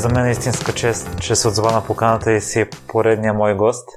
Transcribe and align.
за 0.00 0.08
мен 0.08 0.26
е 0.26 0.30
истинска 0.30 0.72
чест, 0.72 1.20
че 1.20 1.36
се 1.36 1.48
отзова 1.48 1.72
на 1.72 1.84
поканата 1.84 2.32
и 2.32 2.40
си 2.40 2.60
е 2.60 2.70
поредния 2.88 3.34
мой 3.34 3.54
гост. 3.54 3.88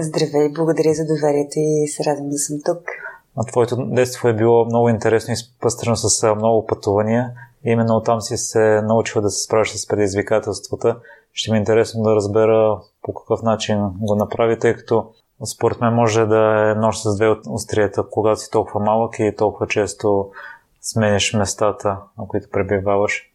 Здравей, 0.00 0.48
благодаря 0.54 0.94
за 0.94 1.04
доверието 1.06 1.54
и 1.56 1.88
се 1.88 2.04
радвам 2.04 2.28
да 2.28 2.38
съм 2.38 2.56
тук. 2.64 2.78
А 3.36 3.44
твоето 3.44 3.76
детство 3.76 4.28
е 4.28 4.34
било 4.34 4.64
много 4.64 4.88
интересно 4.88 5.32
и 5.32 5.36
спъстрено 5.36 5.96
с 5.96 6.34
много 6.34 6.66
пътувания. 6.66 7.30
И 7.64 7.70
именно 7.70 7.96
оттам 7.96 8.20
си 8.20 8.36
се 8.36 8.82
научила 8.82 9.22
да 9.22 9.30
се 9.30 9.44
справиш 9.44 9.68
с 9.68 9.88
предизвикателствата. 9.88 10.96
Ще 11.32 11.50
ми 11.50 11.56
е 11.56 11.60
интересно 11.60 12.02
да 12.02 12.14
разбера 12.14 12.80
по 13.02 13.14
какъв 13.14 13.42
начин 13.42 13.90
го 14.00 14.14
направи, 14.14 14.58
тъй 14.58 14.74
като 14.74 15.10
според 15.54 15.80
мен 15.80 15.94
може 15.94 16.26
да 16.26 16.70
е 16.70 16.74
нож 16.74 16.98
с 16.98 17.16
две 17.16 17.36
острията, 17.48 18.04
когато 18.10 18.40
си 18.40 18.50
толкова 18.50 18.80
малък 18.80 19.18
и 19.18 19.34
толкова 19.36 19.66
често 19.66 20.30
сменяш 20.80 21.32
местата, 21.32 21.88
на 22.18 22.28
които 22.28 22.50
пребиваваш. 22.50 23.32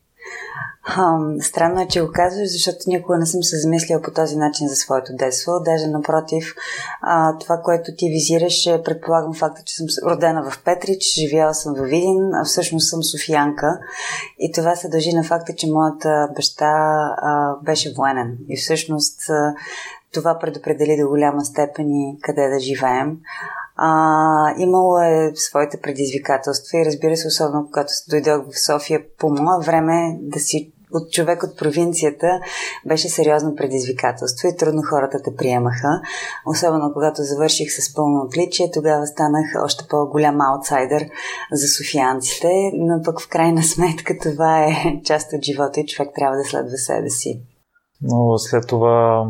Хм, 0.83 1.39
странно 1.41 1.81
е, 1.81 1.87
че 1.87 2.01
го 2.01 2.11
казваш, 2.13 2.51
защото 2.51 2.77
никога 2.87 3.17
не 3.17 3.25
съм 3.25 3.43
се 3.43 3.59
замислила 3.59 4.01
по 4.01 4.11
този 4.11 4.37
начин 4.37 4.67
за 4.67 4.75
своето 4.75 5.15
детство. 5.15 5.51
Даже 5.65 5.87
напротив, 5.87 6.55
а, 7.01 7.37
това, 7.37 7.61
което 7.63 7.91
ти 7.97 8.09
визираш, 8.09 8.65
е, 8.65 8.83
предполагам 8.83 9.33
факта, 9.33 9.61
че 9.65 9.75
съм 9.75 9.85
родена 10.05 10.51
в 10.51 10.63
Петрич, 10.63 11.03
живяла 11.03 11.53
съм 11.53 11.75
в 11.75 11.83
Видин, 11.83 12.33
а 12.33 12.45
всъщност 12.45 12.89
съм 12.89 13.03
софиянка. 13.03 13.79
И 14.39 14.51
това 14.51 14.75
се 14.75 14.89
дължи 14.89 15.13
на 15.13 15.23
факта, 15.23 15.53
че 15.55 15.71
моята 15.71 16.29
баща 16.35 16.65
а, 17.17 17.55
беше 17.63 17.93
военен. 17.97 18.37
И 18.49 18.57
всъщност 18.57 19.29
а, 19.29 19.53
това 20.13 20.39
предопредели 20.39 21.01
до 21.01 21.07
голяма 21.07 21.45
степен 21.45 21.89
и 21.89 22.17
къде 22.21 22.49
да 22.49 22.59
живеем. 22.59 23.17
А, 23.83 24.53
имало 24.57 24.99
е 24.99 25.31
своите 25.35 25.81
предизвикателства 25.81 26.79
и 26.79 26.85
разбира 26.85 27.17
се, 27.17 27.27
особено 27.27 27.65
когато 27.65 27.93
дойдох 28.09 28.45
в 28.51 28.65
София 28.65 29.01
по 29.19 29.29
мое 29.29 29.65
време 29.65 30.17
да 30.21 30.39
си 30.39 30.73
от 30.93 31.11
човек 31.11 31.43
от 31.43 31.57
провинцията 31.57 32.27
беше 32.87 33.09
сериозно 33.09 33.55
предизвикателство 33.55 34.47
и 34.47 34.57
трудно 34.57 34.81
хората 34.89 35.21
те 35.23 35.35
приемаха. 35.35 36.01
Особено 36.47 36.93
когато 36.93 37.21
завърших 37.21 37.67
с 37.71 37.93
пълно 37.93 38.21
отличие, 38.21 38.71
тогава 38.73 39.07
станах 39.07 39.45
още 39.65 39.85
по-голям 39.89 40.41
аутсайдер 40.41 41.05
за 41.51 41.67
софианците, 41.67 42.71
но 42.73 43.01
пък 43.05 43.21
в 43.21 43.29
крайна 43.29 43.63
сметка 43.63 44.17
това 44.23 44.65
е 44.65 45.01
част 45.05 45.33
от 45.33 45.45
живота 45.45 45.79
и 45.79 45.85
човек 45.85 46.11
трябва 46.15 46.37
да 46.37 46.43
следва 46.43 46.77
себе 46.77 47.09
си. 47.09 47.41
Но 48.01 48.37
след 48.37 48.67
това 48.67 49.25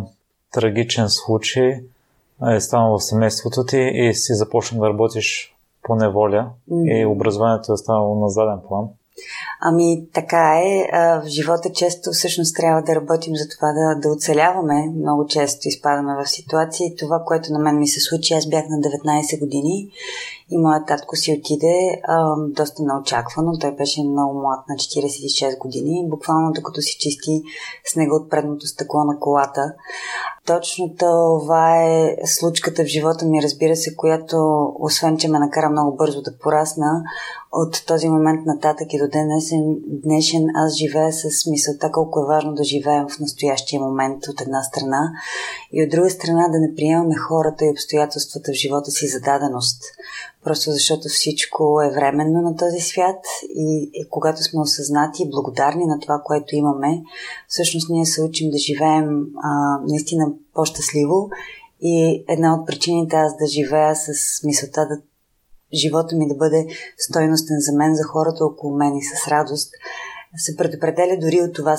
трагичен 0.53 1.09
случай 1.09 1.81
е 2.49 2.59
станал 2.59 2.97
в 2.97 3.03
семейството 3.03 3.65
ти 3.65 3.77
и 3.93 4.13
си 4.13 4.33
започна 4.33 4.79
да 4.79 4.89
работиш 4.89 5.55
по 5.83 5.95
неволя 5.95 6.49
mm-hmm. 6.71 7.01
и 7.01 7.05
образованието 7.05 7.73
е 7.73 7.77
станало 7.77 8.19
на 8.19 8.29
заден 8.29 8.59
план. 8.67 8.85
Ами 9.61 10.07
така 10.13 10.61
е. 10.65 10.87
В 11.23 11.27
живота 11.27 11.71
често 11.73 12.11
всъщност 12.11 12.55
трябва 12.55 12.81
да 12.81 12.95
работим 12.95 13.35
за 13.35 13.49
това 13.55 13.67
да, 13.73 13.99
да 13.99 14.09
оцеляваме. 14.09 14.89
Много 14.95 15.27
често 15.27 15.67
изпадаме 15.67 16.23
в 16.23 16.29
ситуации. 16.29 16.95
Това, 16.99 17.23
което 17.25 17.53
на 17.53 17.59
мен 17.59 17.79
ми 17.79 17.87
се 17.87 17.99
случи, 17.99 18.33
аз 18.33 18.49
бях 18.49 18.65
на 18.69 18.77
19 18.77 19.39
години 19.39 19.91
и 20.51 20.57
моят 20.57 20.87
татко 20.87 21.15
си 21.15 21.37
отиде 21.39 22.01
а, 22.03 22.35
доста 22.37 22.83
неочаквано. 22.83 23.57
Той 23.59 23.71
беше 23.71 24.03
много 24.03 24.41
млад, 24.41 24.59
на 24.69 24.75
46 24.75 25.57
години. 25.57 26.09
Буквално 26.09 26.51
докато 26.51 26.81
си 26.81 26.97
чисти 26.99 27.43
снега 27.85 28.15
от 28.15 28.29
предното 28.29 28.67
стъкло 28.67 29.03
на 29.03 29.19
колата. 29.19 29.73
Точно 30.45 30.95
това 30.99 31.83
е 31.83 32.17
случката 32.25 32.83
в 32.83 32.87
живота 32.87 33.25
ми, 33.25 33.43
разбира 33.43 33.75
се, 33.75 33.95
която, 33.95 34.67
освен 34.79 35.17
че 35.17 35.27
ме 35.27 35.39
накара 35.39 35.69
много 35.69 35.95
бързо 35.95 36.21
да 36.21 36.37
порасна, 36.37 37.03
от 37.51 37.85
този 37.87 38.09
момент 38.09 38.45
нататък 38.45 38.93
и 38.93 38.97
до 38.97 39.07
днешен, 39.07 39.77
днешен 39.87 40.45
аз 40.55 40.73
живея 40.73 41.13
с 41.13 41.45
мисълта 41.45 41.91
колко 41.91 42.19
е 42.19 42.25
важно 42.25 42.53
да 42.53 42.63
живеем 42.63 43.07
в 43.09 43.19
настоящия 43.19 43.81
момент 43.81 44.27
от 44.27 44.41
една 44.41 44.63
страна 44.63 45.11
и 45.71 45.83
от 45.83 45.89
друга 45.89 46.09
страна 46.09 46.47
да 46.47 46.59
не 46.59 46.75
приемаме 46.75 47.15
хората 47.15 47.65
и 47.65 47.71
обстоятелствата 47.71 48.51
в 48.51 48.55
живота 48.55 48.91
си 48.91 49.07
за 49.07 49.19
даденост. 49.19 49.83
Просто 50.43 50.71
защото 50.71 51.07
всичко 51.07 51.81
е 51.81 51.95
временно 51.95 52.41
на 52.41 52.55
този 52.55 52.79
свят 52.79 53.19
и, 53.55 53.91
и 53.93 54.09
когато 54.09 54.43
сме 54.43 54.61
осъзнати 54.61 55.23
и 55.23 55.29
благодарни 55.29 55.85
на 55.85 55.99
това, 55.99 56.21
което 56.25 56.55
имаме, 56.55 57.03
всъщност 57.47 57.89
ние 57.89 58.05
се 58.05 58.21
учим 58.21 58.51
да 58.51 58.57
живеем 58.57 59.25
а, 59.43 59.79
наистина 59.87 60.31
по-щастливо 60.53 61.29
и 61.81 62.25
една 62.29 62.55
от 62.55 62.67
причините 62.67 63.15
аз 63.15 63.37
да 63.37 63.47
живея 63.47 63.95
с 63.95 64.43
мисълта 64.43 64.87
да 64.87 65.01
живота 65.73 66.15
ми 66.15 66.27
да 66.27 66.35
бъде 66.35 66.67
стойностен 66.97 67.57
за 67.59 67.77
мен, 67.77 67.95
за 67.95 68.03
хората 68.03 68.45
около 68.45 68.77
мен 68.77 68.97
и 68.97 69.03
с 69.03 69.27
радост, 69.27 69.73
се 70.35 70.57
предопределя 70.57 71.17
дори 71.21 71.41
от 71.41 71.53
това 71.53 71.77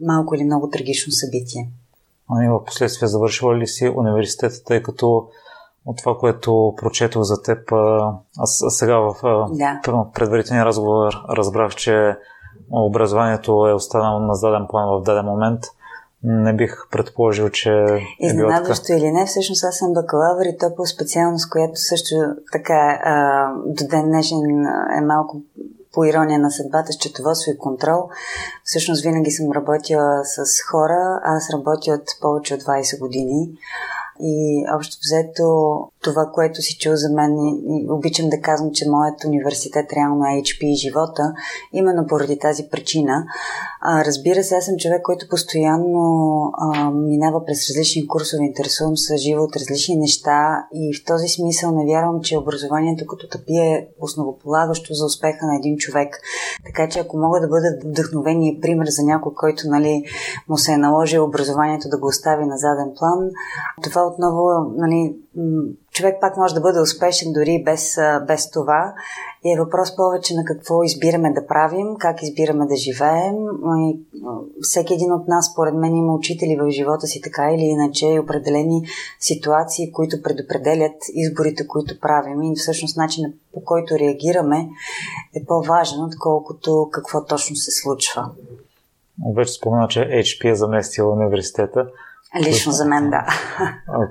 малко 0.00 0.34
или 0.34 0.44
много 0.44 0.70
трагично 0.70 1.12
събитие. 1.12 1.70
Ами 2.28 2.48
в 2.48 2.64
последствие 2.64 3.08
завършила 3.08 3.58
ли 3.58 3.66
си 3.66 3.88
университета, 3.96 4.64
тъй 4.64 4.82
като 4.82 5.28
от 5.86 5.98
това, 5.98 6.18
което 6.18 6.74
прочетох 6.76 7.22
за 7.22 7.42
теб, 7.42 7.72
аз 8.38 8.64
сега 8.68 8.96
в 8.96 9.14
да. 9.50 9.80
предварителния 10.14 10.64
разговор 10.64 11.12
разбрах, 11.36 11.74
че 11.74 12.16
образованието 12.70 13.66
е 13.68 13.72
останало 13.72 14.20
на 14.20 14.34
заден 14.34 14.66
план 14.68 14.88
в 14.88 15.02
даден 15.02 15.24
момент. 15.24 15.60
Не 16.22 16.52
бих 16.52 16.76
предположил, 16.90 17.48
че. 17.48 17.70
Е 17.70 18.26
Изненадващо 18.26 18.92
или 18.92 19.12
не, 19.12 19.26
всъщност 19.26 19.64
аз 19.64 19.76
съм 19.76 19.92
бакалавър 19.92 20.44
и 20.44 20.58
то 20.58 20.74
по 20.76 20.86
специалност, 20.86 21.50
която 21.50 21.72
също 21.76 22.14
така 22.52 23.00
а, 23.04 23.48
до 23.66 23.86
ден 23.88 24.08
днешен 24.08 24.66
е 24.98 25.00
малко 25.00 25.42
по 25.94 26.04
ирония 26.04 26.38
на 26.38 26.50
съдбата, 26.50 26.92
счетоводство 26.92 27.52
и 27.52 27.58
контрол. 27.58 28.08
Всъщност 28.64 29.02
винаги 29.02 29.30
съм 29.30 29.52
работила 29.52 30.20
с 30.24 30.62
хора. 30.70 31.20
Аз 31.24 31.50
работя 31.52 31.92
от 31.92 32.20
повече 32.20 32.54
от 32.54 32.60
20 32.60 32.98
години. 32.98 33.50
И 34.20 34.64
общо 34.76 34.96
взето 35.04 35.44
това, 36.02 36.30
което 36.34 36.62
си 36.62 36.78
чул 36.78 36.92
за 36.94 37.08
мен, 37.08 37.36
и 37.68 37.86
обичам 37.90 38.28
да 38.28 38.40
казвам, 38.40 38.70
че 38.72 38.90
моят 38.90 39.24
университет 39.24 39.92
реално 39.92 40.24
е 40.24 40.42
HP 40.42 40.64
и 40.64 40.76
живота, 40.76 41.32
именно 41.72 42.06
поради 42.06 42.38
тази 42.38 42.68
причина. 42.70 43.24
А, 43.80 44.04
разбира 44.04 44.42
се, 44.42 44.54
аз 44.54 44.64
съм 44.64 44.76
човек, 44.76 45.02
който 45.02 45.28
постоянно 45.30 46.02
а, 46.58 46.90
минава 46.90 47.44
през 47.44 47.70
различни 47.70 48.06
курсове, 48.06 48.44
интересувам 48.44 48.96
се 48.96 49.16
живо 49.16 49.42
от 49.42 49.56
различни 49.56 49.96
неща 49.96 50.66
и 50.74 50.96
в 50.96 51.04
този 51.04 51.28
смисъл 51.28 51.70
не 51.72 51.86
вярвам, 51.86 52.20
че 52.20 52.38
образованието 52.38 53.06
като 53.06 53.28
тъпи 53.28 53.56
е 53.56 53.88
основополагащо 54.00 54.94
за 54.94 55.04
успеха 55.04 55.46
на 55.46 55.56
един 55.56 55.76
човек. 55.76 56.20
Така 56.66 56.88
че 56.88 56.98
ако 56.98 57.18
мога 57.18 57.40
да 57.40 57.48
бъда 57.48 57.68
вдъхновение 57.84 58.52
и 58.52 58.60
пример 58.60 58.86
за 58.88 59.02
някой, 59.02 59.32
който 59.34 59.68
нали, 59.68 60.04
му 60.48 60.58
се 60.58 60.72
е 60.72 60.76
наложил 60.76 61.24
образованието 61.24 61.88
да 61.88 61.98
го 61.98 62.06
остави 62.06 62.44
на 62.44 62.56
заден 62.56 62.92
план, 62.98 63.30
това 63.82 64.03
отново 64.06 64.72
нали, 64.76 65.16
човек 65.92 66.16
пак 66.20 66.36
може 66.36 66.54
да 66.54 66.60
бъде 66.60 66.80
успешен 66.80 67.32
дори 67.32 67.62
без, 67.64 67.96
без 68.26 68.50
това. 68.50 68.94
И 69.44 69.52
е 69.52 69.58
въпрос 69.58 69.96
повече 69.96 70.34
на 70.34 70.44
какво 70.44 70.82
избираме 70.82 71.32
да 71.32 71.46
правим, 71.46 71.96
как 71.98 72.22
избираме 72.22 72.66
да 72.66 72.76
живеем. 72.76 73.34
И 73.78 73.98
всеки 74.60 74.94
един 74.94 75.12
от 75.12 75.28
нас, 75.28 75.50
според 75.52 75.74
мен, 75.74 75.96
има 75.96 76.14
учители 76.14 76.56
в 76.56 76.70
живота 76.70 77.06
си 77.06 77.20
така 77.20 77.52
или 77.52 77.62
иначе 77.62 78.06
и 78.06 78.18
определени 78.18 78.82
ситуации, 79.20 79.92
които 79.92 80.22
предопределят 80.22 80.96
изборите, 81.14 81.66
които 81.66 82.00
правим. 82.00 82.42
И 82.42 82.56
всъщност 82.56 82.96
начинът 82.96 83.34
по 83.54 83.64
който 83.64 83.98
реагираме 83.98 84.68
е 85.34 85.44
по-важен, 85.44 86.04
отколкото 86.04 86.88
какво 86.92 87.24
точно 87.24 87.56
се 87.56 87.70
случва. 87.70 88.30
Вече 89.36 89.52
спомена, 89.52 89.88
че 89.88 90.00
HP 90.00 90.50
е 90.50 90.54
заместила 90.54 91.12
университета. 91.12 91.86
Лично 92.40 92.72
за 92.72 92.84
мен, 92.84 93.10
да. 93.10 93.26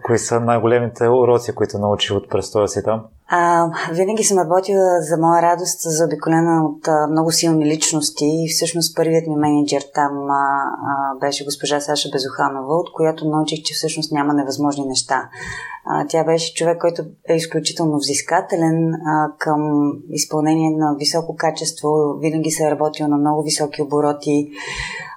Кои 0.04 0.18
са 0.18 0.40
най-големите 0.40 1.08
уроци, 1.08 1.56
които 1.56 1.80
научи 1.80 2.14
от 2.14 2.30
престоя 2.30 2.68
си 2.68 2.84
там? 2.84 3.06
А, 3.28 3.70
винаги 3.92 4.24
съм 4.24 4.38
работила 4.40 5.02
за 5.02 5.18
моя 5.18 5.42
радост, 5.42 5.80
заобиколена 5.82 6.66
от 6.66 6.88
а, 6.88 7.08
много 7.08 7.32
силни 7.32 7.66
личности 7.66 8.26
и 8.26 8.50
всъщност 8.50 8.96
първият 8.96 9.28
ми 9.28 9.36
менеджер 9.36 9.84
там 9.94 10.30
а, 10.30 10.64
а, 10.90 11.20
беше 11.20 11.46
госпожа 11.46 11.80
Саша 11.80 12.10
Безоханова, 12.12 12.76
от 12.76 12.94
която 12.94 13.30
научих, 13.30 13.64
че 13.64 13.74
всъщност 13.74 14.12
няма 14.12 14.34
невъзможни 14.34 14.86
неща. 14.86 15.30
А, 15.86 16.06
тя 16.08 16.24
беше 16.24 16.54
човек, 16.54 16.78
който 16.82 17.04
е 17.30 17.36
изключително 17.36 17.98
взискателен 17.98 18.94
а, 18.94 19.28
към 19.38 19.92
изпълнение 20.10 20.78
на 20.78 20.96
високо 21.00 21.36
качество, 21.36 21.90
винаги 22.20 22.52
се 22.52 22.64
е 22.68 22.72
работил 22.72 23.08
на 23.08 23.18
много 23.18 23.44
високи 23.44 23.82
обороти. 23.82 24.52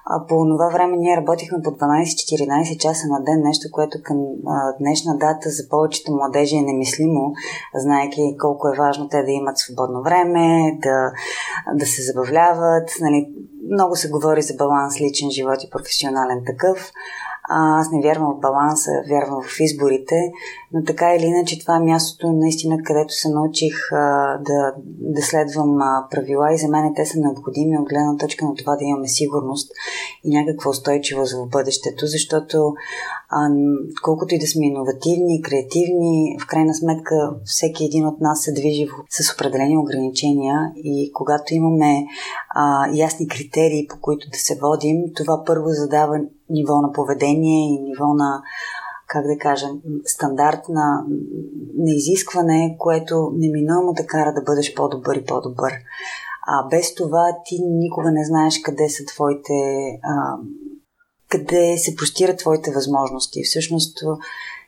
А 0.09 0.25
по 0.27 0.45
това 0.45 0.69
време 0.69 0.97
ние 0.97 1.17
работихме 1.17 1.57
по 1.63 1.69
12-14 1.69 2.77
часа 2.77 3.07
на 3.07 3.23
ден, 3.23 3.41
нещо, 3.43 3.67
което 3.71 3.97
към 4.03 4.17
а, 4.47 4.77
днешна 4.79 5.17
дата 5.17 5.49
за 5.49 5.69
повечето 5.69 6.11
младежи 6.11 6.55
е 6.55 6.61
немислимо, 6.61 7.33
знаеки 7.75 8.37
колко 8.39 8.67
е 8.67 8.77
важно 8.77 9.09
те 9.09 9.23
да 9.23 9.31
имат 9.31 9.57
свободно 9.57 10.03
време, 10.03 10.77
да, 10.81 11.11
да 11.73 11.85
се 11.85 12.01
забавляват. 12.01 12.89
Нали, 13.01 13.27
много 13.71 13.95
се 13.95 14.09
говори 14.09 14.41
за 14.41 14.53
баланс 14.53 15.01
личен 15.01 15.31
живот 15.31 15.63
и 15.63 15.69
професионален 15.69 16.41
такъв. 16.45 16.91
А, 17.49 17.79
аз 17.79 17.91
не 17.91 18.01
вярвам 18.01 18.35
в 18.35 18.39
баланса, 18.39 18.91
вярвам 19.09 19.41
в 19.43 19.59
изборите, 19.59 20.15
но 20.77 20.83
така 20.83 21.15
или 21.15 21.25
иначе 21.25 21.59
това 21.59 21.75
е 21.75 21.79
мястото 21.79 22.31
наистина, 22.31 22.77
където 22.83 23.13
се 23.13 23.29
научих 23.29 23.91
а, 23.91 24.37
да, 24.37 24.73
да 24.85 25.21
следвам 25.21 25.81
а, 25.81 26.07
правила. 26.11 26.53
И 26.53 26.57
за 26.57 26.67
мен 26.67 26.93
те 26.95 27.05
са 27.05 27.19
необходими 27.19 27.77
от 27.77 27.89
гледна 27.89 28.17
точка 28.17 28.45
на 28.45 28.55
това 28.55 28.75
да 28.75 28.83
имаме 28.83 29.07
сигурност 29.07 29.71
и 30.23 30.37
някаква 30.37 30.71
устойчивост 30.71 31.33
в 31.33 31.49
бъдещето, 31.49 32.05
защото 32.05 32.73
а, 33.29 33.49
колкото 34.03 34.35
и 34.35 34.39
да 34.39 34.47
сме 34.47 34.65
иновативни, 34.65 35.41
креативни, 35.41 36.37
в 36.41 36.47
крайна 36.47 36.73
сметка 36.73 37.15
всеки 37.45 37.85
един 37.85 38.07
от 38.07 38.21
нас 38.21 38.43
се 38.43 38.51
движи 38.51 38.87
с 39.09 39.33
определени 39.33 39.77
ограничения 39.77 40.71
и 40.75 41.11
когато 41.13 41.53
имаме 41.53 42.05
а, 42.49 42.89
ясни 42.93 43.27
критерии, 43.27 43.87
по 43.87 43.95
които 44.01 44.29
да 44.29 44.37
се 44.37 44.59
водим, 44.61 44.97
това 45.15 45.43
първо 45.45 45.65
задава 45.67 46.19
ниво 46.49 46.81
на 46.81 46.91
поведение 46.91 47.67
и 47.67 47.81
ниво 47.81 48.13
на 48.13 48.41
как 49.07 49.25
да 49.27 49.37
кажа, 49.37 49.67
стандарт 50.05 50.69
на, 50.69 51.05
на 51.77 51.91
изискване, 51.91 52.75
което 52.79 53.31
неминуемо 53.35 53.93
те 53.93 54.05
кара 54.05 54.33
да 54.33 54.41
бъдеш 54.41 54.73
по-добър 54.73 55.15
и 55.15 55.25
по-добър. 55.25 55.73
А 56.47 56.67
без 56.67 56.95
това 56.95 57.37
ти 57.45 57.59
никога 57.63 58.11
не 58.11 58.25
знаеш 58.25 58.61
къде 58.63 58.89
са 58.89 59.05
твоите. 59.05 59.53
А, 60.03 60.37
къде 61.29 61.77
се 61.77 61.95
простират 61.95 62.37
твоите 62.37 62.71
възможности. 62.71 63.43
Всъщност, 63.43 63.97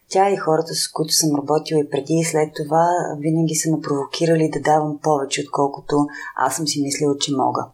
тя 0.10 0.30
и 0.30 0.38
хората, 0.38 0.76
с 0.76 0.92
които 0.92 1.14
съм 1.14 1.36
работила 1.36 1.80
и 1.80 1.90
преди 1.90 2.14
и 2.14 2.26
след 2.26 2.50
това, 2.56 2.88
винаги 3.20 3.56
са 3.56 3.72
ме 3.72 3.82
провокирали 3.82 4.50
да 4.54 4.60
давам 4.60 5.00
повече, 5.04 5.44
отколкото 5.48 6.08
аз 6.36 6.56
съм 6.56 6.68
си 6.68 6.82
мислила, 6.82 7.18
че 7.20 7.36
мога. 7.36 7.68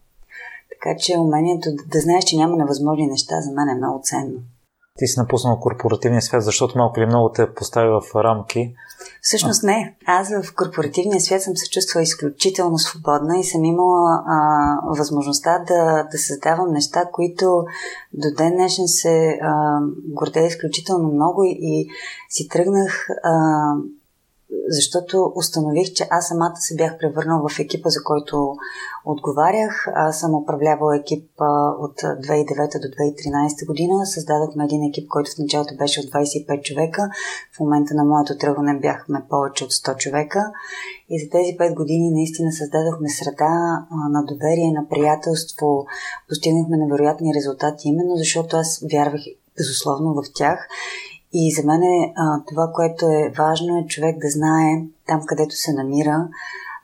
Така 0.69 0.97
че 0.99 1.17
умението 1.17 1.69
да, 1.69 1.83
да 1.91 1.99
знаеш, 2.01 2.23
че 2.23 2.37
няма 2.37 2.57
невъзможни 2.57 3.07
неща, 3.07 3.41
за 3.41 3.51
мен 3.51 3.69
е 3.69 3.75
много 3.75 3.99
ценно. 4.03 4.39
Ти 4.99 5.07
си 5.07 5.19
напуснал 5.19 5.59
корпоративния 5.59 6.21
свят, 6.21 6.43
защото 6.43 6.77
малко 6.77 6.99
или 6.99 7.05
много 7.05 7.29
те 7.29 7.53
постави 7.53 7.89
в 7.89 8.15
рамки. 8.15 8.73
Всъщност 9.21 9.63
не. 9.63 9.95
Аз 10.05 10.29
в 10.29 10.55
корпоративния 10.55 11.21
свят 11.21 11.41
съм 11.41 11.57
се 11.57 11.69
чувствала 11.69 12.03
изключително 12.03 12.77
свободна 12.77 13.39
и 13.39 13.43
съм 13.43 13.65
имала 13.65 14.23
а, 14.27 14.37
възможността 14.97 15.59
да, 15.67 16.07
да 16.11 16.17
създавам 16.17 16.71
неща, 16.71 17.05
които 17.11 17.65
до 18.13 18.27
ден 18.37 18.53
днешен 18.55 18.87
се 18.87 19.39
а, 19.41 19.79
гордея 20.07 20.47
изключително 20.47 21.11
много 21.11 21.43
и, 21.43 21.57
и 21.61 21.87
си 22.29 22.47
тръгнах 22.47 23.07
а, 23.23 23.31
защото 24.67 25.31
установих, 25.35 25.93
че 25.93 26.07
аз 26.09 26.27
самата 26.27 26.55
се 26.55 26.75
бях 26.75 26.97
превърнал 26.97 27.47
в 27.49 27.59
екипа, 27.59 27.89
за 27.89 28.03
който 28.03 28.55
отговарях. 29.05 29.87
Аз 29.95 30.19
съм 30.19 30.33
управлявала 30.33 30.97
екип 30.97 31.29
от 31.79 31.95
2009 32.01 32.81
до 32.81 32.87
2013 32.87 33.67
година. 33.67 34.05
Създадохме 34.05 34.63
един 34.63 34.83
екип, 34.83 35.07
който 35.09 35.31
в 35.31 35.37
началото 35.39 35.75
беше 35.77 35.99
от 35.99 36.05
25 36.05 36.61
човека. 36.61 37.09
В 37.55 37.59
момента 37.59 37.93
на 37.93 38.03
моето 38.03 38.37
тръгване 38.37 38.79
бяхме 38.79 39.25
повече 39.29 39.63
от 39.63 39.71
100 39.71 39.97
човека. 39.97 40.51
И 41.09 41.19
за 41.23 41.29
тези 41.29 41.57
5 41.57 41.75
години 41.75 42.11
наистина 42.11 42.51
създадохме 42.51 43.09
среда 43.09 43.85
на 44.09 44.23
доверие, 44.25 44.71
на 44.71 44.87
приятелство. 44.89 45.85
Постигнахме 46.29 46.77
невероятни 46.77 47.33
резултати, 47.33 47.87
именно 47.87 48.15
защото 48.15 48.57
аз 48.57 48.83
вярвах 48.91 49.21
безусловно 49.57 50.13
в 50.13 50.23
тях 50.35 50.67
и 51.37 51.51
за 51.51 51.63
мен 51.63 51.81
е, 51.83 52.13
а, 52.15 52.43
това, 52.47 52.71
което 52.73 53.05
е 53.05 53.33
важно 53.37 53.77
е 53.77 53.87
човек 53.87 54.17
да 54.21 54.29
знае 54.29 54.83
там, 55.07 55.21
където 55.25 55.55
се 55.55 55.73
намира, 55.73 56.27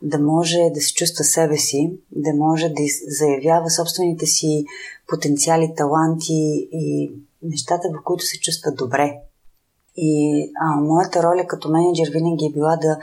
да 0.01 0.19
може 0.19 0.57
да 0.73 0.81
се 0.81 0.93
чувства 0.93 1.23
себе 1.23 1.57
си, 1.57 1.93
да 2.11 2.33
може 2.33 2.69
да 2.69 2.83
заявява 3.07 3.69
собствените 3.69 4.25
си 4.25 4.65
потенциали, 5.07 5.73
таланти 5.77 6.67
и 6.71 7.11
нещата, 7.43 7.89
в 7.89 8.03
които 8.03 8.25
се 8.25 8.39
чувства 8.39 8.71
добре. 8.71 9.17
И 9.95 10.43
а, 10.61 10.81
моята 10.81 11.23
роля 11.23 11.47
като 11.47 11.69
менеджер 11.69 12.11
винаги 12.11 12.45
е 12.45 12.51
била 12.51 12.75
да 12.75 12.97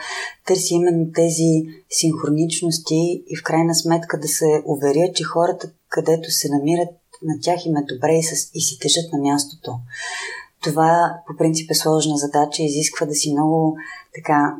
търси 0.47 0.75
именно 0.75 1.13
тези 1.15 1.69
синхроничности 1.91 3.25
и 3.29 3.37
в 3.37 3.43
крайна 3.43 3.75
сметка 3.75 4.19
да 4.21 4.29
се 4.29 4.63
уверя, 4.67 5.13
че 5.15 5.25
хората, 5.25 5.71
където 5.89 6.31
се 6.31 6.49
намират, 6.49 6.89
на 7.23 7.35
тях 7.43 7.67
им 7.67 7.77
е 7.77 7.95
добре 7.95 8.13
и, 8.19 8.23
с, 8.23 8.51
и 8.55 8.61
си 8.61 8.79
тежат 8.79 9.13
на 9.13 9.19
мястото. 9.19 9.73
Това 10.63 11.15
по 11.27 11.37
принцип 11.37 11.71
е 11.71 11.75
сложна 11.75 12.17
задача, 12.17 12.63
изисква 12.63 13.07
да 13.07 13.15
си 13.15 13.33
много 13.33 13.77
така 14.15 14.55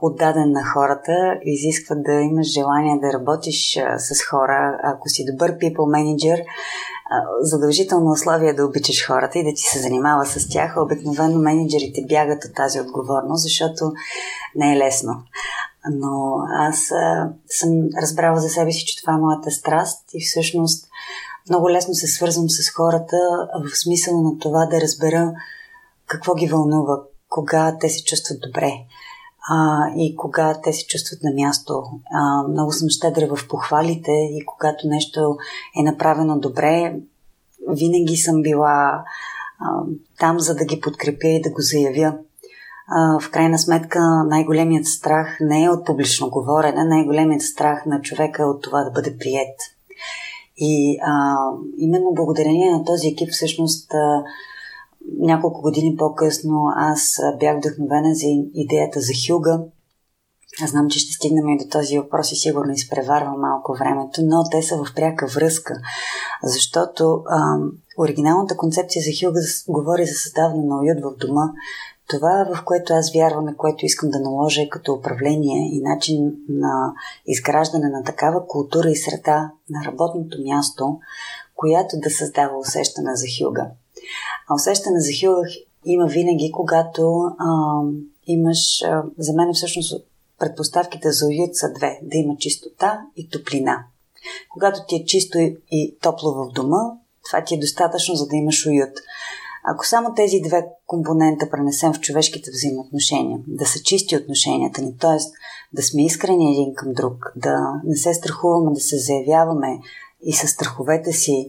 отдаден 0.00 0.52
на 0.52 0.64
хората, 0.64 1.38
изисква 1.44 1.96
да 1.96 2.12
имаш 2.12 2.46
желание 2.46 3.00
да 3.00 3.12
работиш 3.12 3.78
с 3.98 4.24
хора. 4.30 4.80
Ако 4.82 5.08
си 5.08 5.24
добър 5.32 5.52
people 5.52 5.76
manager, 5.76 6.44
задължително 7.40 8.10
условие 8.10 8.48
е 8.48 8.54
да 8.54 8.66
обичаш 8.66 9.06
хората 9.06 9.38
и 9.38 9.44
да 9.44 9.54
ти 9.54 9.62
се 9.62 9.78
занимава 9.78 10.26
с 10.26 10.48
тях. 10.48 10.74
Обикновено 10.76 11.38
менеджерите 11.38 12.04
бягат 12.08 12.44
от 12.44 12.54
тази 12.54 12.80
отговорност, 12.80 13.42
защото 13.42 13.92
не 14.54 14.74
е 14.74 14.78
лесно. 14.78 15.12
Но 15.90 16.36
аз 16.58 16.90
а, 16.92 17.32
съм 17.48 17.70
разбрала 18.02 18.40
за 18.40 18.48
себе 18.48 18.72
си, 18.72 18.86
че 18.86 19.00
това 19.00 19.12
е 19.12 19.16
моята 19.16 19.50
страст 19.50 20.04
и 20.14 20.24
всъщност 20.24 20.88
много 21.48 21.70
лесно 21.70 21.94
се 21.94 22.06
свързвам 22.06 22.50
с 22.50 22.70
хората 22.70 23.16
в 23.64 23.78
смисъл 23.78 24.22
на 24.22 24.38
това 24.38 24.66
да 24.66 24.80
разбера 24.80 25.32
какво 26.06 26.34
ги 26.34 26.46
вълнува, 26.46 27.02
кога 27.28 27.76
те 27.80 27.88
се 27.88 28.04
чувстват 28.04 28.40
добре 28.40 28.72
а, 29.50 29.88
и 29.96 30.16
кога 30.16 30.60
те 30.62 30.72
се 30.72 30.86
чувстват 30.86 31.22
на 31.22 31.30
място. 31.34 31.82
А, 32.12 32.48
много 32.48 32.72
съм 32.72 32.88
щедра 32.88 33.36
в 33.36 33.48
похвалите 33.48 34.10
и 34.10 34.44
когато 34.46 34.88
нещо 34.88 35.36
е 35.80 35.82
направено 35.82 36.38
добре, 36.38 36.96
винаги 37.68 38.16
съм 38.16 38.42
била 38.42 39.04
а, 39.60 39.82
там, 40.18 40.40
за 40.40 40.54
да 40.54 40.64
ги 40.64 40.80
подкрепя 40.80 41.28
и 41.28 41.42
да 41.42 41.50
го 41.50 41.60
заявя. 41.60 42.14
А, 42.88 43.20
в 43.20 43.30
крайна 43.30 43.58
сметка, 43.58 44.24
най-големият 44.24 44.86
страх 44.86 45.36
не 45.40 45.64
е 45.64 45.70
от 45.70 45.86
публично 45.86 46.30
говорене, 46.30 46.84
най-големият 46.84 47.42
страх 47.42 47.86
на 47.86 48.00
човека 48.00 48.42
е 48.42 48.46
от 48.46 48.62
това 48.62 48.84
да 48.84 48.90
бъде 48.90 49.18
прият. 49.18 49.77
И 50.58 50.98
а, 51.02 51.36
именно 51.78 52.12
благодарение 52.14 52.70
на 52.70 52.84
този 52.84 53.08
екип, 53.08 53.28
всъщност, 53.32 53.94
а, 53.94 54.22
няколко 55.18 55.62
години 55.62 55.96
по-късно 55.96 56.64
аз 56.76 57.18
бях 57.40 57.56
вдъхновена 57.56 58.14
за 58.14 58.26
идеята 58.54 59.00
за 59.00 59.12
Хюга. 59.26 59.60
Аз 60.62 60.70
знам, 60.70 60.88
че 60.88 60.98
ще 60.98 61.12
стигнем 61.12 61.48
и 61.48 61.58
до 61.58 61.64
този 61.70 61.98
въпрос 61.98 62.32
и 62.32 62.36
сигурно 62.36 62.72
изпреварвам 62.72 63.40
малко 63.40 63.76
времето, 63.78 64.20
но 64.24 64.44
те 64.50 64.62
са 64.62 64.76
в 64.76 64.94
пряка 64.94 65.26
връзка, 65.26 65.74
защото 66.42 67.22
а, 67.26 67.58
оригиналната 67.98 68.56
концепция 68.56 69.02
за 69.02 69.10
Хюга 69.20 69.40
говори 69.68 70.06
за 70.06 70.14
създаване 70.14 70.62
на 70.64 70.76
уют 70.78 70.98
в 71.02 71.26
дома, 71.26 71.52
това, 72.08 72.46
в 72.54 72.64
което 72.64 72.92
аз 72.92 73.12
вярвам 73.12 73.48
и 73.48 73.56
което 73.56 73.86
искам 73.86 74.10
да 74.10 74.20
наложа 74.20 74.62
е 74.62 74.68
като 74.68 74.92
управление 74.92 75.68
и 75.72 75.80
начин 75.80 76.32
на 76.48 76.92
изграждане 77.26 77.88
на 77.88 78.04
такава 78.04 78.46
култура 78.46 78.90
и 78.90 78.96
среда 78.96 79.50
на 79.70 79.84
работното 79.84 80.42
място, 80.42 81.00
която 81.54 81.96
да 81.98 82.10
създава 82.10 82.58
усещане 82.58 83.10
за 83.14 83.26
хюга. 83.38 83.66
А 84.48 84.54
усещане 84.54 85.00
за 85.00 85.10
хюга 85.20 85.48
има 85.84 86.06
винаги, 86.06 86.52
когато 86.52 87.20
а, 87.38 87.80
имаш, 88.26 88.82
а, 88.82 89.02
за 89.18 89.32
мен 89.32 89.54
всъщност 89.54 90.04
предпоставките 90.38 91.10
за 91.10 91.26
уют 91.26 91.56
са 91.56 91.72
две. 91.72 92.00
Да 92.02 92.16
има 92.16 92.36
чистота 92.36 93.00
и 93.16 93.28
топлина. 93.28 93.84
Когато 94.50 94.80
ти 94.88 94.96
е 94.96 95.04
чисто 95.04 95.38
и 95.70 95.98
топло 96.02 96.32
в 96.32 96.52
дома, 96.52 96.78
това 97.28 97.44
ти 97.44 97.54
е 97.54 97.58
достатъчно, 97.58 98.14
за 98.14 98.26
да 98.26 98.36
имаш 98.36 98.66
уют. 98.66 98.92
Ако 99.74 99.86
само 99.86 100.14
тези 100.14 100.40
две 100.40 100.66
компонента 100.86 101.50
пренесем 101.50 101.92
в 101.92 102.00
човешките 102.00 102.50
взаимоотношения, 102.50 103.38
да 103.46 103.66
са 103.66 103.78
чисти 103.82 104.16
отношенията 104.16 104.82
ни, 104.82 104.96
т.е. 105.00 105.18
да 105.72 105.82
сме 105.82 106.04
искрени 106.04 106.52
един 106.52 106.74
към 106.74 106.92
друг, 106.92 107.32
да 107.36 107.80
не 107.84 107.96
се 107.96 108.14
страхуваме 108.14 108.70
да 108.74 108.80
се 108.80 108.98
заявяваме 108.98 109.78
и 110.22 110.32
с 110.32 110.48
страховете 110.48 111.12
си, 111.12 111.46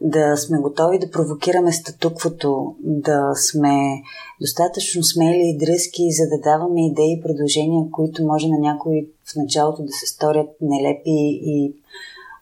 да 0.00 0.36
сме 0.36 0.58
готови 0.58 0.98
да 0.98 1.10
провокираме 1.10 1.72
статуквото, 1.72 2.74
да 2.80 3.32
сме 3.34 4.02
достатъчно 4.40 5.02
смели 5.04 5.42
и 5.42 5.58
дръзки, 5.58 6.12
за 6.12 6.24
да 6.28 6.50
даваме 6.50 6.86
идеи 6.86 7.12
и 7.12 7.22
предложения, 7.22 7.90
които 7.92 8.26
може 8.26 8.48
на 8.48 8.58
някои 8.58 9.08
в 9.32 9.36
началото 9.36 9.82
да 9.82 9.92
се 9.92 10.06
сторят 10.06 10.48
нелепи 10.60 11.40
и 11.42 11.74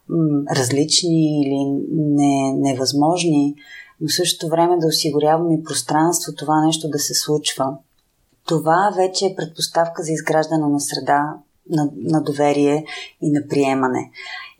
м- 0.08 0.42
различни 0.56 1.42
или 1.42 1.82
не, 1.90 2.52
невъзможни, 2.52 3.54
но 4.00 4.08
в 4.08 4.14
същото 4.14 4.50
време 4.50 4.76
да 4.78 4.86
осигуряваме 4.86 5.62
пространство 5.62 6.32
това 6.34 6.66
нещо 6.66 6.88
да 6.88 6.98
се 6.98 7.14
случва. 7.14 7.76
Това 8.46 8.94
вече 8.96 9.26
е 9.26 9.36
предпоставка 9.36 10.02
за 10.02 10.12
изграждане 10.12 10.66
на 10.66 10.80
среда 10.80 11.34
на, 11.70 11.88
на 11.96 12.22
доверие 12.22 12.84
и 13.22 13.30
на 13.30 13.40
приемане. 13.48 14.10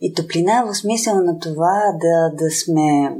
И 0.01 0.13
топлина 0.13 0.65
в 0.65 0.75
смисъл 0.75 1.15
на 1.15 1.39
това 1.39 1.83
да, 2.01 2.35
да 2.35 2.51
сме 2.51 3.15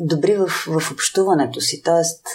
добри 0.00 0.36
в, 0.36 0.46
в 0.80 0.92
общуването 0.92 1.60
си. 1.60 1.82
Тоест, 1.82 2.26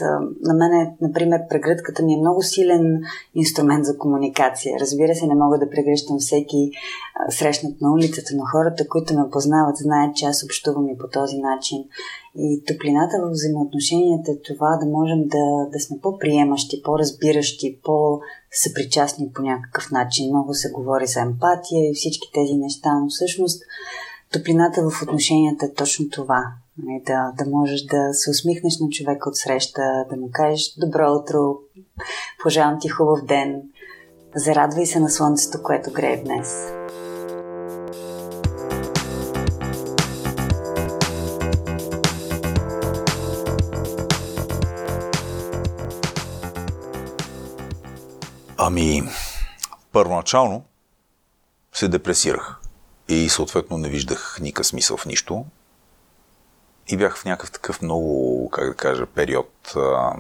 на 0.42 0.54
мен, 0.54 0.96
например, 1.02 1.42
прегръдката 1.50 2.04
ми 2.04 2.14
е 2.14 2.18
много 2.18 2.42
силен 2.42 3.02
инструмент 3.36 3.86
за 3.86 3.98
комуникация. 3.98 4.80
Разбира 4.80 5.16
се, 5.16 5.28
не 5.28 5.36
мога 5.36 5.60
да 5.60 5.70
прегръщам 5.70 6.20
всеки 6.20 6.72
срещнат 7.30 7.82
на 7.82 7.94
улицата, 7.94 8.34
но 8.36 8.44
хората, 8.52 8.88
които 8.88 9.14
ме 9.14 9.30
познават, 9.32 9.78
знаят, 9.78 10.16
че 10.16 10.26
аз 10.26 10.44
общувам 10.44 10.90
и 10.90 10.98
по 10.98 11.08
този 11.08 11.38
начин. 11.38 11.84
И 12.38 12.64
топлината 12.68 13.18
в 13.22 13.32
взаимоотношенията 13.32 14.32
е 14.32 14.42
това 14.48 14.78
да 14.82 14.86
можем 14.86 15.28
да, 15.28 15.70
да 15.74 15.80
сме 15.80 15.98
по-приемащи, 16.02 16.82
по-разбиращи, 16.84 17.80
по-съпричастни 17.84 19.32
по 19.34 19.42
някакъв 19.42 19.92
начин. 19.92 20.30
Много 20.30 20.54
се 20.54 20.72
говори 20.72 21.08
за 21.08 21.20
емпатия 21.20 21.90
и 21.90 21.94
всички 21.94 22.32
тези 22.34 22.54
неща, 22.54 23.00
но 23.00 23.10
всъщност 23.10 23.64
топлината 24.34 24.90
в 24.90 25.02
отношенията 25.02 25.66
е 25.66 25.74
точно 25.74 26.10
това. 26.10 26.44
Нали, 26.78 27.02
да, 27.06 27.34
да 27.38 27.50
можеш 27.50 27.82
да 27.82 28.14
се 28.14 28.30
усмихнеш 28.30 28.74
на 28.80 28.90
човека 28.90 29.30
от 29.30 29.38
среща, 29.38 30.06
да 30.10 30.18
му 30.18 30.30
кажеш 30.32 30.74
добро 30.78 31.12
утро, 31.12 31.40
пожелавам 32.44 32.80
ти 32.82 32.90
хубав 32.90 33.26
ден, 33.26 33.62
зарадвай 34.36 34.86
се 34.86 35.00
на 35.00 35.10
слънцето, 35.10 35.64
което 35.64 35.92
грее 35.92 36.24
днес. 36.24 36.72
Ами, 48.58 49.02
първоначално 49.92 50.64
се 51.74 51.88
депресирах 51.88 52.62
и 53.10 53.30
съответно 53.30 53.78
не 53.78 53.90
виждах 53.90 54.38
никакъв 54.42 54.68
смисъл 54.68 54.98
в 54.98 55.06
нищо. 55.06 55.46
И 56.88 56.98
бях 56.98 57.18
в 57.18 57.26
някакъв 57.26 57.52
такъв 57.52 57.82
много, 57.82 58.50
как 58.50 58.70
да 58.70 58.76
кажа, 58.76 59.06
период 59.06 59.74
а, 59.76 60.14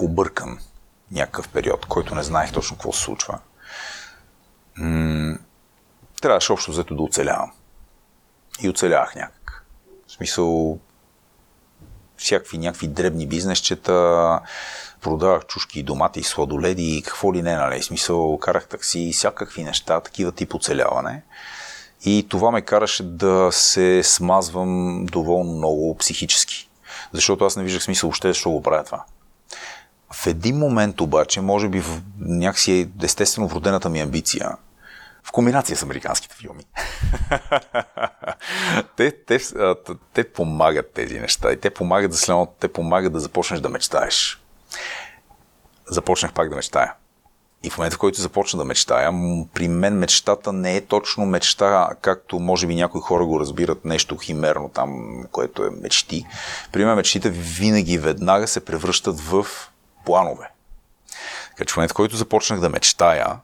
объркан. 0.00 0.58
Някакъв 1.10 1.48
период, 1.48 1.86
който 1.86 2.14
не 2.14 2.22
знаех 2.22 2.52
точно 2.52 2.76
какво 2.76 2.92
се 2.92 3.02
случва. 3.02 3.38
М- 4.76 5.38
трябваше 6.20 6.52
общо 6.52 6.70
взето 6.70 6.94
да 6.94 7.02
оцелявам. 7.02 7.52
И 8.62 8.68
оцелявах 8.68 9.14
някак. 9.14 9.64
В 10.06 10.12
смисъл, 10.12 10.78
всякакви 12.16 12.58
някакви 12.58 12.88
дребни 12.88 13.26
бизнесчета, 13.26 14.40
продавах 15.00 15.46
чушки, 15.46 15.82
домати, 15.82 16.22
сладоледи 16.22 16.96
и 16.96 17.02
какво 17.02 17.34
ли 17.34 17.42
не, 17.42 17.56
нали? 17.56 17.80
В 17.80 17.84
смисъл, 17.84 18.38
карах 18.38 18.68
такси, 18.68 19.12
всякакви 19.12 19.64
неща, 19.64 20.00
такива 20.00 20.32
тип 20.32 20.54
оцеляване. 20.54 21.22
И 22.04 22.26
това 22.28 22.50
ме 22.50 22.62
караше 22.62 23.02
да 23.02 23.48
се 23.52 24.02
смазвам 24.02 25.06
доволно 25.06 25.52
много 25.52 25.96
психически. 25.96 26.68
Защото 27.12 27.44
аз 27.44 27.56
не 27.56 27.64
виждах 27.64 27.82
смисъл 27.82 28.08
въобще 28.08 28.28
защо 28.28 28.50
го 28.50 28.62
правя 28.62 28.84
това. 28.84 29.04
В 30.12 30.26
един 30.26 30.58
момент 30.58 31.00
обаче, 31.00 31.40
може 31.40 31.68
би 31.68 31.80
в 31.80 32.02
някакси 32.18 32.88
естествено 33.02 33.48
вродената 33.48 33.88
ми 33.88 34.00
амбиция, 34.00 34.56
в 35.24 35.32
комбинация 35.32 35.76
с 35.76 35.82
американските 35.82 36.34
филми. 36.34 36.62
те, 38.96 39.24
те, 39.24 39.38
те 40.12 40.32
помагат 40.32 40.92
тези 40.92 41.20
неща 41.20 41.52
и 41.52 41.60
те 41.60 41.70
помагат 41.70 42.12
за 42.12 42.18
следното, 42.18 42.52
те 42.60 42.68
помагат 42.68 43.12
да 43.12 43.20
започнеш 43.20 43.60
да 43.60 43.68
мечтаеш. 43.68 44.42
Започнах 45.86 46.32
пак 46.32 46.48
да 46.48 46.56
мечтая. 46.56 46.94
И 47.62 47.70
в 47.70 47.78
момента, 47.78 47.96
в 47.96 47.98
който 47.98 48.20
започна 48.20 48.58
да 48.58 48.64
мечтая, 48.64 49.12
при 49.54 49.68
мен 49.68 49.98
мечтата 49.98 50.52
не 50.52 50.76
е 50.76 50.80
точно 50.80 51.26
мечта, 51.26 51.90
както 52.00 52.38
може 52.38 52.66
би 52.66 52.74
някои 52.74 53.00
хора 53.00 53.24
го 53.26 53.40
разбират, 53.40 53.84
нещо 53.84 54.16
химерно 54.16 54.68
там, 54.68 55.22
което 55.32 55.64
е 55.64 55.70
мечти. 55.70 56.26
При 56.72 56.84
мен 56.84 56.96
мечтите 56.96 57.30
винаги 57.30 57.98
веднага 57.98 58.48
се 58.48 58.64
превръщат 58.64 59.20
в 59.20 59.46
планове. 60.04 60.50
Така 61.48 61.64
че 61.64 61.72
в 61.72 61.76
момента, 61.76 61.92
в 61.92 61.96
който 61.96 62.16
започнах 62.16 62.60
да 62.60 62.68
мечтая, 62.68 63.38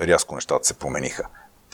рязко 0.00 0.34
нещата 0.34 0.66
се 0.66 0.74
промениха. 0.74 1.28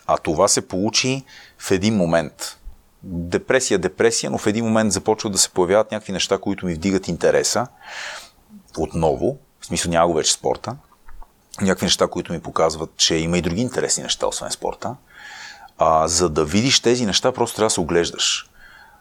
А 0.07 0.17
това 0.17 0.49
се 0.49 0.69
получи 0.69 1.25
в 1.59 1.71
един 1.71 1.97
момент. 1.97 2.59
Депресия, 3.03 3.79
депресия, 3.79 4.31
но 4.31 4.39
в 4.39 4.47
един 4.47 4.65
момент 4.65 4.93
започват 4.93 5.33
да 5.33 5.39
се 5.39 5.51
появяват 5.51 5.93
някакви 5.93 6.13
неща, 6.13 6.39
които 6.39 6.67
ми 6.67 6.75
вдигат 6.75 7.09
интереса. 7.09 7.67
Отново, 8.79 9.39
в 9.61 9.67
смисъл 9.67 9.91
няма 9.91 10.07
го 10.07 10.15
вече 10.15 10.33
спорта 10.33 10.77
някакви 11.61 11.87
неща, 11.87 12.07
които 12.07 12.33
ми 12.33 12.41
показват, 12.41 12.91
че 12.97 13.15
има 13.15 13.39
и 13.39 13.43
други 13.43 13.61
интересни 13.61 14.03
неща, 14.03 14.27
освен 14.27 14.51
спорта. 14.51 14.97
А, 15.79 16.09
за 16.09 16.29
да 16.29 16.45
видиш 16.45 16.81
тези 16.81 17.07
неща, 17.07 17.33
просто 17.33 17.57
трябва 17.57 17.67
да 17.67 17.71
се 17.71 17.81
оглеждаш. 17.81 18.47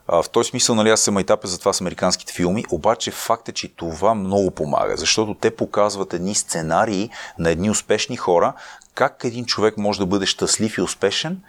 А, 0.08 0.24
в 0.24 0.30
този 0.30 0.50
смисъл, 0.50 0.76
нали, 0.76 0.90
аз 0.90 1.02
съм 1.02 1.14
майтапе 1.14 1.48
за 1.48 1.60
това 1.60 1.74
с 1.74 1.82
американските 1.82 2.34
филми, 2.34 2.66
обаче 2.72 3.12
факт 3.12 3.50
е, 3.50 3.52
че 3.52 3.76
това 3.76 4.14
много 4.14 4.52
помага, 4.52 4.98
защото 4.98 5.34
те 5.34 5.56
показват 5.56 6.14
едни 6.14 6.36
сценарии 6.36 7.10
на 7.40 7.50
едни 7.50 7.70
успешни 7.70 8.18
хора, 8.18 8.54
как 8.96 9.22
един 9.24 9.46
човек 9.46 9.78
може 9.78 10.00
да 10.00 10.06
бъде 10.06 10.26
щастлив 10.26 10.78
и 10.78 10.82
успешен, 10.82 11.42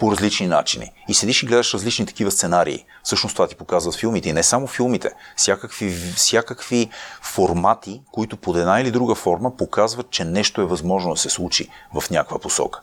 по 0.00 0.12
различни 0.12 0.46
начини. 0.46 0.92
И 1.08 1.14
седиш 1.14 1.42
и 1.42 1.46
гледаш 1.46 1.74
различни 1.74 2.06
такива 2.06 2.30
сценарии. 2.30 2.84
Всъщност 3.02 3.34
това 3.34 3.48
ти 3.48 3.54
показват 3.54 3.96
филмите. 3.96 4.28
И 4.28 4.32
не 4.32 4.42
само 4.42 4.66
филмите. 4.66 5.10
Всякакви, 5.36 5.90
всякакви 6.16 6.90
формати, 7.22 8.02
които 8.12 8.36
под 8.36 8.56
една 8.56 8.80
или 8.80 8.90
друга 8.90 9.14
форма 9.14 9.56
показват, 9.56 10.10
че 10.10 10.24
нещо 10.24 10.60
е 10.60 10.66
възможно 10.66 11.10
да 11.10 11.16
се 11.16 11.30
случи 11.30 11.68
в 11.94 12.10
някаква 12.10 12.38
посока. 12.38 12.80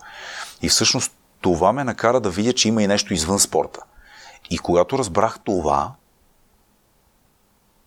И 0.62 0.70
всъщност 0.70 1.12
това 1.42 1.74
ме 1.74 1.84
накара 1.84 2.20
да 2.20 2.30
видя, 2.30 2.54
че 2.54 2.68
има 2.68 2.84
и 2.84 2.88
нещо 2.88 3.14
извън 3.14 3.40
спорта. 3.40 3.80
И 4.50 4.58
когато 4.58 5.00
разбрах 5.00 5.40
това, 5.44 5.92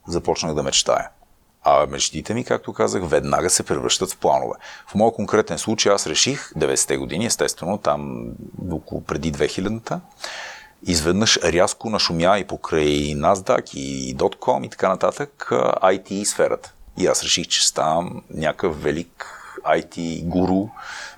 започнах 0.06 0.54
да 0.54 0.62
мечтая. 0.62 1.08
А 1.64 1.86
мечтите 1.86 2.34
ми, 2.34 2.44
както 2.44 2.72
казах, 2.72 3.02
веднага 3.06 3.50
се 3.50 3.62
превръщат 3.62 4.12
в 4.12 4.16
планове. 4.16 4.54
В 4.86 4.94
моят 4.94 5.14
конкретен 5.14 5.58
случай 5.58 5.92
аз 5.92 6.06
реших, 6.06 6.52
90-те 6.52 6.96
години, 6.96 7.26
естествено, 7.26 7.78
там 7.78 8.26
около 8.72 9.00
преди 9.00 9.32
2000-та, 9.32 10.00
изведнъж 10.86 11.38
рязко 11.44 11.90
нашумя 11.90 12.38
и 12.38 12.46
покрай 12.46 13.14
NASDAQ 13.14 13.74
и 13.74 14.16
.com 14.16 14.66
и 14.66 14.70
така 14.70 14.88
нататък 14.88 15.48
IT 15.82 16.24
сферата. 16.24 16.72
И 16.98 17.06
аз 17.06 17.22
реших, 17.22 17.46
че 17.46 17.66
ставам 17.66 18.22
някакъв 18.30 18.82
велик 18.82 19.39
IT 19.60 20.24
гуру, 20.24 20.68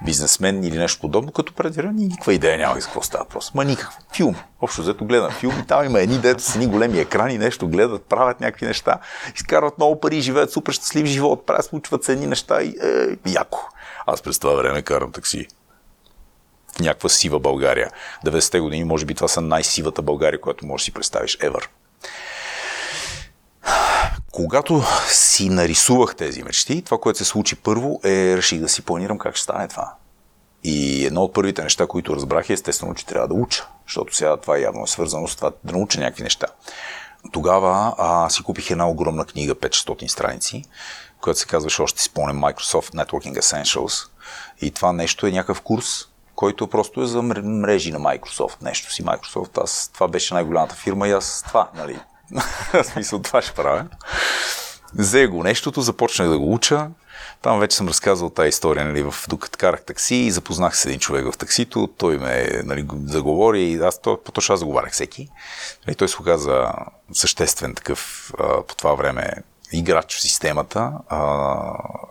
бизнесмен 0.05 0.65
или 0.65 0.79
нещо 0.79 1.01
подобно, 1.01 1.33
като 1.33 1.53
предвира 1.53 1.93
никаква 1.93 2.35
идея 2.35 2.59
няма 2.59 2.81
за 2.81 2.87
какво 2.87 3.03
става 3.03 3.25
просто. 3.25 3.57
Ма 3.57 3.65
никакво. 3.65 3.99
Филм. 4.15 4.35
Общо 4.61 4.83
взето 4.83 5.05
гледам 5.05 5.31
филм 5.31 5.61
и 5.61 5.67
там 5.67 5.85
има 5.85 6.01
едни 6.01 6.19
дето 6.19 6.43
с 6.43 6.55
едни 6.55 6.67
големи 6.67 6.99
екрани, 6.99 7.39
нещо 7.39 7.69
гледат, 7.69 8.05
правят 8.05 8.41
някакви 8.41 8.67
неща, 8.67 8.99
изкарват 9.37 9.79
много 9.79 10.01
пари, 10.01 10.21
живеят 10.21 10.53
супер 10.53 10.73
щастлив 10.73 11.07
живот, 11.07 11.47
правят, 11.47 11.65
случват 11.65 12.05
се 12.05 12.13
едни 12.13 12.27
неща 12.27 12.63
и 12.63 12.69
е, 12.69 13.31
яко. 13.31 13.69
Аз 14.07 14.23
през 14.23 14.39
това 14.39 14.55
време 14.55 14.83
карам 14.83 15.13
такси 15.13 15.47
в 16.77 16.81
някаква 16.81 17.09
сива 17.09 17.41
България. 17.41 17.91
90-те 18.27 18.61
години, 18.61 18.85
може 18.85 19.05
би 19.05 19.15
това 19.15 19.29
са 19.29 19.41
най-сивата 19.41 20.03
България, 20.03 20.41
която 20.41 20.67
можеш 20.67 20.83
да 20.83 20.85
си 20.85 20.93
представиш 20.93 21.39
ever. 21.39 21.67
Когато 24.33 24.83
си 25.09 25.49
нарисувах 25.49 26.17
тези 26.17 26.43
мечти, 26.43 26.83
това, 26.83 26.99
което 26.99 27.19
се 27.19 27.25
случи 27.25 27.57
първо, 27.57 28.01
е 28.05 28.37
реших 28.37 28.61
да 28.61 28.69
си 28.69 28.83
планирам 28.83 29.19
как 29.19 29.37
ще 29.37 29.45
стане 29.45 29.69
това. 29.69 29.95
И 30.65 31.07
едно 31.07 31.23
от 31.23 31.33
първите 31.33 31.63
неща, 31.63 31.87
които 31.87 32.17
разбрах 32.17 32.51
е 32.51 32.53
естествено, 32.53 32.95
че 32.95 33.07
трябва 33.07 33.29
да 33.29 33.35
уча, 33.35 33.67
защото 33.87 34.17
сега 34.17 34.37
това 34.37 34.59
явно 34.59 34.85
е 34.85 34.87
свързано 34.87 35.29
с 35.29 35.37
това 35.37 35.53
да 35.65 35.73
науча 35.73 36.01
някакви 36.01 36.23
неща. 36.23 36.47
Тогава 37.33 37.95
а, 37.99 38.31
си 38.31 38.43
купих 38.43 38.71
една 38.71 38.89
огромна 38.89 39.25
книга, 39.25 39.55
500 39.55 40.07
страници, 40.07 40.65
която 41.21 41.41
се 41.41 41.47
казваше, 41.47 41.83
още 41.83 42.03
си 42.03 42.09
спомням, 42.09 42.41
Microsoft 42.41 43.05
Networking 43.05 43.41
Essentials. 43.41 44.09
И 44.61 44.71
това 44.71 44.93
нещо 44.93 45.27
е 45.27 45.31
някакъв 45.31 45.61
курс, 45.61 45.87
който 46.35 46.67
просто 46.67 47.03
е 47.03 47.07
за 47.07 47.23
мрежи 47.23 47.93
на 47.93 47.99
Microsoft. 47.99 48.63
Нещо 48.63 48.93
си 48.93 49.05
Microsoft. 49.05 49.63
Аз, 49.65 49.91
това 49.95 50.09
беше 50.09 50.35
най-голямата 50.35 50.75
фирма 50.75 51.09
и 51.09 51.13
аз 51.13 51.45
това, 51.47 51.71
нали, 51.75 52.01
в 52.73 52.85
смисъл, 52.85 53.23
това 53.23 53.43
ще 53.43 53.53
правя. 53.53 53.87
Взе 54.99 55.27
го 55.27 55.43
нещото, 55.43 55.81
започнах 55.81 56.29
да 56.29 56.39
го 56.39 56.55
уча. 56.55 56.89
Там 57.43 57.61
вече 57.61 57.77
съм 57.77 57.89
разказал 57.89 58.31
тази 58.31 58.49
история, 58.49 58.85
нали, 58.85 59.03
в, 59.03 59.15
докато 59.29 59.59
карах 59.59 59.85
такси 59.85 60.15
и 60.15 60.31
запознах 60.31 60.77
с 60.77 60.85
един 60.85 60.99
човек 60.99 61.33
в 61.33 61.39
таксито. 61.39 61.89
Той 61.99 62.19
ме 62.19 62.63
нали, 62.65 62.87
заговори 63.05 63.63
и 63.63 63.79
аз 63.79 64.01
то, 64.01 64.21
по-точно 64.25 64.53
аз 64.53 64.61
заговарях 64.61 64.93
всеки. 64.93 65.29
И 65.89 65.95
той 65.95 66.09
се 66.09 66.17
оказа 66.21 66.73
съществен 67.13 67.75
такъв 67.75 68.33
а, 68.39 68.63
по 68.63 68.75
това 68.77 68.95
време 68.95 69.33
играч 69.73 70.17
в 70.17 70.21
системата, 70.21 70.93
а, 71.09 71.55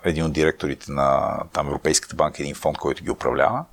един 0.03 0.25
от 0.25 0.33
директорите 0.33 0.91
на 0.91 1.37
там 1.53 1.67
Европейската 1.67 2.15
банка, 2.15 2.43
един 2.43 2.55
фонд, 2.55 2.77
който 2.77 3.03
ги 3.03 3.11
управлява. 3.11 3.65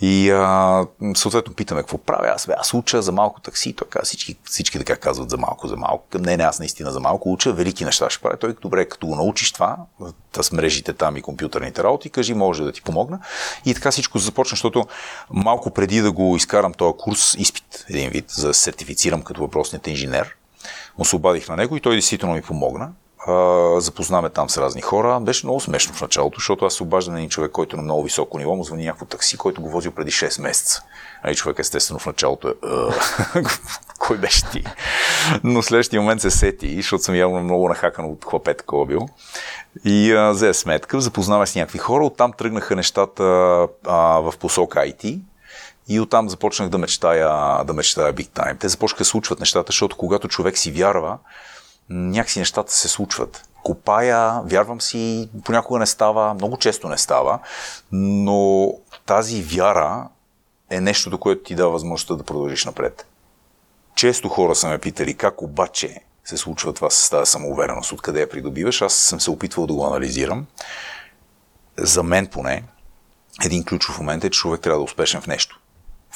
И 0.00 0.30
а, 0.30 0.86
съответно 1.14 1.54
питаме 1.54 1.80
какво 1.80 1.98
правя. 1.98 2.32
Аз, 2.34 2.46
бе, 2.46 2.52
аз 2.58 2.74
уча 2.74 3.02
за 3.02 3.12
малко 3.12 3.40
такси. 3.40 3.72
Той 3.72 3.88
казва, 3.88 4.04
всички, 4.04 4.36
всички 4.44 4.78
така 4.78 4.96
казват 4.96 5.30
за 5.30 5.36
малко, 5.36 5.68
за 5.68 5.76
малко. 5.76 6.18
Не, 6.18 6.36
не, 6.36 6.44
аз 6.44 6.58
наистина 6.58 6.92
за 6.92 7.00
малко 7.00 7.32
уча, 7.32 7.52
велики 7.52 7.84
неща 7.84 8.10
ще 8.10 8.22
правя. 8.22 8.36
Той 8.36 8.54
добре, 8.62 8.84
като 8.84 9.06
го 9.06 9.16
научиш 9.16 9.52
това, 9.52 9.76
с 10.42 10.52
мрежите 10.52 10.92
там 10.92 11.16
и 11.16 11.22
компютърните 11.22 11.82
работи, 11.82 12.10
кажи, 12.10 12.34
може 12.34 12.64
да 12.64 12.72
ти 12.72 12.82
помогна. 12.82 13.18
И 13.64 13.74
така 13.74 13.90
всичко 13.90 14.18
започна, 14.18 14.54
защото 14.54 14.86
малко 15.30 15.70
преди 15.70 16.00
да 16.00 16.12
го 16.12 16.36
изкарам 16.36 16.74
този 16.74 16.96
курс, 16.98 17.34
изпит, 17.38 17.86
един 17.90 18.10
вид, 18.10 18.30
за 18.30 18.54
сертифицирам 18.54 19.22
като 19.22 19.40
въпросният 19.40 19.86
инженер, 19.86 20.36
му 20.98 21.04
се 21.04 21.16
обадих 21.16 21.48
на 21.48 21.56
него 21.56 21.76
и 21.76 21.80
той 21.80 21.92
действително 21.92 22.34
ми 22.34 22.42
помогна 22.42 22.92
запознаме 23.78 24.30
там 24.30 24.50
с 24.50 24.58
разни 24.58 24.80
хора. 24.80 25.20
Беше 25.20 25.46
много 25.46 25.60
смешно 25.60 25.94
в 25.94 26.00
началото, 26.00 26.38
защото 26.38 26.64
аз 26.64 26.74
се 26.74 26.82
обаждам 26.82 27.14
на 27.14 27.20
един 27.20 27.30
човек, 27.30 27.50
който 27.50 27.76
е 27.76 27.78
на 27.78 27.82
много 27.82 28.02
високо 28.02 28.38
ниво, 28.38 28.56
му 28.56 28.64
звъни 28.64 28.84
някакво 28.84 29.04
такси, 29.06 29.36
който 29.36 29.62
го 29.62 29.70
возил 29.70 29.92
преди 29.92 30.10
6 30.10 30.42
месеца. 30.42 30.82
А 31.22 31.30
и 31.30 31.34
човек 31.34 31.58
естествено 31.58 31.98
в 31.98 32.06
началото 32.06 32.48
е 32.48 32.52
кой 33.98 34.16
беше 34.16 34.50
ти? 34.50 34.64
Но 35.44 35.62
следващия 35.62 36.00
момент 36.00 36.20
се 36.20 36.30
сети, 36.30 36.76
защото 36.76 37.04
съм 37.04 37.14
явно 37.14 37.42
много 37.42 37.68
нахакан 37.68 38.04
от 38.04 38.24
хлапе 38.24 38.54
такова 38.54 38.86
бил. 38.86 39.08
И 39.84 40.14
взе 40.32 40.54
сметка, 40.54 41.00
запознаваме 41.00 41.46
с 41.46 41.54
някакви 41.54 41.78
хора, 41.78 42.04
оттам 42.04 42.32
тръгнаха 42.32 42.76
нещата 42.76 43.22
а, 43.86 43.96
в 44.20 44.34
посока 44.40 44.78
IT, 44.78 45.20
и 45.88 46.00
оттам 46.00 46.28
започнах 46.28 46.68
да 46.68 46.78
мечтая, 46.78 47.64
да 47.64 47.72
мечтая 47.72 48.14
Big 48.14 48.28
Time. 48.28 48.58
Те 48.58 48.68
започнаха 48.68 49.00
да 49.00 49.04
случват 49.04 49.40
нещата, 49.40 49.66
защото 49.68 49.96
когато 49.96 50.28
човек 50.28 50.58
си 50.58 50.72
вярва, 50.72 51.18
някакси 51.90 52.38
нещата 52.38 52.72
се 52.72 52.88
случват. 52.88 53.48
Копая, 53.62 54.40
вярвам 54.44 54.80
си, 54.80 55.30
понякога 55.44 55.78
не 55.78 55.86
става, 55.86 56.34
много 56.34 56.56
често 56.56 56.88
не 56.88 56.98
става, 56.98 57.38
но 57.92 58.72
тази 59.06 59.42
вяра 59.42 60.08
е 60.70 60.80
нещото, 60.80 61.18
което 61.18 61.42
ти 61.42 61.54
дава 61.54 61.70
възможността 61.70 62.14
да 62.14 62.24
продължиш 62.24 62.64
напред. 62.64 63.06
Често 63.94 64.28
хора 64.28 64.54
са 64.54 64.68
ме 64.68 64.78
питали 64.78 65.14
как 65.14 65.42
обаче 65.42 66.00
се 66.24 66.36
случва 66.36 66.72
това 66.72 66.90
с 66.90 67.10
тази 67.10 67.30
самоувереност, 67.30 67.92
откъде 67.92 68.20
я 68.20 68.28
придобиваш. 68.28 68.82
Аз 68.82 68.94
съм 68.94 69.20
се 69.20 69.30
опитвал 69.30 69.66
да 69.66 69.74
го 69.74 69.86
анализирам. 69.86 70.46
За 71.78 72.02
мен 72.02 72.26
поне, 72.26 72.64
един 73.44 73.64
ключов 73.64 73.98
момент 73.98 74.24
е, 74.24 74.30
че 74.30 74.38
човек 74.38 74.60
трябва 74.60 74.78
да 74.78 74.82
е 74.82 74.84
успешен 74.84 75.20
в 75.20 75.26
нещо 75.26 75.60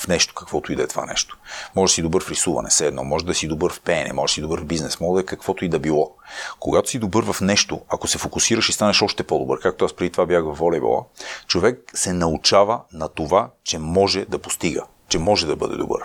в 0.01 0.09
нещо, 0.09 0.35
каквото 0.35 0.73
и 0.73 0.77
да 0.77 0.83
е 0.83 0.87
това 0.87 1.07
нещо. 1.07 1.39
Може 1.77 1.91
да 1.91 1.95
си 1.95 2.03
добър 2.03 2.25
в 2.25 2.31
рисуване, 2.31 2.69
все 2.69 2.87
едно, 2.87 3.05
може 3.05 3.25
да 3.25 3.35
си 3.35 3.49
добър 3.49 3.73
в 3.73 3.81
пеене, 3.81 4.13
може 4.13 4.31
да 4.31 4.35
си 4.35 4.41
добър 4.41 4.61
в 4.61 4.65
бизнес, 4.65 5.01
може 5.01 5.15
да 5.15 5.21
е 5.21 5.27
каквото 5.27 5.65
и 5.65 5.69
да 5.69 5.79
било. 5.79 6.17
Когато 6.61 6.91
си 6.91 6.99
добър 6.99 7.33
в 7.33 7.41
нещо, 7.41 7.81
ако 7.89 8.09
се 8.09 8.19
фокусираш 8.19 8.69
и 8.69 8.73
станеш 8.73 9.03
още 9.03 9.23
по-добър, 9.23 9.61
както 9.61 9.85
аз 9.85 9.93
преди 9.93 10.11
това 10.11 10.27
бях 10.27 10.45
в 10.45 10.53
волейбола, 10.53 11.05
човек 11.47 11.91
се 11.95 12.13
научава 12.13 12.81
на 12.93 13.09
това, 13.09 13.51
че 13.65 13.79
може 13.79 14.25
да 14.25 14.39
постига, 14.39 14.85
че 15.09 15.19
може 15.19 15.47
да 15.47 15.57
бъде 15.57 15.77
добър. 15.77 16.01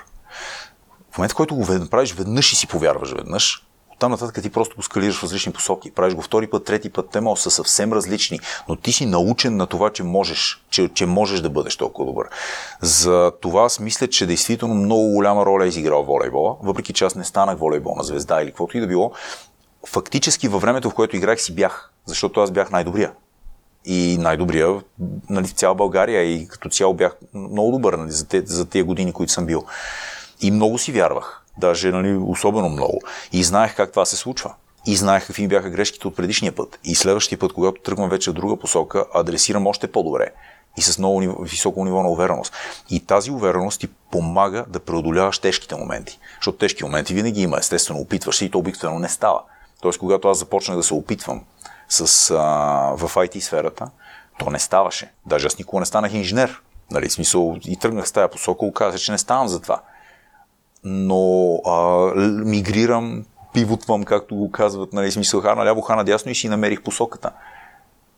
В 1.11 1.17
момента, 1.17 1.33
в 1.33 1.35
който 1.35 1.55
го 1.55 1.73
направиш 1.73 2.13
веднъж 2.13 2.51
и 2.51 2.55
си 2.55 2.67
повярваш 2.67 3.11
веднъж, 3.11 3.65
Оттам 3.95 4.11
нататък 4.11 4.43
ти 4.43 4.49
просто 4.49 4.75
го 4.75 4.83
скалираш 4.83 5.19
в 5.19 5.23
различни 5.23 5.53
посоки. 5.53 5.91
Правиш 5.91 6.13
го 6.13 6.21
втори 6.21 6.47
път, 6.47 6.65
трети 6.65 6.89
път, 6.89 7.09
те 7.11 7.19
са 7.35 7.51
съвсем 7.51 7.93
различни, 7.93 8.39
но 8.69 8.75
ти 8.75 8.91
си 8.91 9.05
научен 9.05 9.57
на 9.57 9.67
това, 9.67 9.89
че 9.89 10.03
можеш, 10.03 10.63
че, 10.69 10.89
че 10.93 11.05
можеш 11.05 11.41
да 11.41 11.49
бъдеш 11.49 11.75
толкова 11.75 12.05
добър. 12.05 12.27
За 12.81 13.31
това 13.41 13.63
аз 13.63 13.79
мисля, 13.79 14.07
че 14.07 14.25
действително 14.25 14.75
много 14.75 15.09
голяма 15.09 15.45
роля 15.45 15.65
е 15.65 15.67
изиграл 15.67 16.03
волейбола, 16.03 16.55
въпреки 16.63 16.93
че 16.93 17.05
аз 17.05 17.15
не 17.15 17.23
станах 17.23 17.57
волейболна 17.57 18.03
звезда 18.03 18.41
или 18.41 18.49
каквото 18.49 18.77
и 18.77 18.81
да 18.81 18.87
било. 18.87 19.11
Фактически 19.87 20.47
във 20.47 20.61
времето, 20.61 20.89
в 20.89 20.93
което 20.93 21.15
играх 21.15 21.41
си 21.41 21.55
бях, 21.55 21.91
защото 22.05 22.41
аз 22.41 22.51
бях 22.51 22.71
най-добрия 22.71 23.11
и 23.85 24.17
най-добрия 24.19 24.81
нали, 25.29 25.47
в 25.47 25.51
цяла 25.51 25.75
България 25.75 26.23
и 26.23 26.47
като 26.47 26.69
цяло 26.69 26.93
бях 26.93 27.17
много 27.33 27.71
добър 27.71 27.93
нали, 27.93 28.11
за, 28.11 28.27
те, 28.27 28.41
за 28.45 28.65
тези 28.65 28.83
години, 28.83 29.13
които 29.13 29.31
съм 29.31 29.45
бил. 29.45 29.63
И 30.41 30.51
много 30.51 30.77
си 30.77 30.91
вярвах 30.91 31.44
даже 31.57 31.91
нали, 31.91 32.13
особено 32.13 32.69
много. 32.69 33.01
И 33.31 33.43
знаех 33.43 33.75
как 33.75 33.89
това 33.89 34.05
се 34.05 34.15
случва. 34.15 34.53
И 34.87 34.95
знаех 34.95 35.27
какви 35.27 35.47
бяха 35.47 35.69
грешките 35.69 36.07
от 36.07 36.15
предишния 36.15 36.55
път. 36.55 36.79
И 36.83 36.95
следващия 36.95 37.39
път, 37.39 37.53
когато 37.53 37.81
тръгвам 37.81 38.09
вече 38.09 38.31
в 38.31 38.33
друга 38.33 38.57
посока, 38.57 39.05
адресирам 39.13 39.67
още 39.67 39.91
по-добре 39.91 40.31
и 40.77 40.81
с 40.81 40.97
много 40.97 41.19
ниво, 41.19 41.35
високо 41.41 41.85
ниво 41.85 42.03
на 42.03 42.09
увереност. 42.09 42.53
И 42.89 42.99
тази 42.99 43.31
увереност 43.31 43.79
ти 43.79 43.87
помага 43.87 44.65
да 44.67 44.79
преодоляваш 44.79 45.39
тежките 45.39 45.75
моменти. 45.75 46.19
Защото 46.35 46.57
тежки 46.57 46.83
моменти 46.83 47.13
винаги 47.13 47.41
има. 47.41 47.57
Естествено, 47.57 47.99
опитваш 47.99 48.35
се 48.35 48.45
и 48.45 48.51
то 48.51 48.57
обикновено 48.57 48.99
не 48.99 49.09
става. 49.09 49.41
Тоест, 49.81 49.99
когато 49.99 50.27
аз 50.27 50.37
започнах 50.37 50.77
да 50.77 50.83
се 50.83 50.93
опитвам 50.93 51.43
с, 51.89 52.31
а, 52.31 52.35
в 52.97 53.15
IT 53.15 53.39
сферата, 53.39 53.89
то 54.39 54.49
не 54.49 54.59
ставаше. 54.59 55.11
Даже 55.25 55.47
аз 55.47 55.57
никога 55.57 55.79
не 55.79 55.85
станах 55.85 56.13
инженер. 56.13 56.61
Нали, 56.91 57.09
смисъл, 57.09 57.57
и 57.65 57.79
тръгнах 57.79 58.07
с 58.07 58.11
тази 58.11 58.31
посока, 58.31 58.65
оказа, 58.65 58.97
че 58.97 59.11
не 59.11 59.17
ставам 59.17 59.47
за 59.47 59.61
това 59.61 59.81
но 60.85 61.55
а, 61.65 62.11
мигрирам, 62.45 63.25
пивотвам, 63.53 64.03
както 64.03 64.35
го 64.35 64.51
казват, 64.51 64.93
нали, 64.93 65.11
смисъл 65.11 65.41
хана 65.41 65.65
ляво, 65.65 65.81
хана 65.81 66.03
дясно 66.03 66.31
и 66.31 66.35
си 66.35 66.49
намерих 66.49 66.81
посоката. 66.81 67.31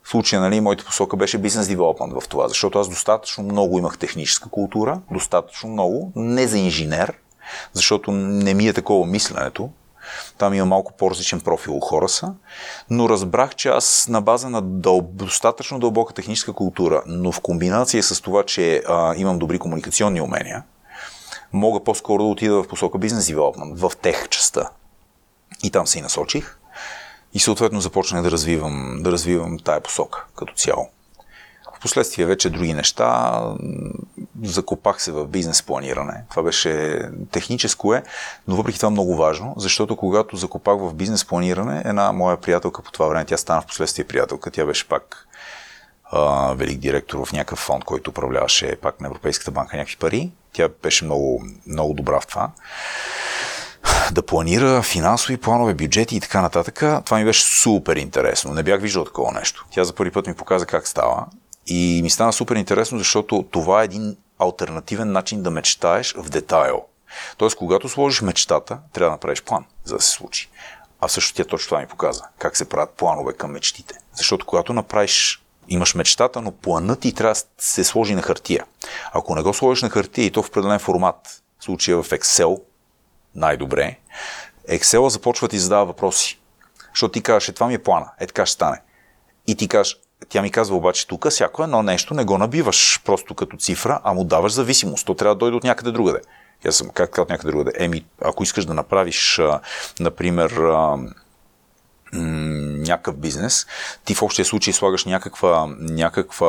В 0.04 0.10
случая, 0.10 0.42
нали, 0.42 0.62
моята 0.62 0.86
посока 0.86 1.18
беше 1.18 1.38
бизнес 1.38 1.68
девелопмент 1.68 2.14
в 2.14 2.28
това, 2.28 2.48
защото 2.48 2.80
аз 2.80 2.90
достатъчно 2.90 3.44
много 3.44 3.80
имах 3.80 3.98
техническа 3.98 4.50
култура, 4.50 5.02
достатъчно 5.12 5.70
много, 5.70 6.12
не 6.16 6.48
за 6.48 6.58
инженер, 6.58 7.14
защото 7.74 8.12
не 8.12 8.54
ми 8.54 8.68
е 8.68 8.74
такова 8.74 9.06
мисленето. 9.06 9.70
Там 10.38 10.54
има 10.54 10.66
малко 10.66 10.94
по-различен 10.98 11.42
профил 11.42 11.78
у 11.78 11.80
хора 11.80 12.10
са, 12.10 12.34
но 12.90 13.10
разбрах, 13.10 13.56
че 13.56 13.70
аз 13.70 14.08
на 14.10 14.22
база 14.22 14.50
на 14.50 14.62
дъл... 14.62 15.02
достатъчно 15.14 15.80
дълбока 15.80 16.14
техническа 16.14 16.54
култура, 16.54 17.04
но 17.06 17.32
в 17.32 17.40
комбинация 17.42 18.04
с 18.04 18.22
това, 18.22 18.44
че 18.44 18.84
а, 18.88 19.16
имам 19.18 19.40
добри 19.40 19.60
комуникационни 19.60 20.22
умения, 20.22 20.64
мога 21.54 21.84
по-скоро 21.84 22.24
да 22.24 22.30
отида 22.30 22.64
в 22.64 22.68
посока 22.68 22.98
бизнес 22.98 23.28
девелопмент, 23.28 23.80
в 23.80 23.92
тех 24.02 24.30
частта. 24.30 24.70
И 25.64 25.72
там 25.72 25.88
се 25.88 26.00
и 26.00 26.02
насочих. 26.02 26.58
И 27.34 27.40
съответно 27.40 27.82
започнах 27.82 28.24
да 28.24 28.32
развивам, 28.32 28.98
да 29.00 29.12
развивам 29.12 29.60
тая 29.60 29.82
посока 29.82 30.26
като 30.36 30.54
цяло. 30.54 30.90
Впоследствие 31.78 32.26
вече 32.26 32.50
други 32.50 32.74
неща. 32.74 33.42
Закопах 34.44 35.02
се 35.02 35.12
в 35.12 35.28
бизнес 35.28 35.64
планиране. 35.64 36.24
Това 36.30 36.44
беше 36.44 37.02
техническо 37.32 37.94
е, 37.94 38.04
но 38.48 38.56
въпреки 38.56 38.80
това 38.80 38.90
много 38.90 39.16
важно, 39.16 39.54
защото 39.58 39.96
когато 39.96 40.36
закопах 40.36 40.80
в 40.80 40.94
бизнес 40.94 41.26
планиране, 41.26 41.82
една 41.86 42.12
моя 42.12 42.38
приятелка 42.38 42.82
по 42.82 42.92
това 42.92 43.08
време, 43.08 43.26
тя 43.26 43.38
стана 43.38 43.62
в 43.62 43.66
последствие 43.66 44.06
приятелка, 44.06 44.52
тя 44.52 44.66
беше 44.66 44.88
пак 44.88 45.28
а, 46.12 46.54
велик 46.54 46.80
директор 46.80 47.26
в 47.26 47.32
някакъв 47.32 47.60
фонд, 47.60 47.84
който 47.84 48.10
управляваше 48.10 48.76
пак 48.82 49.02
на 49.02 49.08
Европейската 49.08 49.52
банка 49.52 49.78
някакви 49.78 49.98
пари. 49.98 50.32
Тя 50.58 50.70
беше 50.84 51.06
много, 51.06 51.44
много 51.68 51.94
добра 51.94 52.20
в 52.20 52.28
това. 52.28 52.52
Да 54.12 54.22
планира 54.22 54.82
финансови 54.82 55.38
планове, 55.38 55.74
бюджети 55.74 56.16
и 56.16 56.20
така 56.20 56.42
нататък. 56.42 56.84
Това 57.06 57.18
ми 57.18 57.26
беше 57.26 57.44
супер 57.44 57.96
интересно. 57.96 58.54
Не 58.54 58.64
бях 58.64 58.82
виждал 58.82 59.06
такова 59.06 59.32
нещо. 59.32 59.66
Тя 59.72 59.84
за 59.84 59.96
първи 59.96 60.12
път 60.12 60.28
ми 60.28 60.34
показа 60.34 60.66
как 60.66 60.88
става. 60.88 61.26
И 61.68 62.00
ми 62.04 62.10
стана 62.10 62.34
супер 62.34 62.56
интересно, 62.56 62.98
защото 62.98 63.46
това 63.52 63.82
е 63.82 63.86
един 63.86 64.18
альтернативен 64.40 65.12
начин 65.12 65.44
да 65.44 65.52
мечтаеш 65.52 66.14
в 66.14 66.30
детайл. 66.30 66.84
Тоест, 67.38 67.58
когато 67.58 67.90
сложиш 67.90 68.22
мечтата, 68.22 68.80
трябва 68.94 69.10
да 69.10 69.16
направиш 69.16 69.42
план, 69.42 69.66
за 69.84 69.96
да 69.96 70.02
се 70.02 70.10
случи. 70.10 70.50
А 71.02 71.08
също 71.08 71.34
тя 71.34 71.44
точно 71.44 71.70
това 71.70 71.82
ми 71.82 71.88
показа. 71.88 72.24
Как 72.40 72.58
се 72.58 72.70
правят 72.70 72.90
планове 72.90 73.34
към 73.34 73.52
мечтите. 73.52 73.94
Защото 74.14 74.46
когато 74.46 74.74
направиш 74.74 75.44
имаш 75.70 75.96
мечтата, 75.96 76.42
но 76.42 76.52
планът 76.52 77.00
ти 77.00 77.14
трябва 77.14 77.34
да 77.34 77.42
се 77.58 77.84
сложи 77.84 78.16
на 78.16 78.22
хартия. 78.22 78.66
Ако 79.14 79.36
не 79.36 79.42
го 79.42 79.54
сложиш 79.54 79.82
на 79.82 79.90
хартия 79.90 80.26
и 80.26 80.32
то 80.32 80.44
в 80.44 80.48
определен 80.48 80.80
формат, 80.80 81.42
в 81.60 81.64
случая 81.64 82.04
в 82.04 82.10
Excel, 82.10 82.62
най-добре, 83.36 83.98
Excel 84.70 85.08
започва 85.08 85.48
да 85.48 85.52
ти 85.52 85.60
задава 85.60 85.86
въпроси. 85.86 86.40
Защото 86.90 87.12
ти 87.12 87.22
кажеш, 87.22 87.50
е, 87.50 87.54
това 87.54 87.68
ми 87.68 87.74
е 87.74 87.84
плана, 87.84 88.12
е 88.20 88.28
така 88.28 88.46
ще 88.46 88.54
стане. 88.54 88.82
И 89.48 89.56
ти 89.56 89.68
кажеш, 89.68 89.98
тя 90.30 90.42
ми 90.42 90.52
казва 90.52 90.76
обаче, 90.76 91.08
тук 91.08 91.30
всяко 91.30 91.64
едно 91.64 91.84
нещо 91.84 92.14
не 92.14 92.26
го 92.26 92.38
набиваш 92.38 93.02
просто 93.06 93.36
като 93.36 93.58
цифра, 93.58 94.00
а 94.04 94.14
му 94.14 94.24
даваш 94.24 94.52
зависимост. 94.52 95.06
То 95.06 95.14
трябва 95.14 95.36
да 95.36 95.40
дойде 95.40 95.58
от 95.58 95.64
някъде 95.64 95.92
другаде. 95.92 96.20
Аз 96.68 96.76
съм 96.76 96.90
как 96.90 97.18
от 97.18 97.30
някъде 97.30 97.52
другаде. 97.52 97.72
Еми, 97.76 98.06
ако 98.22 98.44
искаш 98.44 98.66
да 98.66 98.74
направиш, 98.74 99.42
например, 100.00 100.50
някакъв 102.14 103.18
бизнес, 103.18 103.68
ти 104.06 104.16
в 104.16 104.22
общия 104.22 104.46
случай 104.46 104.74
слагаш 104.74 105.06
някаква, 105.06 105.68
някаква, 105.80 106.48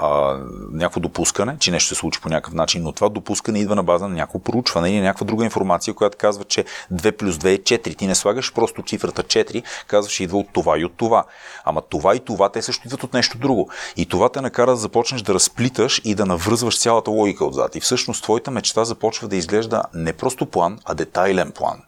а, 0.00 0.38
някакво 0.72 1.00
допускане, 1.00 1.56
че 1.58 1.70
нещо 1.70 1.88
се 1.88 1.94
случи 1.94 2.20
по 2.20 2.28
някакъв 2.28 2.54
начин, 2.54 2.82
но 2.82 2.92
това 2.92 3.08
допускане 3.08 3.58
идва 3.58 3.76
на 3.76 3.82
база 3.82 4.08
на 4.08 4.14
някакво 4.14 4.38
проучване 4.38 4.90
или 4.90 5.00
някаква 5.00 5.26
друга 5.26 5.44
информация, 5.44 5.94
която 5.94 6.18
казва, 6.18 6.44
че 6.44 6.64
2 6.92 7.12
плюс 7.12 7.36
2 7.36 7.54
е 7.54 7.58
4. 7.58 7.96
Ти 7.96 8.06
не 8.06 8.14
слагаш 8.14 8.52
просто 8.52 8.82
цифрата 8.82 9.22
4, 9.22 9.62
казваш 9.86 10.20
идва 10.20 10.38
от 10.38 10.48
това 10.52 10.78
и 10.78 10.84
от 10.84 10.96
това. 10.96 11.24
Ама 11.64 11.82
това 11.90 12.14
и 12.14 12.20
това, 12.20 12.48
те 12.48 12.62
също 12.62 12.86
идват 12.86 13.04
от 13.04 13.14
нещо 13.14 13.38
друго. 13.38 13.70
И 13.96 14.06
това 14.06 14.28
те 14.28 14.40
накара 14.40 14.70
да 14.70 14.76
започнеш 14.76 15.22
да 15.22 15.34
разплиташ 15.34 16.00
и 16.04 16.14
да 16.14 16.26
навръзваш 16.26 16.78
цялата 16.78 17.10
логика 17.10 17.44
отзад. 17.44 17.76
И 17.76 17.80
всъщност 17.80 18.22
твоята 18.22 18.50
мечта 18.50 18.84
започва 18.84 19.28
да 19.28 19.36
изглежда 19.36 19.82
не 19.94 20.12
просто 20.12 20.46
план, 20.46 20.78
а 20.84 20.94
детайлен 20.94 21.50
план. 21.50 21.82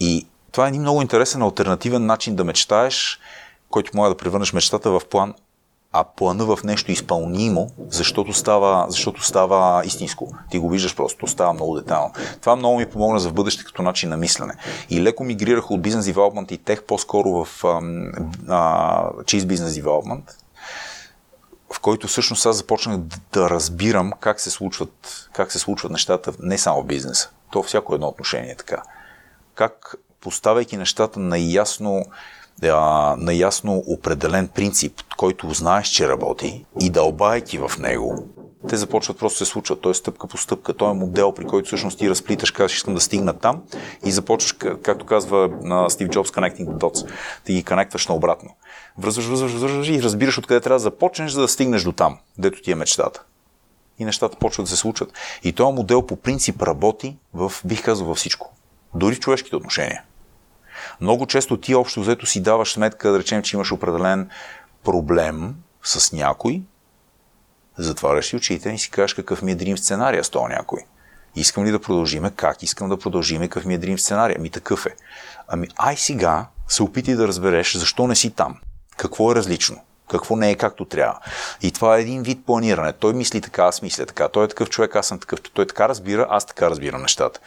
И 0.00 0.26
това 0.52 0.66
е 0.66 0.68
един 0.68 0.80
много 0.80 1.02
интересен 1.02 1.42
альтернативен 1.42 2.06
начин 2.06 2.36
да 2.36 2.44
мечтаеш, 2.44 3.20
който 3.70 3.90
може 3.94 4.10
да 4.10 4.16
превърнеш 4.16 4.52
мечтата 4.52 4.90
в 4.90 5.00
план 5.10 5.34
а 5.92 6.04
плана 6.04 6.44
в 6.44 6.64
нещо 6.64 6.92
изпълнимо, 6.92 7.70
защото 7.88 8.32
става, 8.32 8.86
защото 8.88 9.22
става 9.22 9.82
истинско. 9.84 10.34
Ти 10.50 10.58
го 10.58 10.70
виждаш 10.70 10.96
просто, 10.96 11.26
става 11.26 11.52
много 11.52 11.76
детайлно. 11.76 12.12
Това 12.40 12.56
много 12.56 12.78
ми 12.78 12.86
помогна 12.86 13.20
за 13.20 13.28
в 13.28 13.32
бъдеще 13.32 13.64
като 13.64 13.82
начин 13.82 14.08
на 14.08 14.16
мислене. 14.16 14.54
И 14.90 15.02
леко 15.02 15.24
мигрирах 15.24 15.70
от 15.70 15.82
бизнес 15.82 16.04
девелопмент 16.04 16.50
и 16.50 16.58
тех 16.58 16.82
по-скоро 16.82 17.44
в 17.44 17.64
чиз 19.26 19.44
бизнес 19.44 19.74
девелопмент, 19.74 20.36
в 21.72 21.80
който 21.80 22.08
всъщност 22.08 22.46
аз 22.46 22.56
започнах 22.56 22.98
да 23.32 23.50
разбирам 23.50 24.12
как 24.20 24.40
се 24.40 24.50
случват, 24.50 25.28
как 25.32 25.52
се 25.52 25.58
случват 25.58 25.92
нещата 25.92 26.32
не 26.40 26.58
само 26.58 26.82
в 26.82 26.86
бизнеса, 26.86 27.30
то 27.50 27.62
всяко 27.62 27.94
едно 27.94 28.08
отношение 28.08 28.50
е 28.50 28.56
така. 28.56 28.82
Как 29.54 29.94
поставяйки 30.20 30.76
нещата 30.76 31.20
на 31.20 31.38
ясно 31.38 32.04
а, 32.62 33.16
на 33.18 33.34
ясно 33.34 33.82
определен 33.86 34.48
принцип, 34.48 35.02
който 35.16 35.52
знаеш, 35.52 35.88
че 35.88 36.08
работи 36.08 36.64
и 36.80 36.90
дълбайки 36.90 37.58
в 37.58 37.72
него, 37.78 38.28
те 38.68 38.76
започват 38.76 39.18
просто 39.18 39.38
се 39.38 39.44
случват. 39.44 39.80
Той 39.80 39.90
е 39.90 39.94
стъпка 39.94 40.26
по 40.26 40.36
стъпка. 40.36 40.74
Той 40.74 40.90
е 40.90 40.94
модел, 40.94 41.32
при 41.32 41.44
който 41.44 41.66
всъщност 41.66 41.98
ти 41.98 42.10
разплиташ, 42.10 42.50
казваш, 42.50 42.76
искам 42.76 42.94
да 42.94 43.00
стигна 43.00 43.32
там 43.32 43.62
и 44.04 44.10
започваш, 44.10 44.52
както 44.82 45.06
казва 45.06 45.50
Стив 45.90 46.08
Джобс, 46.08 46.30
connecting 46.30 46.64
the 46.64 46.78
dots. 46.78 47.10
Ти 47.44 47.52
ги 47.52 47.64
конектваш 47.64 48.06
наобратно. 48.06 48.50
Връзваш, 48.98 49.26
връзваш, 49.26 49.52
връзваш 49.52 49.88
и 49.88 50.02
разбираш 50.02 50.38
откъде 50.38 50.60
трябва 50.60 50.74
да 50.74 50.82
започнеш, 50.82 51.32
за 51.32 51.40
да 51.40 51.48
стигнеш 51.48 51.82
до 51.82 51.92
там, 51.92 52.18
дето 52.38 52.62
ти 52.62 52.70
е 52.72 52.74
мечтата. 52.74 53.22
И 53.98 54.04
нещата 54.04 54.36
почват 54.36 54.64
да 54.64 54.70
се 54.70 54.76
случват. 54.76 55.12
И 55.42 55.52
този 55.52 55.74
модел 55.74 56.02
по 56.02 56.16
принцип 56.16 56.62
работи 56.62 57.16
в, 57.34 57.52
бих 57.64 57.84
казал, 57.84 58.06
във 58.06 58.16
всичко. 58.16 58.52
Дори 58.94 59.14
в 59.14 59.20
човешките 59.20 59.56
отношения. 59.56 60.02
Много 61.00 61.26
често 61.26 61.56
ти 61.56 61.74
общо 61.74 62.00
взето 62.00 62.26
си 62.26 62.42
даваш 62.42 62.72
сметка, 62.72 63.12
да 63.12 63.18
речем, 63.18 63.42
че 63.42 63.56
имаш 63.56 63.72
определен 63.72 64.30
проблем 64.84 65.54
с 65.82 66.12
някой, 66.12 66.62
затваряш 67.78 68.26
си 68.26 68.36
очите 68.36 68.70
и 68.70 68.78
си 68.78 68.90
кажеш 68.90 69.14
какъв 69.14 69.42
ми 69.42 69.52
е 69.52 69.54
дрим 69.54 69.78
сценария 69.78 70.24
с 70.24 70.30
този 70.30 70.52
някой. 70.52 70.80
Искам 71.36 71.64
ли 71.64 71.70
да 71.70 71.80
продължиме? 71.80 72.30
Как 72.36 72.62
искам 72.62 72.88
да 72.88 72.98
продължиме? 72.98 73.48
Какъв 73.48 73.64
ми 73.64 73.74
е 73.74 73.78
дрим 73.78 73.98
сценария? 73.98 74.36
Ами 74.38 74.50
такъв 74.50 74.86
е. 74.86 74.94
Ами 75.48 75.68
ай 75.76 75.96
сега 75.96 76.46
се 76.68 76.82
опитай 76.82 77.14
да 77.14 77.28
разбереш 77.28 77.76
защо 77.76 78.06
не 78.06 78.16
си 78.16 78.30
там. 78.30 78.56
Какво 78.96 79.32
е 79.32 79.34
различно? 79.34 79.80
Какво 80.10 80.36
не 80.36 80.50
е 80.50 80.54
както 80.54 80.84
трябва. 80.84 81.18
И 81.62 81.72
това 81.72 81.96
е 81.96 82.00
един 82.00 82.22
вид 82.22 82.46
планиране. 82.46 82.92
Той 82.92 83.12
мисли 83.12 83.40
така, 83.40 83.64
аз 83.64 83.82
мисля 83.82 84.06
така. 84.06 84.28
Той 84.28 84.44
е 84.44 84.48
такъв 84.48 84.70
човек, 84.70 84.96
аз 84.96 85.06
съм 85.06 85.18
такъв. 85.18 85.40
Той 85.54 85.66
така 85.66 85.88
разбира, 85.88 86.26
аз 86.30 86.46
така 86.46 86.70
разбирам 86.70 87.02
нещата. 87.02 87.40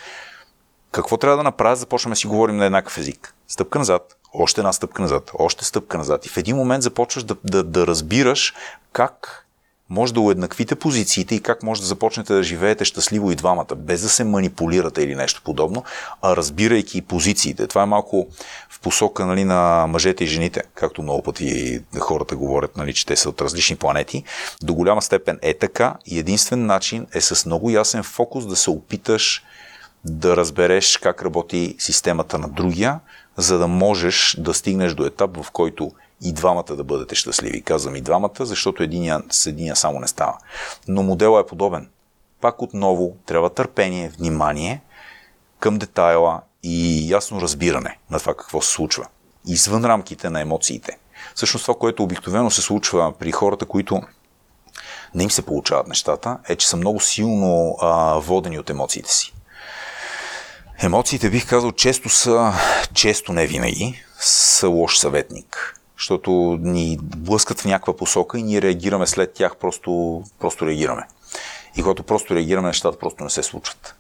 Какво 0.93 1.17
трябва 1.17 1.38
да 1.38 1.43
направя? 1.43 1.75
Започваме 1.75 2.13
да 2.13 2.17
си 2.17 2.27
говорим 2.27 2.58
на 2.58 2.65
еднакъв 2.65 2.97
език. 2.97 3.36
Стъпка 3.47 3.79
назад, 3.79 4.15
още 4.34 4.62
една 4.62 4.73
стъпка 4.73 5.01
назад, 5.01 5.32
още 5.39 5.65
стъпка 5.65 5.97
назад. 5.97 6.25
И 6.25 6.29
в 6.29 6.38
един 6.38 6.56
момент 6.56 6.84
започваш 6.84 7.23
да, 7.23 7.36
да, 7.43 7.63
да 7.63 7.88
разбираш 7.88 8.53
как 8.91 9.45
може 9.89 10.13
да 10.13 10.19
уеднаквите 10.19 10.75
позициите 10.75 11.36
и 11.36 11.41
как 11.41 11.63
може 11.63 11.82
да 11.82 11.88
започнете 11.88 12.34
да 12.34 12.43
живеете 12.43 12.86
щастливо 12.86 13.32
и 13.32 13.36
двамата, 13.36 13.75
без 13.77 14.01
да 14.01 14.10
се 14.10 14.23
манипулирате 14.23 15.01
или 15.01 15.15
нещо 15.15 15.41
подобно, 15.45 15.84
а 16.21 16.36
разбирайки 16.36 17.01
позициите. 17.01 17.67
Това 17.67 17.84
е 17.84 17.86
малко 17.86 18.27
в 18.69 18.79
посока 18.79 19.25
нали, 19.25 19.43
на 19.43 19.88
мъжете 19.88 20.23
и 20.23 20.27
жените, 20.27 20.63
както 20.73 21.01
много 21.01 21.23
пъти 21.23 21.79
хората 21.99 22.36
говорят, 22.36 22.77
нали, 22.77 22.93
че 22.93 23.06
те 23.06 23.15
са 23.15 23.29
от 23.29 23.41
различни 23.41 23.75
планети. 23.75 24.23
До 24.62 24.73
голяма 24.73 25.01
степен 25.01 25.39
е 25.41 25.53
така 25.53 25.95
и 26.06 26.19
единствен 26.19 26.65
начин 26.65 27.08
е 27.13 27.21
с 27.21 27.45
много 27.45 27.69
ясен 27.69 28.03
фокус 28.03 28.45
да 28.45 28.56
се 28.56 28.69
опиташ 28.69 29.43
да 30.05 30.37
разбереш 30.37 30.97
как 30.97 31.23
работи 31.23 31.75
системата 31.79 32.37
на 32.37 32.49
другия, 32.49 32.99
за 33.37 33.57
да 33.57 33.67
можеш 33.67 34.35
да 34.39 34.53
стигнеш 34.53 34.93
до 34.93 35.05
етап, 35.05 35.43
в 35.43 35.51
който 35.51 35.91
и 36.23 36.33
двамата 36.33 36.75
да 36.75 36.83
бъдете 36.83 37.15
щастливи. 37.15 37.61
Казвам 37.61 37.95
и 37.95 38.01
двамата, 38.01 38.39
защото 38.39 38.83
единия, 38.83 39.21
с 39.29 39.45
единия 39.45 39.75
само 39.75 39.99
не 39.99 40.07
става. 40.07 40.37
Но 40.87 41.03
моделът 41.03 41.45
е 41.45 41.49
подобен. 41.49 41.89
Пак 42.41 42.61
отново 42.61 43.15
трябва 43.25 43.49
търпение, 43.49 44.09
внимание 44.09 44.81
към 45.59 45.77
детайла 45.77 46.41
и 46.63 47.09
ясно 47.11 47.41
разбиране 47.41 47.97
на 48.09 48.19
това 48.19 48.33
какво 48.33 48.61
се 48.61 48.71
случва. 48.71 49.07
Извън 49.47 49.85
рамките 49.85 50.29
на 50.29 50.41
емоциите. 50.41 50.97
Всъщност 51.35 51.65
това, 51.65 51.75
което 51.79 52.03
обикновено 52.03 52.51
се 52.51 52.61
случва 52.61 53.13
при 53.19 53.31
хората, 53.31 53.65
които 53.65 54.01
не 55.15 55.23
им 55.23 55.31
се 55.31 55.41
получават 55.41 55.87
нещата, 55.87 56.37
е, 56.47 56.55
че 56.55 56.67
са 56.67 56.77
много 56.77 56.99
силно 56.99 57.77
а, 57.81 58.17
водени 58.19 58.59
от 58.59 58.69
емоциите 58.69 59.11
си. 59.11 59.32
Емоциите, 60.83 61.29
бих 61.29 61.49
казал, 61.49 61.71
често 61.71 62.09
са, 62.09 62.53
често 62.93 63.33
не 63.33 63.47
винаги, 63.47 64.03
са 64.19 64.67
лош 64.67 64.97
съветник. 64.97 65.79
Защото 65.97 66.57
ни 66.61 66.97
блъскат 67.01 67.61
в 67.61 67.65
някаква 67.65 67.97
посока 67.97 68.39
и 68.39 68.43
ние 68.43 68.61
реагираме 68.61 69.07
след 69.07 69.33
тях, 69.33 69.55
просто, 69.55 70.23
просто 70.39 70.67
реагираме. 70.67 71.07
И 71.77 71.81
когато 71.81 72.03
просто 72.03 72.35
реагираме, 72.35 72.67
нещата 72.67 72.99
просто 72.99 73.23
не 73.23 73.29
се 73.29 73.43
случват. 73.43 73.95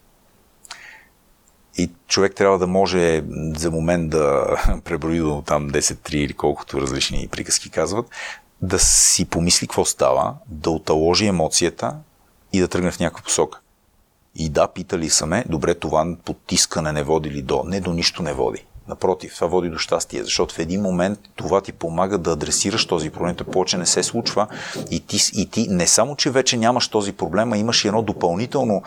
И 1.77 1.91
човек 2.07 2.35
трябва 2.35 2.59
да 2.59 2.67
може 2.67 3.23
за 3.55 3.71
момент 3.71 4.09
да 4.09 4.55
преброи 4.83 5.19
до 5.19 5.43
там 5.45 5.69
10-3 5.69 6.15
или 6.15 6.33
колкото 6.33 6.81
различни 6.81 7.27
приказки 7.27 7.69
казват, 7.69 8.05
да 8.61 8.79
си 8.79 9.25
помисли 9.25 9.67
какво 9.67 9.85
става, 9.85 10.35
да 10.47 10.69
оталожи 10.69 11.25
емоцията 11.25 11.95
и 12.53 12.59
да 12.59 12.67
тръгне 12.67 12.91
в 12.91 12.99
някаква 12.99 13.23
посока. 13.23 13.59
И 14.35 14.49
да, 14.49 14.67
питали 14.67 15.09
са 15.09 15.25
ме, 15.25 15.45
добре, 15.49 15.75
това 15.75 16.15
потискане 16.25 16.91
не 16.91 17.03
води 17.03 17.31
ли 17.31 17.41
до? 17.41 17.63
Не, 17.63 17.79
до 17.79 17.93
нищо 17.93 18.23
не 18.23 18.33
води. 18.33 18.65
Напротив, 18.87 19.35
това 19.35 19.47
води 19.47 19.69
до 19.69 19.77
щастие, 19.77 20.23
защото 20.23 20.55
в 20.55 20.59
един 20.59 20.81
момент 20.81 21.19
това 21.35 21.61
ти 21.61 21.71
помага 21.71 22.17
да 22.17 22.31
адресираш 22.31 22.85
този 22.85 23.09
проблем, 23.09 23.35
той 23.35 23.47
повече 23.47 23.77
не 23.77 23.85
се 23.85 24.03
случва 24.03 24.47
и 24.91 24.99
ти, 24.99 25.19
и 25.33 25.49
ти 25.49 25.67
не 25.69 25.87
само, 25.87 26.15
че 26.15 26.29
вече 26.29 26.57
нямаш 26.57 26.87
този 26.87 27.11
проблем, 27.11 27.53
а 27.53 27.57
имаш 27.57 27.85
едно 27.85 28.01
допълнително 28.01 28.83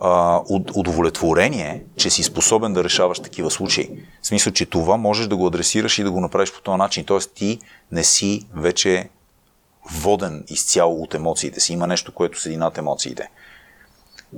а, 0.00 0.40
удовлетворение, 0.74 1.84
че 1.96 2.10
си 2.10 2.22
способен 2.22 2.72
да 2.72 2.84
решаваш 2.84 3.18
такива 3.18 3.50
случаи. 3.50 3.90
В 4.22 4.26
смисъл, 4.26 4.52
че 4.52 4.66
това 4.66 4.96
можеш 4.96 5.26
да 5.26 5.36
го 5.36 5.46
адресираш 5.46 5.98
и 5.98 6.04
да 6.04 6.10
го 6.10 6.20
направиш 6.20 6.52
по 6.52 6.60
този 6.60 6.78
начин. 6.78 7.04
Тоест 7.04 7.32
ти 7.34 7.58
не 7.92 8.04
си 8.04 8.46
вече 8.54 9.08
воден 9.92 10.44
изцяло 10.48 11.02
от 11.02 11.14
емоциите 11.14 11.60
си. 11.60 11.72
Има 11.72 11.86
нещо, 11.86 12.12
което 12.12 12.40
седи 12.40 12.56
над 12.56 12.78
емоциите 12.78 13.30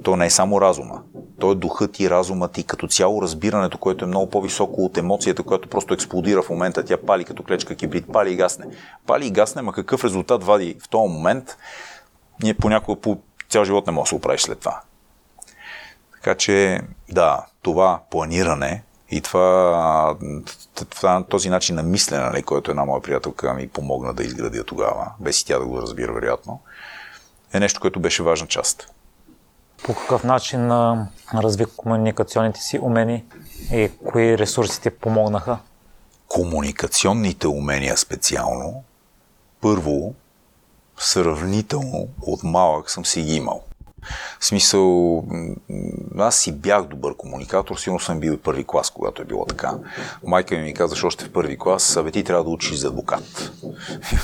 то 0.03 0.16
не 0.16 0.26
е 0.26 0.31
само 0.31 0.61
разума. 0.61 1.03
То 1.38 1.53
е 1.53 1.55
духът 1.55 2.00
и 2.00 2.11
разумът 2.11 2.59
и 2.59 2.64
като 2.64 2.87
цяло 2.87 3.22
разбирането, 3.22 3.79
което 3.79 4.05
е 4.05 4.09
много 4.09 4.31
по-високо 4.31 4.85
от 4.85 4.98
емоцията, 4.98 5.42
която 5.42 5.68
просто 5.68 5.94
експлодира 5.94 6.42
в 6.42 6.50
момента. 6.50 6.85
Тя 6.85 6.96
пали 6.96 7.24
като 7.24 7.42
клечка 7.42 7.74
кибрид, 7.74 8.12
пали 8.12 8.33
и 8.33 8.37
гасне. 8.37 8.66
Пали 9.07 9.26
и 9.26 9.31
гасне, 9.31 9.62
ма 9.62 9.72
какъв 9.72 10.05
резултат 10.05 10.44
вади 10.44 10.76
в 10.83 10.88
този 10.88 11.12
момент, 11.12 11.57
ние 12.42 12.55
понякога 12.55 13.00
по 13.00 13.18
цял 13.48 13.64
живот 13.64 13.87
не 13.87 13.92
може 13.92 14.05
да 14.05 14.09
се 14.09 14.14
оправиш 14.14 14.40
след 14.40 14.59
това. 14.59 14.81
Така 16.12 16.35
че, 16.35 16.81
да, 17.09 17.46
това 17.62 18.00
планиране 18.11 18.83
и 19.11 19.20
това, 19.20 20.16
това 20.90 21.24
този 21.24 21.50
начин 21.50 21.76
на 21.76 21.83
мислене, 21.83 22.24
нали, 22.24 22.42
който 22.42 22.70
една 22.70 22.85
моя 22.85 23.03
приятелка 23.03 23.55
ми 23.55 23.68
помогна 23.68 24.14
да 24.14 24.24
изградя 24.24 24.64
тогава, 24.64 25.12
без 25.20 25.40
и 25.40 25.46
тя 25.46 25.59
да 25.59 25.66
го 25.66 25.83
разбира 25.83 26.12
вероятно, 26.12 26.61
е 27.53 27.61
нещо, 27.61 27.81
което 27.81 28.00
беше 28.00 28.22
важна 28.22 28.46
част 28.46 28.88
по 29.85 29.95
какъв 29.95 30.25
начин 30.25 30.71
разви 31.35 31.66
комуникационните 31.77 32.61
си 32.61 32.79
умения 32.79 33.25
и 33.73 33.90
кои 34.12 34.38
ресурси 34.38 34.81
ти 34.81 34.90
помогнаха? 34.90 35.59
Комуникационните 36.29 37.49
умения 37.49 37.97
специално, 37.97 38.85
първо, 39.61 40.14
сравнително 40.99 42.09
от 42.23 42.43
малък 42.43 42.90
съм 42.90 43.05
си 43.05 43.23
ги 43.23 43.35
имал. 43.35 43.62
В 44.40 44.44
смисъл, 44.44 45.24
аз 46.18 46.36
си 46.36 46.52
бях 46.52 46.84
добър 46.84 47.16
комуникатор, 47.16 47.76
сигурно 47.76 48.00
съм 48.00 48.20
бил 48.20 48.32
и 48.32 48.36
първи 48.36 48.64
клас, 48.64 48.90
когато 48.90 49.22
е 49.22 49.24
било 49.24 49.44
така. 49.44 49.74
Майка 50.26 50.54
ми 50.54 50.62
ми 50.62 50.74
казваше 50.74 51.06
още 51.06 51.24
в 51.24 51.32
първи 51.32 51.58
клас, 51.58 51.96
абе 51.96 52.10
ти 52.10 52.24
трябва 52.24 52.44
да 52.44 52.50
учиш 52.50 52.76
за 52.76 52.88
адвокат. 52.88 53.52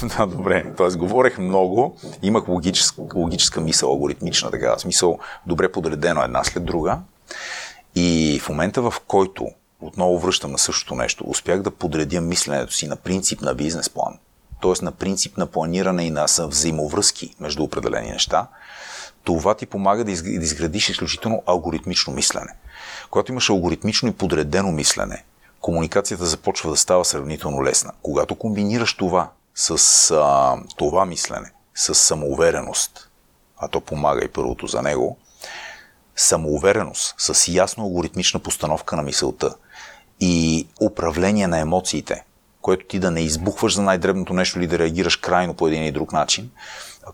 да, 0.16 0.26
добре. 0.26 0.72
Тоест, 0.76 0.96
говорех 0.96 1.38
много, 1.38 1.96
имах 2.22 2.48
логическа, 2.48 3.02
логическа 3.14 3.60
мисъл, 3.60 3.90
алгоритмична 3.90 4.50
така, 4.50 4.78
смисъл, 4.78 5.18
добре 5.46 5.72
подредено 5.72 6.22
една 6.22 6.44
след 6.44 6.64
друга. 6.64 6.98
И 7.94 8.40
в 8.42 8.48
момента, 8.48 8.82
в 8.82 8.94
който 9.06 9.46
отново 9.80 10.18
връщам 10.18 10.52
на 10.52 10.58
същото 10.58 10.94
нещо, 10.94 11.24
успях 11.26 11.62
да 11.62 11.70
подредя 11.70 12.20
мисленето 12.20 12.72
си 12.72 12.86
на 12.88 12.96
принцип 12.96 13.40
на 13.40 13.54
бизнес 13.54 13.90
план, 13.90 14.18
т.е. 14.62 14.84
на 14.84 14.92
принцип 14.92 15.36
на 15.36 15.46
планиране 15.46 16.04
и 16.04 16.10
на 16.10 16.26
взаимовръзки 16.38 17.34
между 17.40 17.62
определени 17.62 18.10
неща, 18.10 18.46
това 19.26 19.54
ти 19.54 19.66
помага 19.66 20.04
да 20.04 20.10
изградиш 20.12 20.88
изключително 20.88 21.42
алгоритмично 21.46 22.12
мислене. 22.12 22.52
Когато 23.10 23.32
имаш 23.32 23.50
алгоритмично 23.50 24.08
и 24.08 24.12
подредено 24.12 24.72
мислене, 24.72 25.24
комуникацията 25.60 26.26
започва 26.26 26.70
да 26.70 26.76
става 26.76 27.04
сравнително 27.04 27.64
лесна. 27.64 27.92
Когато 28.02 28.34
комбинираш 28.34 28.94
това 28.94 29.30
с 29.54 30.10
а, 30.10 30.56
това 30.76 31.04
мислене, 31.04 31.50
с 31.74 31.94
самоувереност, 31.94 33.10
а 33.58 33.68
то 33.68 33.80
помага 33.80 34.24
и 34.24 34.28
първото 34.28 34.66
за 34.66 34.82
него, 34.82 35.18
самоувереност, 36.16 37.14
с 37.18 37.48
ясно 37.48 37.84
алгоритмична 37.84 38.40
постановка 38.40 38.96
на 38.96 39.02
мисълта 39.02 39.54
и 40.20 40.66
управление 40.80 41.46
на 41.46 41.58
емоциите, 41.58 42.24
което 42.60 42.86
ти 42.86 42.98
да 42.98 43.10
не 43.10 43.20
избухваш 43.20 43.74
за 43.74 43.82
най-дребното 43.82 44.34
нещо 44.34 44.58
или 44.58 44.66
да 44.66 44.78
реагираш 44.78 45.16
крайно 45.16 45.54
по 45.54 45.68
един 45.68 45.82
или 45.82 45.92
друг 45.92 46.12
начин, 46.12 46.50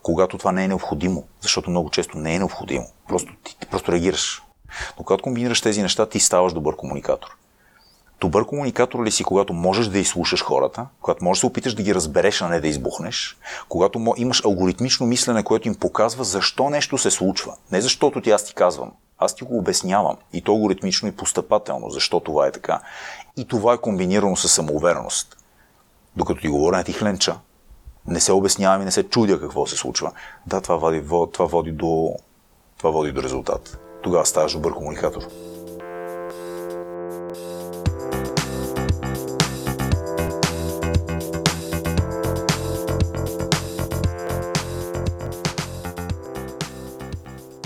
когато 0.02 0.38
това 0.38 0.52
не 0.52 0.64
е 0.64 0.68
необходимо, 0.68 1.24
защото 1.40 1.70
много 1.70 1.90
често 1.90 2.18
не 2.18 2.34
е 2.34 2.38
необходимо. 2.38 2.86
Просто, 3.08 3.32
ти, 3.44 3.58
ти 3.58 3.66
просто 3.66 3.92
реагираш. 3.92 4.42
Но 4.98 5.04
когато 5.04 5.22
комбинираш 5.22 5.60
тези 5.60 5.82
неща, 5.82 6.06
ти 6.06 6.20
ставаш 6.20 6.52
добър 6.52 6.76
комуникатор. 6.76 7.36
Добър 8.20 8.46
комуникатор 8.46 9.04
ли 9.04 9.10
си, 9.10 9.24
когато 9.24 9.52
можеш 9.52 9.86
да 9.86 9.98
изслушаш 9.98 10.44
хората, 10.44 10.86
когато 11.00 11.24
можеш 11.24 11.38
да 11.38 11.40
се 11.40 11.46
опиташ 11.46 11.74
да 11.74 11.82
ги 11.82 11.94
разбереш, 11.94 12.42
а 12.42 12.48
не 12.48 12.60
да 12.60 12.68
избухнеш, 12.68 13.36
когато 13.68 14.14
имаш 14.16 14.44
алгоритмично 14.44 15.06
мислене, 15.06 15.42
което 15.42 15.68
им 15.68 15.74
показва 15.74 16.24
защо 16.24 16.70
нещо 16.70 16.98
се 16.98 17.10
случва. 17.10 17.56
Не 17.72 17.80
защото 17.80 18.20
ти 18.20 18.30
аз 18.30 18.44
ти 18.44 18.54
казвам, 18.54 18.92
аз 19.18 19.34
ти 19.34 19.44
го 19.44 19.58
обяснявам 19.58 20.16
и 20.32 20.42
то 20.42 20.52
алгоритмично 20.52 21.08
и 21.08 21.16
постъпателно, 21.16 21.90
защо 21.90 22.20
това 22.20 22.46
е 22.46 22.52
така. 22.52 22.80
И 23.36 23.48
това 23.48 23.74
е 23.74 23.78
комбинирано 23.78 24.36
с 24.36 24.48
самоувереност. 24.48 25.36
Докато 26.16 26.40
ти 26.40 26.48
говоря 26.48 26.76
на 26.76 26.84
ти 26.84 26.92
хленча, 26.92 27.36
не 28.06 28.20
се 28.20 28.32
обяснявам 28.32 28.82
и 28.82 28.84
не 28.84 28.90
се 28.90 29.02
чудя 29.02 29.40
какво 29.40 29.66
се 29.66 29.76
случва. 29.76 30.12
Да, 30.46 30.60
това 30.60 30.76
води, 30.76 31.02
това 31.32 31.46
води, 31.46 31.72
до, 31.72 32.14
това 32.78 32.90
води 32.90 33.12
до 33.12 33.22
резултат. 33.22 33.78
Тогава 34.02 34.26
ставаш 34.26 34.52
добър 34.52 34.74
комуникатор. 34.74 35.22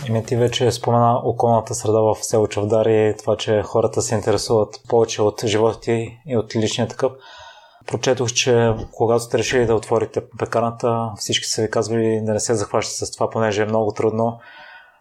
Еми 0.08 0.24
ти 0.24 0.36
вече 0.36 0.72
спомена 0.72 1.20
околната 1.24 1.74
среда 1.74 2.00
в 2.00 2.16
село 2.22 2.46
Чавдар 2.46 2.86
и 2.86 3.14
това, 3.18 3.36
че 3.36 3.62
хората 3.62 4.02
се 4.02 4.14
интересуват 4.14 4.80
повече 4.88 5.22
от 5.22 5.44
живота 5.44 5.80
ти 5.80 6.18
и 6.26 6.36
от 6.36 6.56
личния 6.56 6.88
такъв. 6.88 7.12
Прочетох, 7.86 8.32
че 8.32 8.72
когато 8.92 9.20
сте 9.20 9.38
решили 9.38 9.66
да 9.66 9.74
отворите 9.74 10.22
пекарната, 10.38 11.10
всички 11.16 11.46
са 11.46 11.62
ви 11.62 11.70
казвали 11.70 12.20
да 12.22 12.32
не 12.32 12.40
се 12.40 12.54
захващате 12.54 13.06
с 13.06 13.12
това, 13.12 13.30
понеже 13.30 13.62
е 13.62 13.66
много 13.66 13.92
трудно. 13.92 14.38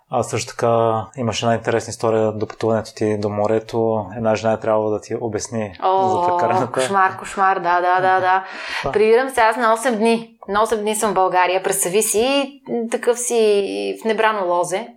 А 0.10 0.24
също 0.24 0.52
така 0.52 1.06
имаше 1.18 1.46
една 1.46 1.56
интересна 1.56 1.92
история 1.92 2.32
до 2.32 2.48
пътуването 2.48 2.94
ти 2.96 3.18
до 3.18 3.30
морето. 3.30 4.06
Една 4.18 4.36
жена 4.36 4.54
е 4.54 4.60
трябвало 4.60 4.90
да 4.90 5.02
ти 5.02 5.16
обясни 5.22 5.78
О, 5.84 6.10
за 6.10 6.28
пекарната. 6.28 6.72
Кошмар, 6.72 7.18
кошмар, 7.18 7.60
да, 7.60 7.82
да, 7.82 8.02
да, 8.02 8.20
да. 8.20 8.46
Прибирам 8.92 9.30
се 9.30 9.42
аз 9.42 9.58
на 9.58 9.78
8 9.78 9.96
дни. 9.96 10.38
На 10.48 10.66
8 10.66 10.78
дни 10.78 10.96
съм 10.96 11.12
в 11.12 11.14
България. 11.14 11.64
Представи 11.64 12.02
си, 12.02 12.52
такъв 12.92 13.20
си 13.20 13.98
в 14.02 14.06
небрано 14.06 14.48
лозе. 14.48 14.88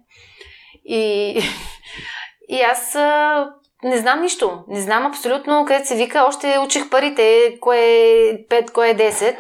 И, 0.85 1.31
и 2.48 2.61
аз 2.61 2.96
не 3.83 3.99
знам 3.99 4.23
нищо. 4.23 4.64
Не 4.69 4.81
знам 4.81 5.07
абсолютно 5.07 5.64
къде 5.64 5.85
се 5.85 5.97
вика. 5.97 6.25
Още 6.29 6.59
учих 6.59 6.91
парите, 6.91 7.57
кое 7.61 7.79
е 7.79 8.47
5, 8.49 8.73
кое 8.73 8.88
е 8.88 8.97
10. 8.97 9.37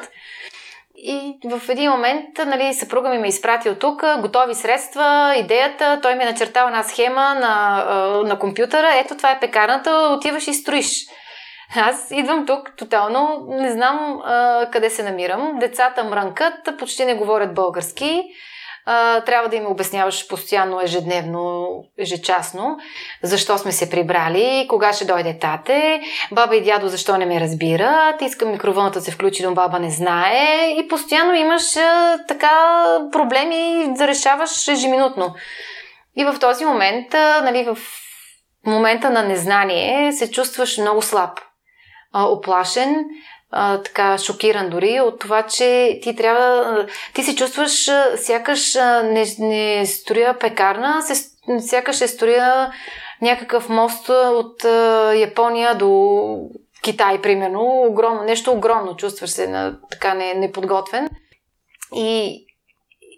И 0.96 1.38
в 1.44 1.68
един 1.68 1.90
момент, 1.90 2.38
нали, 2.46 2.74
съпруга 2.74 3.08
ми 3.08 3.18
ме 3.18 3.28
изпрати 3.28 3.68
от 3.68 3.78
тук, 3.78 4.04
готови 4.20 4.54
средства, 4.54 5.34
идеята, 5.36 5.98
той 6.02 6.14
ми 6.14 6.22
е 6.22 6.26
начертал 6.26 6.66
една 6.66 6.82
схема 6.82 7.34
на, 7.34 7.84
на 8.26 8.38
компютъра, 8.38 8.94
ето 8.94 9.16
това 9.16 9.30
е 9.30 9.40
пекарната, 9.40 9.90
отиваш 10.18 10.48
и 10.48 10.54
строиш. 10.54 11.06
Аз 11.76 12.08
идвам 12.10 12.46
тук 12.46 12.76
тотално, 12.76 13.46
не 13.48 13.72
знам 13.72 14.20
а, 14.24 14.66
къде 14.72 14.90
се 14.90 15.02
намирам. 15.02 15.58
Децата 15.60 16.04
мрънкат, 16.04 16.54
почти 16.78 17.04
не 17.04 17.14
говорят 17.14 17.54
български 17.54 18.24
трябва 19.26 19.48
да 19.48 19.56
им 19.56 19.66
обясняваш 19.66 20.28
постоянно, 20.28 20.80
ежедневно, 20.80 21.68
ежечасно, 21.98 22.78
защо 23.22 23.58
сме 23.58 23.72
се 23.72 23.90
прибрали, 23.90 24.66
кога 24.68 24.92
ще 24.92 25.04
дойде 25.04 25.38
тате, 25.38 26.00
баба 26.32 26.56
и 26.56 26.62
дядо 26.62 26.88
защо 26.88 27.16
не 27.16 27.26
ме 27.26 27.40
разбират, 27.40 28.22
искам 28.22 28.50
микровълната 28.50 28.98
да 28.98 29.04
се 29.04 29.10
включи, 29.10 29.42
но 29.42 29.54
баба 29.54 29.78
не 29.78 29.90
знае 29.90 30.74
и 30.78 30.88
постоянно 30.88 31.34
имаш 31.34 31.72
така 32.28 32.84
проблеми 33.12 33.86
да 33.88 34.08
решаваш 34.08 34.68
ежеминутно. 34.68 35.34
И 36.16 36.24
в 36.24 36.36
този 36.40 36.64
момент, 36.64 37.12
нали, 37.42 37.64
в 37.64 37.78
момента 38.66 39.10
на 39.10 39.22
незнание 39.22 40.12
се 40.12 40.30
чувстваш 40.30 40.78
много 40.78 41.02
слаб, 41.02 41.40
оплашен, 42.14 43.04
а, 43.50 43.82
така 43.82 44.18
шокиран 44.18 44.70
дори 44.70 45.00
от 45.00 45.20
това, 45.20 45.42
че 45.42 45.98
ти 46.02 46.16
трябва. 46.16 46.86
Ти 47.14 47.22
се 47.22 47.36
чувстваш 47.36 47.90
сякаш 48.16 48.74
не, 49.04 49.24
не 49.38 49.86
строя 49.86 50.38
пекарна, 50.38 51.02
се, 51.02 51.30
сякаш 51.60 51.96
се 51.96 52.08
строя 52.08 52.72
някакъв 53.22 53.68
мост 53.68 54.08
от 54.08 54.64
а, 54.64 55.14
Япония 55.14 55.74
до 55.74 56.50
Китай, 56.82 57.22
примерно. 57.22 57.84
Огромно, 57.88 58.22
нещо 58.22 58.52
огромно. 58.52 58.96
Чувстваш 58.96 59.30
се 59.30 59.48
на, 59.48 59.78
така 59.90 60.14
не, 60.14 60.34
неподготвен. 60.34 61.08
И, 61.94 62.46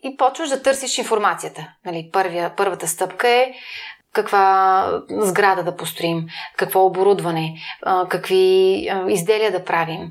и 0.02 0.16
почваш 0.16 0.48
да 0.48 0.62
търсиш 0.62 0.98
информацията. 0.98 1.68
Нали, 1.86 2.10
първия, 2.12 2.52
първата 2.56 2.88
стъпка 2.88 3.28
е 3.28 3.52
каква 4.12 5.02
сграда 5.08 5.62
да 5.62 5.76
построим, 5.76 6.26
какво 6.56 6.84
оборудване, 6.84 7.54
какви 8.08 8.88
изделия 9.08 9.52
да 9.52 9.64
правим. 9.64 10.10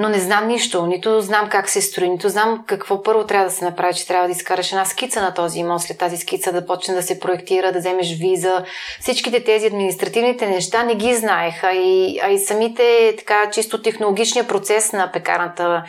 Но 0.00 0.08
не 0.08 0.18
знам 0.18 0.46
нищо, 0.46 0.86
нито 0.86 1.20
знам 1.20 1.48
как 1.48 1.68
се 1.68 1.80
строи, 1.80 2.08
нито 2.08 2.28
знам 2.28 2.64
какво 2.66 3.02
първо 3.02 3.26
трябва 3.26 3.44
да 3.44 3.54
се 3.54 3.64
направи, 3.64 3.94
че 3.94 4.06
трябва 4.06 4.28
да 4.28 4.32
изкараш 4.32 4.72
една 4.72 4.84
скица 4.84 5.22
на 5.22 5.34
този 5.34 5.58
имот, 5.58 5.82
след 5.82 5.98
тази 5.98 6.16
скица 6.16 6.52
да 6.52 6.66
почне 6.66 6.94
да 6.94 7.02
се 7.02 7.20
проектира, 7.20 7.72
да 7.72 7.78
вземеш 7.78 8.18
виза. 8.18 8.64
Всичките 9.00 9.44
тези 9.44 9.66
административните 9.66 10.46
неща 10.46 10.82
не 10.82 10.94
ги 10.94 11.14
знаеха, 11.14 11.72
и, 11.72 12.20
а 12.22 12.30
и 12.30 12.38
самите 12.38 13.14
така 13.18 13.50
чисто 13.52 13.82
технологичния 13.82 14.48
процес 14.48 14.92
на 14.92 15.12
пекарната, 15.12 15.84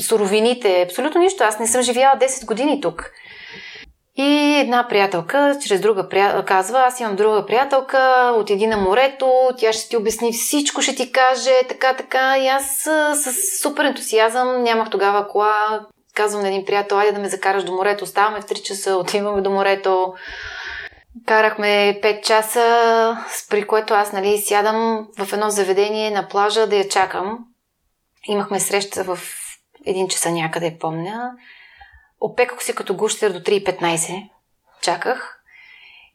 суровините, 0.00 0.82
абсолютно 0.82 1.20
нищо. 1.20 1.44
Аз 1.44 1.58
не 1.58 1.66
съм 1.66 1.82
живяла 1.82 2.18
10 2.20 2.46
години 2.46 2.80
тук. 2.80 3.10
И 4.22 4.56
една 4.56 4.88
приятелка, 4.88 5.58
чрез 5.62 5.80
друга 5.80 6.08
приятелка, 6.08 6.44
казва, 6.44 6.78
аз 6.86 7.00
имам 7.00 7.16
друга 7.16 7.46
приятелка, 7.46 8.32
отиди 8.36 8.66
на 8.66 8.76
морето, 8.76 9.32
тя 9.58 9.72
ще 9.72 9.88
ти 9.88 9.96
обясни 9.96 10.32
всичко, 10.32 10.82
ще 10.82 10.94
ти 10.94 11.12
каже, 11.12 11.50
така, 11.68 11.96
така. 11.96 12.38
И 12.38 12.48
аз 12.48 12.88
с 13.14 13.32
супер 13.62 13.84
ентусиазъм, 13.84 14.62
нямах 14.62 14.90
тогава 14.90 15.28
кола, 15.28 15.80
казвам 16.14 16.42
на 16.42 16.48
един 16.48 16.64
приятел, 16.64 16.98
айде 16.98 17.12
да 17.12 17.20
ме 17.20 17.28
закараш 17.28 17.64
до 17.64 17.72
морето, 17.72 18.04
оставаме 18.04 18.40
в 18.40 18.44
3 18.44 18.62
часа, 18.62 18.96
отиваме 18.96 19.42
до 19.42 19.50
морето. 19.50 20.14
Карахме 21.26 22.00
5 22.02 22.22
часа, 22.22 23.16
при 23.50 23.66
което 23.66 23.94
аз 23.94 24.12
нали, 24.12 24.38
сядам 24.38 25.08
в 25.18 25.32
едно 25.32 25.50
заведение 25.50 26.10
на 26.10 26.28
плажа 26.28 26.66
да 26.66 26.76
я 26.76 26.88
чакам. 26.88 27.38
Имахме 28.28 28.60
среща 28.60 29.04
в 29.04 29.18
един 29.86 30.08
часа 30.08 30.30
някъде, 30.30 30.76
помня. 30.80 31.32
Опеках 32.20 32.62
се 32.62 32.74
като 32.74 32.94
гущер 32.94 33.30
до 33.30 33.38
3.15. 33.38 34.28
Чаках. 34.82 35.40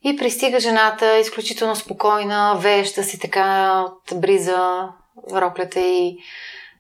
И 0.04 0.18
пристига 0.18 0.60
жената, 0.60 1.18
изключително 1.18 1.76
спокойна, 1.76 2.56
веща 2.60 3.04
си 3.04 3.20
така 3.20 3.82
от 3.82 4.22
бриза, 4.22 4.90
роклята 5.32 5.80
и 5.80 6.18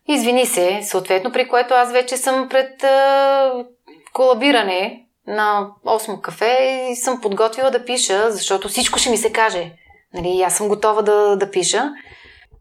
извини 0.08 0.46
се, 0.46 0.80
съответно, 0.84 1.32
при 1.32 1.48
което 1.48 1.74
аз 1.74 1.92
вече 1.92 2.18
съм 2.18 2.50
пред 2.50 2.84
а, 2.84 3.66
колабиране 4.14 5.06
на 5.28 5.70
8 5.86 6.22
кафе 6.22 6.88
и 6.92 6.96
съм 6.96 7.22
подготвила 7.22 7.72
да 7.72 7.86
пиша, 7.86 8.32
защото 8.32 8.70
всичко 8.70 9.00
ще 9.00 9.10
ми 9.10 9.18
се 9.18 9.32
каже. 9.32 9.72
Нали, 10.14 10.42
аз 10.42 10.58
съм 10.58 10.68
готова 10.68 11.02
да, 11.02 11.36
да 11.36 11.52
пиша. 11.52 11.92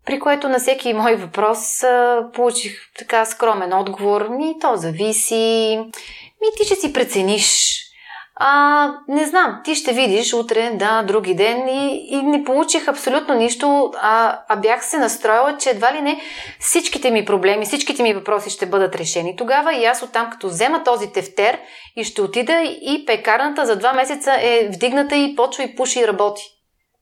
При 0.07 0.21
което 0.21 0.49
на 0.49 0.59
всеки 0.59 0.95
мой 0.95 1.17
въпрос 1.17 1.83
а, 1.83 2.29
получих 2.35 2.79
така 2.99 3.25
скромен 3.25 3.73
отговор. 3.73 4.29
Ми 4.29 4.55
то 4.61 4.77
зависи. 4.77 5.81
Ми 6.45 6.51
ти 6.57 6.65
ще 6.65 6.75
си 6.75 6.93
прецениш. 6.93 7.81
А, 8.37 8.93
не 9.09 9.27
знам, 9.27 9.61
ти 9.65 9.75
ще 9.75 9.93
видиш 9.93 10.35
утре, 10.35 10.71
да, 10.75 11.03
други 11.03 11.35
ден 11.35 11.69
и, 11.69 12.09
и 12.11 12.23
не 12.23 12.45
получих 12.45 12.89
абсолютно 12.89 13.35
нищо, 13.35 13.93
а, 14.03 14.41
а 14.49 14.57
бях 14.57 14.85
се 14.85 14.99
настроила, 14.99 15.57
че 15.59 15.71
едва 15.71 15.95
ли 15.95 16.03
не 16.03 16.21
всичките 16.61 17.11
ми 17.11 17.25
проблеми, 17.25 17.65
всичките 17.65 18.03
ми 18.03 18.15
въпроси 18.15 18.51
ще 18.51 18.67
бъдат 18.67 18.95
решени. 18.95 19.37
Тогава 19.37 19.75
и 19.75 19.85
аз 19.85 20.03
оттам, 20.03 20.31
като 20.31 20.49
взема 20.49 20.85
този 20.85 21.13
тефтер 21.13 21.59
и 21.97 22.05
ще 22.05 22.23
отида 22.23 22.53
и 22.63 23.05
пекарната 23.07 23.67
за 23.67 23.77
два 23.77 23.93
месеца 23.93 24.37
е 24.41 24.69
вдигната 24.73 25.17
и 25.17 25.37
почва 25.37 25.63
и 25.63 25.77
пуши 25.77 26.01
и 26.01 26.09
работи. 26.09 26.43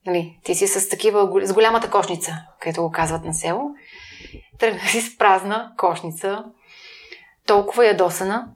Нали, 0.06 0.38
ти 0.44 0.54
си 0.54 0.66
с 0.66 0.88
такива, 0.88 1.28
с 1.42 1.52
голямата 1.52 1.90
кошница, 1.90 2.32
където 2.60 2.82
го 2.82 2.90
казват 2.90 3.24
на 3.24 3.34
село. 3.34 3.62
Тръгнах 4.58 4.90
си 4.90 5.00
с 5.00 5.18
празна 5.18 5.72
кошница, 5.76 6.44
толкова 7.46 7.86
ядосана, 7.86 8.46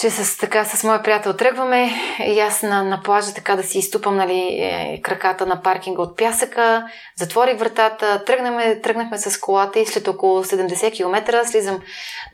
че 0.00 0.10
с, 0.10 0.38
така, 0.38 0.64
с 0.64 0.84
моя 0.84 1.02
приятел 1.02 1.36
тръгваме 1.36 1.90
и 2.26 2.40
аз 2.40 2.62
на, 2.62 2.82
на 2.82 3.02
плажа 3.02 3.34
така 3.34 3.56
да 3.56 3.62
си 3.62 3.78
изтупам 3.78 4.16
нали, 4.16 4.38
е, 4.38 5.00
краката 5.02 5.46
на 5.46 5.62
паркинга 5.62 6.02
от 6.02 6.16
пясъка, 6.16 6.86
затворих 7.16 7.58
вратата, 7.58 8.24
тръгнахме, 8.24 8.80
тръгнахме 8.80 9.18
с 9.18 9.40
колата 9.40 9.80
и 9.80 9.86
след 9.86 10.08
около 10.08 10.44
70 10.44 10.92
км 10.96 11.44
слизам 11.44 11.80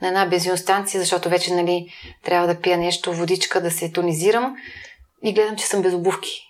на 0.01 0.07
една 0.07 0.25
бензиностанция, 0.25 1.01
защото 1.01 1.29
вече 1.29 1.53
нали, 1.53 1.93
трябва 2.25 2.47
да 2.47 2.61
пия 2.61 2.77
нещо, 2.77 3.13
водичка, 3.13 3.61
да 3.61 3.71
се 3.71 3.91
тонизирам 3.91 4.55
и 5.23 5.33
гледам, 5.33 5.55
че 5.55 5.65
съм 5.65 5.81
без 5.81 5.93
обувки. 5.93 6.41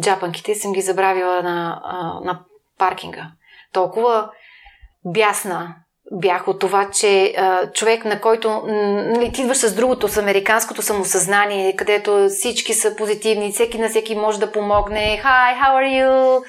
Джапанките 0.00 0.54
съм 0.54 0.72
ги 0.72 0.80
забравила 0.80 1.42
на, 1.42 1.80
на 2.24 2.40
паркинга. 2.78 3.30
Толкова 3.72 4.30
бясна, 5.04 5.74
бях 6.12 6.48
от 6.48 6.58
това, 6.58 6.88
че 6.90 7.34
а, 7.38 7.72
човек, 7.72 8.04
на 8.04 8.20
който 8.20 8.62
нали, 8.66 9.32
ти 9.32 9.40
идваш 9.42 9.56
с 9.56 9.74
другото, 9.74 10.08
с 10.08 10.16
американското 10.16 10.82
самосъзнание, 10.82 11.76
където 11.76 12.28
всички 12.28 12.74
са 12.74 12.96
позитивни, 12.96 13.52
всеки 13.52 13.78
на 13.78 13.88
всеки 13.88 14.14
може 14.14 14.40
да 14.40 14.52
помогне. 14.52 15.22
Hi, 15.24 15.62
how 15.62 15.74
are 15.74 16.04
you? 16.04 16.42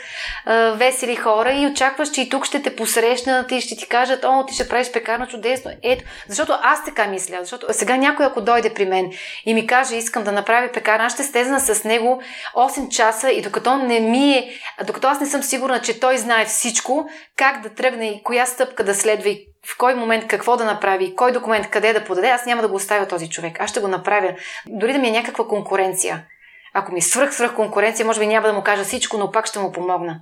А, 0.45 0.71
весели 0.71 1.15
хора 1.15 1.53
и 1.53 1.67
очакваш, 1.67 2.11
че 2.11 2.21
и 2.21 2.29
тук 2.29 2.45
ще 2.45 2.61
те 2.61 2.75
посрещнат 2.75 3.51
и 3.51 3.61
ще 3.61 3.75
ти 3.75 3.87
кажат, 3.87 4.23
о, 4.23 4.45
ти 4.45 4.53
ще 4.55 4.69
правиш 4.69 4.91
пекарна 4.91 5.27
чудесно. 5.27 5.71
Ето, 5.83 6.03
защото 6.27 6.53
аз 6.61 6.85
така 6.85 7.07
мисля, 7.07 7.37
защото 7.39 7.65
сега 7.71 7.97
някой, 7.97 8.25
ако 8.25 8.41
дойде 8.41 8.73
при 8.73 8.85
мен 8.85 9.11
и 9.45 9.53
ми 9.53 9.67
каже, 9.67 9.95
искам 9.95 10.23
да 10.23 10.31
направя 10.31 10.69
пекарна, 10.73 11.05
аз 11.05 11.13
ще 11.13 11.23
стезна 11.23 11.59
с 11.59 11.83
него 11.83 12.21
8 12.55 12.89
часа 12.89 13.31
и 13.31 13.41
докато 13.41 13.77
не 13.77 13.99
ми 13.99 14.31
е, 14.31 14.51
докато 14.85 15.07
аз 15.07 15.19
не 15.19 15.27
съм 15.27 15.43
сигурна, 15.43 15.81
че 15.81 15.99
той 15.99 16.17
знае 16.17 16.45
всичко, 16.45 17.09
как 17.35 17.61
да 17.61 17.69
тръгне 17.69 18.07
и 18.07 18.23
коя 18.23 18.45
стъпка 18.45 18.83
да 18.83 18.95
следва 18.95 19.29
и 19.29 19.48
в 19.65 19.77
кой 19.77 19.95
момент 19.95 20.27
какво 20.27 20.57
да 20.57 20.65
направи, 20.65 21.15
кой 21.15 21.31
документ 21.31 21.69
къде 21.69 21.93
да 21.93 22.03
подаде, 22.03 22.27
аз 22.27 22.45
няма 22.45 22.61
да 22.61 22.67
го 22.67 22.75
оставя 22.75 23.07
този 23.07 23.29
човек. 23.29 23.61
Аз 23.61 23.69
ще 23.69 23.79
го 23.79 23.87
направя. 23.87 24.35
Дори 24.67 24.93
да 24.93 24.99
ми 24.99 25.07
е 25.07 25.11
някаква 25.11 25.47
конкуренция. 25.47 26.25
Ако 26.73 26.91
ми 26.91 27.01
свръх, 27.01 27.33
свръх 27.33 27.55
конкуренция, 27.55 28.05
може 28.05 28.19
би 28.19 28.27
няма 28.27 28.47
да 28.47 28.53
му 28.53 28.63
кажа 28.63 28.83
всичко, 28.83 29.17
но 29.17 29.31
пак 29.31 29.45
ще 29.45 29.59
му 29.59 29.71
помогна. 29.71 30.21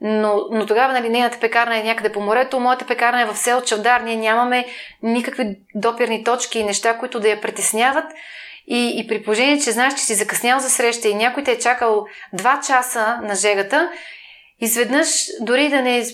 Но, 0.00 0.46
но 0.50 0.66
тогава 0.66 0.92
нали, 0.92 1.08
нейната 1.08 1.40
пекарна 1.40 1.78
е 1.78 1.82
някъде 1.82 2.12
по 2.12 2.20
морето, 2.20 2.60
моята 2.60 2.86
пекарна 2.86 3.22
е 3.22 3.26
в 3.26 3.36
сел 3.36 3.62
Чавдар, 3.62 4.00
ние 4.00 4.16
нямаме 4.16 4.66
никакви 5.02 5.56
допирни 5.74 6.24
точки 6.24 6.58
и 6.58 6.64
неща, 6.64 6.98
които 6.98 7.20
да 7.20 7.28
я 7.28 7.40
притесняват. 7.40 8.04
И, 8.66 9.00
и 9.00 9.06
при 9.08 9.22
положение, 9.22 9.58
че 9.58 9.70
знаеш, 9.70 9.94
че 9.94 10.04
си 10.04 10.14
закъснял 10.14 10.58
за 10.58 10.70
среща 10.70 11.08
и 11.08 11.14
някой 11.14 11.44
те 11.44 11.52
е 11.52 11.58
чакал 11.58 12.06
2 12.34 12.66
часа 12.66 13.18
на 13.22 13.34
жегата, 13.34 13.90
изведнъж 14.60 15.26
дори 15.40 15.68
да 15.68 15.82
не 15.82 16.04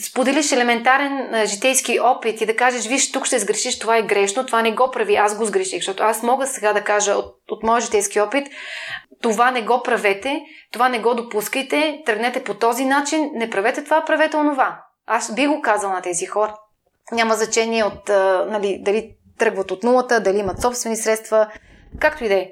споделиш 0.00 0.52
елементарен 0.52 1.34
а, 1.34 1.46
житейски 1.46 2.00
опит 2.00 2.40
и 2.40 2.46
да 2.46 2.56
кажеш, 2.56 2.86
виж, 2.86 3.12
тук 3.12 3.26
ще 3.26 3.38
сгрешиш, 3.38 3.78
това 3.78 3.96
е 3.96 4.02
грешно, 4.02 4.46
това 4.46 4.62
не 4.62 4.72
го 4.72 4.90
прави, 4.90 5.16
аз 5.16 5.38
го 5.38 5.44
сгреших, 5.44 5.78
защото 5.78 6.02
аз 6.02 6.22
мога 6.22 6.46
сега 6.46 6.72
да 6.72 6.84
кажа 6.84 7.12
от, 7.12 7.34
от 7.50 7.62
моя 7.62 7.80
житейски 7.80 8.20
опит, 8.20 8.46
това 9.22 9.50
не 9.50 9.62
го 9.62 9.82
правете, 9.82 10.40
това 10.72 10.88
не 10.88 10.98
го 10.98 11.14
допускайте, 11.14 12.02
тръгнете 12.06 12.44
по 12.44 12.54
този 12.54 12.84
начин, 12.84 13.30
не 13.34 13.50
правете 13.50 13.84
това, 13.84 14.04
правете 14.04 14.36
онова. 14.36 14.82
Аз 15.06 15.34
би 15.34 15.46
го 15.46 15.60
казал 15.62 15.90
на 15.90 16.02
тези 16.02 16.26
хора. 16.26 16.56
Няма 17.12 17.34
значение 17.34 17.84
от, 17.84 18.10
а, 18.10 18.46
нали, 18.50 18.78
дали 18.80 19.10
тръгват 19.38 19.70
от 19.70 19.82
нулата, 19.82 20.20
дали 20.20 20.38
имат 20.38 20.62
собствени 20.62 20.96
средства, 20.96 21.50
както 22.00 22.24
и 22.24 22.28
да 22.28 22.34
е. 22.34 22.50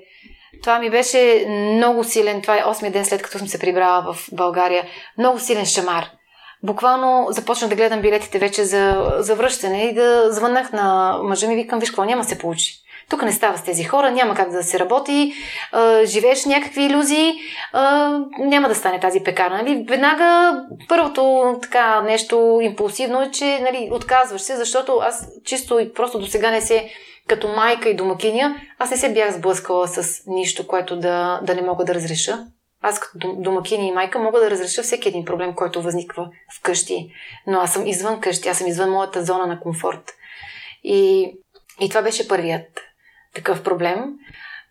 Това 0.62 0.78
ми 0.78 0.90
беше 0.90 1.46
много 1.48 2.04
силен, 2.04 2.42
това 2.42 2.56
е 2.56 2.62
8 2.62 2.90
ден 2.90 3.04
след 3.04 3.22
като 3.22 3.38
съм 3.38 3.48
се 3.48 3.58
прибрала 3.58 4.12
в 4.12 4.28
България, 4.32 4.84
много 5.18 5.38
силен 5.38 5.66
шамар 5.66 6.17
буквално 6.62 7.26
започнах 7.30 7.70
да 7.70 7.76
гледам 7.76 8.00
билетите 8.00 8.38
вече 8.38 8.64
за, 8.64 9.12
за 9.18 9.34
връщане 9.34 9.84
и 9.84 9.94
да 9.94 10.32
звънах 10.32 10.72
на 10.72 11.18
мъжа 11.22 11.48
ми, 11.48 11.56
викам, 11.56 11.78
виж 11.78 11.90
какво, 11.90 12.04
няма 12.04 12.24
се 12.24 12.38
получи. 12.38 12.74
Тук 13.10 13.22
не 13.22 13.32
става 13.32 13.58
с 13.58 13.62
тези 13.62 13.84
хора, 13.84 14.10
няма 14.10 14.34
как 14.34 14.50
да 14.50 14.62
се 14.62 14.78
работи, 14.78 15.32
а, 15.72 16.04
живееш 16.04 16.44
някакви 16.44 16.84
иллюзии, 16.84 17.32
а, 17.72 18.12
няма 18.38 18.68
да 18.68 18.74
стане 18.74 19.00
тази 19.00 19.20
пекарна. 19.20 19.56
Нали? 19.56 19.84
Веднага 19.88 20.60
първото 20.88 21.54
така 21.62 22.00
нещо 22.00 22.58
импулсивно 22.62 23.22
е, 23.22 23.30
че 23.30 23.58
нали, 23.58 23.90
отказваш 23.92 24.40
се, 24.40 24.56
защото 24.56 24.98
аз 25.02 25.28
чисто 25.44 25.78
и 25.78 25.92
просто 25.92 26.18
до 26.18 26.26
сега 26.26 26.50
не 26.50 26.60
се 26.60 26.90
като 27.28 27.48
майка 27.48 27.88
и 27.88 27.96
домакиня, 27.96 28.56
аз 28.78 28.90
не 28.90 28.96
се 28.96 29.12
бях 29.12 29.34
сблъскала 29.34 29.88
с 29.88 30.22
нищо, 30.26 30.66
което 30.66 30.96
да, 30.96 31.40
да 31.42 31.54
не 31.54 31.62
мога 31.62 31.84
да 31.84 31.94
разреша. 31.94 32.38
Аз 32.82 33.00
като 33.00 33.34
домакини 33.38 33.88
и 33.88 33.92
майка 33.92 34.18
мога 34.18 34.40
да 34.40 34.50
разреша 34.50 34.82
всеки 34.82 35.08
един 35.08 35.24
проблем, 35.24 35.54
който 35.54 35.82
възниква 35.82 36.30
вкъщи. 36.58 37.12
Но 37.46 37.60
аз 37.60 37.72
съм 37.72 37.86
извън 37.86 38.20
къщи, 38.20 38.48
аз 38.48 38.58
съм 38.58 38.66
извън 38.66 38.90
моята 38.90 39.24
зона 39.24 39.46
на 39.46 39.60
комфорт. 39.60 40.14
И, 40.84 41.32
и 41.80 41.88
това 41.88 42.02
беше 42.02 42.28
първият 42.28 42.80
такъв 43.34 43.62
проблем, 43.62 44.04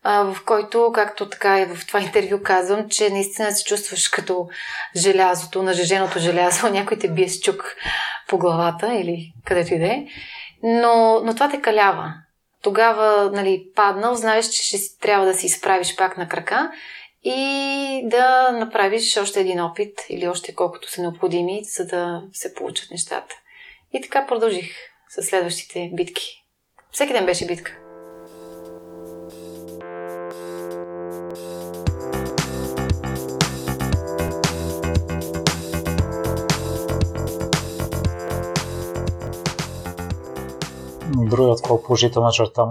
а, 0.04 0.34
в 0.34 0.46
който, 0.46 0.92
както 0.96 1.30
така 1.30 1.62
и 1.62 1.66
в 1.66 1.88
това 1.88 2.02
интервю 2.02 2.44
казвам, 2.44 2.90
че 2.90 3.10
наистина 3.10 3.52
се 3.52 3.64
чувстваш 3.64 4.10
като 4.10 4.48
желязото, 4.96 5.64
нажеженото 5.64 6.20
желязо, 6.20 6.70
някой 6.72 6.98
те 6.98 7.10
бие 7.12 7.30
с 7.30 7.40
чук 7.40 7.76
по 8.28 8.38
главата 8.38 8.94
или 8.94 9.34
където 9.46 9.74
и 9.74 9.80
да 9.80 9.86
е. 9.86 10.08
Но, 10.64 11.22
но 11.24 11.34
това 11.34 11.50
те 11.50 11.62
калява. 11.62 12.14
Тогава, 12.62 13.32
нали, 13.34 13.66
паднал, 13.76 14.16
знаеш, 14.16 14.50
че 14.50 14.66
ще 14.66 14.78
трябва 15.02 15.26
да 15.26 15.34
се 15.34 15.46
изправиш 15.46 15.96
пак 15.96 16.18
на 16.18 16.28
крака 16.28 16.72
и 17.30 18.02
да 18.06 18.52
направиш 18.52 19.18
още 19.18 19.40
един 19.40 19.62
опит 19.62 20.06
или 20.10 20.28
още 20.28 20.56
колкото 20.56 20.92
са 20.92 21.02
необходими, 21.02 21.64
за 21.64 21.86
да 21.86 22.24
се 22.34 22.54
получат 22.54 22.92
нещата. 22.92 23.36
И 23.94 24.02
така 24.02 24.28
продължих 24.28 24.76
с 25.10 25.24
следващите 25.24 25.92
битки. 25.94 26.44
Всеки 26.92 27.14
ден 27.14 27.26
беше 27.26 27.48
битка. 27.48 27.78
Другата 41.30 41.62
такова 41.62 41.84
положителна 41.84 42.32
черта, 42.32 42.68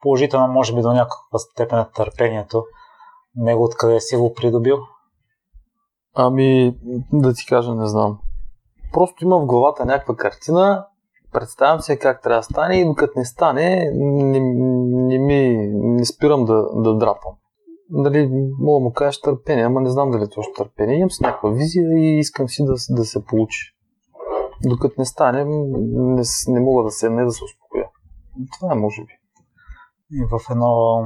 положителна 0.00 0.46
може 0.46 0.74
би 0.74 0.80
до 0.80 0.92
някаква 0.92 1.38
степен 1.38 1.78
е 1.78 1.86
търпението, 1.94 2.64
него 3.36 3.64
откъде 3.64 4.00
си 4.00 4.16
го 4.16 4.34
придобил? 4.34 4.78
Ами, 6.14 6.78
да 7.12 7.34
ти 7.34 7.46
кажа, 7.46 7.74
не 7.74 7.86
знам. 7.86 8.18
Просто 8.92 9.24
имам 9.24 9.42
в 9.42 9.46
главата 9.46 9.84
някаква 9.84 10.16
картина, 10.16 10.86
представям 11.32 11.80
се 11.80 11.98
как 11.98 12.22
трябва 12.22 12.38
да 12.38 12.42
стане 12.42 12.76
и 12.76 12.84
докато 12.84 13.12
не 13.16 13.24
стане, 13.24 13.90
не, 13.94 14.40
не, 14.40 15.18
ми, 15.18 15.70
не 15.72 16.04
спирам 16.04 16.44
да, 16.44 16.66
да 16.74 16.96
драпам. 16.96 17.32
Дали 17.90 18.30
мога 18.58 18.80
да 18.80 18.84
му 18.84 18.92
кажеш 18.92 19.20
търпение, 19.20 19.64
ама 19.64 19.80
не 19.80 19.90
знам 19.90 20.10
дали 20.10 20.22
е 20.22 20.28
точно 20.28 20.52
търпение. 20.56 20.96
Имам 20.96 21.10
си 21.10 21.22
някаква 21.22 21.50
визия 21.50 21.98
и 21.98 22.18
искам 22.18 22.48
си 22.48 22.64
да, 22.64 22.74
да 22.90 23.04
се 23.04 23.24
получи. 23.24 23.76
Докато 24.64 24.94
не 24.98 25.04
стане, 25.04 25.44
не, 25.44 26.22
не 26.48 26.60
мога 26.60 26.84
да 26.84 26.90
седна 26.90 27.22
и 27.22 27.24
да 27.24 27.30
се 27.30 27.44
успокоя. 27.44 27.88
Това 28.58 28.72
е 28.72 28.76
може 28.76 29.02
би. 29.02 29.12
И 30.12 30.24
в 30.30 30.50
едно 30.50 31.02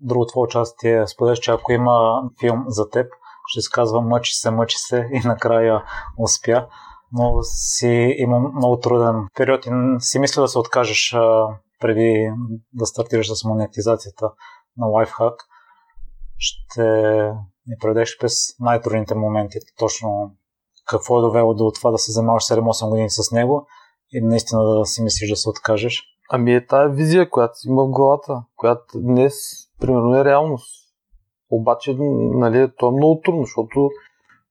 друго 0.00 0.26
твое 0.26 0.42
участие 0.42 1.06
споделяш, 1.06 1.38
че 1.38 1.50
ако 1.50 1.72
има 1.72 2.22
филм 2.40 2.64
за 2.68 2.90
теб, 2.90 3.06
ще 3.46 3.60
се 3.60 3.70
казва 3.72 4.00
Мъчи 4.00 4.34
се, 4.34 4.50
мъчи 4.50 4.76
се 4.78 5.08
и 5.12 5.28
накрая 5.28 5.82
успя. 6.18 6.66
Но 7.12 7.42
си 7.42 8.14
имам 8.18 8.52
много 8.54 8.80
труден 8.80 9.26
период 9.36 9.66
и 9.66 9.70
си 9.98 10.18
мисля 10.18 10.42
да 10.42 10.48
се 10.48 10.58
откажеш 10.58 11.14
а, 11.14 11.46
преди 11.80 12.30
да 12.72 12.86
стартираш 12.86 13.32
с 13.32 13.44
монетизацията 13.44 14.30
на 14.76 14.86
Lifehack. 14.86 15.34
Ще 16.38 16.82
ни 17.66 17.76
предеш 17.80 18.18
през 18.20 18.32
най-трудните 18.60 19.14
моменти, 19.14 19.58
точно 19.78 20.30
какво 20.86 21.18
е 21.18 21.22
довело 21.22 21.54
до 21.54 21.70
това 21.74 21.90
да 21.90 21.98
се 21.98 22.12
занимаваш 22.12 22.42
7-8 22.42 22.88
години 22.88 23.10
с 23.10 23.32
него 23.32 23.66
и 24.12 24.20
наистина 24.20 24.62
да 24.64 24.84
си 24.84 25.02
мислиш 25.02 25.30
да 25.30 25.36
се 25.36 25.48
откажеш. 25.48 26.02
Ами 26.30 26.54
е 26.54 26.66
тая 26.66 26.88
визия, 26.88 27.30
която 27.30 27.54
има 27.66 27.84
в 27.84 27.90
главата, 27.90 28.42
която 28.56 28.84
днес 28.94 29.34
примерно 29.80 30.16
е 30.16 30.24
реалност. 30.24 30.86
Обаче, 31.50 31.96
нали, 31.98 32.70
то 32.78 32.88
е 32.88 32.96
много 32.96 33.20
трудно, 33.24 33.42
защото 33.42 33.90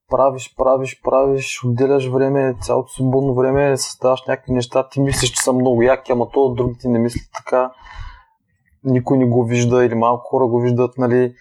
правиш, 0.09 0.55
правиш, 0.57 1.01
правиш, 1.03 1.63
отделяш 1.65 2.07
време, 2.07 2.55
цялото 2.61 2.89
свободно 2.89 3.35
време, 3.35 3.77
създаваш 3.77 4.23
някакви 4.27 4.53
неща, 4.53 4.89
ти 4.89 5.01
мислиш, 5.01 5.31
че 5.31 5.41
са 5.41 5.53
много 5.53 5.81
яки, 5.81 6.11
ама 6.11 6.29
то 6.29 6.53
другите 6.53 6.87
не 6.87 6.99
мислят 6.99 7.29
така. 7.35 7.71
Никой 8.83 9.17
не 9.17 9.25
го 9.25 9.43
вижда 9.43 9.85
или 9.85 9.95
малко 9.95 10.29
хора 10.29 10.47
го 10.47 10.59
виждат, 10.59 10.97
нали. 10.97 11.33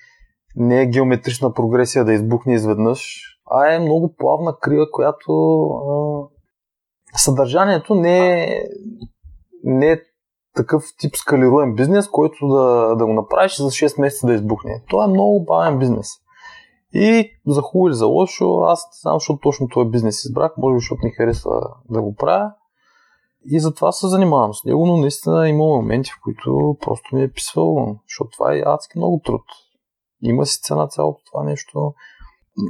Не 0.57 0.83
е 0.83 0.87
геометрична 0.87 1.55
прогресия 1.55 2.05
да 2.05 2.12
избухне 2.12 2.55
изведнъж, 2.55 3.20
а 3.51 3.75
е 3.75 3.79
много 3.79 4.14
плавна 4.18 4.57
крива, 4.61 4.90
която 4.90 5.33
а, 5.66 7.18
съдържанието 7.18 7.94
не 7.94 8.44
е, 8.44 8.61
не 9.64 9.90
е 9.90 10.01
такъв 10.55 10.85
тип 10.99 11.17
скалируем 11.17 11.75
бизнес, 11.75 12.09
който 12.09 12.49
да, 12.49 12.95
да 12.99 13.07
го 13.07 13.12
направиш 13.12 13.57
за 13.57 13.64
6 13.64 14.01
месеца 14.01 14.27
да 14.27 14.35
избухне. 14.35 14.83
Това 14.88 15.05
е 15.05 15.09
много 15.09 15.45
бавен 15.45 15.79
бизнес. 15.79 16.09
И 16.93 17.31
за 17.47 17.62
хубаво 17.62 17.88
или 17.88 17.95
за 17.95 18.07
лошо, 18.07 18.61
аз 18.61 18.87
знам, 19.03 19.17
защото 19.17 19.40
точно 19.40 19.69
този 19.69 19.90
бизнес 19.90 20.25
избрах, 20.25 20.53
може 20.59 20.75
би, 20.75 20.79
защото 20.79 21.01
ми 21.05 21.11
харесва 21.11 21.61
да 21.90 22.03
го 22.03 22.14
правя. 22.14 22.53
И 23.51 23.61
затова 23.61 23.93
се 23.93 24.09
занимавам 24.09 24.55
с 24.55 24.64
него, 24.64 24.87
но 24.87 24.97
наистина 24.97 25.49
има 25.49 25.64
моменти, 25.64 26.11
в 26.11 26.21
които 26.23 26.77
просто 26.81 27.17
ми 27.17 27.23
е 27.23 27.33
писвало, 27.33 27.97
защото 28.09 28.31
това 28.31 28.55
е 28.55 28.62
адски 28.67 28.99
много 28.99 29.21
труд. 29.25 29.43
Има 30.23 30.47
си 30.47 30.61
цена 30.62 30.87
цялото 30.88 31.21
това 31.33 31.45
нещо. 31.45 31.95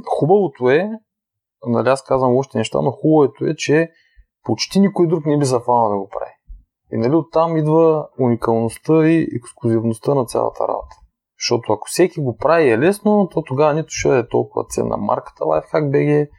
Хубавото 0.05 0.69
е, 0.69 0.89
нали 1.67 1.89
аз 1.89 2.03
казвам 2.03 2.37
още 2.37 2.57
неща, 2.57 2.81
но 2.81 2.91
хубавото 2.91 3.45
е, 3.45 3.55
че 3.55 3.91
почти 4.43 4.79
никой 4.79 5.07
друг 5.07 5.25
не 5.25 5.37
би 5.37 5.45
се 5.45 5.59
фанал 5.65 5.89
да 5.89 5.97
го 5.97 6.09
прави. 6.09 6.31
И 6.91 6.97
нали 6.97 7.15
оттам 7.15 7.57
идва 7.57 8.07
уникалността 8.19 9.07
и 9.07 9.27
ексклюзивността 9.35 10.13
на 10.13 10.25
цялата 10.25 10.67
работа. 10.67 10.95
Защото 11.39 11.73
ако 11.73 11.87
всеки 11.87 12.21
го 12.21 12.37
прави 12.37 12.69
е 12.69 12.79
лесно, 12.79 13.29
то 13.33 13.41
тогава 13.41 13.73
нито 13.73 13.87
ще 13.89 14.19
е 14.19 14.27
толкова 14.27 14.65
ценна 14.69 14.97
марката 14.97 15.43
Lifehack 15.43 15.89
BG, 15.89 16.29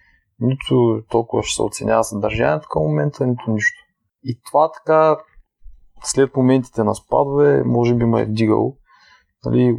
нито 0.40 1.02
толкова 1.10 1.42
ще 1.42 1.54
се 1.54 1.62
оценява 1.62 2.04
съдържанието 2.04 2.68
към 2.70 2.82
момента, 2.82 3.26
нито 3.26 3.50
нищо. 3.50 3.82
И 4.24 4.40
това 4.46 4.72
така, 4.72 5.16
след 6.04 6.36
моментите 6.36 6.84
на 6.84 6.94
спадове, 6.94 7.62
може 7.64 7.94
би 7.94 8.04
ме 8.04 8.20
е 8.20 8.24
вдигал. 8.24 8.76
Нали, 9.44 9.76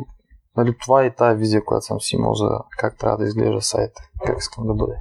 нали, 0.57 0.77
това 0.81 1.03
е 1.03 1.15
тая 1.15 1.35
визия, 1.35 1.65
която 1.65 1.85
съм 1.85 2.01
си 2.01 2.15
имал 2.15 2.33
за 2.33 2.49
как 2.77 2.97
трябва 2.97 3.17
да 3.17 3.23
изглежда 3.23 3.61
сайта, 3.61 4.01
как 4.25 4.37
искам 4.37 4.67
да 4.67 4.73
бъде. 4.73 4.95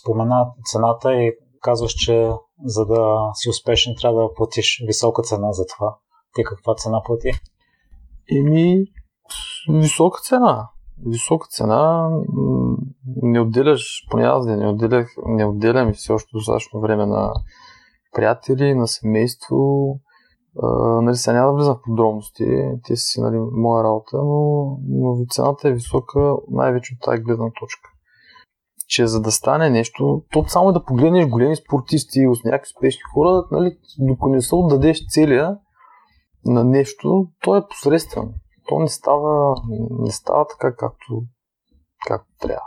Спомена 0.00 0.46
цената 0.64 1.14
и 1.14 1.32
казваш, 1.62 1.92
че 1.92 2.30
за 2.64 2.86
да 2.86 3.30
си 3.34 3.48
успешен 3.48 3.94
трябва 4.00 4.22
да 4.22 4.34
платиш 4.34 4.84
висока 4.86 5.22
цена 5.22 5.52
за 5.52 5.66
това. 5.66 5.96
Ти 6.34 6.44
каква 6.44 6.74
цена 6.74 7.02
плати? 7.04 7.30
Еми, 8.38 8.84
висока 9.70 10.20
цена. 10.20 10.68
Висока 11.06 11.46
цена. 11.50 12.10
Не 13.22 13.40
отделяш, 13.40 14.06
поне 14.10 14.24
аз 14.24 14.46
не, 14.46 14.68
отделях, 14.68 15.14
не 15.26 15.44
отделям 15.44 15.88
и 15.88 15.92
все 15.92 16.12
още 16.12 16.28
достатъчно 16.34 16.80
време 16.80 17.06
на 17.06 17.32
приятели, 18.12 18.74
на 18.74 18.88
семейство. 18.88 19.56
Uh, 20.56 21.00
нали, 21.00 21.16
сега 21.16 21.36
няма 21.36 21.52
да 21.52 21.56
влизам 21.56 21.74
в 21.74 21.82
подробности, 21.82 22.44
те 22.84 22.96
си 22.96 23.20
нали, 23.20 23.36
моя 23.52 23.84
работа, 23.84 24.16
но, 24.16 24.78
но 24.88 25.24
цената 25.30 25.68
е 25.68 25.72
висока 25.72 26.36
най-вече 26.50 26.94
от 26.94 27.04
тази 27.04 27.22
гледна 27.22 27.50
точка. 27.60 27.91
Че 28.92 29.06
за 29.06 29.20
да 29.20 29.30
стане 29.30 29.70
нещо, 29.70 30.22
то 30.32 30.44
само 30.48 30.72
да 30.72 30.84
погледнеш 30.84 31.26
големи 31.26 31.56
спортисти, 31.56 32.20
с 32.34 32.44
някакви 32.44 32.70
успешни 32.76 33.02
хора, 33.14 33.44
нали, 33.50 33.78
докато 33.98 34.28
не 34.28 34.40
се 34.40 34.54
отдадеш 34.54 35.08
целия 35.08 35.58
на 36.44 36.64
нещо, 36.64 37.28
то 37.42 37.56
е 37.56 37.66
посредствено. 37.68 38.32
То 38.68 38.78
не 38.78 38.88
става, 38.88 39.54
не 39.90 40.10
става 40.10 40.46
така, 40.46 40.76
както, 40.76 41.22
както 42.06 42.28
трябва. 42.40 42.66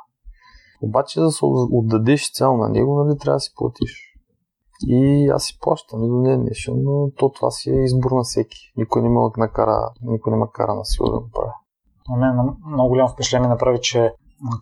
Обаче, 0.81 1.19
да 1.19 1.31
се 1.31 1.45
отдадеш 1.45 2.33
цяло 2.33 2.57
на 2.57 2.69
него, 2.69 3.03
нали, 3.03 3.17
трябва 3.17 3.35
да 3.35 3.39
си 3.39 3.51
платиш. 3.55 4.01
И 4.87 5.29
аз 5.33 5.43
си 5.43 5.59
плащам 5.61 6.03
и 6.03 6.07
до 6.09 6.21
ден 6.21 6.41
днешен, 6.41 6.73
но 6.83 7.11
то 7.17 7.29
това 7.29 7.51
си 7.51 7.69
е 7.69 7.83
избор 7.83 8.11
на 8.11 8.23
всеки. 8.23 8.57
Никой 8.77 9.01
не 9.01 9.09
ме 9.09 9.19
накара, 9.37 9.89
никой 10.01 10.31
не 10.31 10.39
ме 10.39 10.45
кара 10.53 10.75
на 10.75 10.85
сила 10.85 11.11
да 11.11 11.19
го 11.19 11.29
правя. 11.33 11.53
На 12.09 12.17
мен 12.17 12.55
много 12.67 12.89
голямо 12.89 13.09
впечатление 13.09 13.49
направи, 13.49 13.79
че 13.81 14.13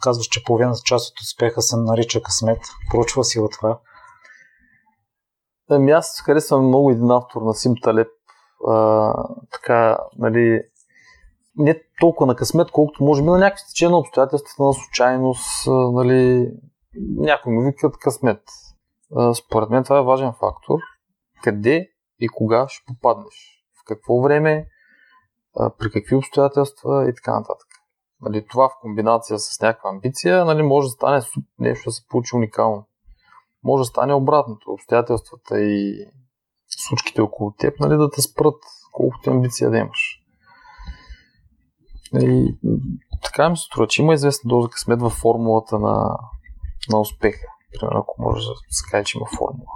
казваш, 0.02 0.28
че 0.28 0.44
половината 0.44 0.80
част 0.86 1.12
от 1.12 1.20
успеха 1.22 1.62
се 1.62 1.78
нарича 1.78 2.22
късмет. 2.22 2.60
Проучва 2.92 3.24
си 3.24 3.40
от 3.40 3.52
това. 3.52 3.80
Ами 5.70 5.92
аз 5.92 6.22
харесвам 6.22 6.68
много 6.68 6.90
един 6.90 7.12
автор 7.12 7.42
на 7.42 7.54
Сим 7.54 7.74
Талеп. 7.82 8.12
А, 8.68 9.14
така, 9.52 9.98
нали, 10.18 10.62
не 11.56 11.82
толкова 12.00 12.26
на 12.26 12.36
късмет, 12.36 12.72
колкото 12.72 13.04
може 13.04 13.22
би 13.22 13.28
на 13.28 13.38
някакви 13.38 13.62
стечения 13.62 13.92
на 13.92 13.98
обстоятелствата, 13.98 14.64
на 14.64 14.74
случайност, 14.74 15.68
нали, 15.68 16.52
някой 17.18 17.54
му 17.54 17.62
викат 17.62 17.98
късмет. 17.98 18.42
Според 19.36 19.70
мен 19.70 19.84
това 19.84 20.00
е 20.00 20.04
важен 20.04 20.34
фактор. 20.34 20.80
Къде 21.44 21.90
и 22.20 22.28
кога 22.28 22.66
ще 22.70 22.86
попаднеш? 22.88 23.66
В 23.82 23.86
какво 23.88 24.22
време, 24.22 24.68
при 25.78 25.92
какви 25.92 26.16
обстоятелства 26.16 27.10
и 27.10 27.16
така 27.16 27.34
нататък. 27.34 27.68
Нали, 28.24 28.46
това 28.48 28.70
в 28.70 28.82
комбинация 28.82 29.40
с 29.40 29.62
някаква 29.62 29.90
амбиция 29.90 30.46
нали, 30.46 30.64
може 30.64 30.86
да 30.86 30.92
стане 30.92 31.22
нещо 31.60 31.90
да 31.90 31.92
се 31.92 32.08
получи 32.08 32.36
уникално. 32.36 32.88
Може 33.64 33.82
да 33.82 33.86
стане 33.86 34.14
обратното. 34.14 34.72
Обстоятелствата 34.72 35.60
и 35.60 36.06
случките 36.68 37.22
около 37.22 37.52
теб 37.52 37.80
нали, 37.80 37.98
да 37.98 38.10
те 38.10 38.22
спрат 38.22 38.60
колкото 38.92 39.30
амбиция 39.30 39.70
да 39.70 39.78
имаш. 39.78 40.20
И 42.22 42.58
така 43.24 43.50
ми 43.50 43.58
се 43.58 43.64
струва, 43.64 43.88
че 43.88 44.02
има 44.02 44.14
известна 44.14 44.48
доза 44.48 44.70
късмет 44.70 45.02
във 45.02 45.14
формулата 45.14 45.80
на, 45.80 46.18
на 46.92 47.00
успеха. 47.00 47.48
Примерно, 47.80 48.00
ако 48.00 48.22
може 48.22 48.48
да 48.48 48.54
се 48.70 48.92
каже, 48.92 49.04
че 49.04 49.18
има 49.18 49.28
формула. 49.38 49.72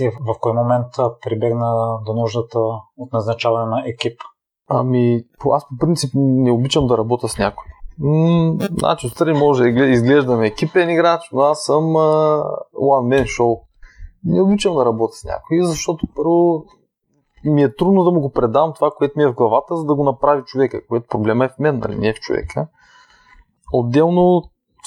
И 0.00 0.08
в 0.08 0.34
кой 0.40 0.52
момент 0.52 0.92
прибегна 1.22 1.98
до 2.06 2.12
нуждата 2.12 2.58
от 2.96 3.12
назначаване 3.12 3.66
на 3.66 3.88
екип? 3.88 4.20
Ами, 4.68 5.24
аз 5.52 5.68
по 5.68 5.76
принцип 5.80 6.10
не 6.14 6.50
обичам 6.50 6.86
да 6.86 6.98
работя 6.98 7.28
с 7.28 7.38
някой. 7.38 7.64
М- 7.98 8.56
значи, 8.70 9.06
отстрани 9.06 9.38
може 9.38 9.62
да 9.62 9.84
изглеждаме 9.84 10.46
екипен 10.46 10.90
играч, 10.90 11.20
но 11.32 11.40
аз 11.40 11.64
съм 11.64 11.84
uh, 11.84 12.44
one 12.74 13.22
man 13.22 13.24
show. 13.24 13.60
Не 14.24 14.42
обичам 14.42 14.74
да 14.74 14.84
работя 14.84 15.16
с 15.16 15.24
някой, 15.24 15.62
защото 15.62 16.06
първо 16.16 16.64
ми 17.44 17.62
е 17.62 17.74
трудно 17.74 18.04
да 18.04 18.10
му 18.10 18.20
го 18.20 18.32
предам 18.32 18.72
това, 18.74 18.90
което 18.96 19.18
ми 19.18 19.24
е 19.24 19.28
в 19.28 19.34
главата, 19.34 19.76
за 19.76 19.84
да 19.84 19.94
го 19.94 20.04
направи 20.04 20.42
човека, 20.44 20.86
което 20.86 21.06
проблема 21.08 21.44
е 21.44 21.48
в 21.48 21.58
мен, 21.58 21.78
нали, 21.78 21.96
не 21.96 22.08
е 22.08 22.14
в 22.14 22.20
човека. 22.20 22.68
Отделно 23.72 24.42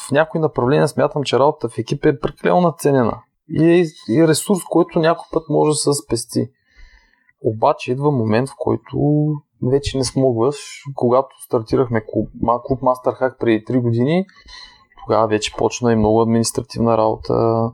в 0.07 0.11
някои 0.11 0.41
направления 0.41 0.87
смятам, 0.87 1.23
че 1.23 1.39
работата 1.39 1.69
в 1.69 1.77
екип 1.77 2.05
е 2.05 2.19
прекалено 2.19 2.61
наценена 2.61 3.21
и 3.49 3.85
е 4.09 4.27
ресурс, 4.27 4.59
който 4.69 4.99
някой 4.99 5.25
път 5.33 5.43
може 5.49 5.69
да 5.69 5.75
се 5.75 5.93
спести. 5.93 6.49
Обаче 7.41 7.91
идва 7.91 8.11
момент, 8.11 8.49
в 8.49 8.53
който 8.57 8.97
вече 9.63 9.97
не 9.97 10.03
смогваш. 10.03 10.55
Когато 10.95 11.29
стартирахме 11.45 12.05
клуб, 12.05 12.29
клуб 12.65 12.81
Master 12.81 13.37
преди 13.39 13.65
3 13.65 13.81
години, 13.81 14.25
тогава 15.05 15.27
вече 15.27 15.55
почна 15.57 15.93
и 15.93 15.95
много 15.95 16.21
административна 16.21 16.97
работа, 16.97 17.69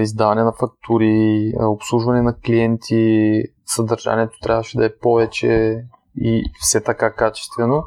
издаване 0.00 0.42
на 0.42 0.52
фактури, 0.52 1.52
обслужване 1.60 2.22
на 2.22 2.36
клиенти, 2.36 3.42
съдържанието 3.66 4.38
трябваше 4.42 4.78
да 4.78 4.86
е 4.86 4.98
повече 5.02 5.82
и 6.16 6.44
все 6.60 6.80
така 6.80 7.14
качествено 7.14 7.84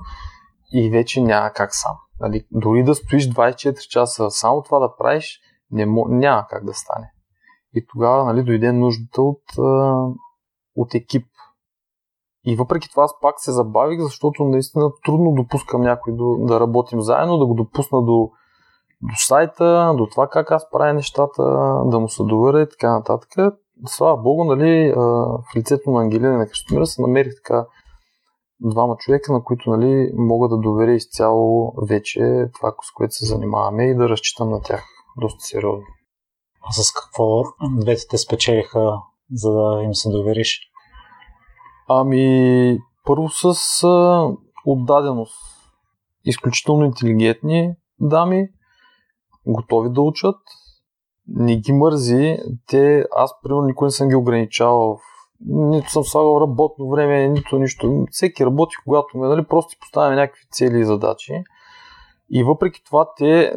и 0.74 0.90
вече 0.90 1.22
няма 1.22 1.52
как 1.52 1.76
сам. 1.76 1.96
Нали, 2.20 2.46
дори 2.52 2.84
да 2.84 2.96
стоиш 2.96 3.30
24 3.30 3.80
часа 3.80 4.32
само 4.32 4.64
това 4.64 4.80
да 4.80 4.96
правиш, 4.96 5.40
не, 5.72 5.86
няма 6.10 6.46
как 6.50 6.66
да 6.66 6.74
стане. 6.74 7.12
И 7.74 7.86
тогава 7.92 8.26
нали, 8.26 8.44
дойде 8.44 8.72
нуждата 8.72 9.22
от, 9.22 9.44
от 10.76 10.96
екип. 10.96 11.28
И 12.46 12.56
въпреки 12.56 12.90
това 12.90 13.04
аз 13.04 13.20
пак 13.22 13.36
се 13.38 13.52
забавих, 13.52 14.00
защото 14.02 14.44
наистина 14.44 14.92
трудно 15.06 15.32
допускам 15.32 15.82
някой 15.82 16.14
до, 16.14 16.38
да 16.40 16.60
работим 16.60 17.02
заедно, 17.02 17.38
да 17.38 17.46
го 17.46 17.54
допусна 17.54 18.02
до, 18.02 18.30
до 19.02 19.16
сайта, 19.16 19.94
до 19.98 20.08
това 20.12 20.28
как 20.28 20.52
аз 20.52 20.70
правя 20.70 20.94
нещата, 20.94 21.44
да 21.86 22.00
му 22.00 22.10
се 22.10 22.24
доверя 22.24 22.62
и 22.62 22.70
така 22.70 22.94
нататък. 22.94 23.30
Слава 23.86 24.18
Богу, 24.18 24.44
нали, 24.44 24.94
в 24.96 25.56
лицето 25.56 25.92
на 25.92 26.02
Ангелина 26.02 26.34
и 26.34 26.38
на 26.38 26.46
Христомира 26.46 26.86
се 26.86 27.02
намерих 27.02 27.34
така 27.36 27.66
двама 28.60 28.96
човека, 28.98 29.34
на 29.34 29.44
които 29.44 29.70
нали, 29.70 30.12
мога 30.18 30.48
да 30.48 30.58
доверя 30.58 30.94
изцяло 30.94 31.74
вече 31.90 32.50
това, 32.54 32.74
с 32.82 32.94
което 32.96 33.14
се 33.14 33.26
занимаваме 33.26 33.84
и 33.84 33.96
да 33.96 34.10
разчитам 34.10 34.50
на 34.50 34.62
тях 34.62 34.84
доста 35.22 35.40
сериозно. 35.40 35.86
А 36.70 36.72
с 36.72 36.94
какво 36.94 37.44
двете 37.80 38.02
те 38.10 38.18
спечелиха, 38.18 38.94
за 39.34 39.52
да 39.52 39.84
им 39.84 39.94
се 39.94 40.10
довериш? 40.10 40.71
Ами, 41.94 42.80
първо 43.06 43.30
с 43.30 43.44
а, 43.84 44.28
отдаденост. 44.66 45.38
Изключително 46.26 46.86
интелигентни 46.86 47.76
дами, 48.00 48.48
готови 49.48 49.90
да 49.90 50.02
учат, 50.02 50.36
не 51.28 51.56
ги 51.56 51.74
мързи. 51.74 52.38
Те, 52.68 53.06
аз, 53.16 53.42
примерно, 53.42 53.66
никой 53.66 53.86
не 53.86 53.92
съм 53.92 54.08
ги 54.08 54.16
ограничавал 54.16 55.00
нито 55.46 55.92
съм 55.92 56.04
слагал 56.04 56.42
работно 56.42 56.90
време, 56.90 57.28
нито 57.28 57.58
нищо. 57.58 58.06
Всеки 58.12 58.46
работи 58.46 58.76
когато 58.84 59.18
ме, 59.18 59.28
нали, 59.28 59.46
просто 59.46 59.76
поставяме 59.80 60.16
някакви 60.16 60.46
цели 60.52 60.80
и 60.80 60.86
задачи. 60.86 61.44
И 62.30 62.44
въпреки 62.44 62.84
това 62.84 63.08
те, 63.18 63.54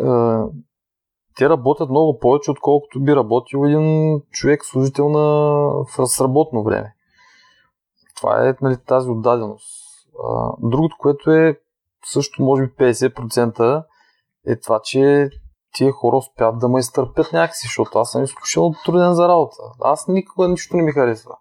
те 1.36 1.48
работят 1.48 1.90
много 1.90 2.18
повече, 2.18 2.50
отколкото 2.50 3.00
би 3.00 3.16
работил 3.16 3.66
един 3.66 4.20
човек 4.30 4.64
служител 4.64 5.08
на, 5.08 5.20
в 5.84 6.20
работно 6.20 6.62
време. 6.62 6.93
Това 8.24 8.48
е 8.48 8.54
нали, 8.60 8.76
тази 8.86 9.10
отдаденост. 9.10 9.66
Другото, 10.62 10.96
което 10.98 11.30
е 11.30 11.58
също 12.12 12.42
може 12.42 12.62
би 12.62 12.72
50% 12.72 13.84
е 14.46 14.60
това, 14.60 14.80
че 14.84 15.30
тия 15.74 15.92
хора 15.92 16.16
успят 16.16 16.58
да 16.58 16.68
ме 16.68 16.78
изтърпят 16.78 17.32
някакси, 17.32 17.66
защото 17.66 17.98
аз 17.98 18.10
съм 18.10 18.24
изключително 18.24 18.74
труден 18.84 19.14
за 19.14 19.28
работа. 19.28 19.56
Аз 19.80 20.08
никога 20.08 20.48
нищо 20.48 20.76
не 20.76 20.82
ми 20.82 20.92
харесва 20.92 21.36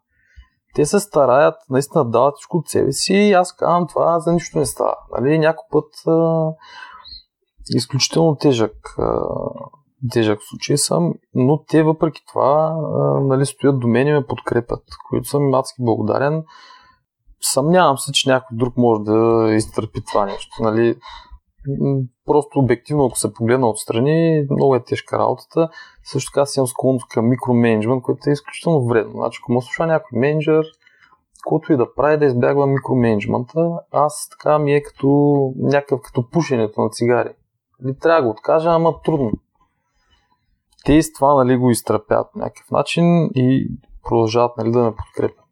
те 0.73 0.85
се 0.85 0.99
стараят, 0.99 1.55
наистина 1.69 2.09
дават 2.09 2.35
всичко 2.35 2.57
от 2.57 2.67
себе 2.67 2.91
си 2.91 3.13
и 3.13 3.33
аз 3.33 3.55
казвам 3.55 3.87
това 3.87 4.19
за 4.19 4.33
нищо 4.33 4.59
не 4.59 4.65
става. 4.65 4.95
Нали, 5.11 5.39
някой 5.39 5.65
път 5.71 6.07
а, 6.07 6.49
изключително 7.69 8.35
тежък, 8.35 8.75
а, 8.97 9.19
тежък 10.11 10.39
случай 10.49 10.77
съм, 10.77 11.13
но 11.33 11.63
те 11.63 11.83
въпреки 11.83 12.21
това 12.27 12.75
а, 12.95 13.19
нали, 13.19 13.45
стоят 13.45 13.79
до 13.79 13.87
мен 13.87 14.07
и 14.07 14.13
ме 14.13 14.25
подкрепят, 14.25 14.83
които 15.09 15.27
съм 15.27 15.53
адски 15.53 15.75
благодарен. 15.79 16.43
Съмнявам 17.45 17.97
се, 17.97 18.11
че 18.11 18.29
някой 18.29 18.57
друг 18.57 18.77
може 18.77 19.01
да 19.03 19.49
изтърпи 19.53 20.01
това 20.11 20.25
нещо. 20.25 20.63
Нали, 20.63 20.95
просто 22.25 22.59
обективно, 22.59 23.05
ако 23.05 23.17
се 23.17 23.33
погледна 23.33 23.69
отстрани, 23.69 24.45
много 24.51 24.75
е 24.75 24.83
тежка 24.83 25.19
работата. 25.19 25.69
Също 26.03 26.31
така 26.31 26.45
си 26.45 26.59
имам 26.59 26.67
склонност 26.67 27.07
към 27.07 27.29
микроменеджмент, 27.29 28.03
което 28.03 28.29
е 28.29 28.33
изключително 28.33 28.87
вредно. 28.87 29.11
Значи, 29.15 29.39
ако 29.43 29.51
му 29.51 29.61
слуша 29.61 29.85
някой 29.85 30.19
менеджер, 30.19 30.65
който 31.45 31.73
и 31.73 31.77
да 31.77 31.93
прави 31.95 32.17
да 32.17 32.25
избягва 32.25 32.67
микроменеджмента, 32.67 33.69
аз 33.91 34.29
така 34.29 34.59
ми 34.59 34.73
е 34.73 34.83
като 34.83 35.07
някакъв 35.57 36.01
като 36.01 36.29
пушенето 36.29 36.81
на 36.81 36.89
цигари. 36.89 37.29
Нали, 37.79 37.97
трябва 37.99 38.21
да 38.21 38.27
го 38.27 38.31
откажа, 38.31 38.69
ама 38.69 39.01
трудно. 39.01 39.31
Те 40.85 41.01
с 41.01 41.13
това 41.13 41.35
нали, 41.35 41.57
го 41.57 41.69
изтърпят 41.69 42.27
по 42.33 42.39
някакъв 42.39 42.71
начин 42.71 43.29
и 43.35 43.67
продължават 44.03 44.57
нали, 44.57 44.71
да 44.71 44.79
ме 44.79 44.95
подкрепят. 44.95 45.45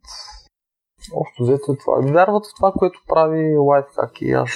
Общо 1.14 1.44
взето 1.44 1.72
е 1.72 1.78
това. 1.78 1.98
Вярват 2.02 2.46
в 2.46 2.56
това, 2.56 2.72
което 2.72 3.04
прави 3.08 3.58
лайфхак 3.58 4.22
и 4.22 4.32
аз 4.32 4.52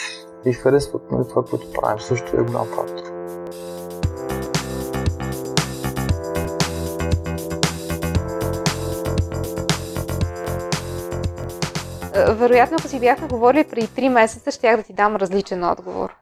и 0.45 0.53
харесват 0.53 1.11
нали, 1.11 1.27
това, 1.29 1.43
което 1.43 1.71
правим. 1.71 1.99
Също 1.99 2.37
е 2.37 2.43
голям 2.43 2.65
фактор. 2.65 3.15
Вероятно, 12.29 12.77
ако 12.79 12.87
си 12.87 12.99
бяхме 12.99 13.27
говорили 13.27 13.67
преди 13.69 13.87
3 13.87 14.09
месеца, 14.09 14.51
щях 14.51 14.77
да 14.77 14.83
ти 14.83 14.93
дам 14.93 15.15
различен 15.15 15.63
отговор. 15.63 16.15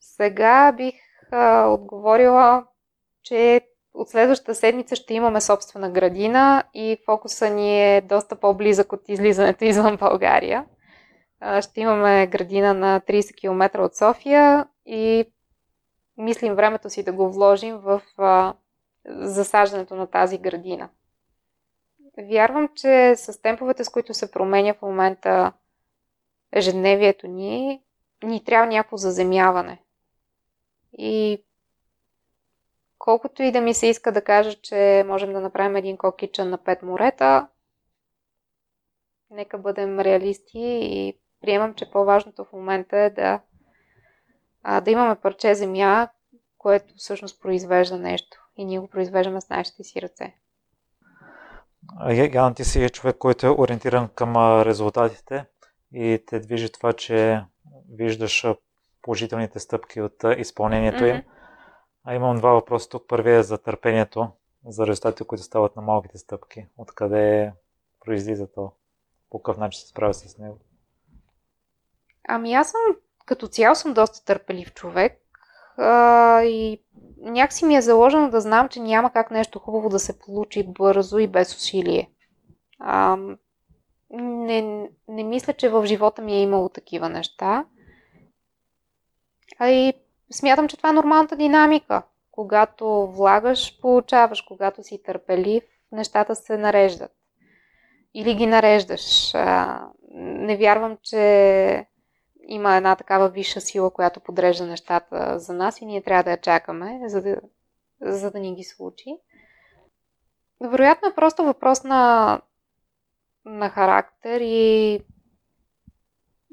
Сега 0.00 0.72
бих 0.72 0.94
а, 1.32 1.68
отговорила, 1.68 2.64
че 3.22 3.60
от 3.94 4.08
следващата 4.08 4.54
седмица 4.54 4.96
ще 4.96 5.14
имаме 5.14 5.40
собствена 5.40 5.90
градина 5.90 6.64
и 6.74 6.98
фокуса 7.04 7.50
ни 7.50 7.96
е 7.96 8.00
доста 8.00 8.36
по-близък 8.36 8.92
от 8.92 9.08
излизането 9.08 9.64
извън 9.64 9.96
България. 9.96 10.66
Ще 11.60 11.80
имаме 11.80 12.26
градина 12.26 12.74
на 12.74 13.00
30 13.00 13.36
км 13.40 13.84
от 13.84 13.96
София 13.96 14.66
и 14.86 15.24
мислим 16.16 16.54
времето 16.54 16.90
си 16.90 17.02
да 17.02 17.12
го 17.12 17.32
вложим 17.32 17.76
в 17.76 18.02
засаждането 19.06 19.94
на 19.94 20.06
тази 20.06 20.38
градина. 20.38 20.88
Вярвам, 22.30 22.68
че 22.74 23.14
с 23.16 23.42
темповете, 23.42 23.84
с 23.84 23.88
които 23.88 24.14
се 24.14 24.30
променя 24.30 24.74
в 24.74 24.82
момента 24.82 25.52
ежедневието 26.52 27.26
ни, 27.26 27.82
ни 28.24 28.44
трябва 28.44 28.66
някакво 28.66 28.96
заземяване. 28.96 29.82
И 30.92 31.44
колкото 33.02 33.42
и 33.42 33.52
да 33.52 33.60
ми 33.60 33.74
се 33.74 33.86
иска 33.86 34.12
да 34.12 34.24
кажа, 34.24 34.54
че 34.54 35.04
можем 35.06 35.32
да 35.32 35.40
направим 35.40 35.76
един 35.76 35.96
кокичен 35.96 36.50
на 36.50 36.58
пет 36.58 36.82
морета, 36.82 37.48
нека 39.30 39.58
бъдем 39.58 40.00
реалисти 40.00 40.60
и 40.82 41.18
приемам, 41.40 41.74
че 41.74 41.90
по-важното 41.90 42.44
в 42.44 42.52
момента 42.52 42.98
е 42.98 43.10
да, 43.10 43.40
а, 44.62 44.80
да 44.80 44.90
имаме 44.90 45.14
парче 45.14 45.54
земя, 45.54 46.08
което 46.58 46.94
всъщност 46.96 47.42
произвежда 47.42 47.98
нещо. 47.98 48.38
И 48.56 48.64
ние 48.64 48.78
го 48.78 48.88
произвеждаме 48.88 49.40
с 49.40 49.48
нашите 49.48 49.84
си 49.84 50.02
ръце. 50.02 50.34
Ян, 52.32 52.54
ти 52.54 52.64
си 52.64 52.90
човек, 52.90 53.16
който 53.18 53.46
е 53.46 53.50
ориентиран 53.50 54.08
към 54.14 54.36
резултатите 54.62 55.44
и 55.92 56.24
те 56.26 56.40
движи 56.40 56.72
това, 56.72 56.92
че 56.92 57.44
виждаш 57.90 58.46
положителните 59.02 59.58
стъпки 59.60 60.00
от 60.00 60.24
изпълнението 60.38 61.04
им. 61.04 61.22
А 62.04 62.14
имам 62.14 62.36
два 62.36 62.52
въпроса 62.52 62.88
тук. 62.88 63.08
Първият 63.08 63.40
е 63.40 63.48
за 63.48 63.58
търпението, 63.58 64.28
за 64.66 64.86
резултатите, 64.86 65.24
които 65.24 65.44
стават 65.44 65.76
на 65.76 65.82
малките 65.82 66.18
стъпки. 66.18 66.66
Откъде 66.76 67.52
произлиза 68.04 68.52
то? 68.52 68.72
По 69.30 69.42
какъв 69.42 69.58
начин 69.58 69.80
се 69.80 69.88
справя 69.88 70.14
с 70.14 70.38
него? 70.38 70.58
Ами 72.28 72.54
аз 72.54 72.70
съм, 72.70 72.80
като 73.26 73.48
цяло 73.48 73.74
съм 73.74 73.94
доста 73.94 74.24
търпелив 74.24 74.74
човек 74.74 75.22
а, 75.76 76.42
и 76.42 76.82
някакси 77.18 77.64
ми 77.64 77.76
е 77.76 77.82
заложено 77.82 78.30
да 78.30 78.40
знам, 78.40 78.68
че 78.68 78.80
няма 78.80 79.12
как 79.12 79.30
нещо 79.30 79.58
хубаво 79.58 79.88
да 79.88 79.98
се 79.98 80.18
получи 80.18 80.62
бързо 80.68 81.18
и 81.18 81.26
без 81.26 81.56
усилие. 81.56 82.10
А, 82.78 83.18
не, 84.10 84.90
не 85.08 85.24
мисля, 85.24 85.52
че 85.52 85.68
в 85.68 85.86
живота 85.86 86.22
ми 86.22 86.32
е 86.32 86.42
имало 86.42 86.68
такива 86.68 87.08
неща. 87.08 87.64
А 89.58 89.68
и 89.68 89.94
смятам, 90.32 90.68
че 90.68 90.76
това 90.76 90.88
е 90.88 90.92
нормалната 90.92 91.36
динамика. 91.36 92.02
Когато 92.30 93.06
влагаш, 93.06 93.80
получаваш. 93.80 94.42
Когато 94.42 94.82
си 94.82 95.02
търпелив, 95.02 95.62
нещата 95.92 96.34
се 96.34 96.56
нареждат. 96.56 97.12
Или 98.14 98.34
ги 98.34 98.46
нареждаш. 98.46 99.34
Не 100.14 100.56
вярвам, 100.56 100.98
че 101.02 101.86
има 102.48 102.76
една 102.76 102.96
такава 102.96 103.28
висша 103.28 103.60
сила, 103.60 103.90
която 103.90 104.20
подрежда 104.20 104.66
нещата 104.66 105.38
за 105.38 105.52
нас 105.52 105.80
и 105.80 105.86
ние 105.86 106.02
трябва 106.02 106.22
да 106.22 106.30
я 106.30 106.40
чакаме, 106.40 107.00
за 107.06 107.22
да, 107.22 107.40
за 108.00 108.30
да 108.30 108.38
ни 108.38 108.54
ги 108.54 108.64
случи. 108.64 109.16
Вероятно 110.60 111.08
е 111.08 111.14
просто 111.14 111.44
въпрос 111.44 111.84
на, 111.84 112.40
на 113.44 113.70
характер 113.70 114.40
и 114.40 115.00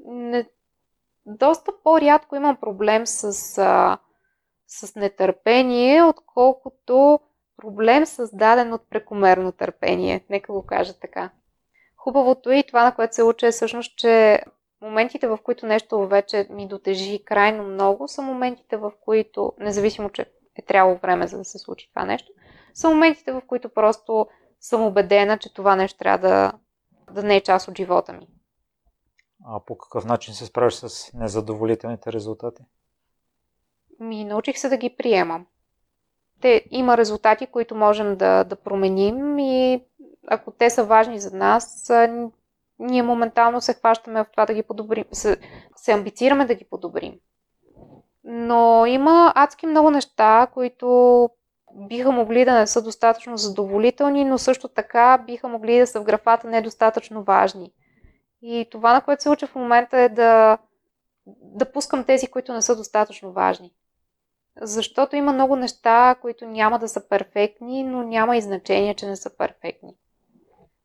не, 0.06 0.50
доста 1.30 1.72
по-рядко 1.84 2.36
имам 2.36 2.56
проблем 2.56 3.08
с, 3.08 3.58
а, 3.58 3.98
с 4.68 4.96
нетърпение, 4.96 6.04
отколкото 6.04 7.20
проблем 7.58 8.06
създаден 8.06 8.74
от 8.74 8.90
прекомерно 8.90 9.52
търпение. 9.52 10.26
Нека 10.30 10.54
го 10.54 10.66
кажа 10.66 10.94
така. 10.94 11.30
Хубавото 11.98 12.52
и 12.52 12.64
това, 12.64 12.84
на 12.84 12.96
което 12.96 13.16
се 13.16 13.24
уча 13.24 13.48
е 13.48 13.52
всъщност, 13.52 13.98
че 13.98 14.42
моментите, 14.82 15.28
в 15.28 15.40
които 15.44 15.66
нещо 15.66 16.08
вече 16.08 16.48
ми 16.50 16.68
дотежи 16.68 17.24
крайно 17.26 17.64
много, 17.64 18.08
са 18.08 18.22
моментите, 18.22 18.78
в 18.78 18.92
които, 19.02 19.54
независимо, 19.60 20.10
че 20.10 20.26
е 20.56 20.62
трябвало 20.62 20.98
време 20.98 21.28
за 21.28 21.38
да 21.38 21.46
се 21.46 21.60
случи 21.60 21.90
това 21.90 22.06
нещо, 22.06 22.32
са 22.74 22.90
моментите, 22.90 23.32
в 23.32 23.42
които 23.48 23.70
просто 23.70 24.28
съм 24.60 24.82
убедена, 24.82 25.38
че 25.38 25.54
това 25.54 25.76
нещо 25.76 26.00
трябва 26.00 26.28
да, 26.28 26.52
да 27.12 27.24
не 27.24 27.36
е 27.36 27.42
част 27.42 27.68
от 27.68 27.78
живота 27.78 28.14
ми. 28.14 28.28
А 29.46 29.60
по 29.60 29.78
какъв 29.78 30.06
начин 30.06 30.34
се 30.34 30.46
справиш 30.46 30.74
с 30.74 31.14
незадоволителните 31.14 32.14
резултати? 32.14 32.64
Ми 34.00 34.26
научих 34.26 34.58
се 34.58 34.70
да 34.70 34.78
ги 34.78 34.96
приемам. 34.98 35.46
Те 36.42 36.66
има 36.72 36.98
резултати, 36.98 37.48
които 37.48 37.76
можем 37.76 38.16
да, 38.16 38.44
да 38.44 38.56
променим 38.56 39.40
и 39.40 39.84
ако 40.28 40.52
те 40.52 40.70
са 40.70 40.84
важни 40.84 41.20
за 41.20 41.38
нас, 41.38 41.92
ние 42.80 43.04
моментално 43.04 43.62
се 43.62 43.74
хващаме 43.74 44.24
в 44.24 44.28
това 44.32 44.46
да 44.46 44.54
ги 44.54 44.64
подобрим, 44.64 45.06
се, 45.12 45.38
се 45.76 45.92
амбицираме 45.92 46.46
да 46.46 46.56
ги 46.56 46.66
подобрим. 46.66 47.20
Но 48.24 48.86
има 48.86 49.34
адски 49.36 49.68
много 49.68 49.92
неща, 49.92 50.48
които 50.54 51.30
биха 51.74 52.12
могли 52.12 52.46
да 52.46 52.54
не 52.54 52.68
са 52.68 52.82
достатъчно 52.82 53.38
задоволителни, 53.38 54.26
но 54.26 54.38
също 54.38 54.68
така 54.68 55.24
биха 55.26 55.48
могли 55.48 55.80
да 55.80 55.88
са 55.88 56.02
в 56.02 56.04
графата 56.04 56.48
недостатъчно 56.48 57.24
важни. 57.24 57.72
И 58.42 58.68
това, 58.72 58.94
на 58.94 59.02
което 59.02 59.24
се 59.24 59.30
уча 59.30 59.48
в 59.48 59.56
момента 59.56 60.00
е 60.00 60.10
да, 60.10 60.58
да 61.28 61.72
пускам 61.72 62.04
тези, 62.04 62.28
които 62.28 62.54
не 62.54 62.62
са 62.62 62.76
достатъчно 62.76 63.32
важни. 63.32 63.74
Защото 64.62 65.16
има 65.16 65.34
много 65.34 65.56
неща, 65.56 66.16
които 66.22 66.46
няма 66.46 66.80
да 66.80 66.88
са 66.88 67.08
перфектни, 67.10 67.84
но 67.84 68.04
няма 68.04 68.38
и 68.38 68.42
значение, 68.42 68.94
че 68.94 69.08
не 69.08 69.16
са 69.16 69.38
перфектни. 69.38 69.96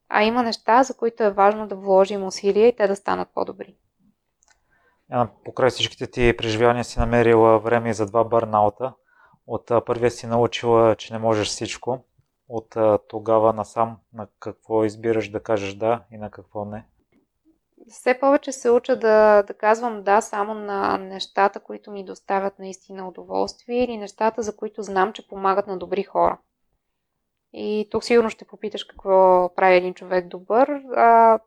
А 0.09 0.23
има 0.23 0.43
неща, 0.43 0.83
за 0.83 0.97
които 0.97 1.23
е 1.23 1.31
важно 1.31 1.69
да 1.69 1.77
вложим 1.77 2.27
усилия 2.27 2.69
и 2.69 2.77
те 2.77 2.87
да 2.87 2.97
станат 2.97 3.29
по-добри. 3.35 3.77
Покрай 5.45 5.71
всичките 5.71 6.07
ти 6.07 6.37
преживявания 6.37 6.85
си 6.85 6.99
намерила 6.99 7.59
време 7.59 7.93
за 7.93 8.07
два 8.07 8.25
бърнаута. 8.25 8.93
От 9.47 9.71
първия 9.87 10.11
си 10.11 10.27
научила, 10.27 10.97
че 10.97 11.13
не 11.13 11.19
можеш 11.19 11.49
всичко. 11.49 12.05
От 12.49 12.77
тогава 13.09 13.53
насам 13.53 13.97
на 14.13 14.27
какво 14.39 14.85
избираш 14.85 15.29
да 15.29 15.43
кажеш 15.43 15.75
да 15.75 16.05
и 16.13 16.17
на 16.17 16.31
какво 16.31 16.65
не? 16.65 16.87
Все 17.89 18.19
повече 18.19 18.53
се 18.53 18.71
уча 18.71 18.97
да, 18.97 19.43
да 19.43 19.55
казвам 19.55 20.03
да 20.03 20.21
само 20.21 20.55
на 20.55 20.99
нещата, 20.99 21.61
които 21.61 21.91
ми 21.91 22.05
доставят 22.05 22.59
наистина 22.59 23.09
удоволствие 23.09 23.85
или 23.85 23.97
нещата, 23.97 24.43
за 24.43 24.57
които 24.57 24.83
знам, 24.83 25.13
че 25.13 25.29
помагат 25.29 25.67
на 25.67 25.79
добри 25.79 26.03
хора. 26.03 26.39
И 27.53 27.89
тук 27.91 28.05
сигурно 28.05 28.31
ще 28.31 28.45
попиташ 28.45 28.85
какво 28.85 29.51
прави 29.55 29.77
един 29.77 29.95
човек 29.95 30.29
добър. 30.29 30.69
А, 30.97 31.39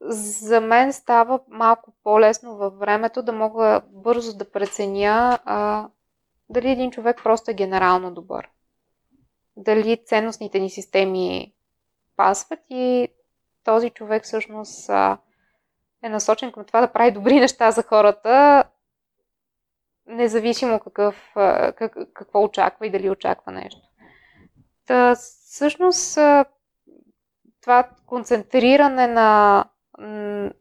за 0.00 0.60
мен 0.60 0.92
става 0.92 1.40
малко 1.48 1.92
по-лесно 2.04 2.56
във 2.56 2.78
времето 2.78 3.22
да 3.22 3.32
мога 3.32 3.82
бързо 3.88 4.36
да 4.36 4.50
преценя 4.50 5.38
а, 5.44 5.88
дали 6.48 6.70
един 6.70 6.90
човек 6.90 7.20
просто 7.22 7.50
е 7.50 7.54
генерално 7.54 8.14
добър. 8.14 8.48
Дали 9.56 10.04
ценностните 10.04 10.60
ни 10.60 10.70
системи 10.70 11.52
пасват 12.16 12.60
и 12.70 13.08
този 13.64 13.90
човек 13.90 14.24
всъщност 14.24 14.88
е 16.02 16.08
насочен 16.08 16.52
към 16.52 16.64
това 16.64 16.80
да 16.80 16.92
прави 16.92 17.10
добри 17.10 17.40
неща 17.40 17.70
за 17.70 17.82
хората, 17.82 18.64
независимо 20.06 20.80
какъв, 20.80 21.30
как, 21.76 21.96
какво 22.14 22.42
очаква 22.42 22.86
и 22.86 22.90
дали 22.90 23.10
очаква 23.10 23.52
нещо. 23.52 23.80
Та, 24.86 25.14
всъщност, 25.14 26.18
това 27.60 27.88
концентриране 28.06 29.06
на, 29.06 29.64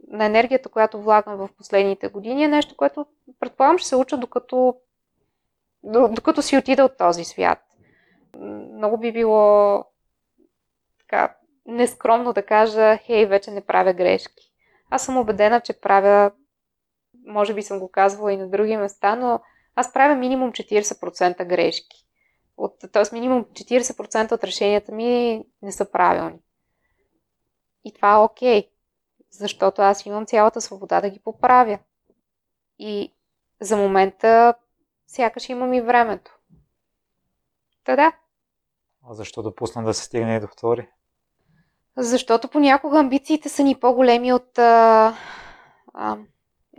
на 0.07 0.25
енергията, 0.25 0.69
която 0.69 1.01
влагам 1.01 1.37
в 1.37 1.49
последните 1.57 2.07
години 2.07 2.43
е 2.43 2.47
нещо, 2.47 2.77
което 2.77 3.05
предполагам 3.39 3.77
ще 3.77 3.87
се 3.87 3.95
уча 3.95 4.17
докато, 4.17 4.75
докато 5.83 6.41
си 6.41 6.57
отида 6.57 6.85
от 6.85 6.97
този 6.97 7.23
свят. 7.23 7.59
Много 8.73 8.97
би 8.97 9.11
било 9.11 9.85
така 10.99 11.35
нескромно 11.69 12.33
да 12.33 12.45
кажа, 12.45 12.97
хей, 12.97 13.25
вече 13.25 13.51
не 13.51 13.65
правя 13.65 13.93
грешки. 13.93 14.51
Аз 14.89 15.05
съм 15.05 15.17
убедена, 15.17 15.61
че 15.61 15.79
правя, 15.81 16.31
може 17.27 17.53
би 17.53 17.61
съм 17.61 17.79
го 17.79 17.91
казвала 17.91 18.33
и 18.33 18.37
на 18.37 18.49
други 18.49 18.77
места, 18.77 19.15
но 19.15 19.41
аз 19.75 19.93
правя 19.93 20.15
минимум 20.15 20.51
40% 20.51 21.45
грешки. 21.45 22.05
От, 22.57 22.79
т.е. 22.91 23.03
минимум 23.13 23.45
40% 23.45 24.31
от 24.31 24.43
решенията 24.43 24.91
ми 24.91 25.43
не 25.61 25.71
са 25.71 25.91
правилни. 25.91 26.39
И 27.83 27.93
това 27.93 28.13
е 28.13 28.17
окей, 28.17 28.69
защото 29.31 29.81
аз 29.81 30.05
имам 30.05 30.25
цялата 30.25 30.61
свобода 30.61 31.01
да 31.01 31.09
ги 31.09 31.19
поправя. 31.19 31.79
И 32.79 33.13
за 33.61 33.77
момента 33.77 34.53
сякаш 35.07 35.49
имам 35.49 35.73
и 35.73 35.81
времето. 35.81 36.39
Та 37.83 37.95
да. 37.95 38.11
А 39.09 39.13
защо 39.13 39.41
допусна 39.41 39.83
да 39.83 39.93
се 39.93 40.03
стигне 40.03 40.35
и 40.35 40.39
до 40.39 40.47
втори? 40.47 40.89
Защото 41.97 42.47
понякога 42.47 42.99
амбициите 42.99 43.49
са 43.49 43.63
ни 43.63 43.75
по-големи 43.75 44.33
от 44.33 44.57
а, 44.57 45.15
а, 45.93 46.17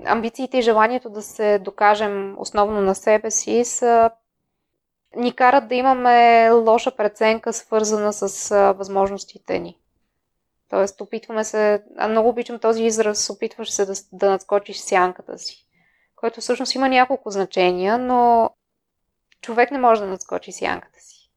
амбициите 0.04 0.58
и 0.58 0.62
желанието 0.62 1.10
да 1.10 1.22
се 1.22 1.58
докажем 1.58 2.34
основно 2.38 2.80
на 2.80 2.94
себе 2.94 3.30
си 3.30 3.64
са 3.64 4.10
ни 5.16 5.32
карат 5.32 5.68
да 5.68 5.74
имаме 5.74 6.50
лоша 6.50 6.96
преценка, 6.96 7.52
свързана 7.52 8.12
с 8.12 8.50
а, 8.50 8.72
възможностите 8.72 9.58
ни. 9.58 9.78
Тоест, 10.68 11.00
опитваме 11.00 11.44
се, 11.44 11.84
а 11.98 12.08
много 12.08 12.28
обичам 12.28 12.58
този 12.58 12.84
израз, 12.84 13.30
опитваш 13.30 13.70
се 13.70 13.86
да, 13.86 13.92
да 14.12 14.30
надскочиш 14.30 14.78
сянката 14.78 15.38
си, 15.38 15.66
който 16.16 16.40
всъщност 16.40 16.74
има 16.74 16.88
няколко 16.88 17.30
значения, 17.30 17.98
но 17.98 18.50
човек 19.40 19.70
не 19.70 19.78
може 19.78 20.00
да 20.00 20.06
надскочи 20.06 20.52
сянката 20.52 21.00
си. 21.00 21.30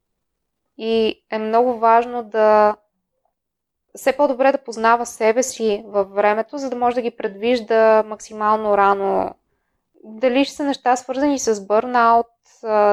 И 0.78 1.24
е 1.32 1.40
много 1.40 1.78
важно 1.80 2.24
да 2.24 2.76
все 3.96 4.18
по-добре 4.18 4.52
да 4.52 4.64
познава 4.64 5.06
себе 5.06 5.44
си 5.44 5.84
във 5.88 6.12
времето, 6.12 6.58
за 6.58 6.70
да 6.70 6.76
може 6.76 6.96
да 6.96 7.02
ги 7.02 7.12
предвижда 7.12 8.04
максимално 8.04 8.78
рано. 8.78 9.36
Дали 10.04 10.46
ще 10.46 10.56
са 10.56 10.64
неща 10.64 10.96
свързани 10.96 11.40
с 11.40 11.68
бърнаут, 11.68 12.28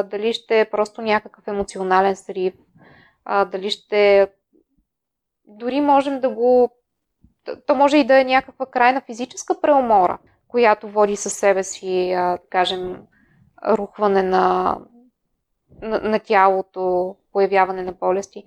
дали 0.04 0.32
ще 0.32 0.60
е 0.60 0.70
просто 0.70 1.02
някакъв 1.02 1.48
емоционален 1.48 2.16
срив, 2.16 2.54
дали 3.26 3.70
ще 3.70 4.28
дори 5.46 5.80
можем 5.80 6.20
да 6.20 6.28
го... 6.28 6.70
То 7.66 7.74
може 7.74 7.96
и 7.96 8.04
да 8.04 8.20
е 8.20 8.24
някаква 8.24 8.66
крайна 8.66 9.00
физическа 9.00 9.60
преумора, 9.60 10.18
която 10.48 10.88
води 10.88 11.16
със 11.16 11.32
себе 11.32 11.62
си, 11.62 12.16
кажем, 12.50 13.02
рухване 13.68 14.22
на, 14.22 14.78
на, 15.82 16.00
на 16.00 16.18
тялото, 16.18 17.16
появяване 17.32 17.82
на 17.82 17.92
болести. 17.92 18.44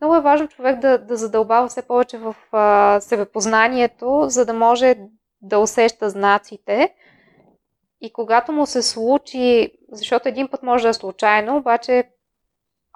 Много 0.00 0.16
е 0.16 0.20
важно 0.20 0.48
човек 0.48 0.78
да, 0.78 0.98
да 0.98 1.16
задълбава 1.16 1.68
все 1.68 1.82
повече 1.82 2.18
в 2.18 2.36
а, 2.52 3.00
себепознанието, 3.00 4.24
за 4.28 4.46
да 4.46 4.52
може 4.52 4.94
да 5.42 5.58
усеща 5.58 6.10
знаците. 6.10 6.94
И 8.00 8.12
когато 8.12 8.52
му 8.52 8.66
се 8.66 8.82
случи, 8.82 9.72
защото 9.92 10.28
един 10.28 10.48
път 10.48 10.62
може 10.62 10.82
да 10.82 10.88
е 10.88 10.92
случайно, 10.92 11.56
обаче 11.56 12.04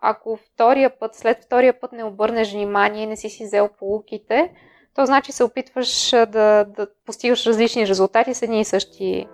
ако 0.02 0.36
втория 0.36 0.98
път, 0.98 1.14
след 1.14 1.44
втория 1.44 1.80
път 1.80 1.92
не 1.92 2.04
обърнеш 2.04 2.52
внимание 2.52 3.06
не 3.06 3.16
си 3.16 3.28
си 3.28 3.44
взел 3.44 3.68
полуките, 3.78 4.52
то 4.94 5.06
значи 5.06 5.32
се 5.32 5.44
опитваш 5.44 6.10
да, 6.10 6.64
да 6.64 6.86
постигаш 7.06 7.46
различни 7.46 7.86
резултати 7.86 8.34
с 8.34 8.42
едни 8.42 8.60
и 8.60 8.64
същи 8.64 9.26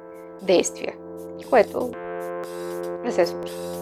действия, 0.43 0.95
което 1.51 1.91
не 3.05 3.12
се 3.12 3.27
случва. 3.27 3.76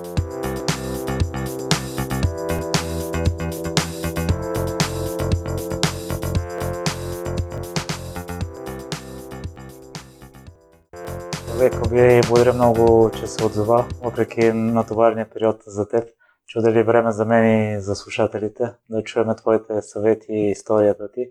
Века 11.59 11.89
ви 11.89 12.21
благодаря 12.27 12.53
много, 12.53 13.11
че 13.11 13.27
се 13.27 13.45
отзова, 13.45 13.85
въпреки 14.03 14.53
натоварения 14.53 15.31
период 15.31 15.57
за 15.67 15.89
теб. 15.89 16.09
Чуда 16.47 16.73
ли 16.73 16.83
време 16.83 17.13
за 17.13 17.25
мен 17.25 17.75
и 17.75 17.81
за 17.81 17.95
слушателите 17.95 18.73
да 18.91 19.03
чуем 19.03 19.29
твоите 19.37 19.83
съвети 19.83 20.27
и 20.33 20.51
историята 20.51 21.13
ти. 21.13 21.31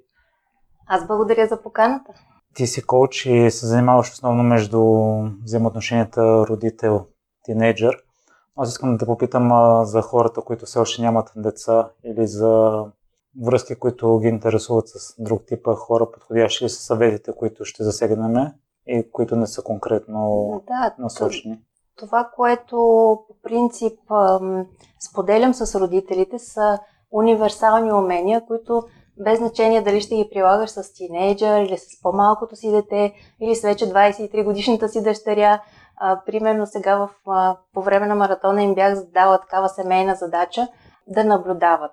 Аз 0.88 1.08
благодаря 1.08 1.48
за 1.48 1.62
поканата. 1.62 2.14
Ти 2.54 2.68
си 2.68 2.84
коуч 2.84 3.26
и 3.26 3.52
се 3.52 3.66
занимаваш 3.66 4.12
основно 4.12 4.44
между 4.44 4.82
взаимоотношенията 5.44 6.22
родител-тинейджър. 6.22 7.98
Аз 8.58 8.70
искам 8.70 8.92
да 8.92 8.98
те 8.98 9.06
попитам 9.06 9.52
а, 9.52 9.86
за 9.86 10.02
хората, 10.02 10.42
които 10.42 10.66
все 10.66 10.80
още 10.80 11.02
нямат 11.02 11.32
деца 11.36 11.90
или 12.04 12.28
за 12.28 12.84
връзки, 13.42 13.76
които 13.76 14.20
ги 14.20 14.28
интересуват 14.28 14.88
с 14.88 15.16
друг 15.20 15.46
тип 15.48 15.68
хора, 15.68 16.12
подходящи 16.12 16.66
ли 16.66 16.70
са 16.70 16.82
съветите, 16.82 17.32
които 17.38 17.66
ще 17.66 17.84
засегнем 17.84 18.54
и 18.88 19.12
които 19.12 19.36
не 19.36 19.48
са 19.48 19.62
конкретно 19.64 20.64
да, 20.68 20.96
насочени? 21.00 21.60
Това, 21.98 22.30
което 22.36 22.76
по 23.28 23.36
принцип 23.44 24.00
споделям 25.10 25.54
с 25.54 25.80
родителите, 25.80 26.40
са 26.40 26.80
универсални 27.12 27.94
умения, 27.94 28.46
които 28.46 28.84
без 29.18 29.40
значение 29.40 29.82
дали 29.82 30.02
ще 30.02 30.16
ги 30.16 30.30
прилагаш 30.32 30.70
с 30.70 30.94
тинейджър 30.94 31.62
или 31.62 31.78
с 31.78 32.02
по-малкото 32.02 32.56
си 32.56 32.72
дете 32.72 33.14
или 33.42 33.56
с 33.56 33.62
вече 33.62 33.86
23 33.86 34.44
годишната 34.44 34.90
си 34.90 35.04
дъщеря. 35.04 35.62
А, 35.98 36.22
примерно 36.26 36.66
сега 36.66 36.96
в, 36.96 37.10
а, 37.28 37.58
по 37.74 37.82
време 37.82 38.08
на 38.08 38.16
маратона 38.16 38.64
им 38.64 38.76
бях 38.76 38.96
задала 38.96 39.42
такава 39.42 39.70
семейна 39.70 40.16
задача 40.16 40.68
да 41.08 41.24
наблюдават. 41.24 41.92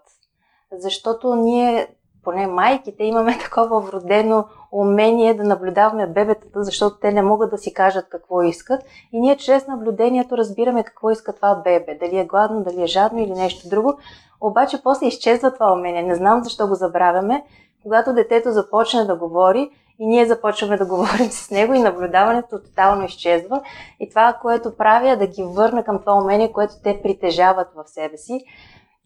Защото 0.73 1.35
ние 1.35 1.89
поне 2.25 2.47
майките, 2.47 3.05
имаме 3.05 3.39
такова 3.45 3.81
вродено 3.81 4.45
умение 4.73 5.35
да 5.35 5.45
наблюдаваме 5.45 6.07
бебетата, 6.07 6.65
защото 6.65 6.99
те 7.01 7.13
не 7.13 7.23
могат 7.23 7.51
да 7.51 7.59
си 7.59 7.75
кажат 7.75 8.09
какво 8.09 8.43
искат. 8.43 8.83
И 9.13 9.21
ние 9.21 9.37
чрез 9.37 9.67
наблюдението 9.67 10.37
разбираме 10.37 10.85
какво 10.85 11.11
иска 11.11 11.33
това 11.33 11.55
бебе. 11.55 11.99
Дали 12.01 12.19
е 12.19 12.25
гладно, 12.25 12.63
дали 12.63 12.83
е 12.83 12.87
жадно 12.87 13.19
или 13.19 13.33
нещо 13.33 13.69
друго. 13.69 13.99
Обаче 14.41 14.83
после 14.83 15.07
изчезва 15.07 15.55
това 15.55 15.73
умение. 15.73 16.03
Не 16.03 16.15
знам 16.15 16.45
защо 16.45 16.69
го 16.69 16.75
забравяме. 16.75 17.45
Когато 17.83 18.13
детето 18.13 18.51
започне 18.51 19.05
да 19.05 19.17
говори 19.17 19.71
и 19.99 20.07
ние 20.07 20.27
започваме 20.27 20.77
да 20.77 20.87
говорим 20.87 21.31
с 21.31 21.51
него 21.51 21.75
и 21.75 21.83
наблюдаването 21.83 22.61
тотално 22.63 23.05
изчезва. 23.05 23.63
И 24.01 24.09
това, 24.09 24.33
което 24.43 24.77
правя, 24.77 25.11
е 25.11 25.17
да 25.17 25.27
ги 25.27 25.43
върна 25.43 25.85
към 25.85 25.99
това 25.99 26.15
умение, 26.15 26.53
което 26.53 26.75
те 26.85 27.01
притежават 27.03 27.69
в 27.77 27.89
себе 27.89 28.17
си. 28.17 28.45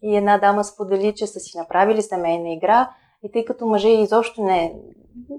И 0.01 0.17
една 0.17 0.37
дама 0.37 0.63
сподели, 0.63 1.13
че 1.15 1.27
са 1.27 1.39
си 1.39 1.57
направили 1.57 2.01
семейна 2.01 2.49
игра, 2.49 2.89
и 3.25 3.31
тъй 3.31 3.45
като 3.45 3.65
мъже 3.65 3.89
изобщо 3.89 4.43
не 4.43 4.73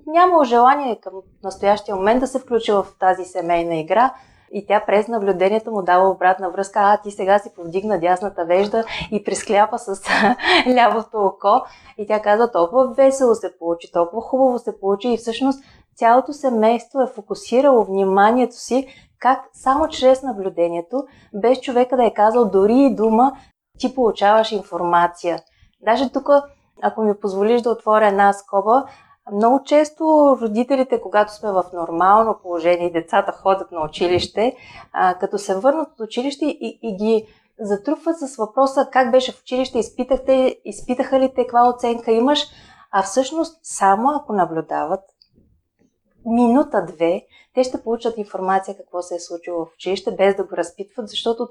няма 0.07 0.45
желание 0.45 1.01
към 1.01 1.13
настоящия 1.45 1.97
момент 1.97 2.21
да 2.21 2.27
се 2.27 2.39
включи 2.39 2.73
в 2.73 2.87
тази 3.01 3.25
семейна 3.25 3.77
игра, 3.77 4.15
и 4.53 4.67
тя 4.67 4.85
през 4.87 5.09
наблюдението 5.09 5.71
му 5.71 5.83
дава 5.83 6.11
обратна 6.11 6.51
връзка, 6.51 6.81
а 6.83 7.01
ти 7.03 7.11
сега 7.11 7.39
си 7.39 7.51
повдигна 7.57 8.01
дясната 8.01 8.45
вежда 8.45 8.85
и 9.13 9.25
прескляпа 9.25 9.79
с 9.79 10.03
лявото 10.75 11.19
око. 11.19 11.67
И 11.99 12.07
тя 12.07 12.23
казва, 12.23 12.53
толкова 12.53 12.95
весело 12.95 13.35
се 13.35 13.59
получи, 13.59 13.93
толкова 13.93 14.23
хубаво 14.23 14.59
се 14.59 14.81
получи 14.81 15.09
и 15.09 15.17
всъщност 15.17 15.65
цялото 15.97 16.33
семейство 16.33 17.01
е 17.01 17.07
фокусирало 17.07 17.85
вниманието 17.85 18.57
си 18.57 18.87
как 19.19 19.39
само 19.53 19.89
чрез 19.89 20.23
наблюдението, 20.23 21.05
без 21.35 21.61
човека 21.61 21.97
да 21.97 22.05
е 22.05 22.15
казал 22.15 22.45
дори 22.45 22.79
и 22.79 22.95
дума, 22.95 23.33
ти 23.79 23.95
получаваш 23.95 24.53
информация. 24.53 25.39
Даже 25.81 26.13
тук 26.13 26.29
ако 26.83 27.03
ми 27.03 27.21
позволиш 27.21 27.63
да 27.63 27.71
отворя 27.71 28.07
една 28.07 28.33
скоба, 28.33 28.85
много 29.33 29.63
често 29.65 30.37
родителите, 30.41 31.01
когато 31.01 31.33
сме 31.35 31.53
в 31.53 31.65
нормално 31.73 32.39
положение 32.43 32.91
децата 32.91 33.33
ходят 33.33 33.73
на 33.73 33.85
училище, 33.85 34.57
а, 34.93 35.15
като 35.15 35.39
се 35.39 35.59
върнат 35.59 35.89
от 35.93 36.01
училище 36.01 36.45
и, 36.47 36.79
и 36.83 36.97
ги 36.97 37.27
затрупват 37.61 38.19
с 38.19 38.37
въпроса 38.37 38.89
как 38.93 39.11
беше 39.11 39.33
в 39.33 39.41
училище, 39.41 39.79
изпитахте, 39.79 40.57
изпитаха 40.65 41.21
ли 41.21 41.33
те, 41.35 41.43
каква 41.43 41.69
оценка 41.69 42.13
имаш, 42.13 42.47
а 42.91 43.03
всъщност 43.03 43.61
само 43.63 44.11
ако 44.11 44.33
наблюдават 44.33 45.01
минута-две, 46.27 47.23
те 47.55 47.65
ще 47.65 47.83
получат 47.83 48.19
информация 48.19 48.77
какво 48.77 49.03
се 49.03 49.15
е 49.15 49.21
случило 49.21 49.65
в 49.65 49.75
училище, 49.75 50.11
без 50.11 50.37
да 50.37 50.45
го 50.45 50.57
разпитват, 50.57 51.09
защото 51.09 51.49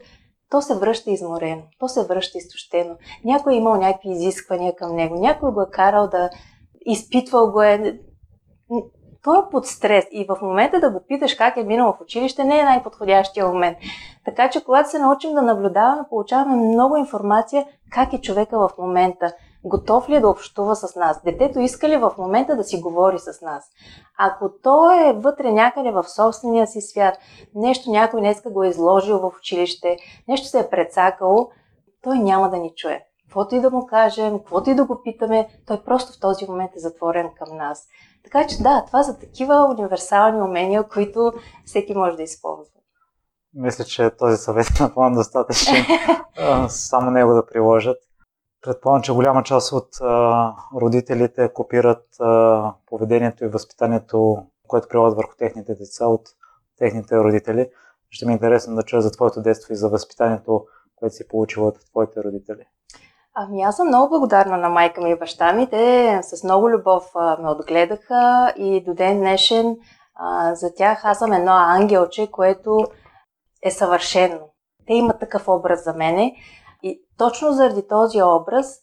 то 0.50 0.62
се 0.62 0.76
връща 0.76 1.12
изморено, 1.12 1.62
то 1.80 1.88
се 1.88 2.06
връща 2.06 2.38
изтощено. 2.38 2.96
Някой 3.24 3.54
е 3.54 3.58
имал 3.58 3.76
някакви 3.76 4.10
изисквания 4.10 4.76
към 4.76 4.96
него, 4.96 5.16
някой 5.16 5.52
го 5.52 5.62
е 5.62 5.72
карал 5.72 6.08
да 6.08 6.30
изпитвал 6.86 7.52
го 7.52 7.62
е. 7.62 8.00
Той 9.24 9.40
е 9.40 9.50
под 9.52 9.66
стрес 9.66 10.06
и 10.12 10.26
в 10.30 10.38
момента 10.42 10.80
да 10.80 10.90
го 10.90 11.00
питаш 11.08 11.36
как 11.36 11.58
е 11.58 11.64
минало 11.64 11.94
в 11.94 12.02
училище 12.02 12.44
не 12.44 12.60
е 12.60 12.64
най-подходящия 12.64 13.48
момент. 13.48 13.78
Така 14.26 14.50
че 14.50 14.64
когато 14.64 14.90
се 14.90 15.00
научим 15.00 15.34
да 15.34 15.42
наблюдаваме, 15.42 16.04
получаваме 16.10 16.56
много 16.56 16.98
информация 16.98 17.66
как 17.92 18.14
е 18.14 18.22
човека 18.22 18.60
в 18.60 18.70
момента 18.78 19.34
готов 19.66 20.10
ли 20.10 20.16
е 20.16 20.20
да 20.20 20.30
общува 20.30 20.76
с 20.76 20.96
нас? 20.96 21.22
Детето 21.24 21.60
иска 21.60 21.90
ли 21.90 21.98
в 21.98 22.14
момента 22.18 22.56
да 22.56 22.64
си 22.64 22.82
говори 22.82 23.20
с 23.20 23.42
нас? 23.42 23.66
Ако 24.18 24.50
той 24.64 25.10
е 25.10 25.14
вътре 25.14 25.52
някъде 25.52 25.92
в 25.92 26.10
собствения 26.10 26.68
си 26.68 26.82
свят, 26.82 27.18
нещо 27.56 27.90
някой 27.90 28.20
днеска 28.20 28.50
го 28.50 28.64
е 28.64 28.68
изложил 28.68 29.20
в 29.20 29.32
училище, 29.40 29.98
нещо 30.28 30.48
се 30.48 30.60
е 30.60 30.70
прецакало, 30.70 31.50
той 32.02 32.20
няма 32.20 32.50
да 32.50 32.58
ни 32.58 32.74
чуе. 32.76 33.06
Каквото 33.26 33.56
и 33.56 33.60
да 33.60 33.70
му 33.70 33.86
кажем, 33.86 34.40
каквото 34.40 34.70
и 34.70 34.76
да 34.76 34.86
го 34.86 35.02
питаме, 35.04 35.48
той 35.68 35.84
просто 35.84 36.14
в 36.14 36.20
този 36.20 36.46
момент 36.46 36.72
е 36.76 36.80
затворен 36.80 37.30
към 37.38 37.58
нас. 37.58 37.88
Така 38.24 38.48
че 38.48 38.64
да, 38.64 38.84
това 38.88 39.04
са 39.04 39.20
такива 39.20 39.76
универсални 39.78 40.42
умения, 40.42 40.84
които 40.84 41.34
всеки 41.66 41.94
може 41.94 42.18
да 42.18 42.24
използва. 42.24 42.72
Мисля, 43.54 43.84
че 43.84 44.10
този 44.10 44.38
съвет 44.38 44.68
е 44.80 44.84
напълно 44.84 45.16
достатъчен. 45.16 45.86
Само 46.70 47.12
него 47.12 47.34
да 47.34 47.46
приложат. 47.46 47.98
Предполагам, 48.66 49.02
че 49.02 49.14
голяма 49.14 49.44
част 49.44 49.72
от 49.72 49.88
а, 50.02 50.54
родителите 50.76 51.54
копират 51.54 52.06
а, 52.20 52.74
поведението 52.86 53.46
и 53.46 53.48
възпитанието, 53.48 54.38
което 54.68 54.88
прилагат 54.88 55.18
върху 55.18 55.36
техните 55.38 55.76
деца 55.76 56.08
от 56.08 56.22
техните 56.78 57.18
родители. 57.18 57.70
Ще 58.10 58.26
ми 58.26 58.32
е 58.32 58.34
интересно 58.34 58.76
да 58.76 58.84
чуя 58.84 59.02
за 59.02 59.12
твоето 59.12 59.42
детство 59.42 59.74
и 59.74 59.76
за 59.76 59.90
възпитанието, 59.90 60.66
което 60.96 61.16
си 61.16 61.28
получила 61.28 61.68
от 61.68 61.76
твоите 61.92 62.24
родители. 62.24 62.66
Ами 63.36 63.62
аз 63.62 63.76
съм 63.76 63.88
много 63.88 64.10
благодарна 64.10 64.58
на 64.58 64.70
майка 64.70 65.02
ми 65.02 65.12
и 65.12 65.20
баща 65.20 65.54
ми. 65.54 65.70
Те 65.70 66.20
с 66.24 66.44
много 66.44 66.70
любов 66.70 67.04
а, 67.16 67.38
ме 67.42 67.50
отгледаха 67.50 68.54
и 68.58 68.84
до 68.84 68.94
ден 68.94 69.18
днешен 69.18 69.78
а, 70.16 70.56
за 70.56 70.74
тях 70.74 71.06
аз 71.06 71.18
съм 71.20 71.34
едно 71.34 71.52
ангелче, 71.52 72.32
което 72.32 72.78
е 73.64 73.72
съвършено. 73.72 74.40
Те 74.88 74.94
имат 74.94 75.20
такъв 75.20 75.48
образ 75.48 75.84
за 75.84 75.94
мене 75.94 76.36
и 76.86 77.02
точно 77.18 77.52
заради 77.52 77.88
този 77.88 78.24
образ 78.24 78.80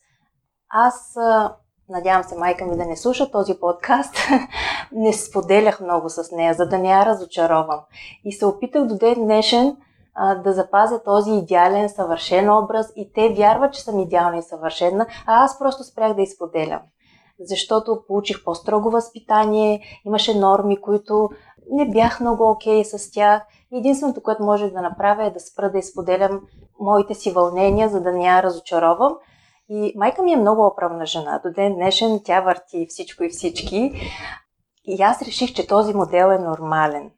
аз, 0.69 1.17
надявам 1.89 2.25
се 2.25 2.39
майка 2.39 2.65
ми 2.65 2.77
да 2.77 2.87
не 2.87 2.97
слуша 2.97 3.31
този 3.31 3.55
подкаст, 3.55 4.15
не 4.93 5.13
споделях 5.13 5.81
много 5.81 6.09
с 6.09 6.33
нея, 6.33 6.55
за 6.55 6.67
да 6.69 6.79
не 6.79 6.91
я 6.91 7.07
разочаровам. 7.07 7.81
И 8.25 8.33
се 8.33 8.47
опитах 8.47 8.87
до 8.87 8.97
ден 8.97 9.15
днешен 9.15 9.77
а, 10.15 10.35
да 10.35 10.53
запазя 10.53 11.03
този 11.03 11.31
идеален, 11.31 11.89
съвършен 11.89 12.51
образ 12.51 12.93
и 12.97 13.13
те 13.13 13.29
вярват, 13.29 13.73
че 13.73 13.83
съм 13.83 13.99
идеална 13.99 14.39
и 14.39 14.43
съвършена, 14.43 15.07
а 15.27 15.45
аз 15.45 15.59
просто 15.59 15.85
спрях 15.85 16.15
да 16.15 16.23
изподелям. 16.23 16.81
Защото 17.41 18.03
получих 18.07 18.45
по-строго 18.45 18.91
възпитание, 18.91 19.83
имаше 20.07 20.39
норми, 20.39 20.81
които 20.81 21.31
не 21.71 21.91
бях 21.91 22.21
много 22.21 22.51
окей 22.51 22.83
okay 22.83 22.97
с 22.97 23.11
тях. 23.11 23.43
Единственото, 23.73 24.23
което 24.23 24.43
може 24.43 24.71
да 24.71 24.83
направя 24.83 25.27
е 25.27 25.31
да 25.31 25.41
спра 25.41 25.71
да 25.71 25.79
изподелям 25.79 26.41
моите 26.81 27.15
си 27.15 27.31
вълнения, 27.31 27.89
за 27.89 28.01
да 28.01 28.13
не 28.13 28.25
я 28.25 28.43
разочаровам. 28.43 29.17
И 29.69 29.93
майка 29.97 30.23
ми 30.23 30.33
е 30.33 30.37
много 30.37 30.67
оправна 30.67 31.07
жена. 31.07 31.41
До 31.45 31.53
ден 31.53 31.75
днешен 31.75 32.21
тя 32.25 32.41
върти 32.41 32.87
всичко 32.89 33.25
и 33.25 33.29
всички. 33.29 33.93
И 34.85 35.03
аз 35.03 35.23
реших, 35.23 35.55
че 35.55 35.67
този 35.67 35.95
модел 35.95 36.27
е 36.27 36.39
нормален 36.39 37.11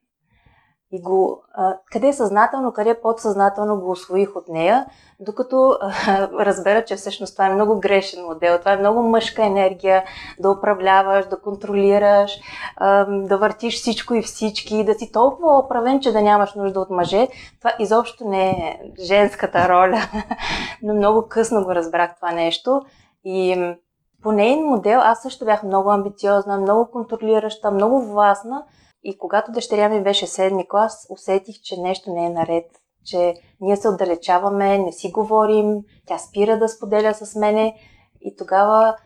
и 0.95 1.01
го, 1.01 1.42
а, 1.55 1.76
къде 1.92 2.09
е 2.09 2.12
съзнателно, 2.12 2.72
къде 2.72 2.90
е 2.90 3.01
подсъзнателно 3.01 3.80
го 3.80 3.90
освоих 3.90 4.36
от 4.36 4.49
нея, 4.49 4.86
докато 5.20 5.78
а, 5.80 6.28
разбера, 6.47 6.84
че 6.84 6.97
всъщност 6.97 7.34
това 7.34 7.47
е 7.47 7.55
много 7.55 7.80
грешен 7.80 8.24
модел, 8.24 8.59
това 8.59 8.72
е 8.72 8.76
много 8.76 9.03
мъжка 9.03 9.45
енергия, 9.45 10.05
да 10.40 10.51
управляваш, 10.51 11.26
да 11.26 11.40
контролираш, 11.40 12.32
а, 12.76 13.05
да 13.05 13.38
въртиш 13.38 13.74
всичко 13.74 14.14
и 14.14 14.22
всички, 14.22 14.84
да 14.84 14.95
си 14.95 15.12
толкова 15.12 15.59
оправен, 15.59 16.01
че 16.01 16.12
да 16.12 16.22
нямаш 16.22 16.55
нужда 16.55 16.80
от 16.80 16.90
мъже. 16.90 17.28
Това 17.59 17.72
изобщо 17.78 18.28
не 18.28 18.51
е 18.51 18.80
женската 19.03 19.68
роля, 19.68 19.99
но 20.82 20.95
много 20.95 21.28
късно 21.28 21.64
го 21.64 21.74
разбрах 21.74 22.16
това 22.16 22.32
нещо. 22.32 22.82
И 23.24 23.74
по 24.22 24.32
нейн 24.32 24.64
модел 24.64 25.01
аз 25.01 25.22
също 25.22 25.45
бях 25.45 25.62
много 25.62 25.90
амбициозна, 25.90 26.59
много 26.59 26.90
контролираща, 26.90 27.70
много 27.70 28.01
властна, 28.01 28.62
и 29.05 29.19
когато 29.19 29.53
дъщеря 29.53 29.89
ми 29.89 30.03
беше 30.03 30.27
седми 30.27 30.69
клас, 30.69 31.07
усетих, 31.11 31.57
че 31.63 31.81
нещо 31.81 32.13
не 32.13 32.27
е 32.27 32.31
наред, 32.31 32.67
че 33.05 33.35
ние 33.61 33.77
се 33.77 33.89
отдалечаваме, 33.89 34.79
не 34.79 34.93
си 34.93 35.11
говорим, 35.11 35.81
тя 36.07 36.19
спира 36.19 36.59
да 36.59 36.69
споделя 36.69 37.15
с 37.15 37.35
мене 37.35 37.77
и 38.21 38.37
тогава 38.37 38.97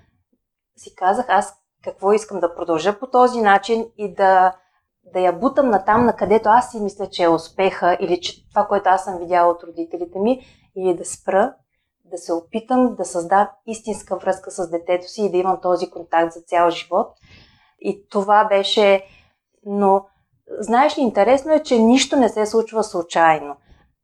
си 0.76 0.94
казах 0.94 1.26
аз 1.28 1.54
какво 1.84 2.12
искам 2.12 2.40
да 2.40 2.54
продължа 2.54 2.98
по 2.98 3.06
този 3.06 3.40
начин 3.40 3.86
и 3.98 4.14
да, 4.14 4.56
да 5.12 5.20
я 5.20 5.32
бутам 5.32 5.70
на 5.70 5.84
там, 5.84 6.04
на 6.04 6.16
където 6.16 6.48
аз 6.48 6.70
си 6.70 6.80
мисля, 6.80 7.10
че 7.10 7.22
е 7.22 7.28
успеха 7.28 7.96
или 8.00 8.20
че 8.20 8.48
това, 8.48 8.66
което 8.66 8.88
аз 8.88 9.04
съм 9.04 9.18
видяла 9.18 9.50
от 9.50 9.62
родителите 9.62 10.18
ми, 10.18 10.40
или 10.76 10.96
да 10.96 11.04
спра, 11.04 11.54
да 12.04 12.18
се 12.18 12.32
опитам 12.32 12.94
да 12.94 13.04
създам 13.04 13.48
истинска 13.66 14.16
връзка 14.16 14.50
с 14.50 14.70
детето 14.70 15.08
си 15.08 15.22
и 15.22 15.30
да 15.30 15.36
имам 15.36 15.60
този 15.62 15.90
контакт 15.90 16.32
за 16.32 16.40
цял 16.40 16.70
живот. 16.70 17.06
И 17.80 18.08
това 18.08 18.44
беше 18.44 19.04
но, 19.66 20.04
знаеш 20.60 20.98
ли, 20.98 21.02
интересно 21.02 21.52
е, 21.52 21.62
че 21.62 21.78
нищо 21.78 22.16
не 22.16 22.28
се 22.28 22.46
случва 22.46 22.84
случайно. 22.84 23.56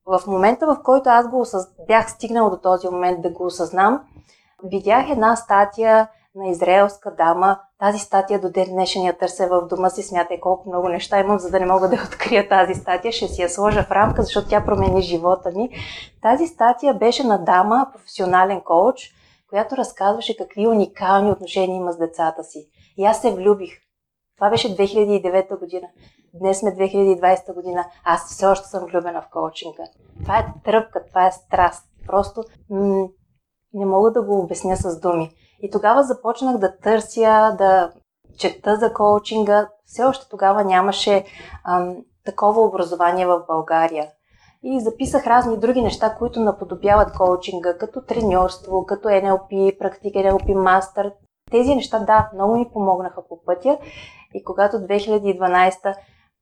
В 0.07 0.27
момента, 0.27 0.67
в 0.67 0.83
който 0.85 1.09
аз 1.09 1.29
го 1.29 1.41
осъз... 1.41 1.67
бях 1.87 2.11
стигнал 2.11 2.51
до 2.51 2.57
този 2.57 2.89
момент 2.89 3.23
да 3.23 3.31
го 3.31 3.47
осъзнам, 3.47 4.01
видях 4.65 5.11
една 5.11 5.37
статия 5.37 6.09
на 6.35 6.49
израелска 6.49 7.15
дама. 7.15 7.59
Тази 7.79 7.99
статия 7.99 8.41
до 8.41 8.51
ден 8.51 8.67
днешен 8.71 9.03
я 9.03 9.19
търся 9.19 9.47
в 9.47 9.67
дома 9.69 9.91
си. 9.91 10.03
Смятай 10.03 10.41
колко 10.41 10.69
много 10.69 10.89
неща 10.89 11.21
имам, 11.21 11.39
за 11.39 11.51
да 11.51 11.61
не 11.61 11.67
мога 11.67 11.89
да 11.89 11.97
открия 12.07 12.49
тази 12.49 12.75
статия. 12.75 13.13
Ще 13.13 13.29
си 13.29 13.43
я 13.43 13.51
сложа 13.51 13.83
в 13.83 13.91
рамка, 13.91 14.23
защото 14.23 14.49
тя 14.49 14.65
промени 14.65 15.03
живота 15.03 15.51
ми. 15.51 15.71
Тази 16.23 16.47
статия 16.47 16.95
беше 16.95 17.27
на 17.27 17.45
дама, 17.45 17.87
професионален 17.93 18.61
коуч, 18.61 19.11
която 19.49 19.77
разказваше 19.77 20.37
какви 20.37 20.67
уникални 20.67 21.31
отношения 21.31 21.77
има 21.77 21.93
с 21.93 21.99
децата 21.99 22.45
си. 22.45 22.69
И 22.97 23.05
аз 23.05 23.21
се 23.21 23.31
влюбих. 23.35 23.84
Това 24.37 24.51
беше 24.51 24.77
2009 24.77 25.59
година. 25.59 25.89
Днес 26.35 26.59
сме 26.59 26.71
2020 26.71 27.55
година. 27.55 27.85
Аз 28.05 28.27
все 28.27 28.47
още 28.47 28.69
съм 28.69 28.87
влюбена 28.87 29.23
в 29.23 29.31
коучинга. 29.31 29.83
Това 30.23 30.39
е 30.39 30.47
тръпка, 30.65 31.05
това 31.07 31.27
е 31.27 31.33
страст. 31.33 31.85
Просто 32.07 32.45
м- 32.71 33.09
не 33.75 33.87
мога 33.87 34.13
да 34.13 34.23
го 34.23 34.39
обясня 34.41 34.77
с 34.77 35.01
думи. 35.01 35.31
И 35.63 35.71
тогава 35.71 36.03
започнах 36.03 36.59
да 36.59 36.77
търся, 36.77 37.55
да 37.59 37.93
чета 38.39 38.77
за 38.77 38.93
коучинга. 38.93 39.69
Все 39.87 40.05
още 40.05 40.29
тогава 40.29 40.65
нямаше 40.65 41.25
ам, 41.65 41.97
такова 42.25 42.63
образование 42.63 43.27
в 43.27 43.45
България. 43.47 44.09
И 44.63 44.81
записах 44.81 45.27
разни 45.27 45.59
други 45.59 45.83
неща, 45.83 46.15
които 46.19 46.41
наподобяват 46.41 47.13
коучинга, 47.17 47.79
като 47.79 48.01
треньорство, 48.03 48.87
като 48.87 49.09
NLP, 49.09 49.79
практика 49.79 50.19
NLP 50.19 50.55
мастър. 50.55 51.13
Тези 51.51 51.75
неща, 51.75 51.99
да, 51.99 52.31
много 52.35 52.57
ми 52.57 52.71
помогнаха 52.73 53.29
по 53.29 53.45
пътя 53.45 53.79
и 54.35 54.45
когато 54.45 54.77
2012 54.77 55.95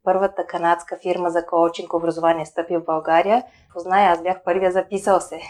първата 0.05 0.47
канадска 0.47 0.99
фирма 1.03 1.31
за 1.31 1.47
коучинг 1.47 1.95
образование 1.95 2.47
стъпи 2.47 2.77
в 2.77 2.85
България, 2.85 3.45
позная, 3.75 4.11
аз 4.11 4.23
бях 4.23 4.45
първия 4.45 4.73
записал 4.73 5.21
се. 5.21 5.41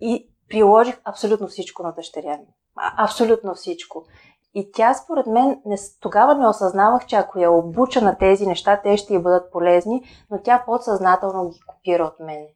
И 0.00 0.28
приложих 0.48 1.00
абсолютно 1.04 1.48
всичко 1.48 1.82
на 1.82 1.92
дъщеря 1.92 2.36
ми. 2.36 2.46
Абсолютно 2.98 3.54
всичко. 3.54 4.04
И 4.54 4.72
тя, 4.72 4.94
според 4.94 5.26
мен, 5.26 5.60
не, 5.66 5.76
тогава 6.00 6.34
не 6.34 6.48
осъзнавах, 6.48 7.06
че 7.06 7.16
ако 7.16 7.38
я 7.38 7.50
обуча 7.50 8.00
на 8.00 8.18
тези 8.18 8.46
неща, 8.46 8.80
те 8.82 8.96
ще 8.96 9.14
й 9.14 9.18
бъдат 9.18 9.52
полезни, 9.52 10.02
но 10.30 10.42
тя 10.42 10.62
подсъзнателно 10.66 11.48
ги 11.48 11.60
копира 11.66 12.04
от 12.04 12.26
мен. 12.26 12.46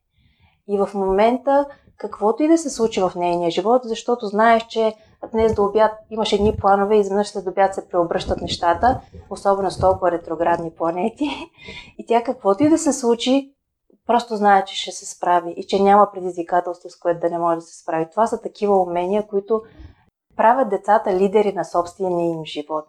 И 0.68 0.78
в 0.78 0.94
момента, 0.94 1.66
каквото 1.96 2.42
и 2.42 2.48
да 2.48 2.58
се 2.58 2.70
случи 2.70 3.00
в 3.00 3.12
нейния 3.16 3.50
живот, 3.50 3.82
защото 3.84 4.26
знаеш, 4.26 4.66
че 4.66 4.94
днес 5.32 5.54
до 5.54 5.64
обяд 5.64 5.92
имаш 6.10 6.32
едни 6.32 6.56
планове 6.56 6.96
изведнъж 6.96 7.28
след 7.28 7.46
обяд 7.46 7.74
се 7.74 7.88
преобръщат 7.88 8.40
нещата, 8.40 9.00
особено 9.30 9.70
с 9.70 9.80
толкова 9.80 10.10
ретроградни 10.10 10.70
планети. 10.70 11.28
И 11.98 12.06
тя 12.06 12.22
каквото 12.22 12.64
и 12.64 12.68
да 12.68 12.78
се 12.78 12.92
случи, 12.92 13.54
просто 14.06 14.36
знае, 14.36 14.64
че 14.64 14.76
ще 14.76 14.92
се 14.92 15.06
справи 15.16 15.54
и 15.56 15.66
че 15.66 15.82
няма 15.82 16.10
предизвикателство, 16.12 16.90
с 16.90 16.98
което 16.98 17.20
да 17.20 17.30
не 17.30 17.38
може 17.38 17.56
да 17.56 17.62
се 17.62 17.82
справи. 17.82 18.06
Това 18.10 18.26
са 18.26 18.40
такива 18.40 18.82
умения, 18.82 19.26
които 19.26 19.62
правят 20.36 20.68
децата 20.68 21.14
лидери 21.14 21.52
на 21.52 21.64
собствения 21.64 22.30
им 22.30 22.44
живот. 22.44 22.86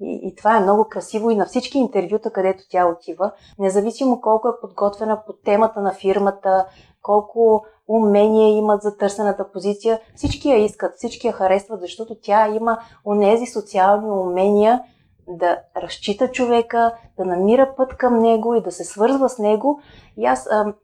И, 0.00 0.20
и 0.22 0.34
това 0.34 0.56
е 0.56 0.60
много 0.60 0.88
красиво 0.88 1.30
и 1.30 1.36
на 1.36 1.46
всички 1.46 1.78
интервюта, 1.78 2.30
където 2.30 2.64
тя 2.70 2.86
отива, 2.86 3.32
независимо 3.58 4.20
колко 4.20 4.48
е 4.48 4.60
подготвена 4.60 5.22
по 5.26 5.32
темата 5.32 5.80
на 5.80 5.92
фирмата, 5.92 6.66
колко 7.02 7.64
умения 7.88 8.48
имат 8.48 8.82
за 8.82 8.96
търсената 8.96 9.52
позиция, 9.52 10.00
всички 10.14 10.48
я 10.48 10.64
искат, 10.64 10.96
всички 10.96 11.26
я 11.26 11.32
харесват, 11.32 11.80
защото 11.80 12.16
тя 12.22 12.48
има 12.48 12.78
онези 13.04 13.46
социални 13.46 14.10
умения 14.10 14.82
да 15.28 15.58
разчита 15.76 16.30
човека, 16.30 16.94
да 17.18 17.24
намира 17.24 17.74
път 17.76 17.96
към 17.96 18.18
него 18.18 18.54
и 18.54 18.62
да 18.62 18.72
се 18.72 18.84
свързва 18.84 19.28
с 19.28 19.38
него. 19.38 19.80
И 20.16 20.26
аз 20.26 20.46
а, 20.50 20.74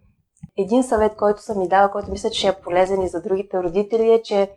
един 0.56 0.82
съвет, 0.82 1.16
който 1.16 1.42
съм 1.42 1.58
ми 1.58 1.68
дала, 1.68 1.90
който 1.90 2.10
мисля, 2.10 2.30
че 2.30 2.48
е 2.48 2.60
полезен 2.60 3.02
и 3.02 3.08
за 3.08 3.22
другите 3.22 3.62
родители, 3.62 4.12
е, 4.12 4.22
че 4.22 4.50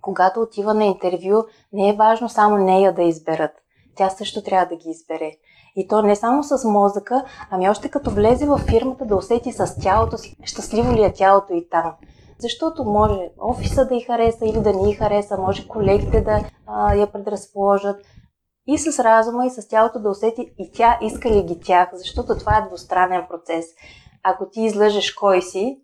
когато 0.00 0.40
отива 0.40 0.74
на 0.74 0.84
интервю, 0.84 1.42
не 1.72 1.88
е 1.88 1.96
важно 1.96 2.28
само 2.28 2.56
нея 2.56 2.94
да 2.94 3.02
изберат. 3.02 3.50
Тя 3.96 4.10
също 4.10 4.42
трябва 4.42 4.66
да 4.66 4.76
ги 4.76 4.90
избере. 4.90 5.32
И 5.76 5.88
то 5.88 6.02
не 6.02 6.16
само 6.16 6.42
с 6.42 6.68
мозъка, 6.68 7.24
ами 7.50 7.68
още 7.68 7.88
като 7.88 8.10
влезе 8.10 8.46
в 8.46 8.58
фирмата 8.58 9.04
да 9.04 9.16
усети 9.16 9.52
с 9.52 9.80
тялото 9.80 10.18
си, 10.18 10.36
щастливо 10.44 10.92
ли 10.92 11.02
е 11.02 11.12
тялото 11.12 11.52
и 11.52 11.68
там. 11.68 11.92
Защото 12.38 12.84
може 12.84 13.30
офиса 13.40 13.84
да 13.86 13.94
й 13.94 14.00
хареса 14.00 14.46
или 14.46 14.60
да 14.60 14.72
ни 14.72 14.90
й 14.90 14.94
хареса, 14.94 15.38
може 15.38 15.68
колегите 15.68 16.20
да 16.20 16.40
а, 16.66 16.94
я 16.94 17.12
предразположат. 17.12 18.06
И 18.66 18.78
с 18.78 19.04
разума, 19.04 19.46
и 19.46 19.50
с 19.50 19.68
тялото 19.68 19.98
да 19.98 20.10
усети 20.10 20.54
и 20.58 20.70
тя 20.72 20.98
иска 21.02 21.30
ли 21.30 21.42
ги 21.42 21.60
тях, 21.60 21.88
защото 21.92 22.38
това 22.38 22.56
е 22.56 22.66
двустранен 22.68 23.26
процес. 23.28 23.66
Ако 24.22 24.50
ти 24.50 24.60
излъжеш 24.60 25.12
кой 25.12 25.42
си, 25.42 25.82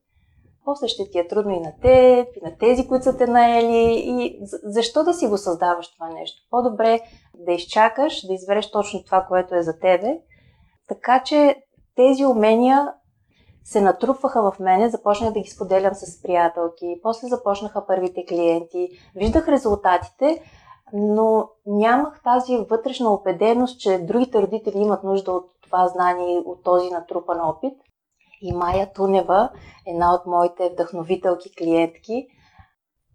после 0.65 0.89
ще 0.89 1.11
ти 1.11 1.19
е 1.19 1.29
трудно 1.29 1.53
и 1.53 1.61
на 1.61 1.73
теб, 1.83 2.29
и 2.37 2.45
на 2.45 2.59
тези, 2.59 2.89
които 2.89 3.05
са 3.05 3.17
те 3.17 3.27
наели. 3.27 4.03
И 4.07 4.39
защо 4.65 5.05
да 5.05 5.15
си 5.15 5.27
го 5.27 5.39
създаваш 5.39 5.95
това 5.95 6.09
нещо? 6.09 6.43
По-добре 6.51 7.01
да 7.39 7.53
изчакаш, 7.53 8.27
да 8.27 8.35
избереш 8.35 8.71
точно 8.71 9.05
това, 9.05 9.25
което 9.29 9.55
е 9.55 9.63
за 9.63 9.79
тебе. 9.79 10.21
Така 10.89 11.23
че 11.23 11.57
тези 11.97 12.27
умения 12.27 12.93
се 13.65 13.81
натрупваха 13.81 14.51
в 14.51 14.59
мене, 14.59 14.91
започнах 14.91 15.33
да 15.33 15.41
ги 15.41 15.51
споделям 15.51 15.95
с 15.95 16.23
приятелки, 16.23 17.01
после 17.03 17.29
започнаха 17.29 17.87
първите 17.87 18.25
клиенти, 18.29 18.89
виждах 19.17 19.49
резултатите, 19.49 20.43
но 20.93 21.49
нямах 21.67 22.23
тази 22.23 22.57
вътрешна 22.71 23.11
убеденост, 23.11 23.81
че 23.81 23.99
другите 23.99 24.43
родители 24.43 24.79
имат 24.79 25.05
нужда 25.05 25.33
от 25.33 25.51
това 25.63 25.89
знание, 25.89 26.39
от 26.39 26.63
този 26.65 26.91
натрупан 26.91 27.41
опит. 27.41 27.75
И 28.43 28.53
Майя 28.53 28.93
Тунева, 28.93 29.51
една 29.87 30.15
от 30.15 30.27
моите 30.27 30.71
вдъхновителки 30.73 31.55
клиентки, 31.59 32.27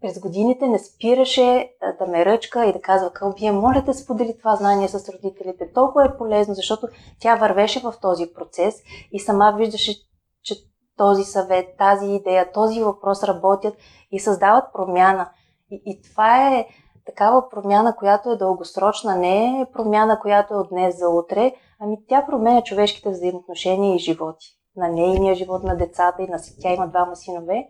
през 0.03 0.19
годините 0.19 0.67
не 0.67 0.79
спираше 0.79 1.69
да 1.99 2.07
ме 2.07 2.25
ръчка 2.25 2.65
и 2.65 2.73
да 2.73 2.81
казва, 2.81 3.13
Кълбия, 3.13 3.53
моля 3.53 3.83
да 3.85 3.93
сподели 3.93 4.37
това 4.37 4.55
знание 4.55 4.87
с 4.87 5.09
родителите. 5.09 5.73
Толкова 5.73 6.05
е 6.05 6.17
полезно, 6.17 6.53
защото 6.53 6.87
тя 7.19 7.35
вървеше 7.35 7.79
в 7.79 7.93
този 8.01 8.33
процес 8.33 8.75
и 9.11 9.19
сама 9.19 9.53
виждаше, 9.57 9.95
че 10.43 10.55
този 10.97 11.23
съвет, 11.23 11.65
тази 11.77 12.05
идея, 12.05 12.51
този 12.51 12.83
въпрос 12.83 13.23
работят 13.23 13.73
и 14.11 14.19
създават 14.19 14.63
промяна. 14.73 15.29
И, 15.71 15.81
и 15.85 16.01
това 16.01 16.47
е 16.47 16.67
такава 17.05 17.49
промяна, 17.49 17.95
която 17.95 18.31
е 18.31 18.37
дългосрочна, 18.37 19.15
не 19.15 19.61
е 19.61 19.65
промяна, 19.73 20.19
която 20.19 20.53
е 20.53 20.57
от 20.57 20.69
днес 20.69 20.99
за 20.99 21.09
утре, 21.09 21.55
ами 21.79 21.97
тя 22.09 22.25
променя 22.25 22.61
човешките 22.61 23.09
взаимоотношения 23.09 23.95
и 23.95 23.99
животи. 23.99 24.47
На 24.75 24.87
нейния 24.87 25.35
живот, 25.35 25.63
на 25.63 25.77
децата 25.77 26.23
и 26.23 26.27
на 26.27 26.39
тя 26.61 26.73
има 26.73 26.87
двама 26.87 27.15
синове. 27.15 27.67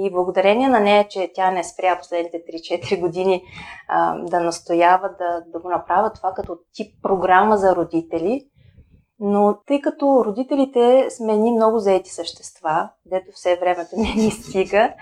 И 0.00 0.10
благодарение 0.10 0.68
на 0.68 0.80
нея, 0.80 1.08
че 1.08 1.30
тя 1.34 1.50
не 1.50 1.64
спря 1.64 1.98
последните 1.98 2.38
3-4 2.38 3.00
години 3.00 3.42
а, 3.88 4.18
да 4.18 4.40
настоява 4.40 5.08
да, 5.18 5.42
да 5.52 5.58
го 5.58 5.68
направя 5.68 6.12
това 6.12 6.32
като 6.32 6.58
тип 6.72 7.02
програма 7.02 7.56
за 7.56 7.76
родители, 7.76 8.46
но 9.20 9.58
тъй 9.66 9.80
като 9.80 10.24
родителите 10.24 11.06
сме 11.10 11.36
ни 11.36 11.52
много 11.52 11.78
заети 11.78 12.10
същества, 12.10 12.88
дето 13.06 13.26
все 13.32 13.56
времето 13.56 13.90
не 13.96 14.22
ни 14.22 14.30
стига, 14.30 14.94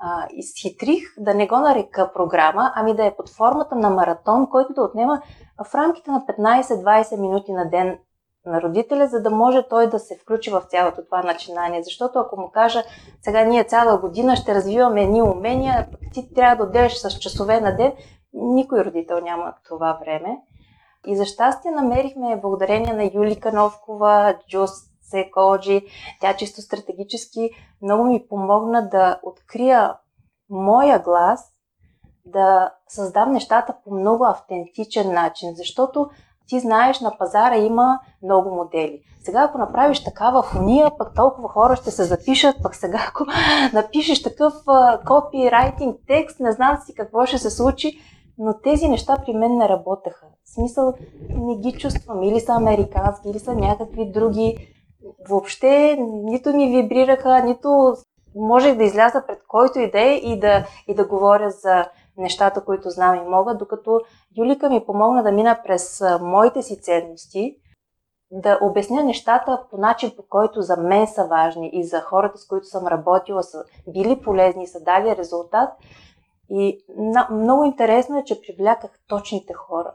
а, 0.00 0.26
изхитрих 0.32 1.02
да 1.18 1.34
не 1.34 1.46
го 1.46 1.56
нарека 1.56 2.12
програма, 2.14 2.72
ами 2.74 2.96
да 2.96 3.06
е 3.06 3.16
под 3.16 3.30
формата 3.30 3.74
на 3.74 3.90
маратон, 3.90 4.46
който 4.50 4.72
да 4.72 4.82
отнема 4.82 5.22
в 5.64 5.74
рамките 5.74 6.10
на 6.10 6.24
15-20 6.28 7.20
минути 7.20 7.52
на 7.52 7.70
ден 7.70 7.98
на 8.46 8.62
родителя, 8.62 9.06
за 9.06 9.22
да 9.22 9.30
може 9.30 9.68
той 9.68 9.90
да 9.90 9.98
се 9.98 10.18
включи 10.22 10.50
в 10.50 10.62
цялото 10.68 11.04
това 11.04 11.22
начинание. 11.22 11.82
Защото 11.82 12.18
ако 12.18 12.40
му 12.40 12.50
кажа, 12.50 12.82
сега 13.22 13.44
ние 13.44 13.64
цяла 13.64 13.98
година 13.98 14.36
ще 14.36 14.54
развиваме 14.54 15.02
едни 15.02 15.22
умения, 15.22 15.88
пък 15.90 16.00
ти 16.12 16.34
трябва 16.34 16.56
да 16.56 16.62
отделяш 16.62 16.96
с 16.96 17.18
часове 17.18 17.60
на 17.60 17.76
ден, 17.76 17.92
никой 18.32 18.84
родител 18.84 19.20
няма 19.20 19.54
това 19.68 19.98
време. 20.00 20.38
И 21.06 21.16
за 21.16 21.24
щастие 21.24 21.70
намерихме 21.70 22.40
благодарение 22.42 22.92
на 22.92 23.10
Юлика 23.14 23.52
Новкова, 23.52 24.38
Джус 24.48 24.70
Секоджи, 25.02 25.86
тя 26.20 26.36
чисто 26.36 26.60
стратегически 26.60 27.50
много 27.82 28.04
ми 28.04 28.26
помогна 28.28 28.88
да 28.88 29.20
открия 29.22 29.94
моя 30.50 30.98
глас, 30.98 31.52
да 32.24 32.72
създам 32.88 33.32
нещата 33.32 33.74
по 33.84 33.94
много 33.94 34.24
автентичен 34.24 35.12
начин, 35.12 35.54
защото 35.54 36.10
ти 36.48 36.60
знаеш, 36.60 37.00
на 37.00 37.18
пазара 37.18 37.56
има 37.56 37.98
много 38.22 38.54
модели. 38.54 39.00
Сега, 39.22 39.42
ако 39.42 39.58
направиш 39.58 40.04
такава 40.04 40.42
фония, 40.42 40.90
пък 40.98 41.14
толкова 41.14 41.48
хора 41.48 41.76
ще 41.76 41.90
се 41.90 42.04
запишат, 42.04 42.56
пък 42.62 42.74
сега, 42.74 42.98
ако 43.08 43.24
напишеш 43.72 44.22
такъв 44.22 44.54
копирайтинг 45.06 45.96
текст, 46.06 46.40
не 46.40 46.52
знам 46.52 46.78
си 46.86 46.94
какво 46.94 47.26
ще 47.26 47.38
се 47.38 47.50
случи, 47.50 47.98
но 48.38 48.54
тези 48.62 48.88
неща 48.88 49.16
при 49.26 49.32
мен 49.32 49.56
не 49.56 49.68
работеха. 49.68 50.26
В 50.44 50.50
смисъл, 50.54 50.94
не 51.30 51.56
ги 51.56 51.72
чувствам. 51.72 52.22
Или 52.22 52.40
са 52.40 52.52
американски, 52.52 53.28
или 53.28 53.38
са 53.38 53.54
някакви 53.54 54.12
други. 54.12 54.56
Въобще 55.28 55.96
нито 56.00 56.52
ми 56.52 56.70
вибрираха, 56.70 57.42
нито 57.44 57.94
можех 58.34 58.76
да 58.76 58.84
изляза 58.84 59.22
пред 59.26 59.38
който 59.48 59.78
и 59.78 59.90
да, 60.40 60.66
и 60.88 60.94
да 60.94 61.04
говоря 61.04 61.50
за 61.50 61.84
нещата, 62.18 62.64
които 62.64 62.90
знам 62.90 63.14
и 63.14 63.28
мога, 63.28 63.54
докато 63.54 64.00
Юлика 64.36 64.70
ми 64.70 64.86
помогна 64.86 65.22
да 65.22 65.32
мина 65.32 65.60
през 65.66 66.02
моите 66.20 66.62
си 66.62 66.80
ценности, 66.80 67.56
да 68.30 68.58
обясня 68.62 69.04
нещата 69.04 69.64
по 69.70 69.78
начин, 69.78 70.12
по 70.16 70.22
който 70.28 70.62
за 70.62 70.76
мен 70.76 71.06
са 71.06 71.24
важни 71.24 71.70
и 71.72 71.84
за 71.84 72.00
хората, 72.00 72.38
с 72.38 72.46
които 72.46 72.66
съм 72.66 72.86
работила, 72.86 73.42
са 73.42 73.64
били 73.88 74.22
полезни 74.22 74.64
и 74.64 74.66
са 74.66 74.80
дали 74.80 75.16
резултат. 75.16 75.70
И 76.50 76.78
много 77.30 77.64
интересно 77.64 78.18
е, 78.18 78.24
че 78.24 78.40
привляках 78.40 78.90
точните 79.08 79.52
хора. 79.54 79.92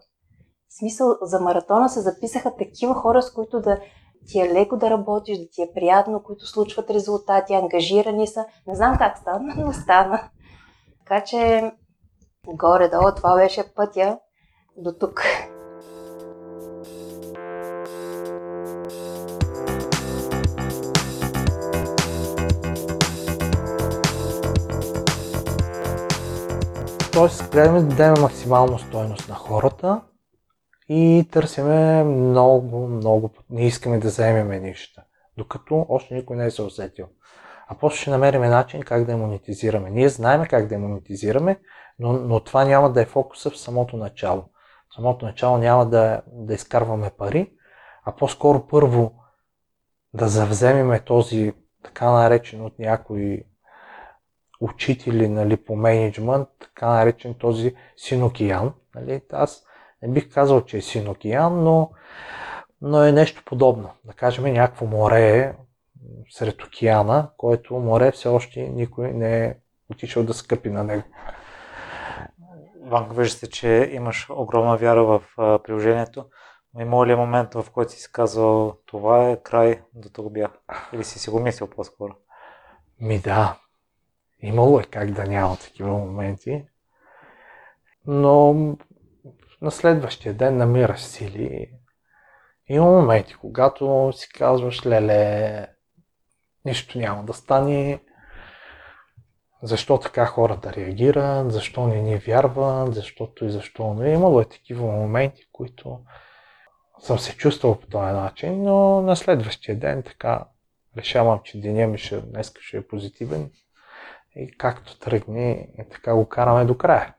В 0.70 0.78
смисъл, 0.78 1.16
за 1.22 1.40
маратона 1.40 1.90
се 1.90 2.02
записаха 2.02 2.56
такива 2.56 2.94
хора, 2.94 3.22
с 3.22 3.34
които 3.34 3.60
да 3.60 3.80
ти 4.28 4.40
е 4.40 4.54
леко 4.54 4.78
да 4.78 4.90
работиш, 4.90 5.38
да 5.38 5.50
ти 5.52 5.62
е 5.62 5.74
приятно, 5.74 6.24
които 6.24 6.46
случват 6.46 6.90
резултати, 6.90 7.54
ангажирани 7.54 8.28
са. 8.28 8.46
Не 8.68 8.76
знам 8.76 8.98
как 8.98 9.18
стана, 9.18 9.54
но 9.58 9.74
стана. 9.74 10.30
Така 11.00 11.24
че 11.24 11.72
Горе-долу 12.48 13.12
това 13.16 13.36
беше 13.36 13.74
пътя 13.76 14.20
до 14.78 14.94
тук. 14.94 15.24
Тоест, 27.14 27.52
гледаме 27.52 27.80
да 27.80 27.86
дадем 27.86 28.14
максимална 28.22 28.80
стойност 28.80 29.30
на 29.30 29.36
хората 29.36 30.02
и 30.90 31.28
търсиме 31.32 32.04
много, 32.04 32.88
много. 32.88 33.30
Не 33.50 33.66
искаме 33.66 34.00
да 34.00 34.08
вземеме 34.08 34.60
нищо, 34.60 35.02
докато 35.38 35.86
още 35.90 36.14
никой 36.14 36.38
не 36.38 36.46
е 36.46 36.52
се 36.52 36.62
усетил. 36.62 37.08
А 37.68 37.76
после 37.76 37.98
ще 37.98 38.10
намерим 38.10 38.42
начин 38.42 38.82
как 38.82 39.06
да 39.06 39.12
я 39.12 39.18
монетизираме. 39.18 39.90
Ние 39.90 40.10
знаем 40.10 40.46
как 40.50 40.68
да 40.68 40.80
монетизираме, 40.80 41.60
но, 42.00 42.14
но 42.14 42.40
това 42.40 42.66
няма 42.66 42.92
да 42.92 43.02
е 43.02 43.06
фокуса 43.06 43.50
в 43.50 43.58
самото 43.58 43.98
начало. 43.98 44.44
В 44.90 44.96
самото 44.96 45.26
начало 45.26 45.58
няма 45.58 45.86
да, 45.86 46.22
да 46.28 46.54
изкарваме 46.54 47.12
пари, 47.18 47.52
а 48.06 48.16
по-скоро 48.16 48.68
първо 48.68 49.14
да 50.14 50.28
завземеме 50.28 51.00
този 51.00 51.54
така 51.84 52.12
наречен 52.12 52.62
от 52.62 52.80
някои 52.80 53.44
учители 54.62 55.28
нали, 55.28 55.58
по 55.58 55.76
менеджмент, 55.76 56.48
така 56.60 56.88
наречен 56.88 57.34
този 57.34 57.76
синокиян. 57.98 58.74
Нали. 58.96 59.22
Аз 59.32 59.64
не 60.02 60.14
бих 60.14 60.34
казал, 60.34 60.62
че 60.62 60.78
е 60.78 60.82
синокиян, 60.82 61.64
но, 61.64 61.92
но 62.82 63.04
е 63.04 63.12
нещо 63.12 63.44
подобно. 63.46 63.90
Да 64.06 64.14
кажем, 64.14 64.54
някакво 64.54 64.86
море 64.86 65.56
сред 66.30 66.64
океана, 66.64 67.30
което 67.38 67.76
море 67.76 68.12
все 68.12 68.28
още 68.28 68.70
никой 68.70 69.14
не 69.14 69.46
е 69.46 69.56
отишъл 69.92 70.24
да 70.24 70.34
скъпи 70.34 70.70
на 70.70 70.84
него. 70.84 71.04
Ванко, 72.82 73.14
вижда 73.14 73.38
се, 73.38 73.50
че 73.50 73.90
имаш 73.94 74.28
огромна 74.30 74.78
вяра 74.78 75.04
в 75.04 75.24
а, 75.38 75.60
приложението. 75.60 76.26
Но 76.76 77.06
ли 77.06 77.16
момент, 77.16 77.54
в 77.54 77.66
който 77.74 77.92
си 77.92 78.12
казал, 78.12 78.78
това 78.86 79.30
е 79.30 79.42
край, 79.44 79.82
до 79.94 80.10
тук 80.10 80.34
бях? 80.34 80.52
Или 80.94 81.04
си 81.04 81.20
си 81.20 81.30
го 81.30 81.40
мислил 81.40 81.68
по-скоро? 81.68 82.16
Ми 83.00 83.20
да. 83.20 83.60
Имало 84.42 84.80
е 84.80 84.84
как 84.84 85.12
да 85.12 85.24
няма 85.24 85.58
такива 85.58 85.90
моменти. 85.90 86.66
Но 88.08 88.54
на 89.62 89.72
следващия 89.72 90.34
ден 90.34 90.58
намираш 90.58 91.02
сили. 91.02 91.74
Има 92.68 92.86
моменти, 92.86 93.36
когато 93.36 94.12
си 94.14 94.30
казваш, 94.30 94.86
леле, 94.86 95.68
нищо 96.66 96.98
няма 96.98 97.24
да 97.24 97.34
стане, 97.34 98.00
защо 99.64 99.98
така 99.98 100.26
хората 100.26 100.74
реагират, 100.74 101.52
защо 101.52 101.88
не 101.88 102.02
ни 102.02 102.18
вярват, 102.18 102.94
защото 102.96 103.46
и 103.46 103.50
защо 103.50 103.94
не. 103.94 104.10
Имало 104.10 104.42
е 104.42 104.46
такива 104.46 104.86
моменти, 104.86 105.46
които 105.52 106.00
съм 107.00 107.20
се 107.20 107.38
чувствал 107.38 107.80
по 107.80 107.88
този 107.88 108.14
начин, 108.14 108.64
но 108.64 109.02
на 109.02 109.16
следващия 109.16 109.80
ден 109.80 110.04
така 110.04 110.46
решавам, 110.98 111.40
че 111.44 111.62
деня 111.62 111.88
ми 111.88 111.98
ще, 111.98 112.22
днес 112.22 112.54
ще 112.60 112.78
е 112.78 112.88
позитивен 112.88 113.52
и 114.36 114.58
както 114.58 115.00
тръгне, 115.00 115.70
така 115.92 116.16
го 116.16 116.30
караме 116.30 116.66
до 116.66 116.78
края. 116.78 117.16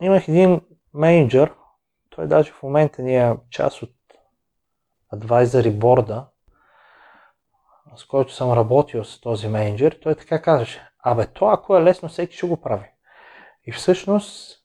Имах 0.00 0.28
един 0.28 0.60
менеджер, 0.94 1.52
той 2.10 2.26
даже 2.26 2.52
в 2.52 2.62
момента 2.62 3.02
ни 3.02 3.16
е 3.16 3.36
част 3.50 3.82
от 3.82 3.94
advisory 5.14 5.78
борда, 5.78 6.26
с 7.96 8.04
който 8.04 8.34
съм 8.34 8.52
работил 8.52 9.04
с 9.04 9.20
този 9.20 9.48
менеджер, 9.48 9.98
той 10.02 10.14
така 10.14 10.42
казваше, 10.42 10.88
Абе, 11.04 11.26
то 11.26 11.46
ако 11.46 11.76
е 11.76 11.82
лесно, 11.82 12.08
всеки 12.08 12.36
ще 12.36 12.46
го 12.46 12.56
прави. 12.56 12.90
И 13.64 13.72
всъщност, 13.72 14.58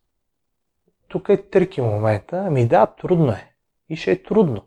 тук 1.08 1.30
е 1.30 1.50
трики 1.50 1.82
момента. 1.82 2.44
Ами 2.48 2.68
да, 2.68 2.86
трудно 2.86 3.32
е. 3.32 3.54
И 3.90 3.96
ще 3.96 4.12
е 4.12 4.24
трудно. 4.24 4.66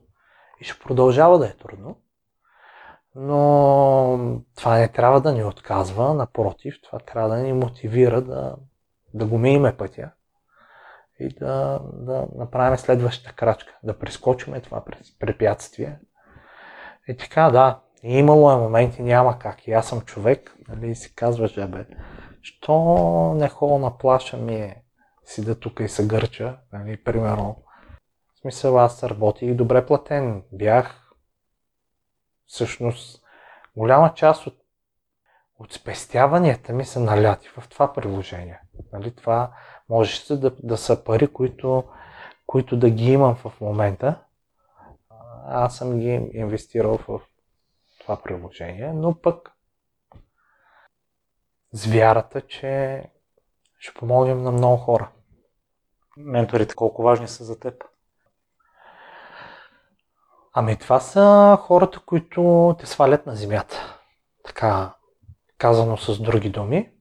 И 0.61 0.65
ще 0.65 0.79
продължава 0.79 1.39
да 1.39 1.47
е 1.47 1.53
трудно. 1.53 1.97
Но 3.15 4.43
това 4.57 4.79
не 4.79 4.89
трябва 4.89 5.21
да 5.21 5.33
ни 5.33 5.45
отказва, 5.45 6.15
напротив, 6.15 6.75
това 6.83 6.99
трябва 6.99 7.29
да 7.29 7.37
ни 7.37 7.53
мотивира 7.53 8.23
да, 8.23 8.57
да 9.15 9.27
го 9.27 9.39
миниме 9.39 9.77
пътя 9.77 10.11
и 11.21 11.29
да, 11.29 11.81
да 11.93 12.27
направим 12.37 12.79
следващата 12.79 13.37
крачка, 13.37 13.79
да 13.83 13.99
прескочиме 13.99 14.61
това 14.61 14.85
препятствие. 15.19 15.99
И 17.09 17.17
така, 17.17 17.51
да, 17.51 17.81
И 18.03 18.19
имало 18.19 18.53
е 18.53 18.57
моменти, 18.57 19.03
няма 19.03 19.39
как. 19.39 19.69
И 19.69 19.73
аз 19.73 19.89
съм 19.89 20.01
човек, 20.01 20.57
нали, 20.69 20.91
и 20.91 20.95
си 20.95 21.15
казваш, 21.15 21.55
бе, 21.55 21.87
що 22.43 22.75
не 23.37 23.49
ходя 23.49 23.79
на 23.79 23.99
плаша 23.99 24.37
ми 24.37 24.55
е 24.55 24.83
си 25.25 25.45
да 25.45 25.61
тук 25.61 25.81
и 25.81 25.89
се 25.89 26.07
гърча, 26.07 26.59
нали, 26.73 27.05
примерно. 27.05 27.57
В 28.35 28.41
смисъл, 28.41 28.79
аз 28.79 29.05
работих 29.05 29.55
добре 29.55 29.87
платен. 29.87 30.43
Бях 30.53 31.13
всъщност 32.47 33.23
голяма 33.77 34.15
част 34.15 34.47
от, 34.47 34.57
от 35.59 35.73
спестяванията 35.73 36.73
ми 36.73 36.85
са 36.85 37.01
наляти 37.01 37.49
в 37.49 37.69
това 37.69 37.93
приложение. 37.93 38.61
Нали, 38.93 39.15
това 39.15 39.53
можеш 39.89 40.27
да, 40.27 40.53
да 40.63 40.77
са 40.77 41.05
пари, 41.05 41.27
които, 41.27 41.85
които 42.47 42.77
да 42.77 42.91
ги 42.91 43.13
имам 43.13 43.35
в 43.35 43.61
момента. 43.61 44.25
Аз 45.47 45.77
съм 45.77 45.99
ги 45.99 46.31
инвестирал 46.35 46.99
в 47.09 47.21
това 48.11 48.23
приложение, 48.23 48.93
но 48.93 49.21
пък 49.21 49.53
с 51.73 51.87
вярата, 51.87 52.41
че 52.41 53.05
ще 53.79 53.99
помогнем 53.99 54.43
на 54.43 54.51
много 54.51 54.77
хора. 54.77 55.11
Менторите 56.17 56.75
колко 56.75 57.03
важни 57.03 57.29
са 57.29 57.45
за 57.45 57.61
теб? 57.61 57.85
Ами 60.53 60.79
това 60.79 61.01
са 61.01 61.57
хората, 61.61 62.01
които 62.07 62.77
те 62.79 62.87
свалят 62.87 63.27
на 63.27 63.37
земята. 63.37 63.99
Така 64.45 64.95
казано 65.59 65.97
с 65.97 66.23
други 66.23 66.51
думи. 66.51 66.93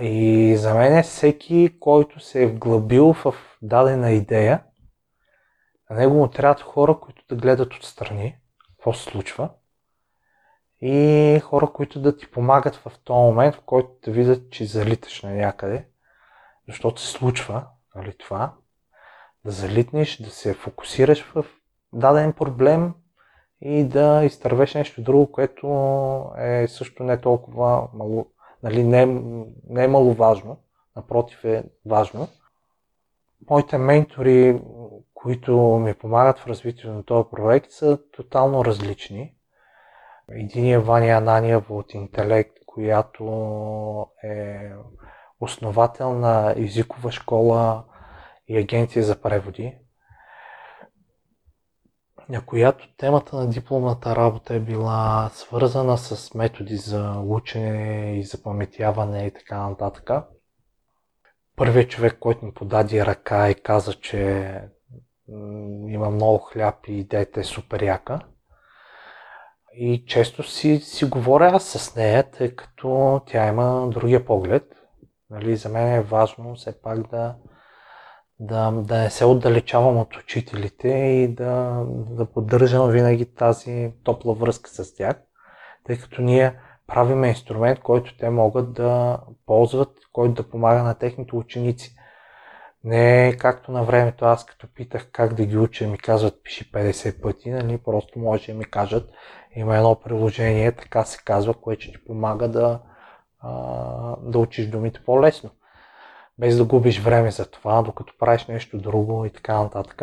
И 0.00 0.56
за 0.56 0.74
мен 0.74 0.98
е 0.98 1.02
всеки, 1.02 1.78
който 1.80 2.20
се 2.20 2.42
е 2.42 2.46
вглъбил 2.46 3.12
в 3.12 3.34
дадена 3.62 4.10
идея, 4.10 4.64
на 5.90 5.96
него 5.96 6.14
му 6.14 6.28
трябват 6.28 6.60
хора, 6.60 7.00
които 7.00 7.24
да 7.28 7.36
гледат 7.36 7.74
отстрани 7.74 8.38
какво 8.78 8.92
се 8.92 9.02
случва 9.02 9.50
и 10.80 11.40
хора, 11.44 11.66
които 11.72 12.00
да 12.00 12.16
ти 12.16 12.30
помагат 12.30 12.76
в 12.76 12.92
този 13.04 13.18
момент, 13.18 13.54
в 13.54 13.60
който 13.60 13.90
да 14.04 14.10
видят, 14.10 14.50
че 14.50 14.64
залиташ 14.64 15.22
на 15.22 15.30
някъде, 15.30 15.86
защото 16.68 17.00
се 17.00 17.12
случва 17.12 17.66
нали, 17.94 18.14
това, 18.18 18.52
да 19.44 19.50
залитнеш, 19.50 20.16
да 20.16 20.30
се 20.30 20.54
фокусираш 20.54 21.22
в 21.22 21.46
даден 21.92 22.32
проблем 22.32 22.94
и 23.60 23.84
да 23.84 24.24
изтървеш 24.24 24.74
нещо 24.74 25.02
друго, 25.02 25.32
което 25.32 25.66
е 26.38 26.68
също 26.68 27.02
не 27.02 27.20
толкова 27.20 27.88
мало, 27.94 28.26
нали, 28.62 28.84
не, 28.84 29.06
не 29.68 29.84
е 29.84 29.88
маловажно, 29.88 30.58
напротив 30.96 31.44
е 31.44 31.64
важно. 31.86 32.28
Моите 33.50 33.78
ментори, 33.78 34.62
които 35.14 35.56
ми 35.58 35.94
помагат 35.94 36.38
в 36.38 36.46
развитието 36.46 36.92
на 36.92 37.02
този 37.02 37.28
проект, 37.30 37.70
са 37.70 37.98
тотално 38.12 38.64
различни. 38.64 39.34
Един 40.30 40.72
е 40.72 40.78
Ваня 40.78 41.06
Ананиева 41.06 41.74
от 41.74 41.94
Интелект, 41.94 42.52
която 42.66 43.24
е 44.24 44.70
основател 45.40 46.12
на 46.12 46.54
езикова 46.56 47.12
школа 47.12 47.84
и 48.48 48.58
агенция 48.58 49.04
за 49.04 49.22
преводи, 49.22 49.78
на 52.28 52.46
която 52.46 52.94
темата 52.96 53.36
на 53.36 53.48
дипломната 53.48 54.16
работа 54.16 54.54
е 54.54 54.60
била 54.60 55.30
свързана 55.32 55.98
с 55.98 56.34
методи 56.34 56.76
за 56.76 57.22
учене 57.26 58.12
и 58.18 58.24
запаметяване 58.24 59.26
и 59.26 59.30
така 59.30 59.68
нататък. 59.68 60.10
Първият 61.56 61.90
човек, 61.90 62.16
който 62.20 62.44
ми 62.44 62.54
подаде 62.54 63.06
ръка 63.06 63.50
и 63.50 63.54
каза, 63.54 63.94
че 63.94 64.52
има 65.88 66.10
много 66.10 66.38
хляб 66.38 66.86
и 66.86 66.92
идеята 66.92 67.40
е 67.40 67.44
супер 67.44 67.82
яка. 67.82 68.20
И 69.74 70.04
често 70.06 70.42
си, 70.42 70.80
си 70.80 71.04
говоря 71.04 71.50
аз 71.54 71.64
с 71.64 71.96
нея, 71.96 72.30
тъй 72.30 72.54
като 72.54 73.20
тя 73.26 73.48
има 73.48 73.88
другия 73.90 74.24
поглед. 74.24 74.64
Нали, 75.30 75.56
за 75.56 75.68
мен 75.68 75.94
е 75.94 76.00
важно 76.00 76.54
все 76.54 76.82
пак 76.82 77.10
да, 77.10 77.34
да, 78.40 78.70
да 78.70 78.98
не 78.98 79.10
се 79.10 79.24
отдалечавам 79.24 79.98
от 79.98 80.16
учителите 80.16 80.88
и 80.88 81.28
да, 81.28 81.84
да 81.88 82.26
поддържам 82.26 82.90
винаги 82.90 83.34
тази 83.34 83.92
топла 84.04 84.34
връзка 84.34 84.70
с 84.70 84.94
тях, 84.94 85.16
тъй 85.84 85.98
като 85.98 86.22
ние 86.22 86.58
правим 86.86 87.24
инструмент, 87.24 87.80
който 87.80 88.16
те 88.16 88.30
могат 88.30 88.72
да 88.72 89.20
ползват, 89.46 89.96
който 90.12 90.42
да 90.42 90.48
помага 90.48 90.82
на 90.82 90.94
техните 90.94 91.36
ученици. 91.36 91.94
Не 92.84 93.36
както 93.38 93.72
на 93.72 93.84
времето 93.84 94.24
аз 94.24 94.46
като 94.46 94.66
питах 94.74 95.08
как 95.12 95.34
да 95.34 95.46
ги 95.46 95.56
уча, 95.56 95.86
ми 95.86 95.98
казват 95.98 96.42
пиши 96.44 96.72
50 96.72 97.22
пъти, 97.22 97.50
нали? 97.50 97.78
просто 97.78 98.18
може 98.18 98.52
да 98.52 98.58
ми 98.58 98.64
кажат 98.64 99.10
има 99.56 99.76
едно 99.76 99.94
приложение, 99.94 100.72
така 100.72 101.04
се 101.04 101.18
казва, 101.24 101.54
което 101.54 101.92
ти 101.92 102.04
помага 102.04 102.48
да, 102.48 102.80
да 104.22 104.38
учиш 104.38 104.66
думите 104.66 105.04
по-лесно 105.04 105.50
без 106.38 106.56
да 106.56 106.64
губиш 106.64 107.00
време 107.00 107.30
за 107.30 107.50
това, 107.50 107.82
докато 107.82 108.18
правиш 108.18 108.46
нещо 108.46 108.78
друго 108.78 109.24
и 109.24 109.30
така 109.30 109.62
нататък. 109.62 110.02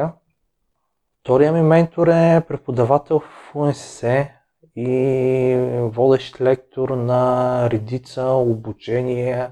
Втория 1.22 1.52
ми 1.52 1.62
ментор 1.62 2.08
е 2.08 2.44
преподавател 2.48 3.20
в 3.20 3.56
УНСС 3.56 4.28
и 4.76 5.80
водещ 5.94 6.42
лектор 6.42 6.90
на 6.90 7.70
редица 7.70 8.26
обучения, 8.26 9.52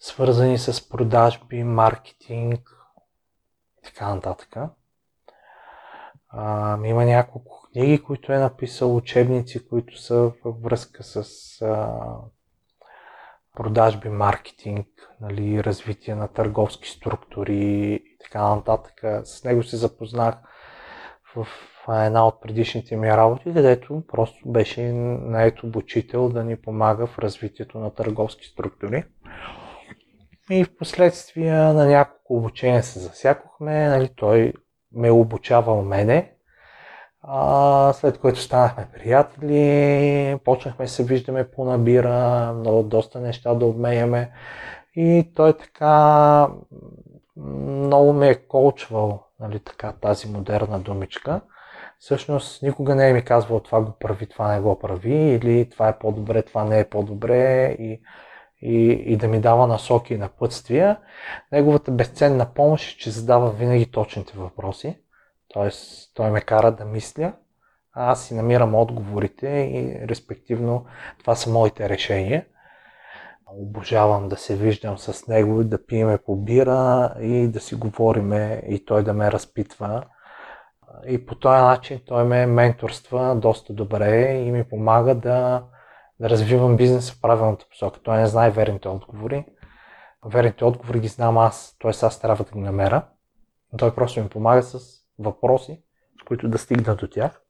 свързани 0.00 0.58
с 0.58 0.88
продажби, 0.88 1.64
маркетинг 1.64 2.70
и 3.78 3.82
така 3.84 4.14
нататък. 4.14 4.56
А, 6.28 6.78
има 6.84 7.04
няколко 7.04 7.55
книги, 7.76 8.02
които 8.02 8.32
е 8.32 8.38
написал, 8.38 8.96
учебници, 8.96 9.68
които 9.68 9.98
са 9.98 10.32
във 10.44 10.62
връзка 10.62 11.02
с 11.02 11.22
а, 11.62 11.94
продажби, 13.56 14.08
маркетинг, 14.08 14.86
нали, 15.20 15.64
развитие 15.64 16.14
на 16.14 16.28
търговски 16.28 16.88
структури 16.88 17.56
и 17.56 18.16
така 18.24 18.54
нататък. 18.54 19.24
С 19.24 19.44
него 19.44 19.62
се 19.62 19.76
запознах 19.76 20.34
в 21.34 21.46
една 21.88 22.26
от 22.26 22.42
предишните 22.42 22.96
ми 22.96 23.08
работи, 23.08 23.44
където 23.44 24.02
просто 24.08 24.48
беше 24.48 24.82
наед 24.92 25.62
обучител 25.62 26.28
да 26.28 26.44
ни 26.44 26.56
помага 26.56 27.06
в 27.06 27.18
развитието 27.18 27.78
на 27.78 27.94
търговски 27.94 28.46
структури. 28.46 29.04
И 30.50 30.64
в 30.64 30.76
последствие 30.76 31.52
на 31.52 31.86
няколко 31.86 32.36
обучения 32.36 32.82
се 32.82 32.98
засякохме, 32.98 33.88
нали, 33.88 34.10
той 34.16 34.52
ме 34.92 35.10
обучавал 35.10 35.82
мене, 35.82 36.35
а, 37.28 37.92
след 37.92 38.18
което 38.18 38.40
станахме 38.40 38.88
приятели, 38.94 40.38
почнахме 40.44 40.84
да 40.84 40.90
се 40.90 41.04
виждаме 41.04 41.50
по 41.50 41.64
набира, 41.64 42.52
много 42.58 42.82
доста 42.82 43.20
неща 43.20 43.54
да 43.54 43.66
обменяме. 43.66 44.30
И 44.94 45.32
той 45.34 45.56
така 45.56 46.48
много 47.36 48.12
ме 48.12 48.28
е 48.28 48.34
колчвал, 48.34 49.22
нали, 49.40 49.58
така, 49.58 49.92
тази 49.92 50.28
модерна 50.28 50.78
думичка. 50.78 51.40
Всъщност 51.98 52.62
никога 52.62 52.94
не 52.94 53.10
е 53.10 53.12
ми 53.12 53.24
казвал 53.24 53.60
това 53.60 53.80
го 53.80 53.92
прави, 54.00 54.26
това 54.26 54.52
не 54.52 54.60
го 54.60 54.78
прави, 54.78 55.14
или 55.14 55.70
това 55.70 55.88
е 55.88 55.98
по-добре, 55.98 56.42
това 56.42 56.64
не 56.64 56.80
е 56.80 56.88
по-добре 56.88 57.76
и, 57.78 58.00
и, 58.62 58.90
и 59.06 59.16
да 59.16 59.28
ми 59.28 59.40
дава 59.40 59.66
насоки 59.66 60.14
и 60.14 60.18
напътствия. 60.18 60.96
Неговата 61.52 61.90
безценна 61.90 62.46
помощ 62.54 62.94
е, 62.94 62.98
че 62.98 63.10
задава 63.10 63.50
винаги 63.50 63.90
точните 63.90 64.38
въпроси. 64.38 64.98
Тоест, 65.56 66.10
той 66.14 66.30
ме 66.30 66.40
кара 66.40 66.72
да 66.72 66.84
мисля, 66.84 67.32
а 67.92 68.10
аз 68.10 68.24
си 68.24 68.34
намирам 68.34 68.74
отговорите 68.74 69.48
и 69.48 70.08
респективно 70.08 70.84
това 71.18 71.34
са 71.34 71.50
моите 71.50 71.88
решения. 71.88 72.46
Обожавам 73.46 74.28
да 74.28 74.36
се 74.36 74.56
виждам 74.56 74.98
с 74.98 75.26
него, 75.26 75.64
да 75.64 75.86
пиеме 75.86 76.18
по 76.18 76.36
бира 76.36 77.14
и 77.20 77.48
да 77.48 77.60
си 77.60 77.74
говориме 77.74 78.62
и 78.68 78.84
той 78.84 79.04
да 79.04 79.12
ме 79.12 79.32
разпитва. 79.32 80.04
И 81.06 81.26
по 81.26 81.34
този 81.34 81.62
начин 81.62 82.00
той 82.06 82.24
ме 82.24 82.46
менторства 82.46 83.36
доста 83.36 83.72
добре 83.72 84.32
и 84.32 84.52
ми 84.52 84.64
помага 84.64 85.14
да, 85.14 85.64
да 86.20 86.30
развивам 86.30 86.76
бизнес 86.76 87.12
в 87.12 87.20
правилната 87.20 87.66
посока. 87.70 88.00
Той 88.02 88.18
не 88.18 88.26
знае 88.26 88.50
верните 88.50 88.88
отговори. 88.88 89.44
Верните 90.24 90.64
отговори 90.64 91.00
ги 91.00 91.08
знам 91.08 91.38
аз, 91.38 91.76
т.е. 91.82 91.90
аз 91.90 92.20
трябва 92.20 92.44
да 92.44 92.50
ги 92.50 92.60
намеря. 92.60 93.02
Той 93.78 93.94
просто 93.94 94.22
ми 94.22 94.28
помага 94.28 94.62
с 94.62 95.05
въпроси, 95.18 95.82
с 96.20 96.24
които 96.24 96.48
да 96.48 96.58
стигна 96.58 96.96
до 96.96 97.08
тях. 97.08 97.42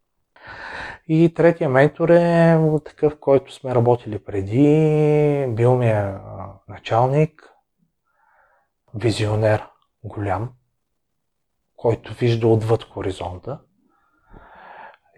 И 1.08 1.34
третия 1.34 1.70
ментор 1.70 2.08
е 2.08 2.58
такъв, 2.84 3.18
който 3.20 3.52
сме 3.54 3.74
работили 3.74 4.24
преди. 4.24 5.46
Бил 5.48 5.76
ми 5.76 5.88
е 5.90 6.14
началник, 6.68 7.52
визионер 8.94 9.66
голям, 10.04 10.52
който 11.76 12.14
вижда 12.14 12.48
отвъд 12.48 12.82
хоризонта. 12.82 13.60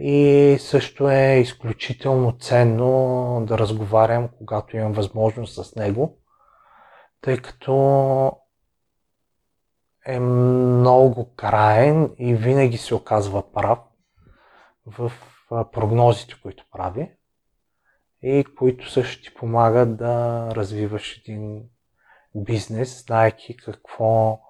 И 0.01 0.57
също 0.61 1.11
е 1.11 1.39
изключително 1.41 2.39
ценно 2.39 3.45
да 3.49 3.59
разговарям, 3.59 4.29
когато 4.39 4.77
имам 4.77 4.93
възможност 4.93 5.65
с 5.65 5.77
него, 5.77 6.19
тъй 7.21 7.37
като 7.37 8.33
е 10.09 10.21
много 10.21 11.35
краен 11.35 12.15
и 12.19 12.35
винаги 12.35 12.79
се 12.79 12.95
оказва 12.95 13.53
прав 13.53 13.79
в 14.87 15.13
прогнозите, 15.73 16.35
които 16.43 16.65
прави 16.73 17.13
и 18.23 18.45
които 18.59 18.91
също 18.91 19.23
ти 19.23 19.35
помагат 19.35 19.97
да 19.97 20.47
развиваш 20.53 21.19
един 21.19 21.63
бизнес, 22.35 23.05
знаеки 23.07 23.57
какво, 23.57 24.41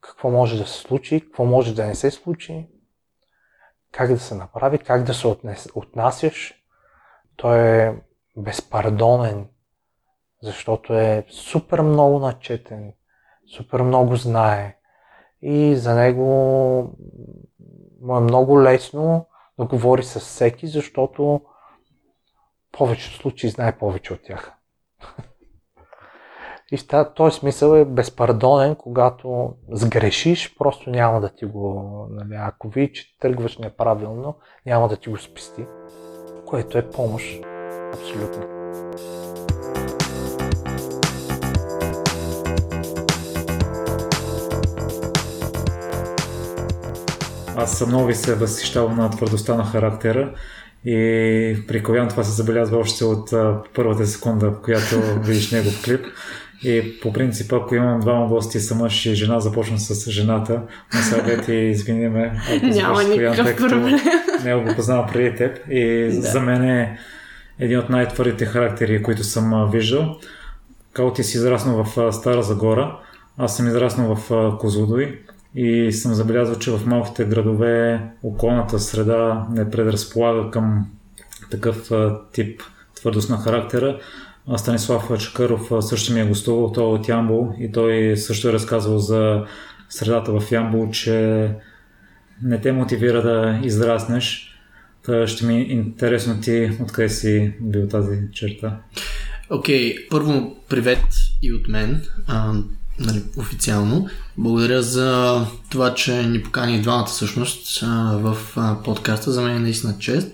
какво 0.00 0.30
може 0.30 0.58
да 0.58 0.66
се 0.66 0.78
случи, 0.78 1.20
какво 1.20 1.44
може 1.44 1.74
да 1.74 1.86
не 1.86 1.94
се 1.94 2.10
случи, 2.10 2.68
как 3.92 4.12
да 4.12 4.18
се 4.18 4.34
направи, 4.34 4.78
как 4.78 5.04
да 5.04 5.14
се 5.14 5.26
отнес, 5.26 5.68
отнасяш. 5.74 6.54
Той 7.36 7.58
е 7.58 7.94
безпардонен, 8.36 9.48
защото 10.42 10.94
е 10.94 11.26
супер 11.30 11.80
много 11.80 12.18
начетен, 12.18 12.92
супер 13.56 13.80
много 13.80 14.16
знае 14.16 14.79
и 15.42 15.76
за 15.76 15.94
него 15.94 16.24
му 18.02 18.16
е 18.16 18.20
много 18.20 18.62
лесно 18.62 19.26
да 19.58 19.64
говори 19.64 20.02
с 20.02 20.20
всеки, 20.20 20.66
защото 20.66 21.40
повечето 22.72 23.16
случаи 23.16 23.50
знае 23.50 23.78
повече 23.78 24.12
от 24.12 24.22
тях. 24.22 24.52
И 26.72 26.76
в 26.76 27.14
този 27.14 27.38
смисъл 27.38 27.74
е 27.74 27.84
безпардонен, 27.84 28.74
когато 28.74 29.54
сгрешиш, 29.70 30.56
просто 30.58 30.90
няма 30.90 31.20
да 31.20 31.28
ти 31.28 31.44
го... 31.44 32.06
Нали, 32.10 32.34
ако 32.38 32.68
види, 32.68 32.92
че 32.92 33.18
тръгваш 33.18 33.58
неправилно, 33.58 34.34
няма 34.66 34.88
да 34.88 34.96
ти 34.96 35.08
го 35.08 35.18
спести, 35.18 35.66
което 36.46 36.78
е 36.78 36.90
помощ. 36.90 37.44
Абсолютно. 37.94 38.42
Аз 47.56 47.78
съм 47.78 47.88
много 47.88 48.14
се 48.14 48.34
възхищавам 48.34 48.96
на 48.96 49.10
твърдостта 49.10 49.54
на 49.54 49.64
характера 49.64 50.34
и 50.84 51.56
при 51.68 51.82
Ковян 51.82 52.08
това 52.08 52.24
се 52.24 52.30
забелязва 52.30 52.78
още 52.78 53.04
от 53.04 53.30
първата 53.74 54.06
секунда, 54.06 54.50
в 54.50 54.62
която 54.62 55.02
видиш 55.22 55.50
негов 55.50 55.82
клип. 55.84 56.06
И 56.62 57.00
по 57.00 57.12
принцип, 57.12 57.52
ако 57.52 57.74
имам 57.74 58.00
двама 58.00 58.28
гости 58.28 58.60
са 58.60 58.74
мъж 58.74 59.06
и 59.06 59.14
жена, 59.14 59.40
започвам 59.40 59.78
с 59.78 60.10
жената. 60.10 60.62
Но 60.94 61.00
сега 61.00 61.42
ти 61.42 61.54
извини 61.54 62.08
ме, 62.08 62.40
ако 62.56 62.66
Няма 62.66 63.04
никакъв 63.04 63.56
проблем. 63.56 63.98
Не 64.44 64.54
го 64.54 64.74
познавам 64.76 65.06
преди 65.12 65.36
теб. 65.36 65.58
И 65.70 66.04
да. 66.04 66.20
за 66.20 66.40
мен 66.40 66.62
е 66.64 66.98
един 67.58 67.78
от 67.78 67.90
най-твърдите 67.90 68.46
характери, 68.46 69.02
които 69.02 69.24
съм 69.24 69.70
виждал. 69.72 70.16
Као 70.92 71.12
ти 71.12 71.24
си 71.24 71.36
израснал 71.36 71.84
в 71.84 72.12
Стара 72.12 72.42
Загора, 72.42 72.98
аз 73.38 73.56
съм 73.56 73.68
израснал 73.68 74.16
в 74.16 74.56
Козлодой 74.60 75.18
и 75.54 75.92
съм 75.92 76.14
забелязал, 76.14 76.58
че 76.58 76.70
в 76.70 76.86
малките 76.86 77.24
градове 77.24 78.02
околната 78.22 78.78
среда 78.78 79.46
не 79.50 79.70
предразполага 79.70 80.50
към 80.50 80.86
такъв 81.50 81.90
тип 82.32 82.62
твърдост 82.94 83.30
на 83.30 83.38
характера. 83.38 83.98
Станислав 84.56 85.18
Чакаров 85.18 85.72
също 85.80 86.12
ми 86.12 86.20
е 86.20 86.26
гостувал, 86.26 86.72
той 86.72 86.84
е 86.84 86.86
от 86.86 87.08
Ямбол 87.08 87.52
и 87.58 87.72
той 87.72 88.16
също 88.16 88.48
е 88.48 88.52
разказвал 88.52 88.98
за 88.98 89.44
средата 89.88 90.40
в 90.40 90.52
Ямбол, 90.52 90.90
че 90.90 91.48
не 92.42 92.60
те 92.60 92.72
мотивира 92.72 93.22
да 93.22 93.60
израснеш. 93.66 94.46
Та 95.04 95.26
ще 95.26 95.46
ми 95.46 95.54
е 95.54 95.62
интересно 95.62 96.40
ти 96.40 96.70
откъде 96.82 97.08
си 97.08 97.54
бил 97.60 97.88
тази 97.88 98.18
черта. 98.32 98.78
Окей, 99.50 99.94
okay, 99.94 100.08
първо 100.10 100.56
привет 100.68 101.04
и 101.42 101.52
от 101.52 101.68
мен, 101.68 102.02
нали, 103.00 103.22
официално. 103.36 104.08
Благодаря 104.38 104.82
за 104.82 105.40
това, 105.70 105.94
че 105.94 106.22
ни 106.22 106.42
покани 106.42 106.82
двамата 106.82 107.06
всъщност 107.06 107.80
в 108.12 108.36
подкаста. 108.84 109.32
За 109.32 109.42
мен 109.42 109.56
е 109.56 109.60
наистина 109.60 109.98
чест. 109.98 110.28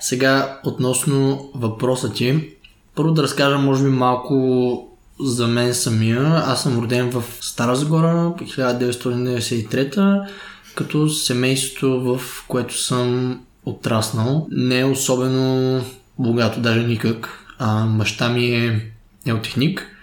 Сега, 0.00 0.60
относно 0.64 1.50
въпроса 1.54 2.12
ти, 2.12 2.50
първо 2.94 3.12
да 3.12 3.22
разкажа, 3.22 3.58
може 3.58 3.84
би, 3.84 3.90
малко 3.90 4.88
за 5.20 5.46
мен 5.46 5.74
самия. 5.74 6.22
Аз 6.46 6.62
съм 6.62 6.78
роден 6.78 7.10
в 7.10 7.24
Стара 7.40 7.76
Загора, 7.76 8.34
1993 8.38 10.28
като 10.74 11.08
семейството, 11.08 12.00
в 12.00 12.44
което 12.48 12.82
съм 12.82 13.40
отраснал, 13.64 14.46
не 14.50 14.80
е 14.80 14.84
особено 14.84 15.80
богато, 16.18 16.60
даже 16.60 16.82
никак. 16.82 17.28
А, 17.58 17.86
баща 17.86 18.28
ми 18.28 18.44
е 18.46 18.90
неотехник, 19.26 19.93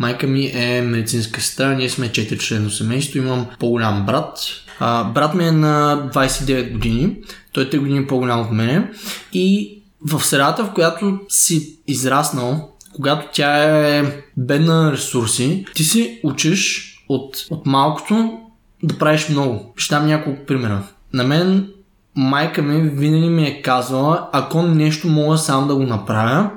майка 0.00 0.26
ми 0.26 0.50
е 0.54 0.82
медицинска 0.82 1.40
сестра, 1.40 1.74
ние 1.74 1.90
сме 1.90 2.08
4 2.08 2.38
члено 2.38 2.70
семейство, 2.70 3.18
имам 3.18 3.46
по-голям 3.58 4.06
брат. 4.06 4.38
А, 4.78 5.04
брат 5.04 5.34
ми 5.34 5.46
е 5.46 5.52
на 5.52 6.08
29 6.14 6.72
години, 6.72 7.16
той 7.52 7.64
е 7.64 7.70
3 7.70 7.78
години 7.78 8.06
по-голям 8.06 8.40
от 8.40 8.50
мене 8.50 8.90
и 9.32 9.76
в 10.06 10.24
средата, 10.24 10.64
в 10.64 10.72
която 10.74 11.20
си 11.28 11.78
израснал, 11.86 12.70
когато 12.96 13.28
тя 13.32 13.64
е 13.98 14.22
бедна 14.36 14.82
на 14.82 14.92
ресурси, 14.92 15.64
ти 15.74 15.84
си 15.84 16.20
учиш 16.24 16.94
от, 17.08 17.46
от 17.50 17.66
малкото 17.66 18.38
да 18.82 18.98
правиш 18.98 19.28
много. 19.28 19.72
Ще 19.76 19.94
дам 19.94 20.06
няколко 20.06 20.46
примера. 20.46 20.82
На 21.12 21.24
мен 21.24 21.68
майка 22.14 22.62
ми 22.62 22.88
винаги 22.88 23.28
ми 23.28 23.44
е 23.44 23.62
казвала, 23.62 24.28
ако 24.32 24.62
нещо 24.62 25.08
мога 25.08 25.38
сам 25.38 25.68
да 25.68 25.74
го 25.74 25.82
направя 25.82 26.50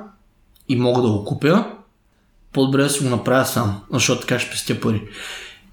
и 0.68 0.76
мога 0.76 1.02
да 1.02 1.08
го 1.08 1.24
купя, 1.24 1.64
по-добре 2.54 2.82
да 2.82 2.90
си 2.90 3.04
го 3.04 3.10
направя 3.10 3.44
сам, 3.44 3.80
защото 3.92 4.20
така 4.20 4.38
ще 4.38 4.50
пестя 4.50 4.80
пари. 4.80 5.02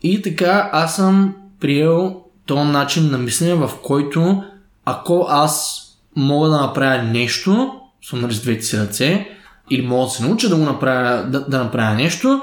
И 0.04 0.22
така 0.22 0.70
аз 0.74 0.96
съм 0.96 1.36
приел 1.60 2.22
този 2.46 2.70
начин 2.70 3.12
на 3.12 3.18
мислене, 3.18 3.54
в 3.54 3.72
който 3.84 4.44
ако 4.86 5.26
аз 5.30 5.82
мога 6.16 6.50
да 6.50 6.62
направя 6.62 7.04
нещо, 7.04 7.72
съм 8.04 8.22
нали 8.22 8.34
с 8.34 8.42
двете 8.42 8.62
си 8.62 8.78
ръце, 8.78 9.28
или 9.70 9.88
мога 9.88 10.06
да 10.06 10.10
се 10.12 10.24
науча 10.24 10.50
да 10.50 10.56
го 10.56 10.64
направя, 10.64 11.24
да, 11.24 11.40
да 11.40 11.64
направя 11.64 11.96
нещо, 11.96 12.42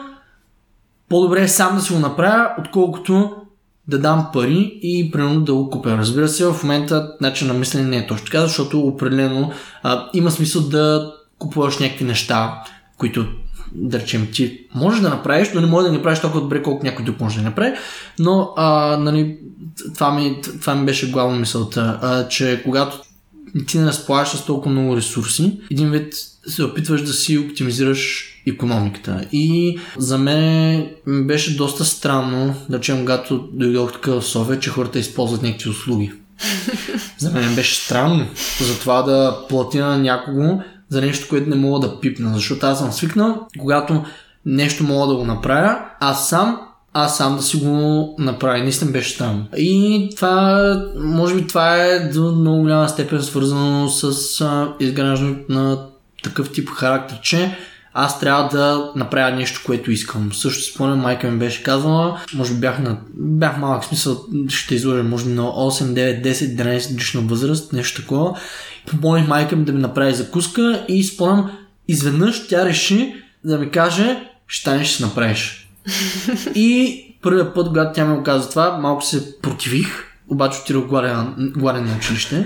по-добре 1.08 1.42
е 1.42 1.48
сам 1.48 1.76
да 1.76 1.82
си 1.82 1.92
го 1.92 1.98
направя, 1.98 2.50
отколкото 2.58 3.36
да 3.88 3.98
дам 3.98 4.30
пари 4.32 4.78
и 4.82 5.10
примерно 5.10 5.40
да 5.40 5.54
го 5.54 5.70
купя. 5.70 5.90
Разбира 5.90 6.28
се, 6.28 6.46
в 6.46 6.62
момента 6.62 7.12
начин 7.20 7.48
на 7.48 7.54
мислене 7.54 7.88
не 7.88 7.96
е 7.96 8.06
точно 8.06 8.24
така, 8.24 8.40
защото 8.40 8.80
определено 8.80 9.52
а, 9.82 10.10
има 10.14 10.30
смисъл 10.30 10.62
да 10.62 11.14
купуваш 11.38 11.78
някакви 11.78 12.04
неща, 12.04 12.62
които 12.98 13.26
да 13.72 14.00
речем 14.00 14.28
ти 14.32 14.60
можеш 14.74 15.00
да 15.00 15.08
направиш, 15.08 15.50
но 15.54 15.60
не 15.60 15.66
можеш 15.66 15.90
да 15.90 15.96
не 15.96 16.02
правиш 16.02 16.20
толкова 16.20 16.40
добре, 16.40 16.62
колко 16.62 16.86
някой 16.86 17.04
друг 17.04 17.20
може 17.20 17.36
да 17.36 17.42
направи. 17.42 17.76
Но 18.18 18.52
а, 18.56 18.96
нали, 18.96 19.38
това, 19.94 20.14
ми, 20.14 20.40
това 20.60 20.74
ми 20.74 20.86
беше 20.86 21.10
главна 21.10 21.38
мисълта, 21.38 21.98
а, 22.02 22.28
че 22.28 22.60
когато 22.64 22.98
ти 23.66 23.78
не 23.78 23.86
разполагаш 23.86 24.28
с 24.28 24.44
толкова 24.44 24.72
много 24.72 24.96
ресурси, 24.96 25.60
един 25.70 25.90
вид 25.90 26.14
се 26.46 26.64
опитваш 26.64 27.02
да 27.02 27.12
си 27.12 27.38
оптимизираш 27.38 28.32
економиката. 28.46 29.24
И 29.32 29.78
за 29.98 30.18
мен 30.18 30.90
беше 31.06 31.56
доста 31.56 31.84
странно, 31.84 32.54
да 32.68 32.78
речем, 32.78 32.98
когато 32.98 33.48
дойдох 33.52 33.92
тук 33.92 34.06
в 34.06 34.22
София, 34.22 34.60
че 34.60 34.70
хората 34.70 34.98
използват 34.98 35.42
някакви 35.42 35.70
услуги. 35.70 36.12
за 37.18 37.30
мен 37.30 37.54
беше 37.54 37.74
странно 37.74 38.26
за 38.60 38.78
това 38.78 39.02
да 39.02 39.46
платя 39.48 39.86
на 39.86 39.98
някого 39.98 40.62
за 40.88 41.00
нещо, 41.00 41.26
което 41.28 41.50
не 41.50 41.56
мога 41.56 41.88
да 41.88 42.00
пипна, 42.00 42.34
защото 42.34 42.66
аз 42.66 42.78
съм 42.78 42.92
свикнал, 42.92 43.46
когато 43.58 44.04
нещо 44.46 44.84
мога 44.84 45.06
да 45.06 45.18
го 45.18 45.24
направя, 45.24 45.78
аз 46.00 46.28
сам 46.28 46.60
аз 46.92 47.16
сам 47.16 47.36
да 47.36 47.42
си 47.42 47.56
го 47.56 48.14
направя. 48.18 48.58
Наистина 48.58 48.90
беше 48.90 49.14
странно. 49.14 49.46
И 49.56 50.10
това, 50.16 50.84
може 50.96 51.34
би 51.34 51.46
това 51.46 51.76
е 51.76 52.08
до 52.08 52.32
много 52.32 52.60
голяма 52.60 52.88
степен 52.88 53.22
свързано 53.22 53.88
с 53.88 54.70
изграждането 54.80 55.52
на 55.52 55.78
такъв 56.22 56.52
тип 56.52 56.70
характер, 56.70 57.20
че 57.22 57.58
аз 58.00 58.20
трябва 58.20 58.48
да 58.48 58.92
направя 58.96 59.36
нещо, 59.36 59.62
което 59.66 59.90
искам. 59.90 60.32
Също 60.32 60.72
спомням, 60.72 60.98
майка 60.98 61.30
ми 61.30 61.38
беше 61.38 61.62
казала, 61.62 62.20
може 62.34 62.54
би 62.54 62.60
бях, 62.60 62.78
на, 62.78 62.98
бях 63.14 63.58
малък 63.58 63.84
смисъл, 63.84 64.24
ще 64.48 64.74
изложа, 64.74 65.02
може 65.02 65.24
би 65.24 65.32
на 65.32 65.42
8, 65.42 65.84
9, 65.84 66.24
10, 66.24 66.32
11 66.32 66.90
годишна 66.90 67.20
възраст, 67.20 67.72
нещо 67.72 68.02
такова. 68.02 68.38
Помолих 68.86 69.28
майка 69.28 69.56
ми 69.56 69.64
да 69.64 69.72
ми 69.72 69.80
направи 69.80 70.14
закуска 70.14 70.84
и 70.88 71.04
спомням, 71.04 71.50
изведнъж 71.88 72.48
тя 72.48 72.64
реши 72.64 73.14
да 73.44 73.58
ми 73.58 73.70
каже, 73.70 74.28
ще 74.46 74.84
ще 74.84 75.04
направиш. 75.04 75.68
и 76.54 77.04
първият 77.22 77.54
път, 77.54 77.66
когато 77.66 77.92
тя 77.94 78.04
ми 78.04 78.24
каза 78.24 78.50
това, 78.50 78.78
малко 78.78 79.04
се 79.04 79.40
противих, 79.40 80.07
обаче 80.30 80.60
отидох 80.62 80.86
гладен, 80.86 81.54
на 81.56 81.96
училище. 81.98 82.44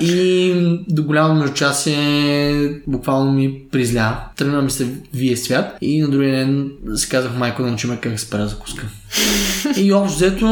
И 0.00 0.54
до 0.88 1.04
голямо 1.04 1.34
междучасие 1.34 2.80
буквално 2.86 3.32
ми 3.32 3.60
призля. 3.72 4.16
Тръгна 4.36 4.62
ми 4.62 4.70
се 4.70 4.88
вие 5.14 5.36
свят 5.36 5.78
и 5.80 6.02
на 6.02 6.08
другия 6.08 6.36
ден 6.36 6.70
си 6.94 7.08
казах 7.08 7.36
майко 7.36 7.62
да 7.62 7.68
научим 7.68 7.98
как 8.02 8.20
се 8.20 8.46
закуска. 8.46 8.86
И 9.76 9.92
общо 9.92 10.16
взето 10.16 10.46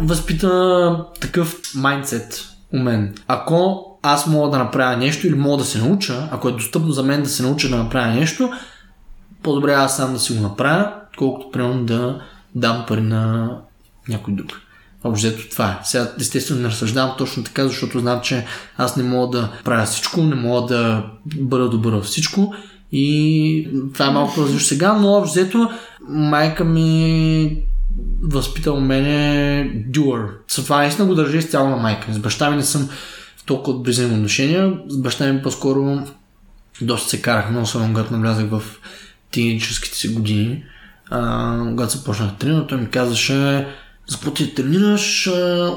възпита 0.00 1.04
такъв 1.20 1.74
майндсет 1.74 2.48
у 2.72 2.78
мен. 2.78 3.14
Ако 3.28 3.86
аз 4.02 4.26
мога 4.26 4.50
да 4.50 4.58
направя 4.58 4.96
нещо 4.96 5.26
или 5.26 5.34
мога 5.34 5.56
да 5.56 5.64
се 5.64 5.78
науча, 5.78 6.28
ако 6.32 6.48
е 6.48 6.52
достъпно 6.52 6.92
за 6.92 7.02
мен 7.02 7.22
да 7.22 7.28
се 7.28 7.42
науча 7.42 7.68
да 7.68 7.76
направя 7.76 8.14
нещо, 8.14 8.50
по-добре 9.42 9.72
аз 9.72 9.96
сам 9.96 10.12
да 10.12 10.18
си 10.18 10.32
го 10.32 10.42
направя, 10.42 10.92
колкото 11.18 11.50
примерно 11.50 11.84
да 11.84 12.20
дам 12.54 12.84
пари 12.88 13.00
на 13.00 13.50
някой 14.08 14.34
друг. 14.34 14.61
Общо 15.04 15.50
това 15.50 15.70
е. 15.70 15.84
Сега 15.84 16.12
естествено 16.20 16.60
не 16.60 16.68
разсъждавам 16.68 17.14
точно 17.18 17.44
така, 17.44 17.68
защото 17.68 17.98
знам, 17.98 18.20
че 18.20 18.46
аз 18.76 18.96
не 18.96 19.02
мога 19.02 19.38
да 19.38 19.52
правя 19.64 19.86
всичко, 19.86 20.22
не 20.22 20.34
мога 20.34 20.74
да 20.74 21.04
бъда 21.26 21.68
добър 21.68 21.92
във 21.92 22.04
всичко. 22.04 22.54
И 22.92 23.68
това 23.94 24.06
е 24.06 24.10
малко 24.10 24.40
различно 24.40 24.66
сега, 24.68 24.92
но 24.92 25.08
общо 25.08 25.70
майка 26.08 26.64
ми 26.64 27.62
възпитал 28.22 28.80
мене 28.80 29.84
doer. 29.90 30.28
С 30.48 30.62
това 30.62 30.78
наистина 30.78 31.08
го 31.08 31.14
държа 31.14 31.38
изцяло 31.38 31.68
на 31.68 31.76
майка. 31.76 32.12
С 32.12 32.18
баща 32.18 32.50
ми 32.50 32.56
не 32.56 32.62
съм 32.62 32.88
в 33.36 33.44
толкова 33.44 33.76
добри 33.76 33.90
взаимоотношения. 33.90 34.78
С 34.88 34.96
баща 34.96 35.32
ми 35.32 35.42
по-скоро 35.42 36.06
доста 36.80 37.10
се 37.10 37.22
карахме, 37.22 37.60
особено 37.60 37.92
когато 37.94 38.12
навлязах 38.12 38.46
в 38.50 38.62
тиническите 39.30 39.96
си 39.96 40.08
години. 40.08 40.64
А, 41.10 41.58
когато 41.70 41.98
започнах 41.98 42.30
да 42.30 42.36
тренирам, 42.36 42.66
той 42.66 42.78
ми 42.78 42.90
казваше 42.90 43.66
започти 44.12 44.46
да 44.46 44.54
тренираш, 44.54 45.30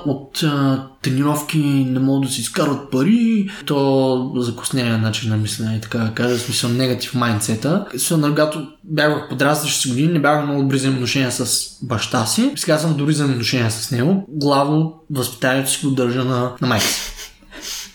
от 0.06 0.44
а, 0.44 0.84
тренировки 1.02 1.58
не 1.88 2.00
могат 2.00 2.30
да 2.30 2.34
си 2.34 2.42
изкарват 2.42 2.92
пари, 2.92 3.50
то 3.66 4.32
закоснения 4.36 4.98
начин 4.98 5.30
на 5.30 5.38
мислене 5.38 5.82
така 5.82 5.98
да 5.98 6.12
кажа, 6.12 6.38
смисъл 6.38 6.70
негатив 6.70 7.14
майндсета. 7.14 7.86
Сега, 7.98 8.22
когато 8.22 8.68
бях 8.84 9.10
в 9.10 9.30
подрастващи 9.30 9.82
си 9.82 9.90
години, 9.90 10.14
не 10.14 10.20
бях 10.20 10.46
много 10.46 10.62
добри 10.62 10.76
взаимоотношения 10.76 11.32
с 11.32 11.70
баща 11.82 12.26
си, 12.26 12.52
сега 12.56 12.78
съм 12.78 12.98
добри 12.98 13.14
взаимоотношения 13.14 13.72
с 13.72 13.92
него. 13.92 14.26
Главно 14.30 14.94
възпитанието 15.12 15.72
си 15.72 15.86
го 15.86 15.92
държа 15.92 16.24
на, 16.24 16.52
на 16.62 16.68
майка 16.68 16.86
си. 16.86 17.15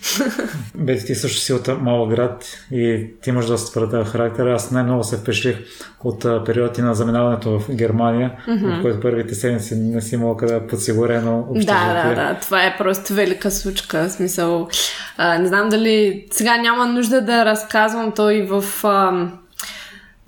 Бе, 0.75 0.99
ти 0.99 1.15
също 1.15 1.41
си 1.41 1.53
от 1.53 1.69
малък 1.81 2.11
град 2.11 2.45
и 2.73 3.07
ти 3.23 3.31
имаш 3.31 3.47
доста 3.47 3.71
твърда 3.71 4.05
характер. 4.05 4.47
Аз 4.47 4.71
най-много 4.71 5.05
се 5.05 5.17
впечатлих 5.17 5.57
от 6.05 6.45
периоди 6.47 6.83
на 6.83 6.95
заминаването 6.95 7.59
в 7.59 7.75
Германия, 7.75 8.33
mm-hmm. 8.49 8.79
в 8.79 8.83
който 8.83 9.01
първите 9.01 9.35
седмици 9.35 9.75
не 9.75 10.01
си 10.01 10.15
имал 10.15 10.37
къде 10.37 10.67
подсигурено 10.67 11.39
общежитие. 11.39 11.75
Да, 11.75 12.09
да, 12.09 12.15
да. 12.15 12.39
Това 12.41 12.65
е 12.65 12.77
просто 12.79 13.15
велика 13.15 13.51
случка. 13.51 14.09
В 14.09 14.13
смисъл, 14.13 14.69
а, 15.17 15.39
не 15.39 15.49
знам 15.49 15.69
дали 15.69 16.27
сега 16.31 16.57
няма 16.57 16.87
нужда 16.87 17.21
да 17.21 17.45
разказвам 17.45 18.13
той 18.13 18.43
в... 18.43 18.65
А, 18.85 19.29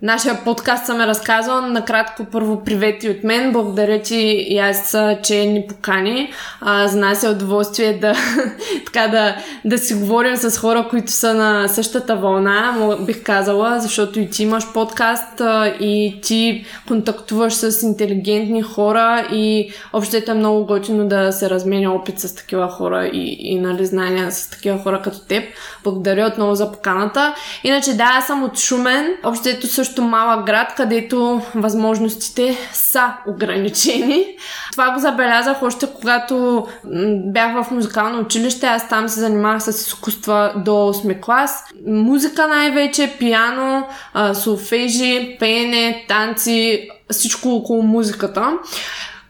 нашия 0.03 0.45
подкаст 0.45 0.87
съм 0.87 1.01
е 1.01 1.07
разказала. 1.07 1.63
Накратко 1.63 2.25
първо 2.25 2.65
привет 2.65 3.05
и 3.05 3.11
от 3.11 3.25
мен. 3.25 3.53
Благодаря 3.53 4.03
ти 4.03 4.47
и 4.49 4.59
аз, 4.59 4.97
че 5.23 5.35
ни 5.35 5.67
покани. 5.69 6.33
А, 6.61 6.89
за 6.89 6.99
нас 6.99 7.25
е 7.25 7.29
удоволствие 7.29 7.99
да, 7.99 8.15
така 8.87 9.09
да, 9.09 9.37
да 9.65 9.79
си 9.79 9.95
говорим 9.95 10.37
с 10.37 10.59
хора, 10.59 10.87
които 10.91 11.13
са 11.13 11.35
на 11.35 11.69
същата 11.69 12.17
вълна, 12.17 12.97
бих 13.01 13.23
казала, 13.23 13.81
защото 13.81 14.21
и 14.21 14.31
ти 14.31 14.43
имаш 14.43 14.73
подкаст 14.73 15.41
а, 15.41 15.67
и 15.67 16.21
ти 16.23 16.65
контактуваш 16.89 17.55
с 17.55 17.83
интелигентни 17.83 18.63
хора 18.63 19.29
и 19.33 19.73
общо 19.93 20.17
е 20.27 20.35
много 20.35 20.67
готино 20.67 21.09
да 21.09 21.33
се 21.33 21.51
разменя 21.51 21.95
опит 21.95 22.21
с 22.21 22.35
такива 22.35 22.69
хора 22.69 23.07
и, 23.07 23.37
и 23.41 23.61
нали, 23.61 23.87
знания 23.87 24.33
с 24.33 24.51
такива 24.51 24.79
хора 24.79 25.03
като 25.03 25.21
теб. 25.21 25.45
Благодаря 25.85 26.27
отново 26.27 26.55
за 26.55 26.73
поканата. 26.73 27.35
Иначе 27.65 27.97
да, 27.97 28.05
аз 28.05 28.27
съм 28.27 28.43
от 28.43 28.59
Шумен. 28.59 29.07
Общо 29.25 29.67
също 29.67 29.92
също 29.93 30.03
малък 30.03 30.47
град, 30.47 30.75
където 30.77 31.43
възможностите 31.55 32.57
са 32.73 33.13
ограничени. 33.27 34.27
Това 34.73 34.91
го 34.91 35.01
забелязах 35.01 35.63
още 35.63 35.87
когато 35.95 36.67
бях 37.25 37.63
в 37.63 37.71
музикално 37.71 38.21
училище. 38.21 38.67
Аз 38.67 38.89
там 38.89 39.09
се 39.09 39.21
занимавах 39.21 39.63
с 39.63 39.87
изкуства 39.87 40.53
до 40.57 40.71
8 40.71 41.21
клас. 41.21 41.65
Музика 41.87 42.49
най-вече, 42.49 43.17
пиано, 43.19 43.87
солфежи, 44.35 45.37
пеене, 45.41 46.05
танци, 46.09 46.89
всичко 47.11 47.49
около 47.49 47.83
музиката 47.83 48.53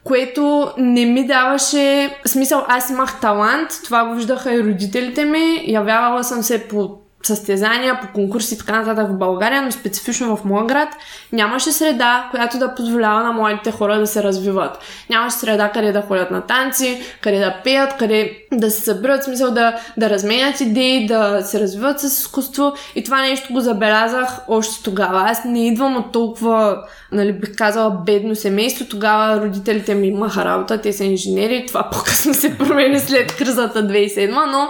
което 0.04 0.70
не 0.78 1.06
ми 1.06 1.26
даваше 1.26 2.16
смисъл. 2.26 2.64
Аз 2.68 2.90
имах 2.90 3.20
талант, 3.20 3.68
това 3.84 4.04
го 4.04 4.14
виждаха 4.14 4.54
и 4.54 4.64
родителите 4.64 5.24
ми. 5.24 5.62
Явявала 5.66 6.24
съм 6.24 6.42
се 6.42 6.68
по 6.68 7.01
състезания, 7.22 8.00
по 8.00 8.08
конкурси 8.12 8.54
и 8.54 8.58
така 8.58 8.80
нататък 8.80 9.08
в 9.08 9.18
България, 9.18 9.62
но 9.62 9.72
специфично 9.72 10.36
в 10.36 10.44
моя 10.44 10.66
град 10.66 10.88
нямаше 11.32 11.72
среда, 11.72 12.28
която 12.30 12.58
да 12.58 12.74
позволява 12.74 13.22
на 13.22 13.32
младите 13.32 13.70
хора 13.70 13.98
да 13.98 14.06
се 14.06 14.22
развиват. 14.22 14.78
Нямаше 15.10 15.36
среда 15.36 15.68
къде 15.68 15.92
да 15.92 16.02
ходят 16.02 16.30
на 16.30 16.40
танци, 16.40 17.02
къде 17.20 17.38
да 17.38 17.54
пеят, 17.64 17.96
къде 17.96 18.38
да 18.52 18.70
се 18.70 18.80
събират, 18.80 19.24
смисъл 19.24 19.50
да, 19.50 19.76
да 19.96 20.10
разменят 20.10 20.60
идеи, 20.60 21.06
да 21.06 21.42
се 21.42 21.60
развиват 21.60 22.00
с 22.00 22.18
изкуство. 22.18 22.72
И 22.94 23.04
това 23.04 23.22
нещо 23.22 23.52
го 23.52 23.60
забелязах 23.60 24.28
още 24.48 24.82
тогава. 24.82 25.22
Аз 25.30 25.44
не 25.44 25.66
идвам 25.66 25.96
от 25.96 26.12
толкова, 26.12 26.78
нали, 27.12 27.32
бих 27.32 27.56
казала, 27.56 27.90
бедно 27.90 28.36
семейство. 28.36 28.84
Тогава 28.90 29.40
родителите 29.40 29.94
ми 29.94 30.06
имаха 30.06 30.44
работа, 30.44 30.80
те 30.80 30.92
са 30.92 31.04
инженери. 31.04 31.64
Това 31.68 31.82
по-късно 31.92 32.34
се 32.34 32.58
промени 32.58 33.00
след 33.00 33.36
кризата 33.36 33.88
2007, 33.88 34.30
но 34.52 34.68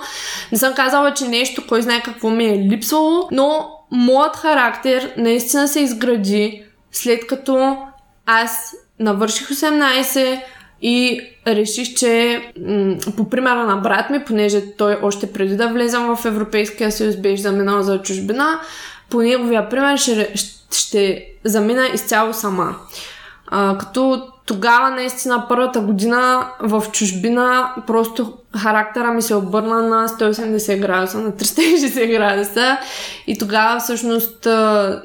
не 0.52 0.58
съм 0.58 0.74
казала, 0.74 1.14
че 1.14 1.24
нещо, 1.24 1.62
кой 1.68 1.82
знае 1.82 2.02
какво 2.02 2.30
ми 2.30 2.41
е 2.44 2.58
липсвало, 2.58 3.28
но 3.32 3.70
моят 3.90 4.36
характер 4.36 5.14
наистина 5.16 5.68
се 5.68 5.80
изгради 5.80 6.64
след 6.92 7.26
като 7.26 7.78
аз 8.26 8.76
навърших 8.98 9.48
18, 9.48 10.40
и 10.82 11.20
реших, 11.46 11.94
че 11.94 12.42
м- 12.68 12.96
по 13.16 13.28
примера 13.28 13.66
на 13.66 13.76
брат 13.76 14.10
ми, 14.10 14.24
понеже 14.24 14.76
той 14.76 14.98
още 15.02 15.32
преди 15.32 15.56
да 15.56 15.68
влезам 15.68 16.16
в 16.16 16.24
Европейския 16.24 16.92
съюз 16.92 17.16
беше 17.16 17.42
заминал 17.42 17.82
за 17.82 18.02
чужбина, 18.02 18.60
по 19.10 19.22
неговия 19.22 19.68
пример 19.68 19.96
ще, 19.96 20.32
ще 20.70 21.26
замина 21.44 21.86
изцяло 21.94 22.32
сама. 22.32 22.76
А, 23.46 23.78
като 23.78 24.31
тогава 24.46 24.90
наистина 24.90 25.46
първата 25.48 25.80
година 25.80 26.48
в 26.60 26.84
чужбина 26.92 27.74
просто 27.86 28.32
характера 28.56 29.12
ми 29.12 29.22
се 29.22 29.34
обърна 29.34 29.82
на 29.82 30.08
180 30.08 30.80
градуса, 30.80 31.18
на 31.18 31.32
360 31.32 32.18
градуса 32.18 32.76
и 33.26 33.38
тогава 33.38 33.80
всъщност 33.80 34.48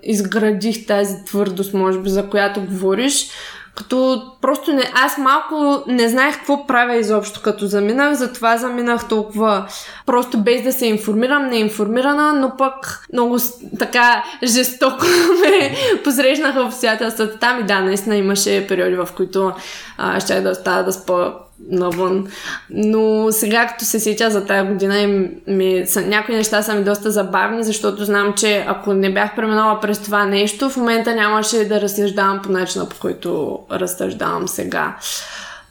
изградих 0.03 0.85
тази 0.85 1.25
твърдост, 1.25 1.73
може 1.73 1.99
би, 1.99 2.09
за 2.09 2.29
която 2.29 2.61
говориш. 2.61 3.29
Като 3.77 4.25
просто 4.41 4.73
не, 4.73 4.91
аз 4.93 5.17
малко 5.17 5.83
не 5.87 6.09
знаех 6.09 6.37
какво 6.37 6.67
правя 6.67 6.95
изобщо 6.95 7.41
като 7.41 7.65
заминах, 7.65 8.13
затова 8.13 8.57
заминах 8.57 9.07
толкова 9.07 9.67
просто 10.05 10.37
без 10.37 10.63
да 10.63 10.73
се 10.73 10.85
информирам, 10.85 11.49
неинформирана, 11.49 12.33
но 12.33 12.57
пък 12.57 13.05
много 13.13 13.37
така 13.79 14.23
жестоко 14.43 15.05
ме 15.41 15.75
посрещнаха 16.03 16.61
обстоятелствата 16.61 17.39
там 17.39 17.59
и 17.59 17.63
да, 17.63 17.79
наистина 17.79 18.15
имаше 18.15 18.67
периоди, 18.67 18.95
в 18.95 19.09
които 19.15 19.51
а, 19.97 20.19
ще 20.19 20.41
да 20.41 20.49
остава 20.49 20.83
да 20.83 20.93
спа 20.93 21.33
навън. 21.69 22.27
Но 22.69 23.31
сега, 23.31 23.67
като 23.67 23.85
се 23.85 23.99
сетя 23.99 24.31
за 24.31 24.45
тази 24.45 24.67
година, 24.69 24.99
и 24.99 25.29
ми, 25.47 25.83
са, 25.87 26.01
някои 26.01 26.35
неща 26.35 26.61
са 26.61 26.73
ми 26.73 26.83
доста 26.83 27.11
забавни, 27.11 27.63
защото 27.63 28.05
знам, 28.05 28.33
че 28.33 28.65
ако 28.67 28.93
не 28.93 29.13
бях 29.13 29.35
преминала 29.35 29.79
през 29.79 29.99
това 29.99 30.25
нещо, 30.25 30.69
в 30.69 30.77
момента 30.77 31.15
нямаше 31.15 31.65
да 31.65 31.81
разсъждавам 31.81 32.41
по 32.41 32.51
начина, 32.51 32.89
по 32.89 32.95
който 32.99 33.59
разсъждавам 33.71 34.47
сега. 34.47 34.95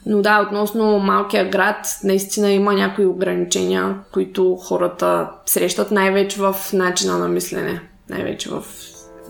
Но 0.06 0.22
да, 0.22 0.40
относно 0.40 0.98
малкия 0.98 1.48
град, 1.48 1.76
наистина 2.04 2.50
има 2.50 2.72
някои 2.72 3.06
ограничения, 3.06 3.94
които 4.12 4.56
хората 4.56 5.30
срещат 5.46 5.90
най-вече 5.90 6.40
в 6.40 6.56
начина 6.72 7.18
на 7.18 7.28
мислене, 7.28 7.80
най-вече 8.10 8.50
в 8.50 8.64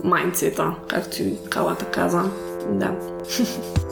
майнцета, 0.04 0.74
както 0.88 1.22
и 1.22 1.34
Калата 1.50 1.84
каза. 1.84 2.22
Да. 2.70 2.90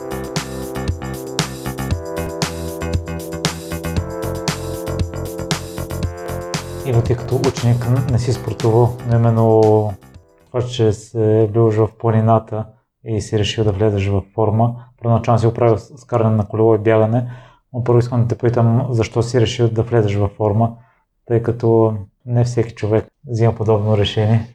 Има 6.87 7.03
ти 7.03 7.15
като 7.15 7.35
ученик 7.35 7.87
не 8.11 8.19
си 8.19 8.33
спортувал, 8.33 8.97
но 9.07 9.15
именно 9.15 9.61
това, 10.47 10.61
че 10.61 10.93
се 10.93 11.49
влюж 11.53 11.75
в 11.75 11.89
планината 11.99 12.65
и 13.05 13.21
си 13.21 13.39
решил 13.39 13.63
да 13.63 13.71
влезеш 13.71 14.07
в 14.07 14.23
форма. 14.33 14.85
Първоначално 15.01 15.39
си 15.39 15.47
оправил 15.47 15.77
с 15.77 16.05
каране 16.05 16.35
на 16.35 16.47
колело 16.47 16.75
и 16.75 16.77
бягане, 16.77 17.31
но 17.73 17.83
първо 17.83 17.99
искам 17.99 18.21
да 18.21 18.27
те 18.27 18.47
питам 18.47 18.87
защо 18.89 19.23
си 19.23 19.41
решил 19.41 19.69
да 19.69 19.83
влезеш 19.83 20.15
в 20.15 20.29
форма, 20.37 20.75
тъй 21.25 21.43
като 21.43 21.97
не 22.25 22.43
всеки 22.43 22.75
човек 22.75 23.07
взима 23.27 23.55
подобно 23.55 23.97
решение. 23.97 24.47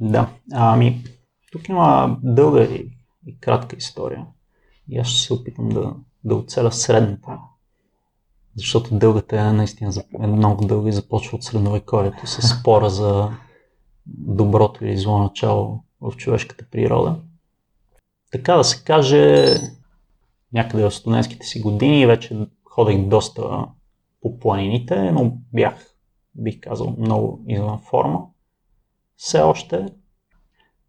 Да, 0.00 0.28
ами 0.52 1.04
тук 1.52 1.68
има 1.68 2.16
дълга 2.22 2.62
и, 2.62 2.90
и 3.26 3.40
кратка 3.40 3.76
история. 3.76 4.26
И 4.88 4.98
аз 4.98 5.06
ще 5.06 5.26
се 5.26 5.32
опитам 5.32 5.68
да, 5.68 5.94
да 6.24 6.34
оцеля 6.34 6.72
средната 6.72 7.38
защото 8.60 8.98
дългата 8.98 9.40
е 9.40 9.52
наистина 9.52 9.92
е 10.22 10.26
много 10.26 10.64
дълга 10.64 10.88
и 10.88 10.92
започва 10.92 11.36
от 11.36 11.44
средновековието 11.44 12.26
с 12.26 12.48
спора 12.48 12.90
за 12.90 13.30
доброто 14.06 14.84
или 14.84 14.96
зло 14.96 15.18
начало 15.18 15.82
в 16.00 16.16
човешката 16.16 16.64
природа. 16.70 17.16
Така 18.32 18.54
да 18.54 18.64
се 18.64 18.84
каже, 18.84 19.54
някъде 20.52 20.84
в 20.84 20.90
студентските 20.90 21.46
си 21.46 21.60
години 21.60 22.06
вече 22.06 22.36
ходех 22.64 22.98
доста 22.98 23.66
по 24.20 24.38
планините, 24.38 25.12
но 25.12 25.32
бях, 25.52 25.94
бих 26.34 26.60
казал, 26.60 26.94
много 26.98 27.44
извън 27.48 27.80
форма. 27.90 28.20
Все 29.16 29.40
още. 29.40 29.86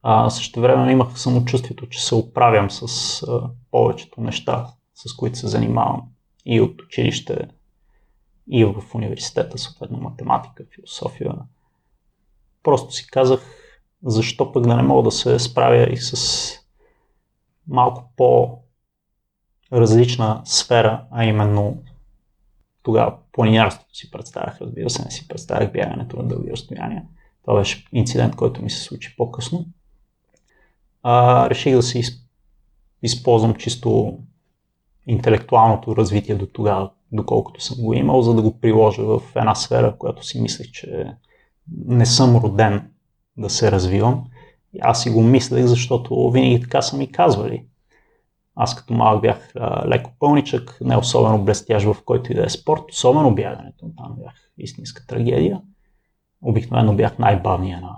А, 0.02 0.30
също 0.30 0.62
време 0.62 0.92
имах 0.92 1.20
самочувствието, 1.20 1.90
че 1.90 2.06
се 2.06 2.16
оправям 2.16 2.72
с 2.72 3.24
а, 3.24 3.50
повечето 3.72 4.22
неща, 4.22 4.68
с 4.96 5.16
които 5.16 5.38
се 5.38 5.48
занимавам 5.48 6.02
и 6.46 6.62
от 6.62 6.82
училище, 6.82 7.48
и 8.48 8.66
в 8.66 8.84
университета, 8.96 9.58
съответно 9.58 9.98
математика, 9.98 10.64
философия. 10.76 11.34
Просто 12.64 12.94
си 12.94 13.08
казах, 13.08 13.42
защо 14.04 14.52
пък 14.52 14.68
да 14.68 14.76
не 14.76 14.84
мога 14.84 15.04
да 15.04 15.12
се 15.12 15.40
справя 15.40 15.88
и 15.92 15.98
с 15.98 16.52
малко 17.68 18.12
по-различна 19.72 20.42
сфера, 20.46 21.06
а 21.12 21.26
именно 21.26 21.84
тогава 22.84 23.18
планинарството 23.32 23.96
си 23.96 24.12
представях, 24.12 24.62
разбира 24.62 24.90
се, 24.90 25.04
не 25.06 25.12
си 25.12 25.28
представях 25.28 25.72
бягането 25.72 26.18
на 26.18 26.28
дълги 26.28 26.52
разстояния. 26.52 27.04
Това 27.42 27.60
беше 27.60 27.88
инцидент, 27.92 28.36
който 28.36 28.62
ми 28.62 28.70
се 28.70 28.80
случи 28.80 29.16
по-късно. 29.18 29.66
А, 31.04 31.50
реших 31.50 31.76
да 31.76 31.84
се 31.84 32.02
използвам 33.04 33.56
чисто 33.56 34.20
интелектуалното 35.08 35.96
развитие 35.96 36.36
до 36.36 36.46
тогава, 36.46 36.92
доколкото 37.12 37.64
съм 37.64 37.78
го 37.78 37.94
имал, 37.94 38.22
за 38.22 38.34
да 38.34 38.42
го 38.42 38.60
приложа 38.60 39.04
в 39.04 39.22
една 39.36 39.56
сфера, 39.56 39.98
която 39.98 40.26
си 40.26 40.42
мислех, 40.42 40.72
че 40.72 41.06
не 41.86 42.06
съм 42.06 42.36
роден 42.36 42.92
да 43.38 43.50
се 43.50 43.72
развивам. 43.72 44.24
Аз 44.82 45.04
си 45.04 45.10
го 45.10 45.22
мислех, 45.22 45.66
защото 45.66 46.32
винаги 46.32 46.62
така 46.62 46.82
са 46.82 46.98
ми 46.98 47.12
казвали. 47.12 47.66
Аз 48.56 48.76
като 48.76 48.94
малък 48.94 49.22
бях 49.22 49.52
а, 49.56 49.88
леко 49.88 50.12
пълничък, 50.20 50.78
не 50.82 50.98
особено 50.98 51.46
блестящ 51.46 51.86
в 51.86 51.98
който 52.06 52.32
и 52.32 52.36
да 52.36 52.46
е 52.46 52.50
спорт, 52.50 52.82
особено 52.92 53.36
бягането. 53.36 53.86
Там 53.98 54.16
бях 54.18 54.34
истинска 54.58 55.08
трагедия. 55.08 55.62
Обикновено 56.42 56.96
бях 56.96 57.20
най-бавния 57.20 57.82
на 57.82 57.96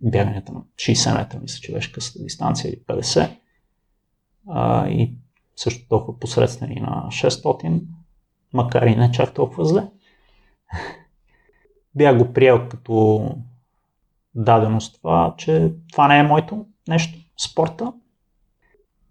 бягането 0.00 0.52
на 0.52 0.60
60 0.60 1.18
метра, 1.18 1.38
мисля, 1.40 1.60
че 1.60 1.72
беше 1.72 1.92
късата 1.92 2.22
дистанция 2.22 2.68
или 2.68 2.80
50. 2.88 3.30
А, 4.48 4.88
и 4.88 5.14
също 5.56 5.88
толкова 5.88 6.18
посредствени 6.18 6.80
на 6.80 7.06
600, 7.10 7.82
макар 8.52 8.82
и 8.82 8.96
не 8.96 9.10
чак 9.12 9.34
толкова 9.34 9.64
зле. 9.64 9.88
Бях 11.94 12.18
го 12.18 12.32
приел 12.32 12.68
като 12.68 13.26
даденост 14.34 14.96
това, 14.96 15.34
че 15.38 15.72
това 15.92 16.08
не 16.08 16.18
е 16.18 16.22
моето 16.22 16.66
нещо, 16.88 17.18
спорта, 17.38 17.92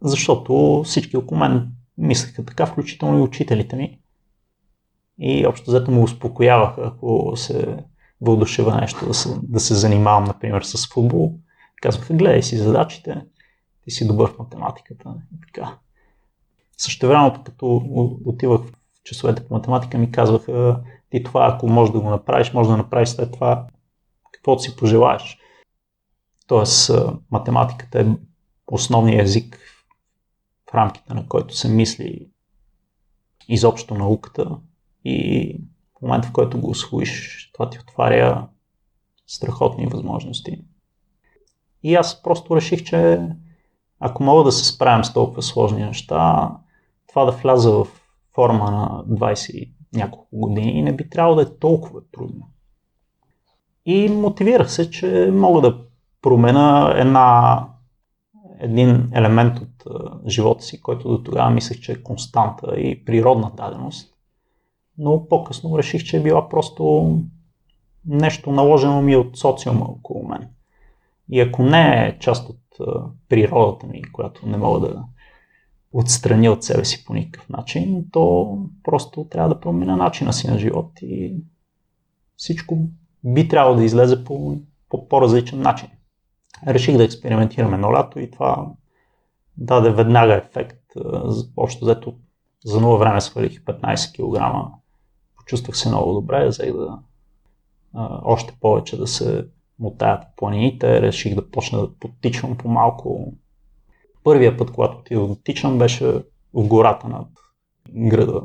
защото 0.01 0.81
всички 0.85 1.17
около 1.17 1.39
мен 1.39 1.71
мислеха 1.97 2.45
така, 2.45 2.65
включително 2.65 3.17
и 3.17 3.21
учителите 3.21 3.75
ми. 3.75 3.99
И 5.19 5.47
общо 5.47 5.71
взето 5.71 5.91
му 5.91 6.03
успокояваха, 6.03 6.81
ако 6.85 7.33
се 7.35 7.77
вълдушева 8.21 8.75
нещо 8.75 9.07
да 9.07 9.13
се, 9.13 9.29
да 9.43 9.59
се 9.59 9.75
занимавам, 9.75 10.23
например, 10.23 10.61
с 10.61 10.93
футбол. 10.93 11.33
Казваха, 11.81 12.13
гледай 12.13 12.43
си 12.43 12.57
задачите, 12.57 13.21
ти 13.83 13.91
си 13.91 14.07
добър 14.07 14.31
в 14.31 14.39
математиката 14.39 15.13
и 15.35 15.41
така. 15.41 15.77
Също 16.77 17.07
времето, 17.07 17.43
като 17.43 17.81
отивах 18.25 18.61
часовете 19.07 19.47
по 19.47 19.53
математика, 19.53 19.97
ми 19.97 20.11
казваха, 20.11 20.81
ти 21.09 21.23
това, 21.23 21.51
ако 21.53 21.67
можеш 21.67 21.93
да 21.93 21.99
го 21.99 22.09
направиш, 22.09 22.53
може 22.53 22.69
да 22.69 22.77
направиш 22.77 23.09
след 23.09 23.31
това 23.31 23.67
каквото 24.31 24.61
си 24.61 24.75
пожелаеш. 24.75 25.37
Тоест, 26.47 26.91
математиката 27.31 28.01
е 28.01 28.05
основният 28.67 29.23
език 29.23 29.59
в 30.71 30.75
рамките 30.75 31.13
на 31.13 31.27
който 31.27 31.55
се 31.55 31.69
мисли 31.69 32.27
изобщо 33.47 33.95
науката 33.95 34.57
и 35.05 35.55
в 35.99 36.01
момента, 36.01 36.27
в 36.27 36.31
който 36.31 36.61
го 36.61 36.69
освоиш, 36.69 37.49
това 37.53 37.69
ти 37.69 37.79
отваря 37.79 38.47
страхотни 39.27 39.87
възможности. 39.87 40.61
И 41.83 41.95
аз 41.95 42.23
просто 42.23 42.55
реших, 42.55 42.83
че 42.83 43.29
ако 43.99 44.23
мога 44.23 44.43
да 44.43 44.51
се 44.51 44.65
справям 44.65 45.03
с 45.03 45.13
толкова 45.13 45.41
сложни 45.41 45.85
неща, 45.85 46.51
това 47.07 47.25
да 47.25 47.31
вляза 47.31 47.71
в 47.71 47.87
форма 48.37 48.71
на 48.71 49.17
20 49.17 49.71
няколко 49.93 50.27
години 50.31 50.81
не 50.81 50.95
би 50.95 51.09
трябвало 51.09 51.35
да 51.35 51.41
е 51.41 51.57
толкова 51.59 52.01
трудно. 52.11 52.49
И 53.85 54.09
мотивирах 54.09 54.71
се, 54.71 54.91
че 54.91 55.31
мога 55.33 55.61
да 55.61 55.77
променя 56.21 56.93
една, 56.95 57.65
един 58.59 59.09
елемент 59.13 59.59
от 59.59 59.83
живота 60.27 60.63
си, 60.63 60.81
който 60.81 61.09
до 61.09 61.23
тогава 61.23 61.49
мислех, 61.49 61.79
че 61.79 61.91
е 61.91 62.03
константа 62.03 62.79
и 62.79 63.05
природна 63.05 63.51
даденост. 63.57 64.13
Но 64.97 65.27
по-късно 65.27 65.77
реших, 65.77 66.03
че 66.03 66.17
е 66.17 66.23
била 66.23 66.49
просто 66.49 67.13
нещо 68.05 68.51
наложено 68.51 69.01
ми 69.01 69.15
от 69.15 69.37
социума 69.37 69.85
около 69.85 70.27
мен. 70.27 70.49
И 71.31 71.39
ако 71.39 71.63
не 71.63 72.07
е 72.07 72.19
част 72.19 72.49
от 72.49 72.59
природата 73.29 73.87
ми, 73.87 74.01
която 74.03 74.47
не 74.47 74.57
мога 74.57 74.79
да 74.79 75.03
отстраня 75.99 76.51
от 76.51 76.63
себе 76.63 76.85
си 76.85 77.05
по 77.05 77.13
никакъв 77.13 77.49
начин, 77.49 78.05
то 78.11 78.57
просто 78.83 79.27
трябва 79.29 79.49
да 79.49 79.59
променя 79.59 79.95
начина 79.95 80.33
си 80.33 80.47
на 80.47 80.59
живот 80.59 80.91
и 81.01 81.35
всичко 82.35 82.77
би 83.23 83.47
трябвало 83.47 83.77
да 83.77 83.83
излезе 83.83 84.23
по, 84.23 84.57
по 84.89 85.07
по-различен 85.07 85.61
начин. 85.61 85.89
Реших 86.67 86.97
да 86.97 87.03
експериментирам 87.03 87.73
едно 87.73 87.93
лято 87.93 88.19
и 88.19 88.31
това 88.31 88.71
даде 89.57 89.89
веднага 89.89 90.35
ефект. 90.35 90.79
Общо 91.57 91.85
взето 91.85 92.13
за 92.65 92.81
ново 92.81 92.97
време 92.97 93.21
свалих 93.21 93.63
15 93.63 94.15
кг. 94.15 94.67
Почувствах 95.37 95.77
се 95.77 95.89
много 95.89 96.13
добре, 96.13 96.47
взех 96.47 96.73
да 96.73 96.99
още 98.23 98.57
повече 98.61 98.97
да 98.97 99.07
се 99.07 99.45
мотая 99.79 100.21
по 100.21 100.27
планините. 100.35 101.01
Реших 101.01 101.35
да 101.35 101.51
почна 101.51 101.79
да 101.79 101.93
подтичвам 101.93 102.57
по 102.57 102.69
малко. 102.69 103.33
Първия 104.27 104.57
път, 104.57 104.71
когато 104.71 104.97
отидох 104.97 105.37
тичам, 105.43 105.77
беше 105.77 106.05
в 106.53 106.67
гората 106.67 107.07
над 107.07 107.27
града, 107.95 108.41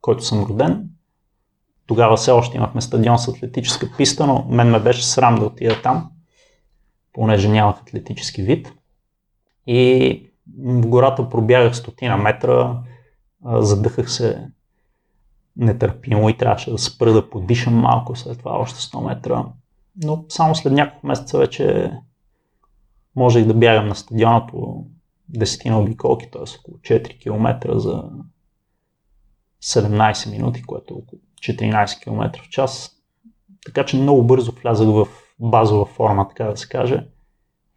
който 0.00 0.24
съм 0.24 0.44
роден. 0.44 0.88
Тогава 1.86 2.16
все 2.16 2.30
още 2.30 2.56
имахме 2.56 2.80
стадион 2.80 3.18
с 3.18 3.28
атлетическа 3.28 3.90
писта, 3.96 4.26
но 4.26 4.46
мен 4.48 4.70
ме 4.70 4.80
беше 4.80 5.06
срам 5.06 5.34
да 5.34 5.46
отида 5.46 5.82
там, 5.82 6.10
понеже 7.12 7.48
нямах 7.48 7.80
атлетически 7.80 8.42
вид. 8.42 8.72
И 9.66 10.22
в 10.58 10.86
гората 10.86 11.28
пробягах 11.28 11.76
стотина 11.76 12.16
метра, 12.16 12.78
задъхах 13.44 14.12
се 14.12 14.48
нетърпимо 15.56 16.28
и 16.28 16.36
трябваше 16.36 16.70
да 16.70 16.78
спра 16.78 17.12
да 17.12 17.30
подишам 17.30 17.74
малко, 17.74 18.16
след 18.16 18.38
това 18.38 18.50
още 18.52 18.80
100 18.80 19.06
метра. 19.06 19.44
Но 20.04 20.24
само 20.28 20.54
след 20.54 20.72
няколко 20.72 21.06
месеца 21.06 21.38
вече 21.38 21.92
можех 23.16 23.46
да 23.46 23.54
бягам 23.54 23.88
на 23.88 23.94
стадиона 23.94 24.46
по 24.46 24.86
10 25.32 25.70
на 25.70 25.80
обиколки, 25.80 26.30
т.е. 26.30 26.42
около 26.60 26.78
4 26.78 27.20
км 27.20 27.78
за 27.78 28.10
17 29.62 30.30
минути, 30.30 30.62
което 30.62 30.94
е 30.94 30.96
около 30.96 31.20
14 31.40 32.02
км 32.02 32.42
в 32.42 32.48
час. 32.48 32.90
Така 33.64 33.84
че 33.84 33.96
много 33.96 34.24
бързо 34.24 34.52
влязах 34.52 34.88
в 34.88 35.06
базова 35.40 35.86
форма, 35.86 36.28
така 36.28 36.44
да 36.44 36.56
се 36.56 36.68
каже. 36.68 37.06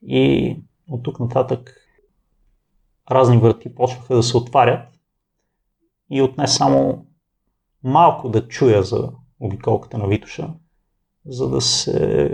И 0.01 0.55
от 0.89 1.03
тук 1.03 1.19
нататък 1.19 1.73
разни 3.11 3.37
врати 3.37 3.75
почваха 3.75 4.15
да 4.15 4.23
се 4.23 4.37
отварят 4.37 4.89
и 6.09 6.21
отне 6.21 6.47
само 6.47 7.05
малко 7.83 8.29
да 8.29 8.47
чуя 8.47 8.83
за 8.83 9.11
обиколката 9.39 9.97
на 9.97 10.07
Витуша, 10.07 10.53
за 11.25 11.49
да 11.49 11.61
се 11.61 12.29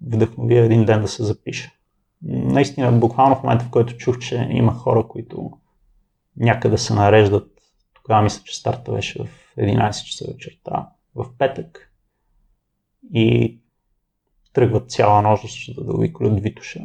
вдъхновя 0.00 0.58
един 0.58 0.84
ден 0.84 1.02
да 1.02 1.08
се 1.08 1.24
запиша. 1.24 1.72
Наистина, 2.24 2.92
буквално 2.92 3.36
в 3.36 3.42
момента, 3.42 3.64
в 3.64 3.70
който 3.70 3.96
чух, 3.96 4.18
че 4.18 4.48
има 4.50 4.74
хора, 4.74 5.08
които 5.08 5.50
някъде 6.36 6.78
се 6.78 6.94
нареждат, 6.94 7.50
тогава 7.94 8.22
мисля, 8.22 8.42
че 8.44 8.56
старта 8.56 8.92
беше 8.92 9.24
в 9.24 9.54
11 9.58 10.04
часа 10.04 10.24
вечерта 10.28 10.88
в 11.14 11.26
петък 11.38 11.92
и 13.14 13.58
тръгват 14.52 14.90
цяла 14.90 15.22
нощ 15.22 15.74
да, 15.74 15.84
да 15.84 15.92
обиколят 15.92 16.40
Витуша. 16.40 16.80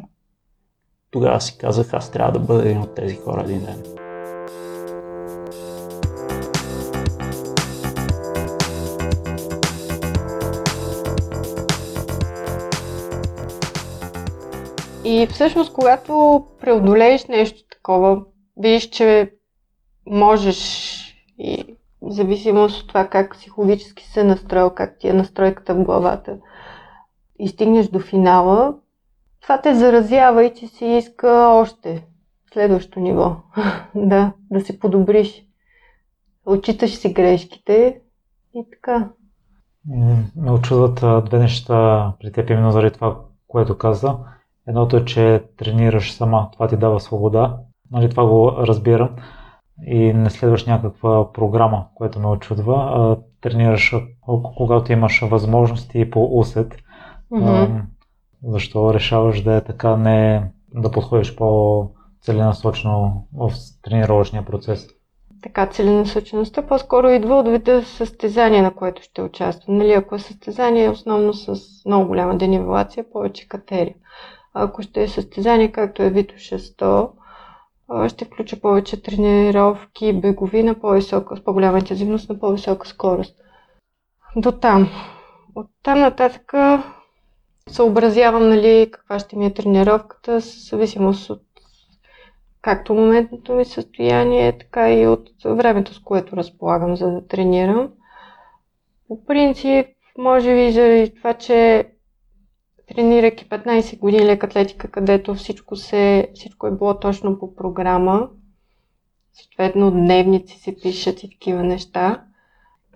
Тогава 1.10 1.40
си 1.40 1.58
казах, 1.58 1.94
аз 1.94 2.10
трябва 2.10 2.32
да 2.32 2.38
бъда 2.38 2.62
един 2.62 2.80
от 2.80 2.94
тези 2.94 3.16
хора 3.16 3.42
един 3.42 3.64
ден. 3.64 4.07
И 15.08 15.26
всъщност, 15.26 15.72
когато 15.72 16.44
преодолееш 16.60 17.26
нещо 17.26 17.60
такова, 17.70 18.22
видиш, 18.56 18.88
че 18.88 19.32
можеш 20.06 20.98
и 21.38 21.76
в 22.02 22.10
зависимост 22.10 22.82
от 22.82 22.88
това 22.88 23.08
как 23.08 23.32
психологически 23.32 24.04
се 24.04 24.24
настроил, 24.24 24.70
как 24.70 24.98
ти 24.98 25.08
е 25.08 25.12
настройката 25.12 25.74
в 25.74 25.84
главата 25.84 26.36
и 27.38 27.48
стигнеш 27.48 27.88
до 27.88 28.00
финала, 28.00 28.74
това 29.42 29.60
те 29.60 29.74
заразява 29.74 30.44
и 30.44 30.54
че 30.54 30.66
си 30.66 30.86
иска 30.86 31.48
още 31.48 32.06
следващо 32.52 33.00
ниво. 33.00 33.36
да, 33.94 34.32
да 34.50 34.60
се 34.60 34.78
подобриш. 34.78 35.44
Отчиташ 36.46 36.94
си 36.94 37.12
грешките 37.12 38.00
и 38.54 38.64
така. 38.70 39.08
Ме 40.36 40.52
очудват 40.52 41.24
две 41.24 41.38
неща 41.38 42.12
при 42.20 42.32
теб, 42.32 42.50
именно 42.50 42.72
заради 42.72 42.94
това, 42.94 43.20
което 43.46 43.78
каза. 43.78 44.18
Едното 44.68 44.96
е, 44.96 45.04
че 45.04 45.42
тренираш 45.56 46.12
сама, 46.12 46.48
това 46.52 46.68
ти 46.68 46.76
дава 46.76 47.00
свобода. 47.00 47.56
Нали, 47.90 48.10
това 48.10 48.26
го 48.26 48.52
разбирам. 48.58 49.10
и 49.86 50.12
не 50.12 50.30
следваш 50.30 50.66
някаква 50.66 51.32
програма, 51.32 51.86
която 51.94 52.20
ме 52.20 52.26
очудва, 52.26 53.16
тренираш 53.40 53.94
когато 54.56 54.92
имаш 54.92 55.20
възможности 55.20 56.10
по 56.10 56.38
усет. 56.38 56.76
Mm-hmm. 57.32 57.82
Защо 58.44 58.94
решаваш 58.94 59.42
да 59.42 59.54
е 59.54 59.60
така, 59.60 59.96
не 59.96 60.50
да 60.74 60.90
подходиш 60.90 61.36
по-целенасочено 61.36 63.24
в 63.34 63.52
тренировъчния 63.82 64.44
процес? 64.44 64.88
Така, 65.42 65.66
целенасочеността 65.66 66.66
по-скоро 66.66 67.08
идва 67.08 67.34
от 67.34 67.48
вида 67.48 67.82
състезание, 67.82 68.62
на 68.62 68.74
което 68.74 69.02
ще 69.02 69.22
участвам. 69.22 69.76
Нали, 69.76 69.92
ако 69.92 70.14
е 70.14 70.18
състезание, 70.18 70.90
основно 70.90 71.34
с 71.34 71.60
много 71.86 72.06
голяма 72.06 72.38
денивелация, 72.38 73.04
повече 73.12 73.48
катерия. 73.48 73.94
Ако 74.54 74.82
ще 74.82 75.02
е 75.02 75.08
състезание, 75.08 75.72
както 75.72 76.02
е 76.02 76.10
Вито 76.10 76.34
600, 76.34 77.10
ще 78.08 78.24
включа 78.24 78.60
повече 78.60 79.02
тренировки, 79.02 80.12
бегови 80.12 80.62
на 80.62 80.80
по-висока, 80.80 81.36
с 81.36 81.44
по-голяма 81.44 81.78
интензивност 81.78 82.28
на 82.28 82.38
по-висока 82.40 82.88
скорост. 82.88 83.36
До 84.36 84.52
там. 84.52 84.88
От 85.54 85.66
там 85.82 86.00
нататък 86.00 86.52
съобразявам 87.68 88.48
нали, 88.48 88.88
каква 88.90 89.18
ще 89.18 89.36
ми 89.36 89.46
е 89.46 89.54
тренировката, 89.54 90.40
в 90.40 90.44
зависимост 90.44 91.30
от 91.30 91.42
както 92.62 92.94
моментното 92.94 93.54
ми 93.54 93.64
състояние, 93.64 94.58
така 94.58 94.92
и 94.92 95.06
от 95.06 95.30
времето, 95.44 95.94
с 95.94 95.98
което 95.98 96.36
разполагам, 96.36 96.96
за 96.96 97.10
да 97.10 97.26
тренирам. 97.26 97.92
По 99.08 99.24
принцип, 99.24 99.86
може 100.18 100.54
би 100.54 100.72
заради 100.72 101.14
това, 101.14 101.34
че 101.34 101.88
тренирайки 102.94 103.48
15 103.48 103.98
години 103.98 104.26
лека 104.26 104.46
атлетика, 104.46 104.88
където 104.88 105.34
всичко, 105.34 105.76
се, 105.76 106.28
всичко 106.34 106.66
е 106.66 106.70
било 106.70 107.00
точно 107.00 107.38
по 107.38 107.54
програма, 107.54 108.28
съответно 109.32 109.90
дневници 109.90 110.58
се 110.58 110.76
пишат 110.82 111.22
и 111.22 111.30
такива 111.30 111.62
неща, 111.62 112.22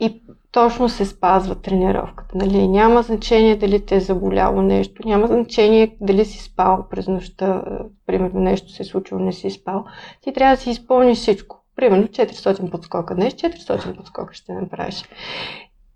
и 0.01 0.23
точно 0.52 0.89
се 0.89 1.06
спазва 1.06 1.55
тренировката. 1.55 2.39
Нали? 2.39 2.69
Няма 2.69 3.02
значение 3.02 3.56
дали 3.56 3.86
те 3.86 3.97
е 3.97 4.01
заболяло 4.01 4.62
нещо, 4.62 5.09
няма 5.09 5.27
значение 5.27 5.97
дали 6.01 6.24
си 6.24 6.39
спал 6.39 6.86
през 6.90 7.09
нощта, 7.09 7.62
примерно 8.06 8.40
нещо 8.40 8.73
се 8.73 8.82
е 8.82 8.86
случило, 8.86 9.20
не 9.20 9.32
си 9.32 9.51
спал. 9.51 9.85
Ти 10.20 10.32
трябва 10.32 10.56
да 10.56 10.62
си 10.62 10.70
изпълниш 10.70 11.19
всичко. 11.19 11.64
Примерно 11.77 12.06
400 12.06 12.70
подскока 12.70 13.14
днес, 13.14 13.35
400 13.35 13.97
подскока 13.97 14.35
ще 14.35 14.52
направиш. 14.52 15.05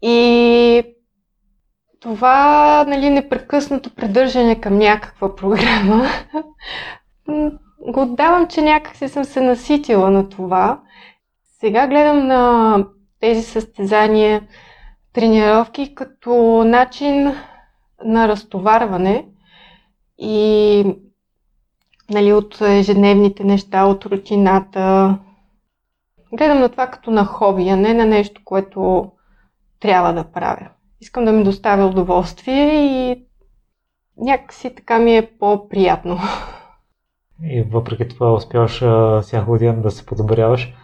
И 0.02 0.95
това 2.06 2.84
нали, 2.88 3.10
непрекъснато 3.10 3.94
придържане 3.94 4.60
към 4.60 4.78
някаква 4.78 5.36
програма 5.36 6.06
го 7.92 8.02
отдавам, 8.02 8.46
че 8.46 8.62
някак 8.62 8.96
си 8.96 9.08
съм 9.08 9.24
се 9.24 9.40
наситила 9.40 10.10
на 10.10 10.28
това. 10.28 10.80
Сега 11.60 11.86
гледам 11.86 12.26
на 12.26 12.78
тези 13.20 13.42
състезания, 13.42 14.42
тренировки 15.12 15.94
като 15.94 16.64
начин 16.66 17.34
на 18.04 18.28
разтоварване 18.28 19.26
и 20.18 20.84
нали, 22.10 22.32
от 22.32 22.60
ежедневните 22.60 23.44
неща, 23.44 23.84
от 23.84 24.06
рутината. 24.06 25.18
Гледам 26.32 26.58
на 26.58 26.68
това 26.68 26.86
като 26.86 27.10
на 27.10 27.24
хоби, 27.24 27.68
а 27.68 27.76
не 27.76 27.94
на 27.94 28.06
нещо, 28.06 28.40
което 28.44 29.10
трябва 29.80 30.12
да 30.12 30.24
правя. 30.24 30.68
Искам 31.00 31.24
да 31.24 31.32
ми 31.32 31.44
доставя 31.44 31.86
удоволствие 31.86 32.84
и 32.84 33.26
някакси 34.16 34.74
така 34.74 34.98
ми 34.98 35.16
е 35.16 35.30
по-приятно. 35.38 36.18
И 37.42 37.62
въпреки 37.62 38.08
това 38.08 38.32
успяваш 38.32 38.76
всяка 39.22 39.46
година 39.46 39.82
да 39.82 39.90
се 39.90 40.06
подобряваш. 40.06 40.74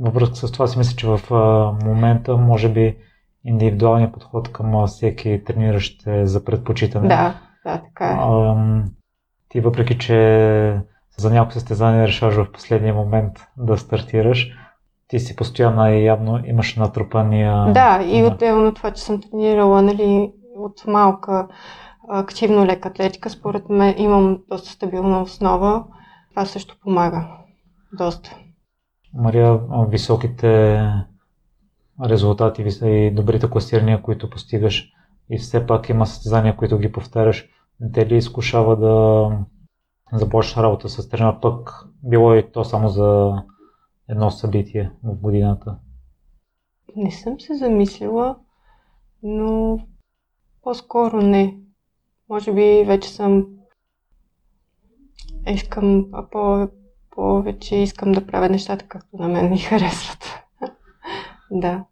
Във 0.00 0.14
връзка 0.14 0.36
с 0.36 0.52
това 0.52 0.66
си 0.66 0.78
мисля, 0.78 0.96
че 0.96 1.06
в 1.06 1.20
момента 1.84 2.36
може 2.36 2.68
би 2.68 2.96
индивидуалният 3.44 4.12
подход 4.12 4.52
към 4.52 4.86
всеки 4.86 5.42
трениращ 5.46 6.06
е 6.06 6.26
за 6.26 6.44
предпочитане. 6.44 7.08
Да, 7.08 7.40
да, 7.64 7.82
така 7.82 8.06
е. 8.06 8.18
ти 9.48 9.60
въпреки, 9.60 9.98
че 9.98 10.80
за 11.16 11.30
някои 11.30 11.52
състезания 11.52 12.06
решаваш 12.06 12.34
в 12.34 12.52
последния 12.52 12.94
момент 12.94 13.32
да 13.56 13.78
стартираш, 13.78 14.56
ти 15.08 15.20
си 15.20 15.36
постоянно 15.36 15.92
и 15.92 16.04
явно 16.04 16.40
имаш 16.46 16.76
натрупания... 16.76 17.72
Да, 17.72 18.02
и 18.02 18.24
отделно 18.24 18.74
това, 18.74 18.90
че 18.90 19.02
съм 19.02 19.20
тренирала 19.20 19.82
нали, 19.82 20.32
от 20.56 20.86
малка 20.86 21.48
активно 22.08 22.66
лека 22.66 22.88
атлетика, 22.88 23.30
според 23.30 23.68
мен 23.68 23.94
имам 23.98 24.38
доста 24.50 24.70
стабилна 24.70 25.22
основа. 25.22 25.84
Това 26.30 26.46
също 26.46 26.76
помага. 26.82 27.28
Доста. 27.92 28.36
Мария, 29.14 29.60
високите 29.88 30.82
резултати 32.04 32.64
и 32.82 33.10
добрите 33.10 33.50
класирания, 33.50 34.02
които 34.02 34.30
постигаш 34.30 34.92
и 35.30 35.38
все 35.38 35.66
пак 35.66 35.88
има 35.88 36.06
състезания, 36.06 36.56
които 36.56 36.78
ги 36.78 36.92
повтаряш, 36.92 37.48
не 37.80 37.92
те 37.92 38.06
ли 38.06 38.16
изкушава 38.16 38.76
да 38.76 39.28
започнеш 40.12 40.56
работа 40.56 40.88
с 40.88 41.08
тренер, 41.08 41.34
пък 41.42 41.86
било 42.02 42.34
и 42.34 42.52
то 42.52 42.64
само 42.64 42.88
за 42.88 43.32
едно 44.08 44.30
събитие 44.30 44.92
в 45.02 45.14
годината? 45.14 45.78
Не 46.96 47.10
съм 47.10 47.40
се 47.40 47.54
замислила, 47.54 48.36
но 49.22 49.78
по-скоро 50.62 51.22
не. 51.22 51.58
Може 52.28 52.52
би 52.52 52.84
вече 52.86 53.08
съм 53.08 53.46
искам 55.46 56.06
по, 56.30 56.68
повече 57.10 57.76
искам 57.76 58.12
да 58.12 58.26
правя 58.26 58.48
нещата 58.48 58.86
както 58.88 59.16
на 59.16 59.28
мен 59.28 59.50
ми 59.50 59.58
харесват. 59.68 60.24
да. 61.50 61.84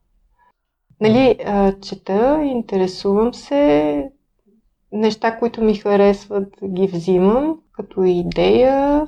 Нали, 1.00 1.38
чета, 1.82 2.42
интересувам 2.44 3.34
се, 3.34 4.10
неща, 4.92 5.38
които 5.38 5.64
ми 5.64 5.74
харесват, 5.74 6.54
ги 6.64 6.86
взимам 6.86 7.60
като 7.72 8.04
идея, 8.04 9.06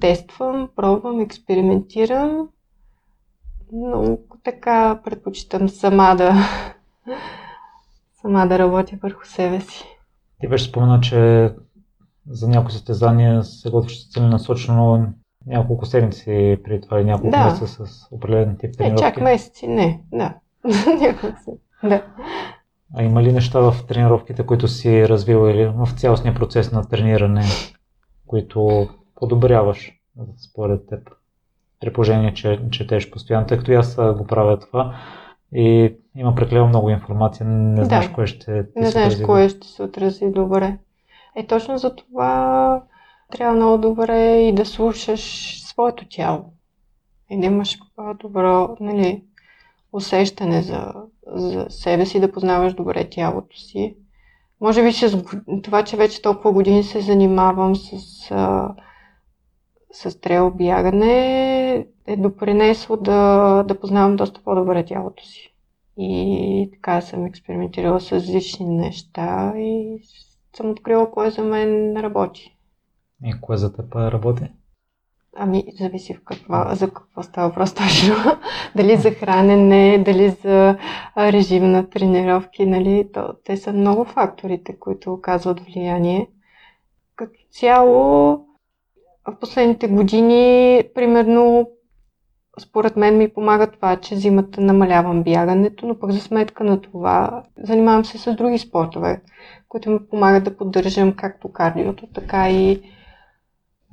тествам, 0.00 0.68
пробвам, 0.76 1.20
експериментирам, 1.20 2.48
но 3.72 4.18
така 4.44 5.00
предпочитам 5.04 5.68
сама 5.68 6.14
да, 6.16 6.34
сама 8.22 8.46
да 8.46 8.58
работя 8.58 8.96
върху 9.02 9.26
себе 9.26 9.60
си. 9.60 9.84
Ти 10.40 10.48
беше 10.48 10.64
спомена, 10.64 11.00
че 11.00 11.50
за 12.30 12.48
някои 12.48 12.72
състезания 12.72 13.44
се 13.44 13.70
готвиш 13.70 14.10
целенасочено 14.10 15.06
няколко 15.46 15.86
седмици 15.86 16.58
при 16.64 16.80
това 16.80 17.00
и 17.00 17.04
няколко 17.04 17.30
да. 17.30 17.44
месеца 17.44 17.86
с 17.86 18.08
определен 18.10 18.56
тип 18.56 18.76
тренировки. 18.76 19.04
Не, 19.04 19.10
чак 19.10 19.20
месеци, 19.20 19.68
не, 19.68 20.00
да. 20.12 20.34
да. 21.84 22.02
А 22.96 23.02
има 23.02 23.22
ли 23.22 23.32
неща 23.32 23.60
в 23.60 23.86
тренировките, 23.86 24.46
които 24.46 24.68
си 24.68 25.08
развил 25.08 25.50
или 25.50 25.66
в 25.66 25.88
цялостния 25.96 26.34
процес 26.34 26.72
на 26.72 26.88
трениране, 26.88 27.44
които 28.26 28.88
подобряваш 29.14 29.92
според 30.50 30.86
теб? 30.86 31.10
При 31.80 31.92
положение, 31.92 32.34
че 32.34 32.60
четеш 32.70 33.10
постоянно, 33.10 33.46
тъй 33.46 33.58
като 33.58 33.72
аз 33.72 33.96
го 33.96 34.26
правя 34.26 34.58
това 34.58 34.96
и 35.54 35.94
има 36.16 36.34
прекалено 36.34 36.68
много 36.68 36.90
информация, 36.90 37.46
не 37.46 37.80
да. 37.80 37.84
знаеш 37.84 38.08
кое 38.08 38.26
ще 38.26 38.64
ти 38.64 38.78
Не 38.78 38.90
знаеш 38.90 39.12
отрази. 39.12 39.24
кое 39.24 39.48
ще 39.48 39.66
се 39.66 39.82
отрази 39.82 40.30
добре. 40.30 40.78
Е, 41.36 41.46
точно 41.46 41.78
за 41.78 41.94
това 41.94 42.82
трябва 43.30 43.56
много 43.56 43.78
добре 43.78 44.40
и 44.40 44.52
да 44.52 44.66
слушаш 44.66 45.54
своето 45.64 46.04
тяло. 46.10 46.44
И 47.30 47.40
да 47.40 47.46
имаш 47.46 47.78
добро 48.20 48.76
нали, 48.80 49.22
усещане 49.92 50.62
за, 50.62 50.92
за 51.26 51.66
себе 51.68 52.06
си, 52.06 52.20
да 52.20 52.32
познаваш 52.32 52.74
добре 52.74 53.08
тялото 53.10 53.56
си. 53.56 53.96
Може 54.60 54.82
би 54.82 54.92
с 54.92 55.24
това, 55.62 55.84
че 55.84 55.96
вече 55.96 56.22
толкова 56.22 56.52
години 56.52 56.82
се 56.82 57.00
занимавам 57.00 57.76
с, 57.76 58.30
с 59.94 60.20
трейл 60.20 60.50
бягане, 60.50 61.86
е 62.06 62.16
допринесло 62.16 62.96
да, 62.96 63.62
да 63.68 63.80
познавам 63.80 64.16
доста 64.16 64.40
по-добре 64.44 64.84
тялото 64.84 65.24
си. 65.24 65.54
И 65.98 66.70
така 66.72 67.00
съм 67.00 67.26
експериментирала 67.26 68.00
с 68.00 68.12
различни 68.12 68.66
неща 68.66 69.52
и 69.56 70.00
съм 70.56 70.70
открила 70.70 71.10
кое 71.10 71.30
за 71.30 71.42
мен 71.42 71.96
работи. 71.96 72.56
И 73.24 73.32
кое 73.40 73.56
за 73.56 73.72
теб 73.76 73.94
работи? 73.94 74.44
Ами, 75.36 75.64
зависи 75.78 76.14
в 76.14 76.24
каква, 76.24 76.74
за 76.74 76.90
какво 76.90 77.22
става 77.22 77.48
въпрос 77.48 77.74
точно. 77.74 78.14
дали 78.76 78.96
за 78.96 79.10
хранене, 79.10 80.02
дали 80.04 80.28
за 80.30 80.78
режим 81.16 81.70
на 81.70 81.90
тренировки, 81.90 82.66
нали? 82.66 83.08
То, 83.12 83.34
те 83.44 83.56
са 83.56 83.72
много 83.72 84.04
факторите, 84.04 84.78
които 84.78 85.12
оказват 85.12 85.60
влияние. 85.60 86.28
Като 87.16 87.38
цяло, 87.50 88.40
в 89.28 89.36
последните 89.40 89.88
години, 89.88 90.82
примерно, 90.94 91.68
според 92.60 92.96
мен 92.96 93.18
ми 93.18 93.28
помага 93.28 93.70
това, 93.70 93.96
че 93.96 94.16
зимата 94.16 94.60
намалявам 94.60 95.22
бягането, 95.22 95.86
но 95.86 95.98
пък 95.98 96.10
за 96.10 96.20
сметка 96.20 96.64
на 96.64 96.80
това 96.80 97.42
занимавам 97.58 98.04
се 98.04 98.18
с 98.18 98.34
други 98.34 98.58
спортове, 98.58 99.22
които 99.68 99.90
ми 99.90 99.98
помагат 100.10 100.44
да 100.44 100.56
поддържам 100.56 101.12
както 101.12 101.52
кардиото, 101.52 102.06
така 102.14 102.50
и 102.50 102.82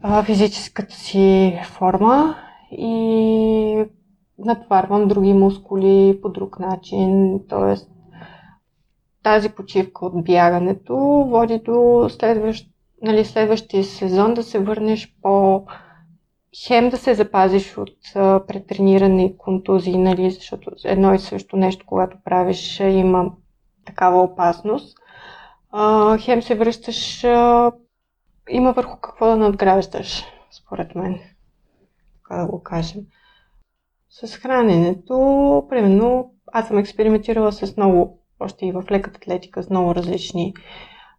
а, 0.02 0.24
физическата 0.24 0.96
си 0.96 1.60
форма 1.66 2.36
и 2.72 3.86
натварвам 4.40 5.08
други 5.08 5.34
мускули 5.34 6.20
по 6.22 6.30
друг 6.30 6.60
начин. 6.60 7.40
Тоест, 7.50 7.92
тази 9.24 9.50
почивка 9.50 10.06
от 10.06 10.24
бягането 10.24 10.96
води 11.30 11.60
до 11.60 12.08
следващ, 12.10 12.71
нали, 13.02 13.26
следващия 13.26 13.84
сезон 13.84 14.34
да 14.34 14.44
се 14.44 14.60
върнеш 14.60 15.16
по 15.22 15.66
хем 16.68 16.90
да 16.90 16.98
се 16.98 17.14
запазиш 17.14 17.78
от 17.78 17.98
претрениране 18.48 19.26
и 19.26 19.38
контузии, 19.38 19.98
нали, 19.98 20.32
защото 20.32 20.72
едно 20.84 21.14
и 21.14 21.20
също 21.20 21.58
нещо, 21.58 21.86
когато 21.86 22.18
правиш, 22.24 22.80
има 22.80 23.32
такава 23.86 24.22
опасност. 24.22 24.98
А, 25.72 26.18
хем 26.18 26.42
се 26.42 26.56
връщаш, 26.56 27.24
а, 27.24 27.72
има 28.50 28.72
върху 28.72 28.98
какво 28.98 29.26
да 29.26 29.38
надграждаш, 29.38 30.24
според 30.52 30.96
мен. 30.96 31.20
Така 32.24 32.42
да 32.42 32.48
го 32.48 32.64
кажем. 32.64 33.02
С 34.10 34.36
храненето, 34.36 35.16
примерно, 35.70 36.34
аз 36.48 36.68
съм 36.68 36.78
експериментирала 36.78 37.52
с 37.52 37.78
много, 37.78 38.20
още 38.40 38.66
и 38.66 38.72
в 38.72 38.84
леката 38.92 39.18
атлетика, 39.18 39.64
с 39.64 39.70
много 39.70 39.96
различни 39.96 40.54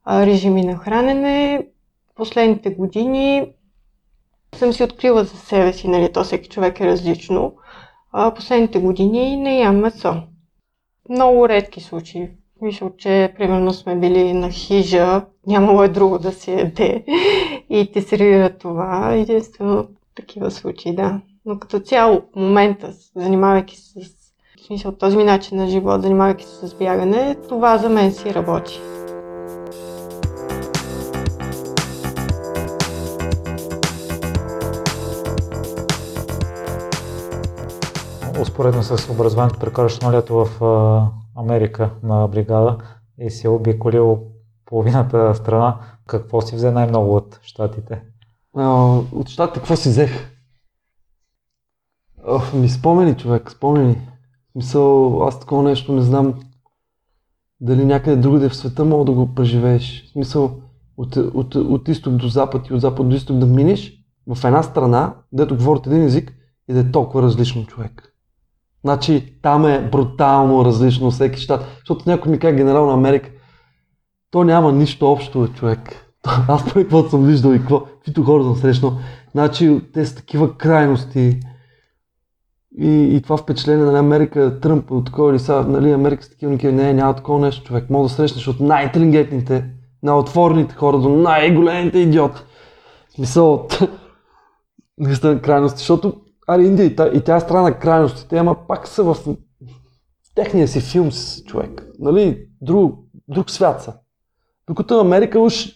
режими 0.09 0.65
на 0.65 0.77
хранене. 0.77 1.67
Последните 2.15 2.71
години 2.71 3.47
съм 4.55 4.73
си 4.73 4.85
открила 4.85 5.25
за 5.25 5.37
себе 5.37 5.73
си, 5.73 5.89
нали, 5.89 6.13
то 6.13 6.25
всеки 6.25 6.49
човек 6.49 6.81
е 6.81 6.87
различно. 6.87 7.55
А, 8.13 8.35
последните 8.35 8.79
години 8.79 9.37
не 9.37 9.59
ям 9.59 9.77
месо. 9.77 10.15
Много 11.09 11.49
редки 11.49 11.81
случаи. 11.81 12.29
Мисля, 12.63 12.91
че 12.99 13.33
примерно 13.37 13.73
сме 13.73 13.97
били 13.97 14.33
на 14.33 14.51
хижа, 14.51 15.25
нямало 15.47 15.83
е 15.83 15.89
друго 15.89 16.19
да 16.19 16.33
се 16.33 16.53
яде 16.53 17.05
и 17.71 17.91
те 17.93 18.03
сервира 18.03 18.59
това. 18.59 19.15
Единствено 19.15 19.89
такива 20.15 20.51
случаи, 20.51 20.95
да. 20.95 21.21
Но 21.45 21.59
като 21.59 21.81
цяло, 21.81 22.23
в 22.33 22.37
момента, 22.37 22.93
занимавайки 23.17 23.77
се 23.77 24.05
с 24.05 24.23
в 24.63 24.67
смисъл 24.67 24.93
този 24.93 25.17
ми 25.17 25.25
начин 25.25 25.59
на 25.59 25.69
живот, 25.69 26.03
занимавайки 26.03 26.45
се 26.45 26.67
с 26.67 26.75
бягане, 26.75 27.37
това 27.49 27.79
за 27.79 27.89
мен 27.89 28.13
си 28.13 28.35
работи. 28.35 28.81
Успоредно 38.43 38.83
с 38.83 39.13
образованието 39.13 39.61
прекараш 39.61 39.97
едно 39.97 40.13
лято 40.13 40.45
в 40.45 40.65
а, 40.65 41.07
Америка 41.41 41.91
на 42.03 42.29
бригада 42.29 42.79
и 43.19 43.31
си 43.31 43.49
обиколил 43.49 44.19
половината 44.65 45.35
страна. 45.35 45.81
Какво 46.07 46.41
си 46.41 46.57
взе 46.57 46.71
най-много 46.71 47.17
от 47.17 47.39
щатите? 47.43 48.03
А, 48.57 48.69
от 49.13 49.29
щатите 49.29 49.59
какво 49.59 49.77
си 49.77 49.89
взех? 49.89 50.31
Ох, 52.27 52.53
ми 52.53 52.69
спомени, 52.69 53.17
човек, 53.17 53.51
спомени. 53.51 54.09
Мисъл, 54.55 55.23
аз 55.27 55.41
такова 55.41 55.63
нещо 55.63 55.93
не 55.93 56.03
знам 56.03 56.35
дали 57.61 57.85
някъде 57.85 58.17
другаде 58.17 58.49
в 58.49 58.57
света 58.57 58.85
мога 58.85 59.05
да 59.05 59.13
го 59.13 59.35
преживееш. 59.35 60.05
В 60.07 60.13
смисъл, 60.13 60.61
от, 60.97 61.17
от, 61.17 61.55
от 61.55 61.89
изток 61.89 62.15
до 62.15 62.29
запад 62.29 62.69
и 62.69 62.75
от 62.75 62.81
запад 62.81 63.09
до 63.09 63.17
изток 63.17 63.39
да 63.39 63.47
минеш 63.47 64.05
в 64.27 64.45
една 64.45 64.63
страна, 64.63 65.15
дето 65.33 65.57
говорят 65.57 65.87
един 65.87 66.03
език 66.03 66.33
и 66.69 66.73
да 66.73 66.81
е 66.81 66.91
толкова 66.91 67.23
различно 67.23 67.67
човек. 67.67 68.12
Значи 68.85 69.39
там 69.43 69.67
е 69.67 69.89
брутално 69.93 70.65
различно 70.65 71.11
всеки 71.11 71.41
щат. 71.41 71.65
Защото 71.79 72.11
някой 72.11 72.33
ми 72.33 72.39
каза 72.39 72.57
генерал 72.57 72.87
на 72.87 72.93
Америка, 72.93 73.31
то 74.31 74.45
няма 74.45 74.73
нищо 74.73 75.13
общо, 75.13 75.49
човек. 75.49 76.07
Аз 76.49 76.65
първи 76.65 76.83
какво 76.83 77.09
съм 77.09 77.27
виждал 77.27 77.53
и 77.53 77.59
какво, 77.59 77.85
каквито 77.85 78.25
хора 78.25 78.43
съм 78.43 78.57
срещнал. 78.57 78.93
Значи 79.33 79.81
те 79.93 80.07
са 80.07 80.15
такива 80.17 80.57
крайности. 80.57 81.41
И, 82.79 83.17
и 83.17 83.23
това 83.23 83.37
впечатление 83.37 83.85
на 83.85 83.99
Америка, 83.99 84.61
Тръмп, 84.61 84.91
от 84.91 85.07
такова 85.07 85.31
или 85.31 85.39
сега, 85.39 85.63
нали, 85.63 85.91
Америка 85.91 86.25
с 86.25 86.31
такива 86.31 86.53
никакви, 86.53 86.77
не, 86.77 86.93
няма 86.93 87.15
такова 87.15 87.41
нещо, 87.41 87.65
човек. 87.65 87.91
Може 87.91 88.11
да 88.11 88.17
срещнеш 88.17 88.49
от 88.49 88.61
най-интелигентните, 88.61 89.65
най-отворените 90.03 90.75
хора 90.75 90.99
до 90.99 91.09
най-големите 91.09 91.99
идиоти. 91.99 92.41
В 93.09 93.13
смисъл 93.15 93.55
от 93.55 93.79
наистина 94.99 95.43
крайности, 95.43 95.79
защото 95.79 96.15
Али 96.47 96.67
Индия 96.67 96.87
и, 96.87 97.21
тя 97.25 97.37
е 97.37 97.41
страна 97.41 97.63
на 97.63 97.79
крайностите, 97.79 98.37
ама 98.37 98.57
пак 98.69 98.89
са 98.89 99.03
в, 99.03 99.15
в 99.15 100.35
техния 100.35 100.69
си 100.69 100.81
филм 100.81 101.13
с 101.13 101.45
човек. 101.45 101.87
Нали, 101.99 102.47
друг, 102.61 102.99
друг 103.29 103.51
свят 103.51 103.83
са. 103.83 103.95
Докато 104.69 105.01
Америка 105.01 105.41
уж 105.41 105.69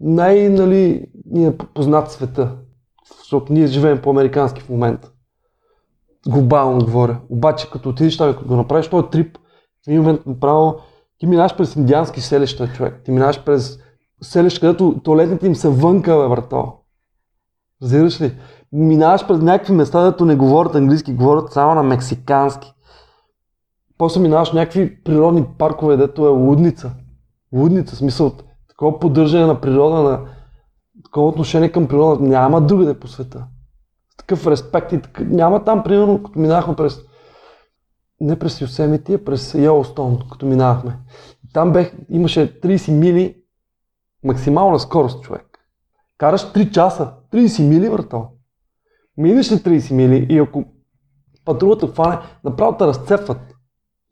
най, 0.00 0.48
нали, 0.48 1.06
ни 1.26 1.46
е 1.46 1.56
познат 1.56 2.12
света. 2.12 2.56
Защото 3.18 3.52
ние 3.52 3.66
живеем 3.66 4.02
по-американски 4.02 4.60
в 4.60 4.68
момента. 4.68 5.10
Глобално 6.28 6.84
говоря. 6.84 7.20
Обаче, 7.28 7.70
като 7.70 7.88
отидеш 7.88 8.16
там, 8.16 8.32
като 8.32 8.46
го 8.46 8.56
направиш 8.56 8.88
този 8.88 9.06
трип, 9.12 9.38
в 9.84 9.88
един 9.88 10.00
момент 10.00 10.26
направо 10.26 10.80
ти 11.18 11.26
минаваш 11.26 11.56
през 11.56 11.76
индиански 11.76 12.20
селища, 12.20 12.72
човек. 12.76 13.00
Ти 13.04 13.10
минаваш 13.10 13.44
през 13.44 13.78
селища, 14.22 14.60
където 14.60 15.00
туалетните 15.04 15.46
им 15.46 15.54
са 15.54 15.70
вънка, 15.70 16.18
бе, 16.18 16.28
брато. 16.28 16.72
Разбираш 17.82 18.20
ли? 18.20 18.32
Минаваш 18.74 19.26
през 19.26 19.40
някакви 19.40 19.72
места, 19.72 20.10
дето 20.10 20.24
не 20.24 20.36
говорят 20.36 20.74
английски, 20.74 21.14
говорят 21.14 21.52
само 21.52 21.74
на 21.74 21.82
мексикански. 21.82 22.74
После 23.98 24.20
минаваш 24.20 24.52
някакви 24.52 25.02
природни 25.02 25.46
паркове, 25.58 25.96
дето 25.96 26.26
е 26.26 26.30
лудница. 26.30 26.92
Лудница, 27.52 27.96
смисъл, 27.96 28.32
такова 28.68 28.98
поддържане 28.98 29.46
на 29.46 29.60
природа, 29.60 30.02
на 30.02 30.20
такова 31.04 31.28
отношение 31.28 31.72
към 31.72 31.88
природа 31.88 32.24
няма 32.24 32.60
другаде 32.60 32.94
по 32.94 33.08
света. 33.08 33.46
С 34.12 34.16
такъв 34.16 34.46
респект 34.46 34.92
и 34.92 35.02
такъв... 35.02 35.26
няма 35.28 35.64
там, 35.64 35.82
примерно, 35.82 36.22
като 36.22 36.38
минахме 36.38 36.76
през 36.76 37.00
не 38.20 38.38
през 38.38 38.60
Йосемити, 38.60 39.14
а 39.14 39.24
през 39.24 39.54
Йелстон, 39.54 40.18
като 40.32 40.46
минавахме. 40.46 40.98
Там 41.52 41.72
бех, 41.72 41.92
имаше 42.08 42.60
30 42.60 42.90
мили 42.90 43.36
максимална 44.24 44.80
скорост, 44.80 45.22
човек. 45.22 45.58
Караш 46.18 46.40
3 46.40 46.70
часа, 46.70 47.12
30 47.32 47.68
мили, 47.68 47.88
въртал. 47.88 48.33
Минеш 49.16 49.52
ли 49.52 49.56
30 49.56 49.92
мили 49.92 50.26
и 50.30 50.38
ако 50.38 50.64
патрулата 51.44 51.86
хване, 51.88 52.18
направо 52.44 52.76
те 52.76 52.86
разцепват. 52.86 53.38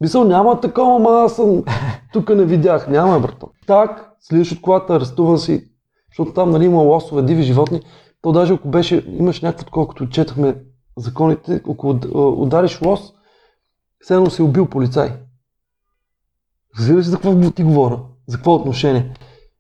Мисъл, 0.00 0.24
няма 0.24 0.60
такова, 0.60 0.96
ама 0.96 1.10
аз 1.10 1.36
съм 1.36 1.64
тук 2.12 2.28
не 2.28 2.44
видях. 2.44 2.88
Няма, 2.88 3.20
брато. 3.20 3.50
Так, 3.66 4.12
слизаш 4.20 4.52
от 4.52 4.60
колата, 4.60 4.94
арестуван 4.94 5.38
си, 5.38 5.64
защото 6.10 6.32
там 6.32 6.50
нали, 6.50 6.64
има 6.64 6.82
лосове, 6.82 7.22
диви 7.22 7.42
животни. 7.42 7.80
То 8.22 8.32
даже 8.32 8.54
ако 8.54 8.68
беше, 8.68 9.04
имаш 9.06 9.40
някакво 9.40 9.64
такова, 9.64 9.88
като 9.88 10.06
четахме 10.06 10.56
законите, 10.96 11.62
ако 11.70 11.98
удариш 12.14 12.82
лос, 12.82 13.12
все 14.00 14.14
едно 14.14 14.30
си 14.30 14.42
убил 14.42 14.66
полицай. 14.66 15.12
Разбираш 16.78 17.06
за 17.06 17.16
какво 17.16 17.50
ти 17.50 17.62
говоря? 17.62 18.00
За 18.26 18.36
какво 18.36 18.54
отношение? 18.54 19.14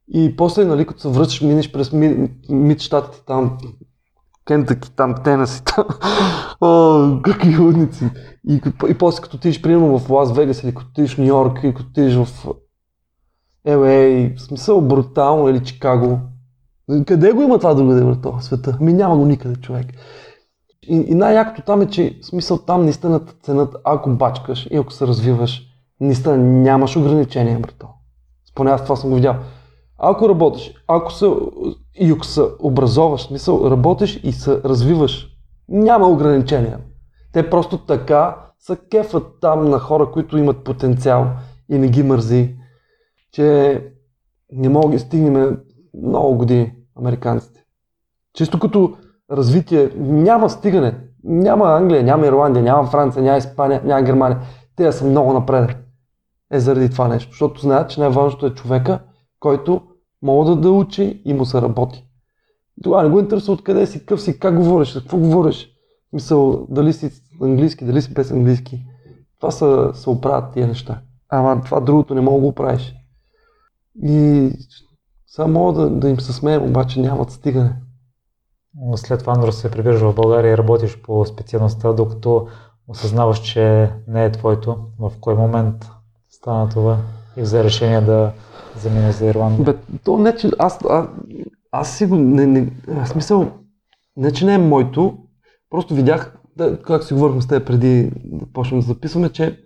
И 0.08 0.36
после, 0.36 0.64
нали, 0.64 0.86
като 0.86 1.00
се 1.00 1.08
връщаш, 1.08 1.40
минеш 1.40 1.72
през 1.72 1.92
мид 2.48 2.80
щатите 2.80 3.24
там, 3.26 3.58
Кентъки, 4.44 4.90
там, 4.90 5.14
Тенеси, 5.24 5.64
там. 5.64 5.84
О, 6.60 7.20
какви 7.22 7.58
лудници. 7.58 8.10
И, 8.48 8.60
и 8.88 8.94
после 8.98 9.22
като 9.22 9.36
отидеш, 9.36 9.62
примерно 9.62 9.98
в 9.98 10.10
Лас 10.10 10.32
Вегас 10.32 10.62
или 10.62 10.74
като 10.74 10.86
отидеш 10.90 11.14
в 11.14 11.18
Нью 11.18 11.26
Йорк 11.26 11.60
или 11.62 11.74
като 11.74 11.88
отидеш 11.88 12.14
в 12.14 12.46
LA, 13.66 14.36
в 14.36 14.42
смисъл 14.42 14.80
брутално 14.80 15.48
или 15.48 15.64
Чикаго. 15.64 16.18
Къде 17.06 17.32
го 17.32 17.42
има 17.42 17.58
това 17.58 17.74
другаде 17.74 18.02
в 18.02 18.20
това 18.22 18.40
света? 18.40 18.78
Ми 18.80 18.92
няма 18.92 19.16
го 19.16 19.26
никъде, 19.26 19.56
човек. 19.56 19.86
И, 20.88 20.96
и 20.96 21.14
най-якото 21.14 21.62
там 21.62 21.82
е, 21.82 21.86
че 21.86 22.18
в 22.22 22.26
смисъл 22.26 22.58
там 22.58 22.82
наистина 22.82 23.20
цената, 23.42 23.78
ако 23.84 24.10
бачкаш 24.10 24.68
и 24.70 24.76
ако 24.76 24.92
се 24.92 25.06
развиваш, 25.06 25.62
наистина 26.00 26.36
нямаш 26.36 26.96
ограничения, 26.96 27.58
брато. 27.58 27.88
Поне 28.54 28.70
аз 28.70 28.82
това 28.82 28.96
съм 28.96 29.10
го 29.10 29.16
видял. 29.16 29.36
Ако 29.98 30.28
работиш, 30.28 30.74
ако 30.88 31.12
се, 31.12 31.26
ако 32.00 32.26
се 32.26 32.42
образоваш, 32.58 33.22
смисъл, 33.22 33.70
работиш 33.70 34.20
и 34.24 34.32
се 34.32 34.62
развиваш, 34.64 35.28
няма 35.68 36.08
ограничения. 36.08 36.78
Те 37.32 37.50
просто 37.50 37.78
така 37.78 38.36
са 38.58 38.76
кефът 38.76 39.26
там 39.40 39.70
на 39.70 39.78
хора, 39.78 40.10
които 40.12 40.38
имат 40.38 40.64
потенциал 40.64 41.26
и 41.70 41.78
не 41.78 41.88
ги 41.88 42.02
мързи, 42.02 42.56
че 43.32 43.80
не 44.52 44.68
мога 44.68 44.92
да 44.92 44.98
стигнем 44.98 45.58
много 46.02 46.34
години, 46.36 46.72
американците. 46.98 47.64
Чисто 48.34 48.58
като 48.58 48.96
развитие 49.30 49.90
няма 49.96 50.50
стигане. 50.50 50.98
Няма 51.24 51.76
Англия, 51.76 52.02
няма 52.02 52.26
Ирландия, 52.26 52.62
няма 52.62 52.86
Франция, 52.86 53.22
няма 53.22 53.38
Испания, 53.38 53.82
няма 53.84 54.02
Германия. 54.02 54.40
Те 54.76 54.92
са 54.92 55.04
много 55.04 55.32
напред. 55.32 55.76
Е 56.52 56.60
заради 56.60 56.90
това 56.90 57.08
нещо. 57.08 57.30
Защото 57.30 57.60
знаят, 57.60 57.90
че 57.90 58.00
най-важното 58.00 58.46
е 58.46 58.54
човека, 58.54 58.98
който 59.40 59.82
мога 60.22 60.50
да, 60.50 60.56
да 60.56 60.70
учи 60.70 61.22
и 61.24 61.34
му 61.34 61.44
се 61.44 61.62
работи. 61.62 62.04
Това 62.82 63.02
не 63.02 63.08
го 63.08 63.20
интересува 63.20 63.54
откъде 63.54 63.86
си, 63.86 64.06
къв 64.06 64.22
си, 64.22 64.38
как 64.38 64.56
говориш, 64.56 64.92
какво 64.92 65.18
говориш. 65.18 65.68
Мисъл, 66.12 66.66
дали 66.70 66.92
си 66.92 67.10
английски, 67.42 67.84
дали 67.84 68.02
си 68.02 68.14
без 68.14 68.30
английски. 68.30 68.84
Това 69.40 69.50
са, 69.50 69.90
се 69.94 70.10
оправят 70.10 70.52
тия 70.52 70.66
неща. 70.66 71.00
Ама 71.28 71.60
това 71.64 71.80
другото 71.80 72.14
не 72.14 72.20
мога 72.20 72.40
да 72.40 72.46
го 72.46 72.54
правиш. 72.54 72.94
И 74.02 74.50
само 75.26 75.52
мога 75.52 75.80
да, 75.80 75.90
да 75.90 76.08
им 76.08 76.20
се 76.20 76.32
смеем, 76.32 76.62
обаче 76.62 77.00
нямат 77.00 77.30
стигане. 77.30 77.76
след 78.96 79.20
това 79.20 79.32
Андро 79.32 79.52
се 79.52 79.70
прибираш 79.70 80.00
в 80.00 80.14
България 80.14 80.52
и 80.52 80.58
работиш 80.58 81.02
по 81.02 81.26
специалността, 81.26 81.92
докато 81.92 82.48
осъзнаваш, 82.88 83.40
че 83.40 83.90
не 84.08 84.24
е 84.24 84.32
твоето. 84.32 84.76
В 84.98 85.12
кой 85.20 85.34
момент 85.34 85.90
стана 86.28 86.68
това 86.68 86.98
и 87.36 87.42
взе 87.42 87.64
решение 87.64 88.00
да 88.00 88.32
заминеш 88.78 89.14
за 89.14 89.26
Ирландия? 89.26 89.64
Бе, 89.64 89.74
то 90.04 90.18
не, 90.18 90.36
че 90.36 90.50
аз, 90.58 90.78
аз, 90.90 91.06
аз 91.72 91.96
си 91.96 92.06
го, 92.06 92.16
не, 92.16 92.46
не, 92.46 92.68
в 92.88 93.06
смисъл, 93.06 93.52
не, 94.16 94.32
че 94.32 94.46
не 94.46 94.54
е 94.54 94.58
моето, 94.58 95.18
просто 95.70 95.94
видях, 95.94 96.36
да, 96.56 96.82
как 96.82 97.04
си 97.04 97.14
говорихме 97.14 97.42
с 97.42 97.46
теб 97.46 97.66
преди 97.66 98.10
да 98.24 98.46
почнем 98.52 98.80
да 98.80 98.86
записваме, 98.86 99.28
че 99.28 99.58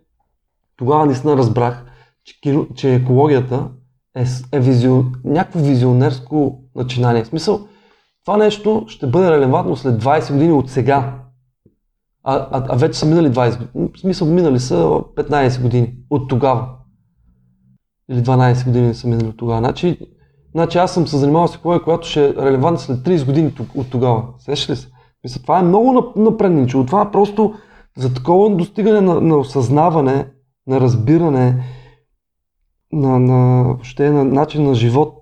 тогава 0.76 1.06
наистина 1.06 1.36
разбрах, 1.36 1.84
че, 2.24 2.40
кино, 2.40 2.66
че 2.74 2.94
екологията 2.94 3.68
е, 4.16 4.24
е 4.52 4.60
визио, 4.60 5.04
някакво 5.24 5.60
визионерско 5.60 6.60
начинание. 6.74 7.24
В 7.24 7.26
смисъл, 7.26 7.68
това 8.24 8.36
нещо 8.36 8.84
ще 8.88 9.06
бъде 9.06 9.30
релевантно 9.30 9.76
след 9.76 10.02
20 10.02 10.32
години 10.32 10.52
от 10.52 10.70
сега. 10.70 11.20
А, 12.22 12.34
а, 12.36 12.66
а 12.68 12.76
вече 12.76 12.98
са 12.98 13.06
минали 13.06 13.30
20 13.30 13.58
години. 13.58 13.90
В 13.96 14.00
смисъл, 14.00 14.28
минали 14.28 14.60
са 14.60 14.74
15 14.74 15.62
години 15.62 15.94
от 16.10 16.28
тогава. 16.28 16.75
Или 18.10 18.22
12 18.22 18.64
години 18.64 18.94
са 18.94 19.08
минали 19.08 19.28
от 19.28 19.36
тогава. 19.36 19.58
Значи, 19.58 19.98
значи 20.54 20.78
аз 20.78 20.94
съм 20.94 21.06
се 21.06 21.16
занимавал 21.16 21.48
с 21.48 21.54
екология, 21.56 21.84
която 21.84 22.08
ще 22.08 22.28
е 22.28 22.34
релевантна 22.34 22.78
след 22.78 22.98
30 22.98 23.26
години 23.26 23.52
от 23.74 23.90
тогава. 23.90 24.24
Сещаш 24.38 24.70
ли 24.70 24.76
се? 24.76 24.88
Мисля, 25.24 25.42
това 25.42 25.58
е 25.58 25.62
много 25.62 26.12
напредничево. 26.16 26.86
Това 26.86 27.02
е 27.02 27.10
просто 27.10 27.54
за 27.96 28.14
такова 28.14 28.56
достигане 28.56 29.00
на, 29.00 29.20
на 29.20 29.36
осъзнаване, 29.36 30.28
на 30.66 30.80
разбиране, 30.80 31.64
на, 32.92 33.18
на, 33.18 33.64
въобще, 33.64 34.10
на 34.10 34.24
начин 34.24 34.64
на 34.64 34.74
живот 34.74 35.14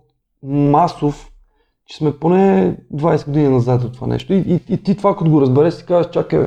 масов, 0.43 1.31
че 1.87 1.97
сме 1.97 2.19
поне 2.19 2.77
20 2.95 3.27
години 3.27 3.49
назад 3.49 3.85
от 3.85 3.93
това 3.93 4.07
нещо. 4.07 4.33
И, 4.33 4.37
и, 4.37 4.75
и 4.75 4.83
ти 4.83 4.97
това, 4.97 5.17
като 5.17 5.31
го 5.31 5.41
разбереш, 5.41 5.75
си 5.75 5.87
казваш, 5.87 6.13
чакай, 6.13 6.39
бе, 6.39 6.47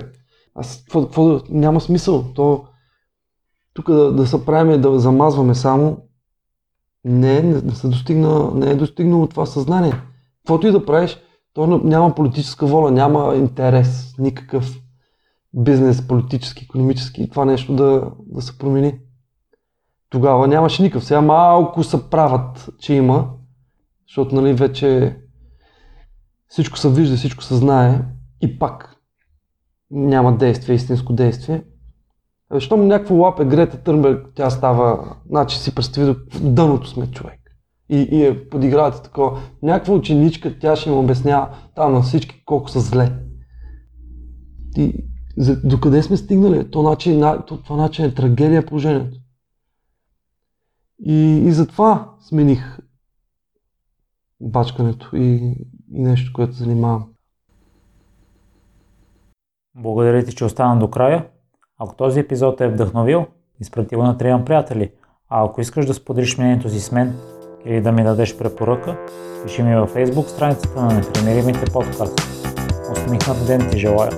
аз 0.55 0.83
какво, 0.83 1.01
какво, 1.01 1.39
няма 1.49 1.81
смисъл. 1.81 2.23
То, 2.35 2.63
тук 3.73 3.91
да, 3.91 4.11
да 4.11 4.27
се 4.27 4.45
правим, 4.45 4.81
да 4.81 4.99
замазваме 4.99 5.55
само, 5.55 5.97
не, 7.07 7.41
не, 7.41 7.75
се 7.75 7.87
достигна, 7.87 8.51
не 8.53 8.71
е 8.71 8.75
достигнало 8.75 9.27
това 9.27 9.45
съзнание. 9.45 9.93
Каквото 10.37 10.67
и 10.67 10.71
да 10.71 10.85
правиш, 10.85 11.17
то 11.53 11.67
няма 11.67 12.15
политическа 12.15 12.65
воля, 12.65 12.91
няма 12.91 13.35
интерес, 13.35 14.15
никакъв 14.19 14.79
бизнес, 15.53 16.07
политически, 16.07 16.63
економически, 16.63 17.29
това 17.29 17.45
нещо 17.45 17.75
да, 17.75 18.11
да 18.19 18.41
се 18.41 18.57
промени. 18.57 18.99
Тогава 20.09 20.47
нямаше 20.47 20.83
никакъв. 20.83 21.05
Сега 21.05 21.21
малко 21.21 21.83
се 21.83 22.09
правят, 22.09 22.69
че 22.79 22.93
има, 22.93 23.29
защото 24.07 24.35
нали, 24.35 24.53
вече 24.53 25.17
всичко 26.47 26.77
се 26.77 26.89
вижда, 26.89 27.15
всичко 27.15 27.43
се 27.43 27.55
знае 27.55 28.01
и 28.41 28.59
пак 28.59 28.95
няма 29.91 30.37
действие, 30.37 30.75
истинско 30.75 31.13
действие. 31.13 31.63
Щом 32.59 32.87
някакво 32.87 33.15
лапе 33.15 33.45
Грета 33.45 33.83
Търнберг, 33.83 34.27
тя 34.35 34.49
става, 34.49 35.15
значи 35.29 35.57
си 35.57 35.75
представи 35.75 36.15
дъното 36.41 36.87
сме 36.87 37.11
човек. 37.11 37.39
И, 37.89 37.97
и 37.97 38.25
е 38.25 38.49
подигравате 38.49 39.01
такова. 39.01 39.39
Някаква 39.63 39.93
ученичка, 39.93 40.59
тя 40.59 40.75
ще 40.75 40.89
им 40.89 40.97
обяснява 40.97 41.49
там 41.75 41.93
на 41.93 42.01
всички 42.01 42.43
колко 42.45 42.69
са 42.69 42.79
зле. 42.79 43.19
И 44.77 45.05
за, 45.37 45.61
докъде 45.61 46.03
сме 46.03 46.17
стигнали? 46.17 46.71
То 46.71 46.83
начин, 46.83 47.23
то, 47.47 47.61
това 47.63 47.75
начин 47.75 48.05
е 48.05 48.13
трагедия 48.13 48.65
положението. 48.65 49.17
И, 50.99 51.43
и 51.47 51.51
затова 51.51 52.11
смених 52.19 52.79
бачкането 54.41 55.15
и, 55.15 55.55
и 55.93 56.01
нещо, 56.01 56.33
което 56.33 56.53
занимавам. 56.53 57.09
Благодаря 59.75 60.25
ти, 60.25 60.35
че 60.35 60.45
остана 60.45 60.79
до 60.79 60.89
края. 60.89 61.29
Ако 61.79 61.95
този 61.95 62.19
епизод 62.19 62.61
е 62.61 62.67
вдъхновил, 62.67 63.25
изпрати 63.59 63.95
го 63.95 64.03
на 64.03 64.17
трима 64.17 64.45
приятели. 64.45 64.91
А 65.29 65.45
ако 65.45 65.61
искаш 65.61 65.85
да 65.85 65.93
споделиш 65.93 66.37
мнението 66.37 66.69
си 66.69 66.79
с 66.79 66.91
мен 66.91 67.15
или 67.65 67.81
да 67.81 67.91
ми 67.91 68.03
дадеш 68.03 68.37
препоръка, 68.37 68.97
пиши 69.43 69.63
ми 69.63 69.75
във 69.75 69.93
Facebook 69.95 70.27
страницата 70.27 70.81
на 70.81 70.93
Непримиримите 70.93 71.71
подкасти. 71.73 72.23
Усмихнат 72.91 73.47
ден 73.47 73.69
ти 73.71 73.77
желая! 73.77 74.11